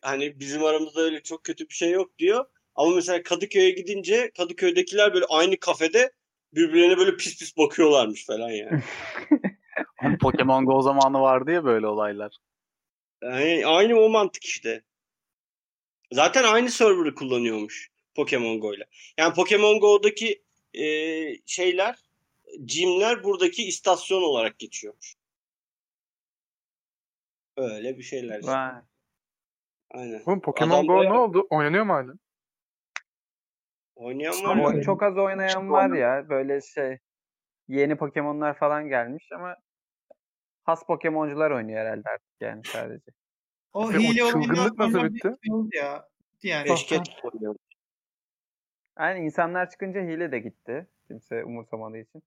hani 0.02 0.40
bizim 0.40 0.64
aramızda 0.64 1.00
öyle 1.00 1.22
çok 1.22 1.44
kötü 1.44 1.68
bir 1.68 1.74
şey 1.74 1.90
yok 1.90 2.18
diyor. 2.18 2.46
Ama 2.74 2.94
mesela 2.94 3.22
Kadıköy'e 3.22 3.70
gidince 3.70 4.30
Kadıköy'dekiler 4.36 5.14
böyle 5.14 5.24
aynı 5.28 5.56
kafede 5.56 6.12
birbirlerine 6.56 6.96
böyle 6.98 7.16
pis 7.16 7.38
pis 7.38 7.56
bakıyorlarmış 7.56 8.26
falan 8.26 8.50
yani. 8.50 8.82
Ama 10.02 10.16
Pokemon 10.18 10.64
Go 10.66 10.82
zamanı 10.82 11.20
vardı 11.20 11.50
ya 11.50 11.64
böyle 11.64 11.86
olaylar. 11.86 12.36
Yani 13.22 13.66
aynı 13.66 14.00
o 14.00 14.08
mantık 14.08 14.44
işte. 14.44 14.82
Zaten 16.12 16.44
aynı 16.44 16.70
server'ı 16.70 17.14
kullanıyormuş 17.14 17.90
Pokemon 18.16 18.60
Go'yla. 18.60 18.84
Yani 19.18 19.34
Pokemon 19.34 19.80
Go'daki 19.80 20.42
e, 20.74 20.84
şeyler, 21.46 21.96
gym'ler 22.64 23.24
buradaki 23.24 23.62
istasyon 23.68 24.22
olarak 24.22 24.58
geçiyormuş. 24.58 25.14
Öyle 27.56 27.98
bir 27.98 28.02
şeyler 28.02 28.40
işte. 28.40 28.52
Vay. 28.52 28.72
Aynen. 29.90 30.22
Oğlum 30.26 30.40
Pokemon 30.40 30.74
Adam 30.74 30.86
Go 30.86 30.94
bayağı- 30.94 31.14
ne 31.14 31.18
oldu? 31.18 31.46
Oynanıyor 31.50 31.84
mu 31.84 31.92
hala? 31.92 32.12
Oynayan 33.96 34.44
var 34.44 34.74
mı? 34.74 34.82
çok 34.82 35.02
az 35.02 35.18
oynayan 35.18 35.70
var 35.70 35.90
ya 35.90 36.28
böyle 36.28 36.60
şey 36.60 36.98
yeni 37.68 37.96
Pokemon'lar 37.96 38.58
falan 38.58 38.88
gelmiş 38.88 39.28
ama 39.32 39.56
has 40.62 40.86
Pokemon'cular 40.86 41.50
oynuyor 41.50 41.80
herhalde 41.80 42.08
artık 42.08 42.30
yani 42.40 42.62
sadece. 42.64 43.10
o 43.72 43.92
hile 43.92 44.30
çılgınlık 44.30 44.78
nasıl 44.78 45.04
bitti? 45.04 45.30
ya. 45.72 46.08
Yani. 46.42 46.68
Keşke. 46.68 47.02
Yani 48.98 49.24
insanlar 49.24 49.70
çıkınca 49.70 50.00
hile 50.00 50.32
de 50.32 50.38
gitti. 50.38 50.86
Kimse 51.08 51.44
umursamadığı 51.44 51.98
için. 51.98 52.22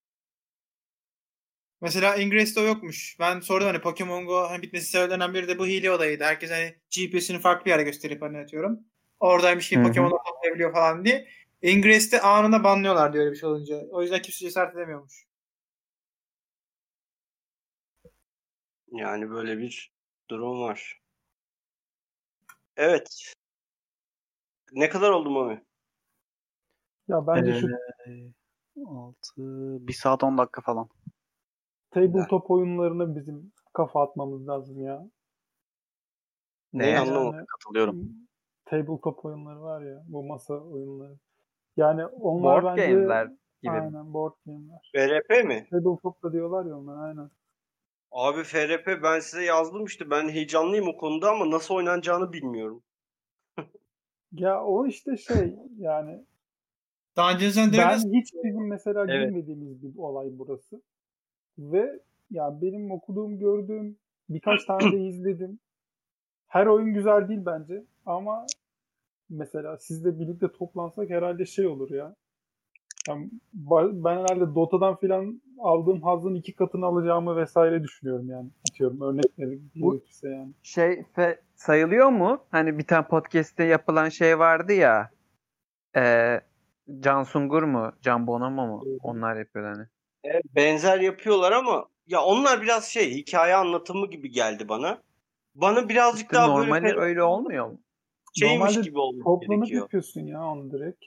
Mesela 1.81 2.15
Ingress'te 2.15 2.59
o 2.59 2.63
yokmuş. 2.63 3.17
Ben 3.19 3.39
sordum 3.39 3.67
hani 3.67 3.81
Pokemon 3.81 4.25
Go 4.25 4.49
hani 4.49 4.61
bitmesi 4.61 4.91
sebeplerinden 4.91 5.33
biri 5.33 5.47
de 5.47 5.59
bu 5.59 5.67
hile 5.67 5.91
olayıydı. 5.91 6.23
Herkes 6.23 6.51
hani 6.51 6.75
GPS'ini 6.89 7.39
farklı 7.39 7.65
bir 7.65 7.69
yere 7.69 7.83
gösterip 7.83 8.21
hani 8.21 8.37
atıyorum. 8.37 8.79
Oradaymış 9.19 9.69
gibi. 9.69 9.83
Pokemon'u 9.83 10.17
toplayabiliyor 10.27 10.73
falan 10.73 11.05
diye. 11.05 11.27
Ingress'te 11.61 12.21
anında 12.21 12.63
banlıyorlar 12.63 13.13
diyor 13.13 13.23
öyle 13.23 13.31
bir 13.33 13.39
şey 13.39 13.49
olunca. 13.49 13.75
O 13.91 14.01
yüzden 14.01 14.21
kimse 14.21 14.39
cesaret 14.45 14.75
edemiyormuş. 14.75 15.25
Yani 18.91 19.29
böyle 19.29 19.57
bir 19.57 19.93
durum 20.29 20.61
var. 20.61 21.01
Evet. 22.77 23.33
Ne 24.71 24.89
kadar 24.89 25.09
oldu 25.09 25.29
Mami? 25.29 25.63
Ya 27.07 27.27
bence 27.27 27.59
şu 27.59 27.67
Ee, 28.07 28.31
6 28.85 29.87
1 29.87 29.93
saat 29.93 30.23
10 30.23 30.37
dakika 30.37 30.61
falan. 30.61 30.89
tabletop 31.91 32.51
oyunlarına 32.51 33.15
bizim 33.15 33.51
kafa 33.73 34.03
atmamız 34.03 34.47
lazım 34.47 34.81
ya. 34.83 35.09
Neyi 36.73 36.93
Ne? 36.93 36.99
anlamadım. 36.99 37.45
Katılıyorum. 37.45 38.09
Tabletop 38.65 39.25
oyunları 39.25 39.61
var 39.61 39.81
ya. 39.81 40.03
Bu 40.07 40.23
masa 40.23 40.53
oyunları. 40.53 41.17
Yani 41.77 42.05
onlar 42.05 42.63
Board 42.63 42.77
bence 42.77 42.87
game'ler 42.87 43.27
gibi. 43.61 43.71
aynen 43.71 44.13
board 44.13 44.33
game'ler. 44.45 44.91
FRP 44.95 45.43
mi? 45.43 45.67
Tabletop 45.71 46.23
da 46.23 46.33
diyorlar 46.33 46.65
ya 46.65 46.77
onlar 46.77 47.07
aynen. 47.07 47.29
Abi 48.11 48.43
FRP 48.43 49.03
ben 49.03 49.19
size 49.19 49.43
yazdım 49.43 49.85
işte. 49.85 50.09
Ben 50.09 50.29
heyecanlıyım 50.29 50.87
o 50.87 50.97
konuda 50.97 51.31
ama 51.31 51.51
nasıl 51.51 51.75
oynanacağını 51.75 52.33
bilmiyorum. 52.33 52.83
Ya 54.31 54.63
o 54.63 54.87
işte 54.87 55.17
şey 55.17 55.55
yani 55.77 56.25
Dungeons 57.17 57.57
and 57.57 57.73
ben 57.73 57.77
Dragons 57.77 58.05
hiç 58.05 58.33
bizim 58.43 58.67
mesela 58.67 59.05
Evet. 59.09 59.29
girmediğimiz 59.29 59.83
bir 59.83 59.97
olay 59.97 60.27
burası. 60.31 60.81
Ve 61.57 61.99
ya 62.31 62.61
benim 62.61 62.91
okuduğum, 62.91 63.39
gördüğüm 63.39 63.97
birkaç 64.29 64.65
tane 64.65 64.91
de 64.91 64.99
izledim. 65.07 65.59
Her 66.47 66.65
oyun 66.65 66.93
güzel 66.93 67.29
değil 67.29 67.45
bence 67.45 67.83
ama 68.05 68.45
mesela 69.29 69.77
sizle 69.77 70.19
birlikte 70.19 70.51
toplansak 70.51 71.09
herhalde 71.09 71.45
şey 71.45 71.67
olur 71.67 71.89
ya. 71.91 72.15
Yani 73.07 73.29
ben 73.93 74.17
herhalde 74.17 74.55
Dota'dan 74.55 74.95
filan 74.95 75.41
aldığım 75.59 76.01
hazın 76.01 76.35
iki 76.35 76.55
katını 76.55 76.85
alacağımı 76.85 77.35
vesaire 77.35 77.83
düşünüyorum 77.83 78.29
yani. 78.29 78.49
Atıyorum 78.71 79.01
örnekleri 79.01 79.59
Bu- 79.75 79.91
gerekirse 79.93 80.29
yani. 80.29 80.53
Şey 80.63 81.03
fe- 81.17 81.39
sayılıyor 81.55 82.09
mu? 82.09 82.43
Hani 82.51 82.77
bir 82.77 82.83
tane 82.83 83.07
podcast'te 83.07 83.63
yapılan 83.63 84.09
şey 84.09 84.39
vardı 84.39 84.73
ya. 84.73 85.09
E, 85.95 86.35
Can 86.99 87.23
Sungur 87.23 87.63
mu? 87.63 87.91
Can 88.01 88.27
Bonomo 88.27 88.67
mu? 88.67 88.83
Onlar 89.03 89.35
yapıyor 89.35 89.75
hani. 89.75 89.87
Evet, 90.23 90.43
benzer 90.55 90.99
yapıyorlar 90.99 91.51
ama 91.51 91.85
ya 92.07 92.21
onlar 92.21 92.61
biraz 92.61 92.85
şey 92.85 93.11
hikaye 93.15 93.55
anlatımı 93.55 94.07
gibi 94.09 94.31
geldi 94.31 94.69
bana. 94.69 95.01
Bana 95.55 95.89
birazcık 95.89 96.21
İşte 96.21 96.35
daha 96.35 96.47
normali 96.47 96.83
böyle 96.83 96.99
öyle 96.99 97.23
olmuyor 97.23 97.67
mu? 97.67 97.79
Şeymiş 98.35 98.57
Normalde 98.59 98.81
gibi 98.81 98.99
olması 98.99 99.23
Toplanıp 99.23 99.61
gerekiyor. 99.61 99.81
yapıyorsun 99.81 100.25
ya 100.27 100.45
onu 100.45 100.71
direkt. 100.71 101.05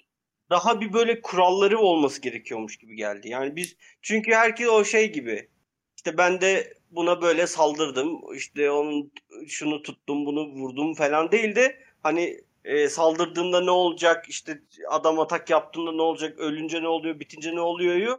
Daha 0.51 0.81
bir 0.81 0.93
böyle 0.93 1.20
kuralları 1.20 1.78
olması 1.78 2.20
gerekiyormuş 2.20 2.77
gibi 2.77 2.97
geldi. 2.97 3.28
Yani 3.28 3.57
biz 3.57 3.77
çünkü 4.03 4.32
herkes 4.32 4.69
o 4.69 4.85
şey 4.85 5.12
gibi. 5.12 5.49
İşte 5.97 6.19
ben 6.19 6.40
de 6.40 6.74
buna 6.90 7.23
böyle 7.23 7.47
saldırdım. 7.47 8.20
İşte 8.35 8.70
onun 8.70 9.12
şunu 9.49 9.82
tuttum, 9.82 10.27
bunu 10.27 10.47
vurdum 10.49 10.94
falan 10.94 11.32
değil 11.32 11.57
de 11.57 11.78
hani 12.03 12.40
e, 12.65 12.89
saldırdığında 12.89 13.61
ne 13.61 13.70
olacak? 13.70 14.27
İşte 14.28 14.62
adam 14.90 15.19
atak 15.20 15.51
yaptığında 15.51 15.93
ne 15.93 16.03
olacak? 16.03 16.39
Ölünce 16.39 16.82
ne 16.82 16.89
oluyor? 16.89 17.20
Bitince 17.20 17.55
ne 17.55 17.61
oluyor? 17.61 18.19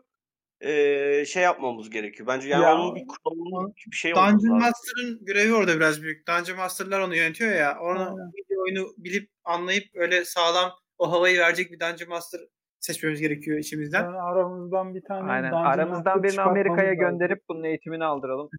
E, 0.64 1.26
şey 1.26 1.44
yapmamız 1.44 1.90
gerekiyor. 1.90 2.28
Bence 2.28 2.50
yani 2.50 2.64
Ya, 2.64 2.76
onun 2.76 2.96
bir 2.96 3.08
kuralı 3.08 3.74
bir 3.92 3.96
şey 3.96 4.14
olması 4.14 4.38
Dungeon. 4.38 4.60
Master'ın 4.60 5.26
görevi 5.26 5.54
orada 5.54 5.76
biraz 5.76 6.02
büyük. 6.02 6.28
Dungeon 6.28 6.58
Master'lar 6.58 7.00
onu 7.00 7.16
yönetiyor 7.16 7.52
ya. 7.52 7.80
Onu 7.82 8.18
bir 8.50 8.56
oyunu 8.56 8.88
bilip 8.98 9.30
anlayıp 9.44 9.84
öyle 9.94 10.26
sağlam 10.26 10.72
o 10.98 11.12
havayı 11.12 11.40
verecek 11.40 11.72
bir 11.72 11.80
Dungeon 11.80 12.10
Master 12.10 12.42
seçmemiz 12.80 13.20
gerekiyor 13.20 13.60
içimizden. 13.60 14.04
Yani 14.04 14.18
aramızdan 14.18 14.96
bir 14.96 15.02
tane 15.08 15.32
Aynen. 15.32 15.52
Dungeon 15.52 15.66
Aramızdan 15.66 16.18
Master 16.18 16.24
birini 16.24 16.42
Amerika'ya 16.42 16.94
gönderip 16.94 17.44
bunun 17.50 17.64
eğitimini 17.64 18.06
aldıralım. 18.06 18.50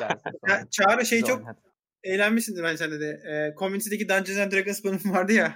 Ya, 0.00 0.08
Çağrı 0.70 1.06
şey 1.06 1.22
çok 1.22 1.42
eğlenmişsindir 2.02 2.62
ben 2.62 2.76
sende 2.76 3.00
de. 3.00 3.06
E, 3.06 3.54
Community'deki 3.58 4.08
Dungeons 4.08 4.38
and 4.38 4.52
Dragons 4.52 4.84
bölümü 4.84 5.14
vardı 5.16 5.32
ya. 5.32 5.54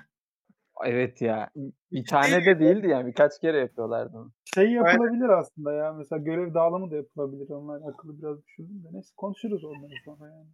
Evet 0.84 1.22
ya. 1.22 1.50
Bir 1.92 2.04
tane 2.04 2.44
de 2.46 2.60
değildi 2.60 2.88
yani. 2.88 3.06
Birkaç 3.06 3.40
kere 3.40 3.58
yapıyorlardı 3.58 4.16
onu. 4.16 4.32
Şey 4.54 4.72
yapılabilir 4.72 5.28
aslında 5.28 5.72
ya. 5.72 5.92
Mesela 5.92 6.22
görev 6.22 6.54
dağılımı 6.54 6.90
da 6.90 6.96
yapılabilir. 6.96 7.50
Onlar 7.50 7.80
akıllı 7.88 8.18
biraz 8.18 8.44
düşündüm 8.46 8.84
de. 8.84 8.88
Neyse 8.92 9.12
konuşuruz 9.16 9.64
onları 9.64 9.92
sonra 10.04 10.26
yani. 10.30 10.48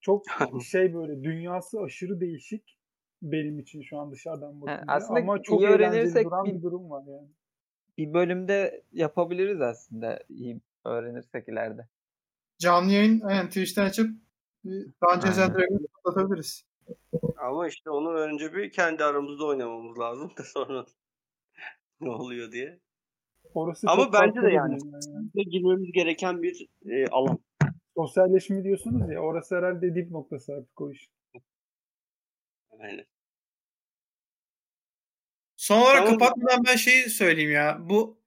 Çok 0.00 0.22
şey 0.70 0.94
böyle 0.94 1.22
dünyası 1.22 1.80
aşırı 1.80 2.20
değişik 2.20 2.78
benim 3.22 3.58
için 3.58 3.82
şu 3.82 3.98
an 3.98 4.12
dışarıdan 4.12 4.60
bakınca. 4.60 4.84
aslında 4.88 5.20
Ama 5.20 5.42
çok 5.42 5.60
iyi 5.60 5.68
öğrenirsek 5.68 6.24
duran 6.24 6.44
bir- 6.44 6.54
bir 6.54 6.62
durum 6.62 6.90
var 6.90 7.04
yani. 7.06 7.28
Bir 7.98 8.14
bölümde 8.14 8.82
yapabiliriz 8.92 9.60
aslında. 9.60 10.18
İyi 10.28 10.60
öğrenirsek 10.84 11.48
ileride. 11.48 11.88
Canlı 12.58 12.92
yayın 12.92 13.20
aynen 13.20 13.46
Twitch'ten 13.46 13.84
açıp 13.84 14.10
bir 14.64 14.86
Dungeons 15.02 15.38
and 15.38 15.42
Aynen. 15.42 15.54
Dragons 15.54 15.86
patlatabiliriz. 16.04 16.64
Ama 17.36 17.68
işte 17.68 17.90
onu 17.90 18.12
önce 18.12 18.54
bir 18.54 18.70
kendi 18.72 19.04
aramızda 19.04 19.44
oynamamız 19.44 19.98
lazım 19.98 20.32
da 20.38 20.42
sonra 20.54 20.86
ne 22.00 22.10
oluyor 22.10 22.52
diye. 22.52 22.80
Orası 23.54 23.90
Ama 23.90 24.12
bence 24.12 24.42
de 24.42 24.50
yani. 24.50 24.78
yani. 24.92 25.50
Girmemiz 25.50 25.92
gereken 25.92 26.42
bir 26.42 26.68
e, 26.86 27.06
alan. 27.06 27.38
Sosyalleşme 27.96 28.64
diyorsunuz 28.64 29.10
ya. 29.10 29.20
Orası 29.20 29.56
herhalde 29.56 29.94
dip 29.94 30.10
noktası 30.10 30.52
artık 30.52 30.80
o 30.80 30.90
iş. 30.90 31.08
Aynen. 32.80 33.04
Son 35.56 35.80
olarak 35.82 36.04
Tamam. 36.04 36.18
kapatmadan 36.18 36.64
ben 36.66 36.76
şeyi 36.76 37.10
söyleyeyim 37.10 37.50
ya. 37.50 37.78
Bu 37.80 38.18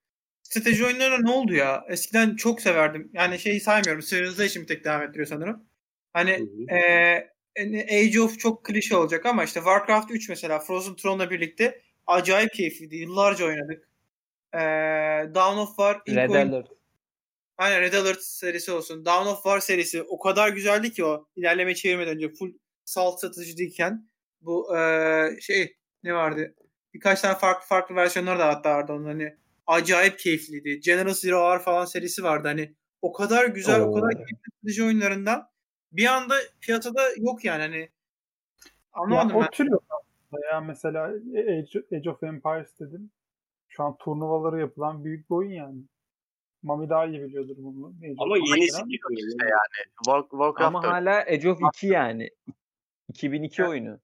strateji 0.44 0.86
oyunlarına 0.86 1.18
ne 1.18 1.32
oldu 1.32 1.54
ya? 1.54 1.86
Eskiden 1.90 2.36
çok 2.36 2.62
severdim. 2.62 3.12
Yani 3.14 3.40
şeyi 3.40 3.60
saymıyorum. 3.60 4.02
Civilization 4.02 4.64
bir 4.64 4.68
tek 4.68 4.86
devam 4.86 5.02
ettiriyor 5.02 5.28
sanırım. 5.28 5.64
Hani 6.14 6.32
Hı 6.32 6.44
hı. 6.44 6.66
eee, 6.70 7.14
hani 7.14 7.39
Age 7.84 8.22
of 8.22 8.40
çok 8.40 8.64
klişe 8.66 8.96
olacak 8.98 9.26
ama 9.26 9.44
işte 9.44 9.60
Warcraft 9.60 10.12
3 10.12 10.30
mesela 10.30 10.60
Frozen 10.60 10.96
Throne'la 10.96 11.30
birlikte 11.32 11.82
acayip 12.08 12.54
keyifliydi. 12.54 12.96
Yıllarca 12.96 13.46
oynadık. 13.46 13.90
Eee 14.54 15.32
Dawn 15.36 15.58
of 15.58 15.68
War 15.70 16.02
ilk 16.06 16.18
Red 16.18 16.30
oyun- 16.30 16.50
Alert. 16.52 16.68
Aynen 17.58 17.82
Red 17.82 17.94
Alert 17.94 18.22
serisi 18.24 18.72
olsun. 18.72 19.06
Dawn 19.06 19.28
of 19.28 19.36
War 19.44 19.60
serisi 19.60 20.02
o 20.04 20.20
kadar 20.20 20.50
güzeldi 20.50 20.92
ki 20.92 21.06
o 21.06 21.28
ilerleme 21.36 21.76
çevirmeden 21.76 22.16
önce 22.16 22.30
full 22.34 22.54
salt 22.86 23.20
satıcıdayken 23.20 24.10
bu 24.42 24.76
eee, 24.76 25.38
şey 25.42 25.76
ne 26.04 26.14
vardı? 26.14 26.56
Birkaç 26.94 27.22
tane 27.22 27.38
farklı 27.38 27.68
farklı 27.68 27.96
versiyonları 27.96 28.40
da 28.40 28.48
hatta 28.48 28.70
vardı 28.76 28.94
onun 28.94 29.06
hani 29.06 29.36
acayip 29.68 30.20
keyifliydi. 30.20 30.80
General 30.80 31.14
Zero 31.14 31.38
Hour 31.40 31.60
falan 31.60 31.86
serisi 31.86 32.24
vardı 32.24 32.48
hani 32.48 32.74
o 33.02 33.14
kadar 33.14 33.46
güzel 33.46 33.82
o 33.82 33.94
kadar 33.94 34.08
Oo. 34.08 34.26
keyifli 34.64 34.84
oyunlarından 34.84 35.50
bir 35.92 36.06
anda 36.06 36.36
piyasada 36.62 37.02
yok 37.18 37.46
yani 37.46 37.62
hani 37.62 37.78
Ya 37.80 37.88
anlamadım 38.94 39.36
o 39.36 39.42
ben. 39.42 39.50
tür 39.50 39.66
yok 39.66 39.84
aslında 39.90 40.46
ya. 40.48 40.62
Mesela 40.62 41.04
Age, 41.04 41.98
Age 41.98 42.10
of 42.10 42.24
Empires 42.24 42.80
dedim. 42.80 43.12
Şu 43.68 43.84
an 43.84 43.98
turnuvaları 43.98 44.60
yapılan 44.60 45.04
büyük 45.04 45.30
bir 45.30 45.36
oyun 45.36 45.52
yani. 45.52 45.82
Mami 46.64 46.90
daha 46.90 47.06
iyi 47.06 47.22
biliyordur 47.22 47.56
bunu. 47.58 47.88
Age 48.04 48.16
Ama 48.18 48.38
yenisi 48.38 48.78
çıkmıyor. 48.78 49.28
İşte 49.28 49.46
yani 49.46 49.86
War, 50.06 50.22
Warcraft 50.22 50.62
Ama 50.62 50.84
hala 50.84 51.16
Age 51.20 51.50
of 51.50 51.60
2 51.76 51.88
yani. 51.88 52.30
2002 53.10 53.62
Ya. 53.62 53.70
oyunu. 53.70 54.00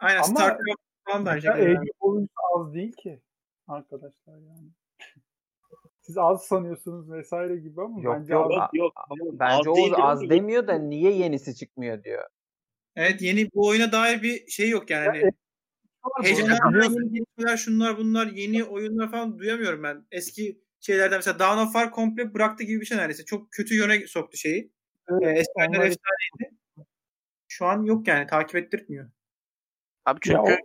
Aynen 0.00 0.16
Ama- 0.16 0.24
StarCraft 0.26 0.80
falan 1.04 1.26
bence. 1.26 1.48
Ya 1.48 1.56
yani. 1.56 1.78
Age 1.78 1.90
of 1.90 1.96
oyuncusu 2.00 2.34
az 2.56 2.74
değil 2.74 2.92
ki 2.92 3.20
arkadaşlar 3.68 4.34
yani. 4.38 4.68
Siz 6.08 6.18
az 6.18 6.42
sanıyorsunuz 6.46 7.10
vesaire 7.12 7.56
gibi 7.56 7.82
ama 7.82 8.00
Yok, 8.00 8.16
bence 8.16 8.32
yok. 8.32 8.46
az. 8.50 8.52
Yok 8.56 8.70
yok. 8.74 8.92
Tamam. 9.08 9.38
Bence 9.38 9.74
değil 9.74 9.92
Oğuz 9.92 10.00
az 10.02 10.30
demiyor 10.30 10.66
da 10.66 10.74
niye 10.78 11.12
yenisi 11.12 11.54
çıkmıyor 11.56 12.04
diyor. 12.04 12.24
Evet 12.96 13.22
yeni 13.22 13.48
bu 13.54 13.68
oyuna 13.68 13.92
dair 13.92 14.22
bir 14.22 14.46
şey 14.50 14.70
yok 14.70 14.90
yani. 14.90 15.18
Ya, 15.18 15.30
Hani 16.02 16.28
yeni 16.28 17.12
gelişmeler 17.12 17.56
şunlar 17.56 17.96
bunlar 17.98 18.26
yeni 18.26 18.64
oyunlar 18.64 19.10
falan 19.10 19.38
duyamıyorum 19.38 19.82
ben. 19.82 20.06
Eski 20.10 20.60
şeylerden 20.80 21.18
mesela 21.18 21.38
Dawn 21.38 21.58
of 21.60 21.72
War 21.72 21.90
komple 21.90 22.34
bıraktı 22.34 22.64
gibi 22.64 22.80
bir 22.80 22.86
şey 22.86 22.98
neredeyse. 22.98 23.24
Çok 23.24 23.50
kötü 23.52 23.74
yöne 23.74 24.06
soktu 24.06 24.36
şeyi. 24.36 24.72
Evet, 25.10 25.22
Ee, 25.22 25.30
Eskiler 25.40 25.68
onları- 25.68 25.86
efsaneydi. 25.86 26.56
Şu 27.48 27.66
an 27.66 27.82
yok 27.82 28.08
yani 28.08 28.26
takip 28.26 28.56
ettirtmiyor. 28.56 29.10
Abi 30.04 30.16
Ya 30.16 30.20
çünkü 30.44 30.56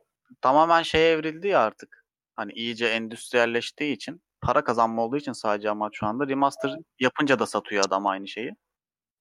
tamamen 0.42 0.82
şeye 0.84 1.12
evrildi 1.12 1.48
ya 1.48 1.60
artık. 1.60 2.06
Hani 2.36 2.52
iyice 2.54 2.86
endüstriyelleştiği 2.86 3.94
için 3.96 4.22
para 4.44 4.64
kazanma 4.64 5.02
olduğu 5.06 5.18
için 5.18 5.32
sadece 5.32 5.70
amaç 5.70 5.94
şu 5.96 6.06
anda 6.06 6.28
remaster 6.28 6.76
yapınca 7.00 7.40
da 7.40 7.46
satıyor 7.46 7.84
adam 7.88 8.08
aynı 8.08 8.28
şeyi 8.28 8.52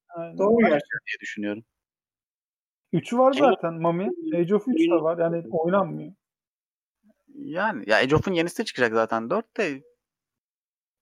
Aynen. 0.09 0.39
Doğru 0.39 0.59
gerçekten. 0.59 0.99
diye 1.07 1.20
düşünüyorum. 1.20 1.65
Üçü 2.93 3.19
var 3.19 3.32
zaten 3.32 3.74
Mami. 3.74 4.11
Age 4.35 4.55
of 4.55 4.69
3 4.69 4.90
de 4.90 4.94
var. 4.94 5.19
Yani 5.19 5.44
oynanmıyor. 5.51 6.12
Yani 7.35 7.85
ya 7.86 7.97
Age 7.97 8.16
of'un 8.16 8.32
yenisi 8.32 8.59
de 8.59 8.65
çıkacak 8.65 8.93
zaten 8.93 9.31
4 9.31 9.57
de 9.57 9.82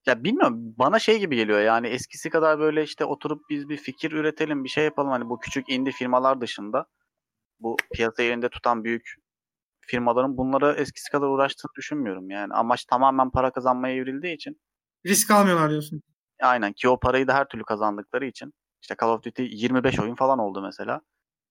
ya 0.05 0.23
bilmiyorum 0.23 0.75
bana 0.77 0.99
şey 0.99 1.19
gibi 1.19 1.35
geliyor 1.35 1.61
yani 1.61 1.87
eskisi 1.87 2.29
kadar 2.29 2.59
böyle 2.59 2.83
işte 2.83 3.05
oturup 3.05 3.49
biz 3.49 3.69
bir 3.69 3.77
fikir 3.77 4.11
üretelim 4.11 4.63
bir 4.63 4.69
şey 4.69 4.83
yapalım 4.83 5.11
hani 5.11 5.29
bu 5.29 5.39
küçük 5.39 5.69
indie 5.69 5.93
firmalar 5.93 6.41
dışında 6.41 6.85
bu 7.59 7.77
piyasayı 7.93 8.31
elinde 8.31 8.49
tutan 8.49 8.83
büyük 8.83 9.15
firmaların 9.87 10.37
bunlara 10.37 10.73
eskisi 10.73 11.11
kadar 11.11 11.27
uğraştığını 11.27 11.71
düşünmüyorum 11.77 12.29
yani 12.29 12.53
amaç 12.53 12.85
tamamen 12.85 13.29
para 13.29 13.51
kazanmaya 13.51 13.95
evrildiği 13.95 14.35
için 14.35 14.61
Risk 15.05 15.31
almıyorlar 15.31 15.69
diyorsun. 15.69 16.01
aynen 16.41 16.73
ki 16.73 16.89
o 16.89 16.99
parayı 16.99 17.27
da 17.27 17.33
her 17.33 17.47
türlü 17.47 17.63
kazandıkları 17.63 18.25
için 18.25 18.53
işte 18.81 18.95
Call 19.01 19.09
of 19.09 19.23
Duty 19.23 19.43
25 19.43 19.99
oyun 19.99 20.15
falan 20.15 20.39
oldu 20.39 20.61
mesela 20.61 21.01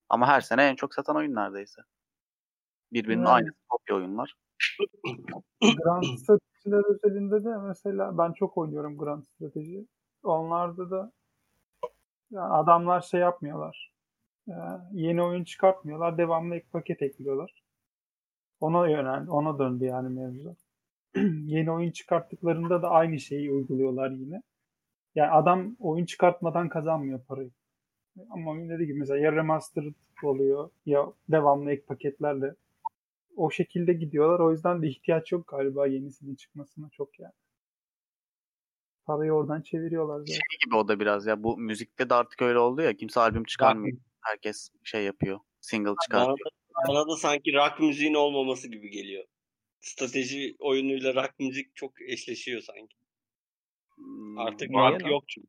ama 0.09 0.27
her 0.27 0.41
sene 0.41 0.65
en 0.65 0.77
çok 0.77 0.95
satan 0.95 1.17
oyun 1.17 1.35
neredeyse 1.35 1.83
birbirinin 2.93 3.25
Yani. 3.25 3.35
aynı 3.35 3.51
kopya 3.69 3.97
oyunlar 3.97 4.35
Grand 5.61 6.03
stratejiler 6.03 6.95
özelinde 6.95 7.45
de 7.45 7.57
mesela 7.57 8.19
ben 8.19 8.33
çok 8.33 8.59
oynuyorum 8.59 8.99
Grand 8.99 9.23
strateji. 9.23 9.87
Onlarda 10.23 10.91
da 10.91 11.13
yani 12.31 12.53
adamlar 12.53 13.01
şey 13.01 13.21
yapmıyorlar. 13.21 13.93
Ee, 14.49 14.53
yeni 14.93 15.23
oyun 15.23 15.45
çıkartmıyorlar. 15.45 16.19
Devamlı 16.19 16.57
ek 16.57 16.67
paket 16.73 17.03
ekliyorlar. 17.03 17.63
Ona 18.61 18.89
yönel, 18.89 19.29
ona 19.29 19.59
döndü 19.59 19.85
yani 19.85 20.09
mevzu. 20.09 20.57
yeni 21.47 21.71
oyun 21.71 21.91
çıkarttıklarında 21.91 22.83
da 22.83 22.91
aynı 22.91 23.21
şeyi 23.21 23.51
uyguluyorlar 23.51 24.11
yine. 24.11 24.43
Yani 25.15 25.31
adam 25.31 25.77
oyun 25.79 26.05
çıkartmadan 26.05 26.69
kazanmıyor 26.69 27.25
parayı. 27.25 27.51
Ama 28.31 28.51
oyun 28.51 28.69
dediği 28.69 28.87
gibi 28.87 28.99
mesela 28.99 29.19
ya 29.19 29.33
remastered 29.33 29.95
oluyor 30.23 30.71
ya 30.87 31.13
devamlı 31.29 31.71
ek 31.71 31.83
paketlerle 31.87 32.55
o 33.37 33.51
şekilde 33.51 33.93
gidiyorlar. 33.93 34.41
O 34.41 34.53
yüzden 34.53 34.83
de 34.83 34.89
ihtiyaç 34.89 35.33
yok 35.33 35.49
galiba 35.49 35.87
yenisinin 35.87 36.35
çıkmasına 36.35 36.89
çok 36.93 37.19
yani. 37.19 37.33
Parayı 39.05 39.33
oradan 39.33 39.63
çeviriyorlar 39.63 40.19
zaten. 40.19 40.33
şey 40.33 40.59
gibi 40.65 40.77
o 40.77 40.89
da 40.89 41.01
biraz 41.01 41.27
ya 41.27 41.43
bu 41.43 41.59
müzikte 41.59 42.11
de 42.11 42.15
artık 42.15 42.43
öyle 42.43 42.59
oldu 42.59 42.83
ya 42.83 42.97
kimse 42.97 43.21
albüm 43.21 43.45
çıkarmıyor. 43.45 43.99
Herkes 44.21 44.71
şey 44.85 45.05
yapıyor. 45.05 45.39
Single 45.61 45.95
çıkartıyor. 46.05 46.51
Bana 46.89 47.09
da 47.09 47.17
sanki 47.17 47.53
rock 47.55 47.81
müziğin 47.81 48.15
olmaması 48.15 48.69
gibi 48.69 48.91
geliyor. 48.91 49.25
Strateji 49.81 50.57
oyunuyla 50.59 51.15
rock 51.15 51.39
müzik 51.39 51.77
çok 51.77 52.03
eşleşiyor 52.03 52.63
sanki. 52.63 52.97
Hmm, 53.97 54.39
Artık 54.39 54.71
Niye 54.71 54.83
rock 54.91 55.03
lan? 55.03 55.09
yok 55.11 55.25
çünkü. 55.29 55.49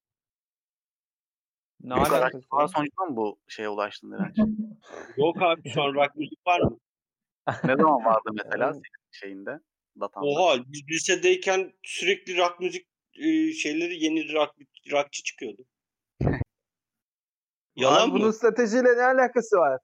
Ne 1.84 1.96
bu 1.96 2.04
kadar 2.04 2.22
alakası 2.22 2.46
var? 2.52 2.68
sonucunda 2.68 3.06
mı 3.10 3.16
bu 3.16 3.40
şeye 3.48 3.70
ulaştın 3.70 4.12
Direnç? 4.12 4.38
Yok 5.18 5.42
abi 5.42 5.70
şu 5.70 5.82
an 5.84 5.94
rock 5.94 6.16
müzik 6.16 6.48
var 6.48 6.62
mı? 6.62 6.78
ne 7.64 7.76
zaman 7.78 8.06
vardı 8.06 8.30
mesela 8.44 8.74
senin 8.74 8.84
şeyinde? 9.12 9.60
Datanda. 10.00 10.26
Oha 10.28 10.58
biz 10.68 10.82
lisedeyken 10.92 11.74
sürekli 11.84 12.38
rock 12.38 12.60
müzik 12.60 12.88
e, 13.20 13.52
şeyleri 13.54 14.04
yeni 14.04 14.34
rock, 14.34 14.56
rockçı 14.92 15.24
çıkıyordu. 15.24 15.66
Yalan 17.76 18.02
Abi 18.04 18.12
mı? 18.12 18.20
bunun 18.20 18.32
stratejiyle 18.32 18.98
ne 18.98 19.04
alakası 19.04 19.56
var? 19.58 19.82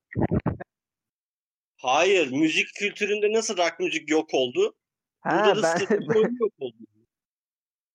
Hayır. 1.78 2.32
Müzik 2.32 2.68
kültüründe 2.80 3.32
nasıl 3.38 3.58
rock 3.58 3.80
müzik 3.80 4.10
yok 4.10 4.34
oldu? 4.34 4.76
Ha, 5.20 5.30
Burada 5.46 5.56
da 5.56 5.64
ben, 5.64 5.76
strateji 5.78 6.08
oyunu 6.18 6.36
yok 6.40 6.54
oldu. 6.60 6.76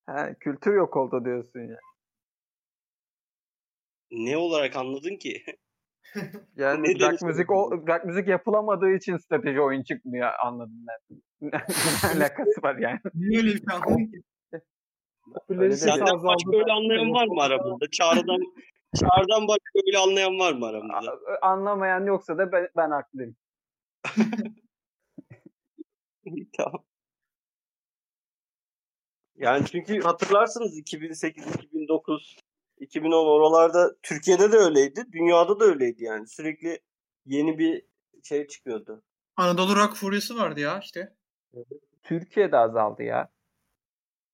ha, 0.06 0.34
kültür 0.40 0.74
yok 0.74 0.96
oldu 0.96 1.24
diyorsun 1.24 1.60
ya. 1.60 1.78
Ne 4.10 4.36
olarak 4.36 4.76
anladın 4.76 5.16
ki? 5.16 5.42
Yani 6.56 6.82
Ne 6.82 7.10
rock 7.10 7.22
müzik 7.22 7.50
o, 7.50 7.70
rock 7.88 8.04
müzik 8.04 8.28
yapılamadığı 8.28 8.90
için 8.90 9.16
strateji 9.16 9.60
oyun 9.60 9.82
çıkmıyor 9.82 10.30
anladım 10.44 10.86
ben. 10.88 11.18
ne 11.40 11.50
alakası 12.16 12.62
var 12.62 12.76
yani? 12.76 12.98
Niye 13.14 13.38
öyle 13.40 13.48
bir 13.54 13.58
şey 13.58 13.76
anladın 13.76 14.06
ki? 14.06 14.22
Senden 15.76 16.22
başka 16.24 16.50
öyle 16.56 16.72
anlayan 16.72 17.12
var 17.12 17.26
mı 17.26 17.42
aramızda? 17.42 17.86
Çağrı'dan, 17.90 18.40
Çağrı'dan 19.00 19.48
başka 19.48 19.78
öyle 19.86 19.98
anlayan 19.98 20.38
var 20.38 20.52
mı 20.52 20.66
aramızda? 20.66 21.18
Anlamayan 21.42 22.06
yoksa 22.06 22.38
da 22.38 22.52
ben, 22.52 22.68
ben 22.76 22.90
haklıyım. 22.90 23.36
Tamam. 26.56 26.84
Yani 29.36 29.66
çünkü 29.66 30.00
hatırlarsınız 30.00 30.78
2008, 30.78 31.46
2009, 31.46 32.36
2010 32.78 33.26
oralarda 33.26 33.96
Türkiye'de 34.02 34.52
de 34.52 34.56
öyleydi. 34.56 35.04
Dünyada 35.12 35.60
da 35.60 35.64
öyleydi 35.64 36.04
yani. 36.04 36.26
Sürekli 36.26 36.80
yeni 37.26 37.58
bir 37.58 37.86
şey 38.22 38.46
çıkıyordu. 38.46 39.02
Anadolu 39.36 39.76
Rock 39.76 39.96
furyası 39.96 40.36
vardı 40.36 40.60
ya 40.60 40.78
işte. 40.78 41.16
Türkiye'de 42.02 42.56
azaldı 42.56 43.02
ya. 43.02 43.28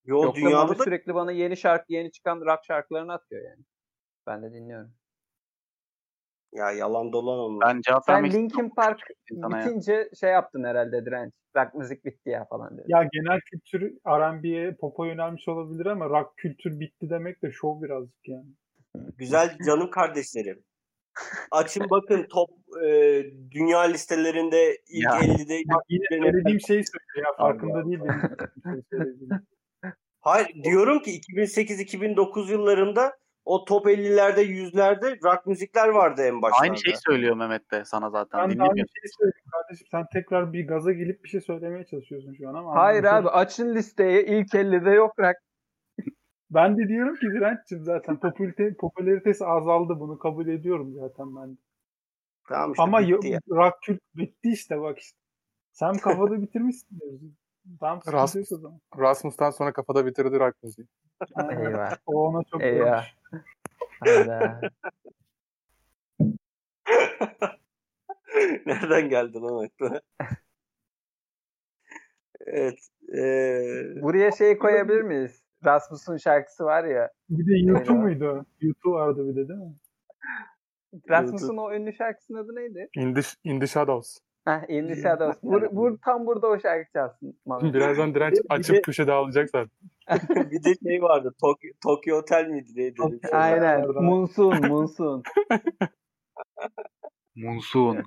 Yo 0.04 0.22
Yoksa 0.22 0.40
dünyada 0.40 0.78
da 0.78 0.84
sürekli 0.84 1.14
bana 1.14 1.32
yeni 1.32 1.56
şarkı, 1.56 1.92
yeni 1.92 2.12
çıkan 2.12 2.40
rock 2.40 2.64
şarkılarını 2.64 3.12
atıyor 3.12 3.44
yani. 3.44 3.64
Ben 4.26 4.42
de 4.42 4.52
dinliyorum. 4.52 4.97
Ya 6.52 6.70
yalan 6.70 7.12
dolan 7.12 7.38
onlar. 7.38 7.68
Ben 7.74 7.80
cevap 7.80 8.02
Sen 8.06 8.14
vermek 8.14 8.34
Linkin 8.34 8.68
Park 8.70 8.98
insana 9.32 9.58
ya. 9.60 9.66
bitince 9.66 10.10
şey 10.20 10.30
yaptın 10.30 10.64
herhalde 10.64 11.06
direnç. 11.06 11.32
Rock 11.56 11.74
müzik 11.74 12.04
bitti 12.04 12.30
ya 12.30 12.44
falan 12.44 12.78
dedi. 12.78 12.84
Ya 12.88 13.08
genel 13.12 13.40
kültür 13.40 13.80
R&B'ye 14.06 14.74
pop'a 14.80 15.06
yönelmiş 15.06 15.48
olabilir 15.48 15.86
ama 15.86 16.04
rock 16.08 16.36
kültür 16.36 16.80
bitti 16.80 17.10
demek 17.10 17.42
de 17.42 17.50
şov 17.52 17.82
birazcık 17.82 18.28
yani. 18.28 18.46
Güzel 19.18 19.56
canım 19.66 19.90
kardeşlerim. 19.90 20.62
Açın 21.50 21.86
bakın 21.90 22.26
top 22.30 22.50
e, 22.84 23.22
dünya 23.50 23.80
listelerinde 23.80 24.76
ilk 24.88 25.04
Ya. 25.04 25.10
50'de 25.20 25.62
Bak 25.74 25.82
yine 25.88 26.04
Benim- 26.10 26.22
söylediğim 26.32 26.60
şeyi 26.60 26.84
söylüyor 26.84 27.26
ya 27.26 27.36
farkında 27.38 27.86
değil 27.86 28.00
benim 28.00 28.82
şey. 28.90 29.38
Hayır 30.20 30.48
diyorum 30.64 30.98
ki 31.02 31.10
2008-2009 31.10 32.50
yıllarında 32.52 33.16
o 33.48 33.64
top 33.64 33.86
50'lerde 33.86 34.40
100'lerde 34.40 35.24
rock 35.24 35.46
müzikler 35.46 35.88
vardı 35.88 36.22
en 36.22 36.42
başlarda. 36.42 36.62
Aynı 36.62 36.76
şeyi 36.76 36.96
söylüyor 36.96 37.36
Mehmet 37.36 37.70
de 37.70 37.84
sana 37.84 38.10
zaten. 38.10 38.40
Ben 38.40 38.50
de 38.50 38.54
dinlemiyor. 38.54 38.70
aynı 38.70 38.78
şeyi 38.78 39.12
söyleyeyim 39.18 39.50
kardeşim. 39.52 39.86
Sen 39.90 40.06
tekrar 40.12 40.52
bir 40.52 40.68
gaza 40.68 40.92
gelip 40.92 41.24
bir 41.24 41.28
şey 41.28 41.40
söylemeye 41.40 41.84
çalışıyorsun 41.86 42.34
şu 42.34 42.48
an 42.48 42.54
ama. 42.54 42.74
Hayır 42.74 43.04
abi 43.04 43.28
açın 43.28 43.74
listeyi 43.74 44.26
ilk 44.26 44.54
50'de 44.54 44.90
yok 44.90 45.18
rock. 45.18 45.36
Ben 46.50 46.78
de 46.78 46.88
diyorum 46.88 47.14
ki 47.14 47.26
direnççim 47.26 47.84
zaten. 47.84 48.20
Popülarite, 48.20 48.74
popülaritesi 48.74 49.44
azaldı. 49.44 50.00
Bunu 50.00 50.18
kabul 50.18 50.48
ediyorum 50.48 50.94
zaten 50.94 51.36
ben. 51.36 51.52
de. 51.52 51.56
Tamam 52.48 52.72
işte 52.72 52.82
ama 52.82 53.00
ya. 53.00 53.40
rock 53.50 53.74
kült 53.86 54.00
bitti 54.14 54.50
işte 54.52 54.80
bak 54.80 54.98
işte. 54.98 55.18
Sen 55.72 55.92
kafada 55.92 56.42
bitirmişsin. 56.42 56.98
Tamam 57.80 57.98
Ras- 58.06 58.26
sıkıntı 58.28 58.54
yok 58.54 58.58
o 58.58 58.62
zaman. 58.62 58.80
Rasmus'tan 58.98 59.50
sonra 59.50 59.72
kafada 59.72 60.06
bitirdi 60.06 60.38
rock 60.40 60.62
müziği. 60.62 60.86
Eyvah. 61.50 61.96
O 62.06 62.12
ona 62.28 62.42
çok 62.50 62.62
Eyvah. 62.62 63.04
Nereden 68.66 69.08
geldin 69.08 69.42
lan 69.42 69.64
aklına? 69.64 70.00
evet. 72.46 72.78
Ee, 73.18 74.02
Buraya 74.02 74.30
şey 74.32 74.58
koyabilir 74.58 75.02
miyiz? 75.02 75.42
Rasmus'un 75.64 76.16
şarkısı 76.16 76.64
var 76.64 76.84
ya. 76.84 77.10
Bir 77.30 77.46
de 77.46 77.70
YouTube 77.70 77.92
Eyvah. 77.92 78.02
muydu? 78.02 78.46
YouTube 78.60 78.94
vardı 78.94 79.28
bir 79.28 79.36
de 79.36 79.48
değil 79.48 79.60
mi? 79.60 79.74
Rasmus'un 81.10 81.56
o 81.56 81.72
ünlü 81.74 81.92
şarkısının 81.92 82.38
adı 82.38 82.54
neydi? 82.56 82.88
In 82.96 83.14
the, 83.14 83.20
in 83.44 83.60
the 83.60 83.66
Shadows. 83.66 84.18
Heh, 84.48 84.64
In 84.68 84.86
the 84.88 84.96
Shadows. 85.02 85.36
Vur, 85.42 85.62
vur, 85.72 85.98
tam 86.04 86.26
burada 86.26 86.46
o 86.46 86.60
şarkı 86.60 86.92
çalsın. 86.92 87.40
Mami. 87.46 87.72
Birazdan 87.74 88.14
direnç 88.14 88.32
Bir 88.32 88.38
de- 88.38 88.46
açıp 88.48 88.84
köşede 88.84 89.12
ağlayacak 89.12 89.50
zaten. 89.50 89.70
bir 90.50 90.64
de 90.64 90.74
şey 90.88 91.02
vardı. 91.02 91.34
Tokyo, 91.40 91.70
Tokyo 91.82 92.16
Hotel 92.16 92.46
miydi 92.48 92.72
neydi? 92.74 92.96
şey. 93.22 93.30
Aynen. 93.32 93.82
Orada. 93.82 94.00
Monsoon, 94.00 94.68
Monsoon. 94.68 95.22
Monsoon. 97.36 98.02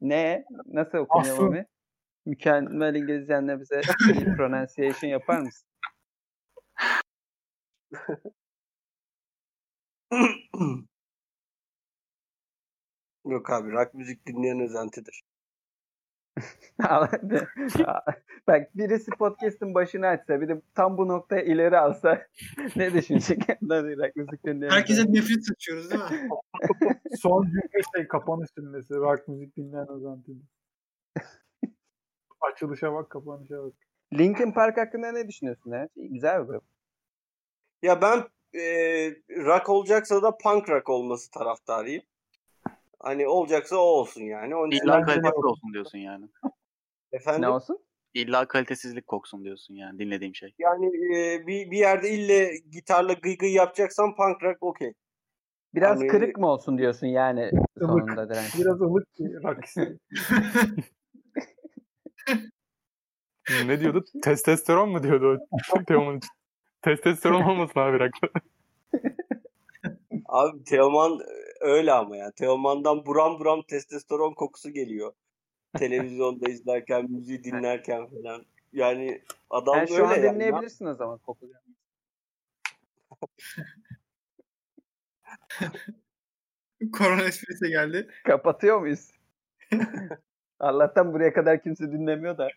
Ne? 0.00 0.44
Nasıl 0.66 0.98
okunuyor 0.98 1.38
Mami? 1.38 1.66
Mükemmel 2.26 2.94
İngilizcenle 2.94 3.60
bize 3.60 3.80
bir 4.08 4.36
pronunciation 4.36 5.10
yapar 5.10 5.40
mısın? 5.40 5.68
Yok 13.24 13.50
abi 13.50 13.72
rock 13.72 13.94
müzik 13.94 14.26
dinleyen 14.26 14.60
özentidir. 14.60 15.22
Bak 18.46 18.76
birisi 18.76 19.10
podcast'ın 19.10 19.74
başını 19.74 20.06
açsa 20.06 20.40
bir 20.40 20.48
de 20.48 20.62
tam 20.74 20.98
bu 20.98 21.08
noktaya 21.08 21.42
ileri 21.42 21.78
alsa 21.78 22.26
ne 22.76 22.92
düşünecek? 22.94 23.42
Irak 23.70 24.16
müzik 24.16 24.46
dinleyen. 24.46 24.70
Herkese 24.70 25.02
nefret 25.02 25.46
saçıyoruz 25.46 25.90
değil 25.90 26.02
mi? 26.02 26.28
Son 27.20 27.44
cümle 27.44 27.82
şey 27.96 28.08
kapanış 28.08 28.50
cümlesi. 28.54 28.94
Rock 28.94 29.28
müzik 29.28 29.56
dinleyen 29.56 29.88
özentili. 29.88 30.40
Açılışa 32.40 32.92
bak 32.92 33.10
kapanışa 33.10 33.64
bak. 33.64 33.72
Linkin 34.12 34.52
Park 34.52 34.76
hakkında 34.76 35.12
ne 35.12 35.28
düşünüyorsun? 35.28 35.70
Ya? 35.70 35.88
Güzel 35.96 36.42
bir 36.42 36.46
grup. 36.46 36.64
Ya 37.82 38.02
ben 38.02 38.24
e, 38.60 38.64
rock 39.36 39.68
olacaksa 39.68 40.22
da 40.22 40.36
punk 40.36 40.68
rock 40.68 40.90
olması 40.90 41.30
taraftarıyım. 41.30 42.02
Hani 43.04 43.28
olacaksa 43.28 43.76
o 43.76 43.80
olsun 43.80 44.22
yani. 44.22 44.56
Onun 44.56 44.70
İlla 44.70 45.04
kalitesiz 45.06 45.44
olsun 45.44 45.72
diyorsun 45.72 45.98
yani. 45.98 46.28
efendim 47.12 47.42
Ne 47.42 47.48
olsun? 47.48 47.78
İlla 48.14 48.48
kalitesizlik 48.48 49.06
koksun 49.06 49.44
diyorsun 49.44 49.74
yani 49.74 49.98
dinlediğim 49.98 50.34
şey. 50.34 50.54
yani 50.58 50.86
e, 50.86 51.46
bir, 51.46 51.70
bir 51.70 51.78
yerde 51.78 52.10
ille 52.10 52.50
gitarla 52.72 53.12
gıy 53.12 53.36
gıy 53.36 53.52
yapacaksan 53.52 54.16
punk 54.16 54.42
rock 54.42 54.62
okey. 54.62 54.92
Biraz 55.74 55.98
Hani- 56.00 56.06
kırık 56.06 56.38
mı 56.38 56.46
olsun 56.46 56.78
diyorsun 56.78 57.06
yani 57.06 57.50
sonunda 57.78 58.28
direnç? 58.30 58.54
Biraz 58.58 58.80
ılık 58.80 59.08
rock. 59.20 59.64
Ne 63.66 63.80
diyordu? 63.80 64.04
Testosteron 64.22 64.88
mu 64.88 65.02
diyordu 65.02 65.38
o 65.72 65.84
Teoman 65.84 66.16
için? 66.16 66.30
Testosteron 66.82 67.42
olmasın 67.42 67.80
abi 67.80 67.98
rock'ta. 68.00 68.28
Abi 70.26 70.64
Teoman 70.64 71.20
öyle 71.64 71.92
ama 71.92 72.16
ya. 72.16 72.30
Teoman'dan 72.30 73.06
buram 73.06 73.38
buram 73.38 73.62
testosteron 73.62 74.34
kokusu 74.34 74.70
geliyor. 74.70 75.12
Televizyonda 75.78 76.50
izlerken, 76.50 77.10
müziği 77.10 77.38
dinlerken 77.44 78.06
falan. 78.06 78.44
Yani 78.72 79.22
adam 79.50 79.76
Yani 79.76 79.88
şu 79.88 80.06
an 80.06 80.14
yani. 80.14 80.34
dinleyebilirsin 80.34 80.86
o 80.86 80.94
zaman 80.94 81.18
kokuyu. 81.18 81.52
Korona 86.92 87.22
esprisi 87.22 87.68
geldi. 87.68 88.08
Kapatıyor 88.24 88.80
muyuz? 88.80 89.10
Allah'tan 90.58 91.12
buraya 91.12 91.32
kadar 91.32 91.62
kimse 91.62 91.92
dinlemiyor 91.92 92.38
da. 92.38 92.48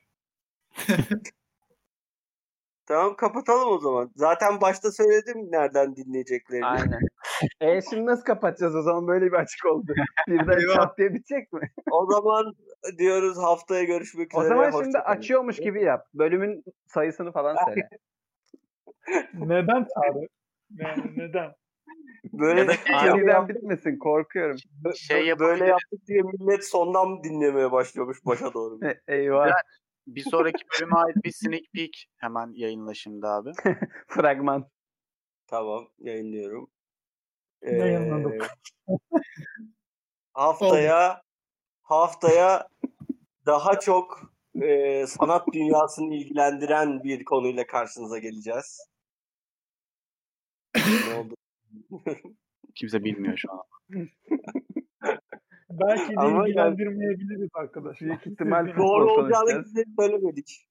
Tamam 2.85 3.15
kapatalım 3.15 3.67
o 3.67 3.79
zaman. 3.79 4.11
Zaten 4.15 4.61
başta 4.61 4.91
söyledim 4.91 5.51
nereden 5.51 5.95
dinleyeceklerini. 5.95 6.65
Aynen. 6.65 6.99
e 7.61 7.81
şimdi 7.81 8.05
nasıl 8.05 8.23
kapatacağız 8.23 8.75
o 8.75 8.81
zaman 8.81 9.07
böyle 9.07 9.25
bir 9.25 9.37
açık 9.37 9.65
oldu. 9.65 9.93
Birden 10.27 10.75
çat 10.75 10.97
diye 10.97 11.13
bitecek 11.13 11.53
mi? 11.53 11.71
O 11.91 12.11
zaman 12.11 12.53
diyoruz 12.97 13.37
haftaya 13.37 13.83
görüşmek 13.83 14.35
O 14.35 14.39
üzere. 14.39 14.49
zaman 14.49 14.65
hoşça 14.71 14.83
şimdi 14.83 14.93
kalın. 14.93 15.17
açıyormuş 15.17 15.57
gibi 15.57 15.83
yap. 15.83 16.07
Bölümün 16.13 16.63
sayısını 16.87 17.31
falan 17.31 17.57
söyle. 17.65 17.89
Neden 19.33 19.87
çağrı? 19.95 20.27
Yani 20.77 21.03
neden? 21.17 21.51
Böyle, 22.33 22.59
Ya 22.59 22.67
böyle, 22.67 23.33
Aniden 23.33 23.47
bitmesin 23.49 23.97
korkuyorum. 23.97 24.57
Şey 24.95 25.17
böyle 25.17 25.27
yapabiliriz. 25.29 25.67
yaptık 25.67 26.07
diye 26.07 26.21
millet 26.21 26.65
sondan 26.65 27.23
dinlemeye 27.23 27.71
başlıyormuş 27.71 28.25
başa 28.25 28.53
doğru. 28.53 28.79
E, 28.85 29.01
Eyvah. 29.07 29.51
Bir 30.07 30.21
sonraki 30.21 30.63
bölüme 30.79 30.95
ait 30.95 31.15
bir 31.23 31.31
sneak 31.31 31.63
peek 31.73 32.09
hemen 32.17 32.51
yayınla 32.53 32.93
şimdi 32.93 33.27
abi. 33.27 33.51
Fragman. 34.07 34.69
Tamam 35.47 35.87
yayınlıyorum. 35.99 36.69
Yayınladım. 37.61 38.37
haftaya 40.33 41.21
haftaya 41.81 42.67
daha 43.45 43.79
çok 43.79 44.31
e, 44.61 45.05
sanat 45.07 45.47
dünyasını 45.53 46.15
ilgilendiren 46.15 47.03
bir 47.03 47.23
konuyla 47.23 47.67
karşınıza 47.67 48.19
geleceğiz. 48.19 48.87
ne 50.75 51.15
oldu? 51.19 51.35
Kimse 52.75 53.03
bilmiyor 53.03 53.37
şu 53.37 53.51
an. 53.51 53.63
Belki 55.69 56.15
de 56.15 56.19
Ama 56.19 56.47
ilgilendirmeyebiliriz 56.47 57.49
arkadaşlar. 57.53 58.09
Büyük 58.09 58.27
ihtimal 58.27 58.77
Doğru 58.77 59.11
olacağını 59.11 59.63
size 59.65 59.83
söylemedik. 59.99 60.67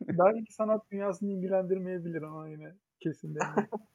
Belki 0.00 0.52
sanat 0.52 0.90
dünyasını 0.90 1.32
ilgilendirmeyebilir 1.32 2.22
ama 2.22 2.48
yine 2.48 2.74
kesin 3.00 3.34
değil. 3.34 3.46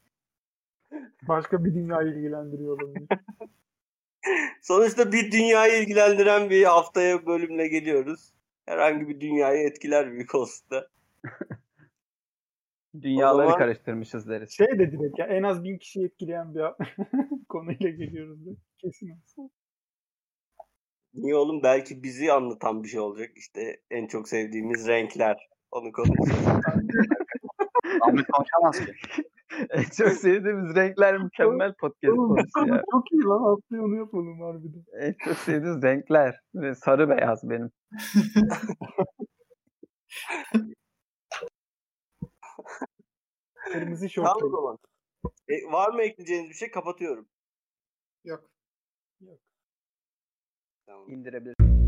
Başka 1.27 1.65
bir 1.65 1.73
dünyayı 1.73 2.07
ilgilendiriyor 2.13 2.81
olabilir. 2.81 3.07
Sonuçta 4.61 5.11
bir 5.11 5.31
dünyayı 5.31 5.83
ilgilendiren 5.83 6.49
bir 6.49 6.63
haftaya 6.63 7.25
bölümle 7.25 7.67
geliyoruz. 7.67 8.33
Herhangi 8.65 9.07
bir 9.09 9.19
dünyayı 9.19 9.67
etkiler 9.67 10.11
büyük 10.11 10.35
olsun 10.35 10.69
da. 10.69 10.87
Dünyaları 13.01 13.47
zaman- 13.47 13.59
karıştırmışız 13.59 14.29
deriz. 14.29 14.51
Şey 14.51 14.67
de 14.67 14.91
direkt 14.91 15.19
ya 15.19 15.25
en 15.25 15.43
az 15.43 15.63
bin 15.63 15.77
kişi 15.77 16.03
etkileyen 16.03 16.55
bir 16.55 16.61
konuyla 17.49 17.89
geliyoruz. 17.89 18.45
Da. 18.45 18.49
Kesin 18.77 19.09
olsun. 19.09 19.51
Niye 21.13 21.35
oğlum? 21.35 21.63
Belki 21.63 22.03
bizi 22.03 22.31
anlatan 22.31 22.83
bir 22.83 22.87
şey 22.87 22.99
olacak. 22.99 23.31
İşte 23.35 23.81
en 23.91 24.07
çok 24.07 24.29
sevdiğimiz 24.29 24.87
renkler. 24.87 25.49
Onu 25.71 25.91
konuşacağız. 25.91 26.47
Ahmet 28.01 28.27
konuşamaz 28.27 28.85
ki 28.85 28.93
çok 29.97 30.11
sevdiğimiz 30.11 30.75
renkler 30.75 31.17
mükemmel 31.17 31.73
podcast 31.73 32.17
Oğlum, 32.17 32.27
konusu 32.27 32.67
ya. 32.67 32.83
Çok 32.91 33.11
iyi 33.11 33.23
lan 33.23 33.57
aslında 33.57 33.83
onu 33.83 33.97
yapmadım 33.97 34.41
harbiden. 34.41 34.83
En 34.99 35.15
çok 35.23 35.37
sevdiğimiz 35.37 35.83
renkler. 35.83 36.39
Sarı 36.75 37.09
beyaz 37.09 37.49
benim. 37.49 37.71
Kırmızı 43.71 44.09
şort. 44.09 44.25
Tamam 44.25 44.43
o 44.43 44.49
zaman. 44.49 44.77
E, 45.47 45.71
var 45.71 45.93
mı 45.93 46.01
ekleyeceğiniz 46.01 46.49
bir 46.49 46.55
şey? 46.55 46.71
Kapatıyorum. 46.71 47.27
Yok. 48.23 48.49
Yok. 49.21 49.39
Tamam. 50.85 51.09
İndirebilirim. 51.09 51.79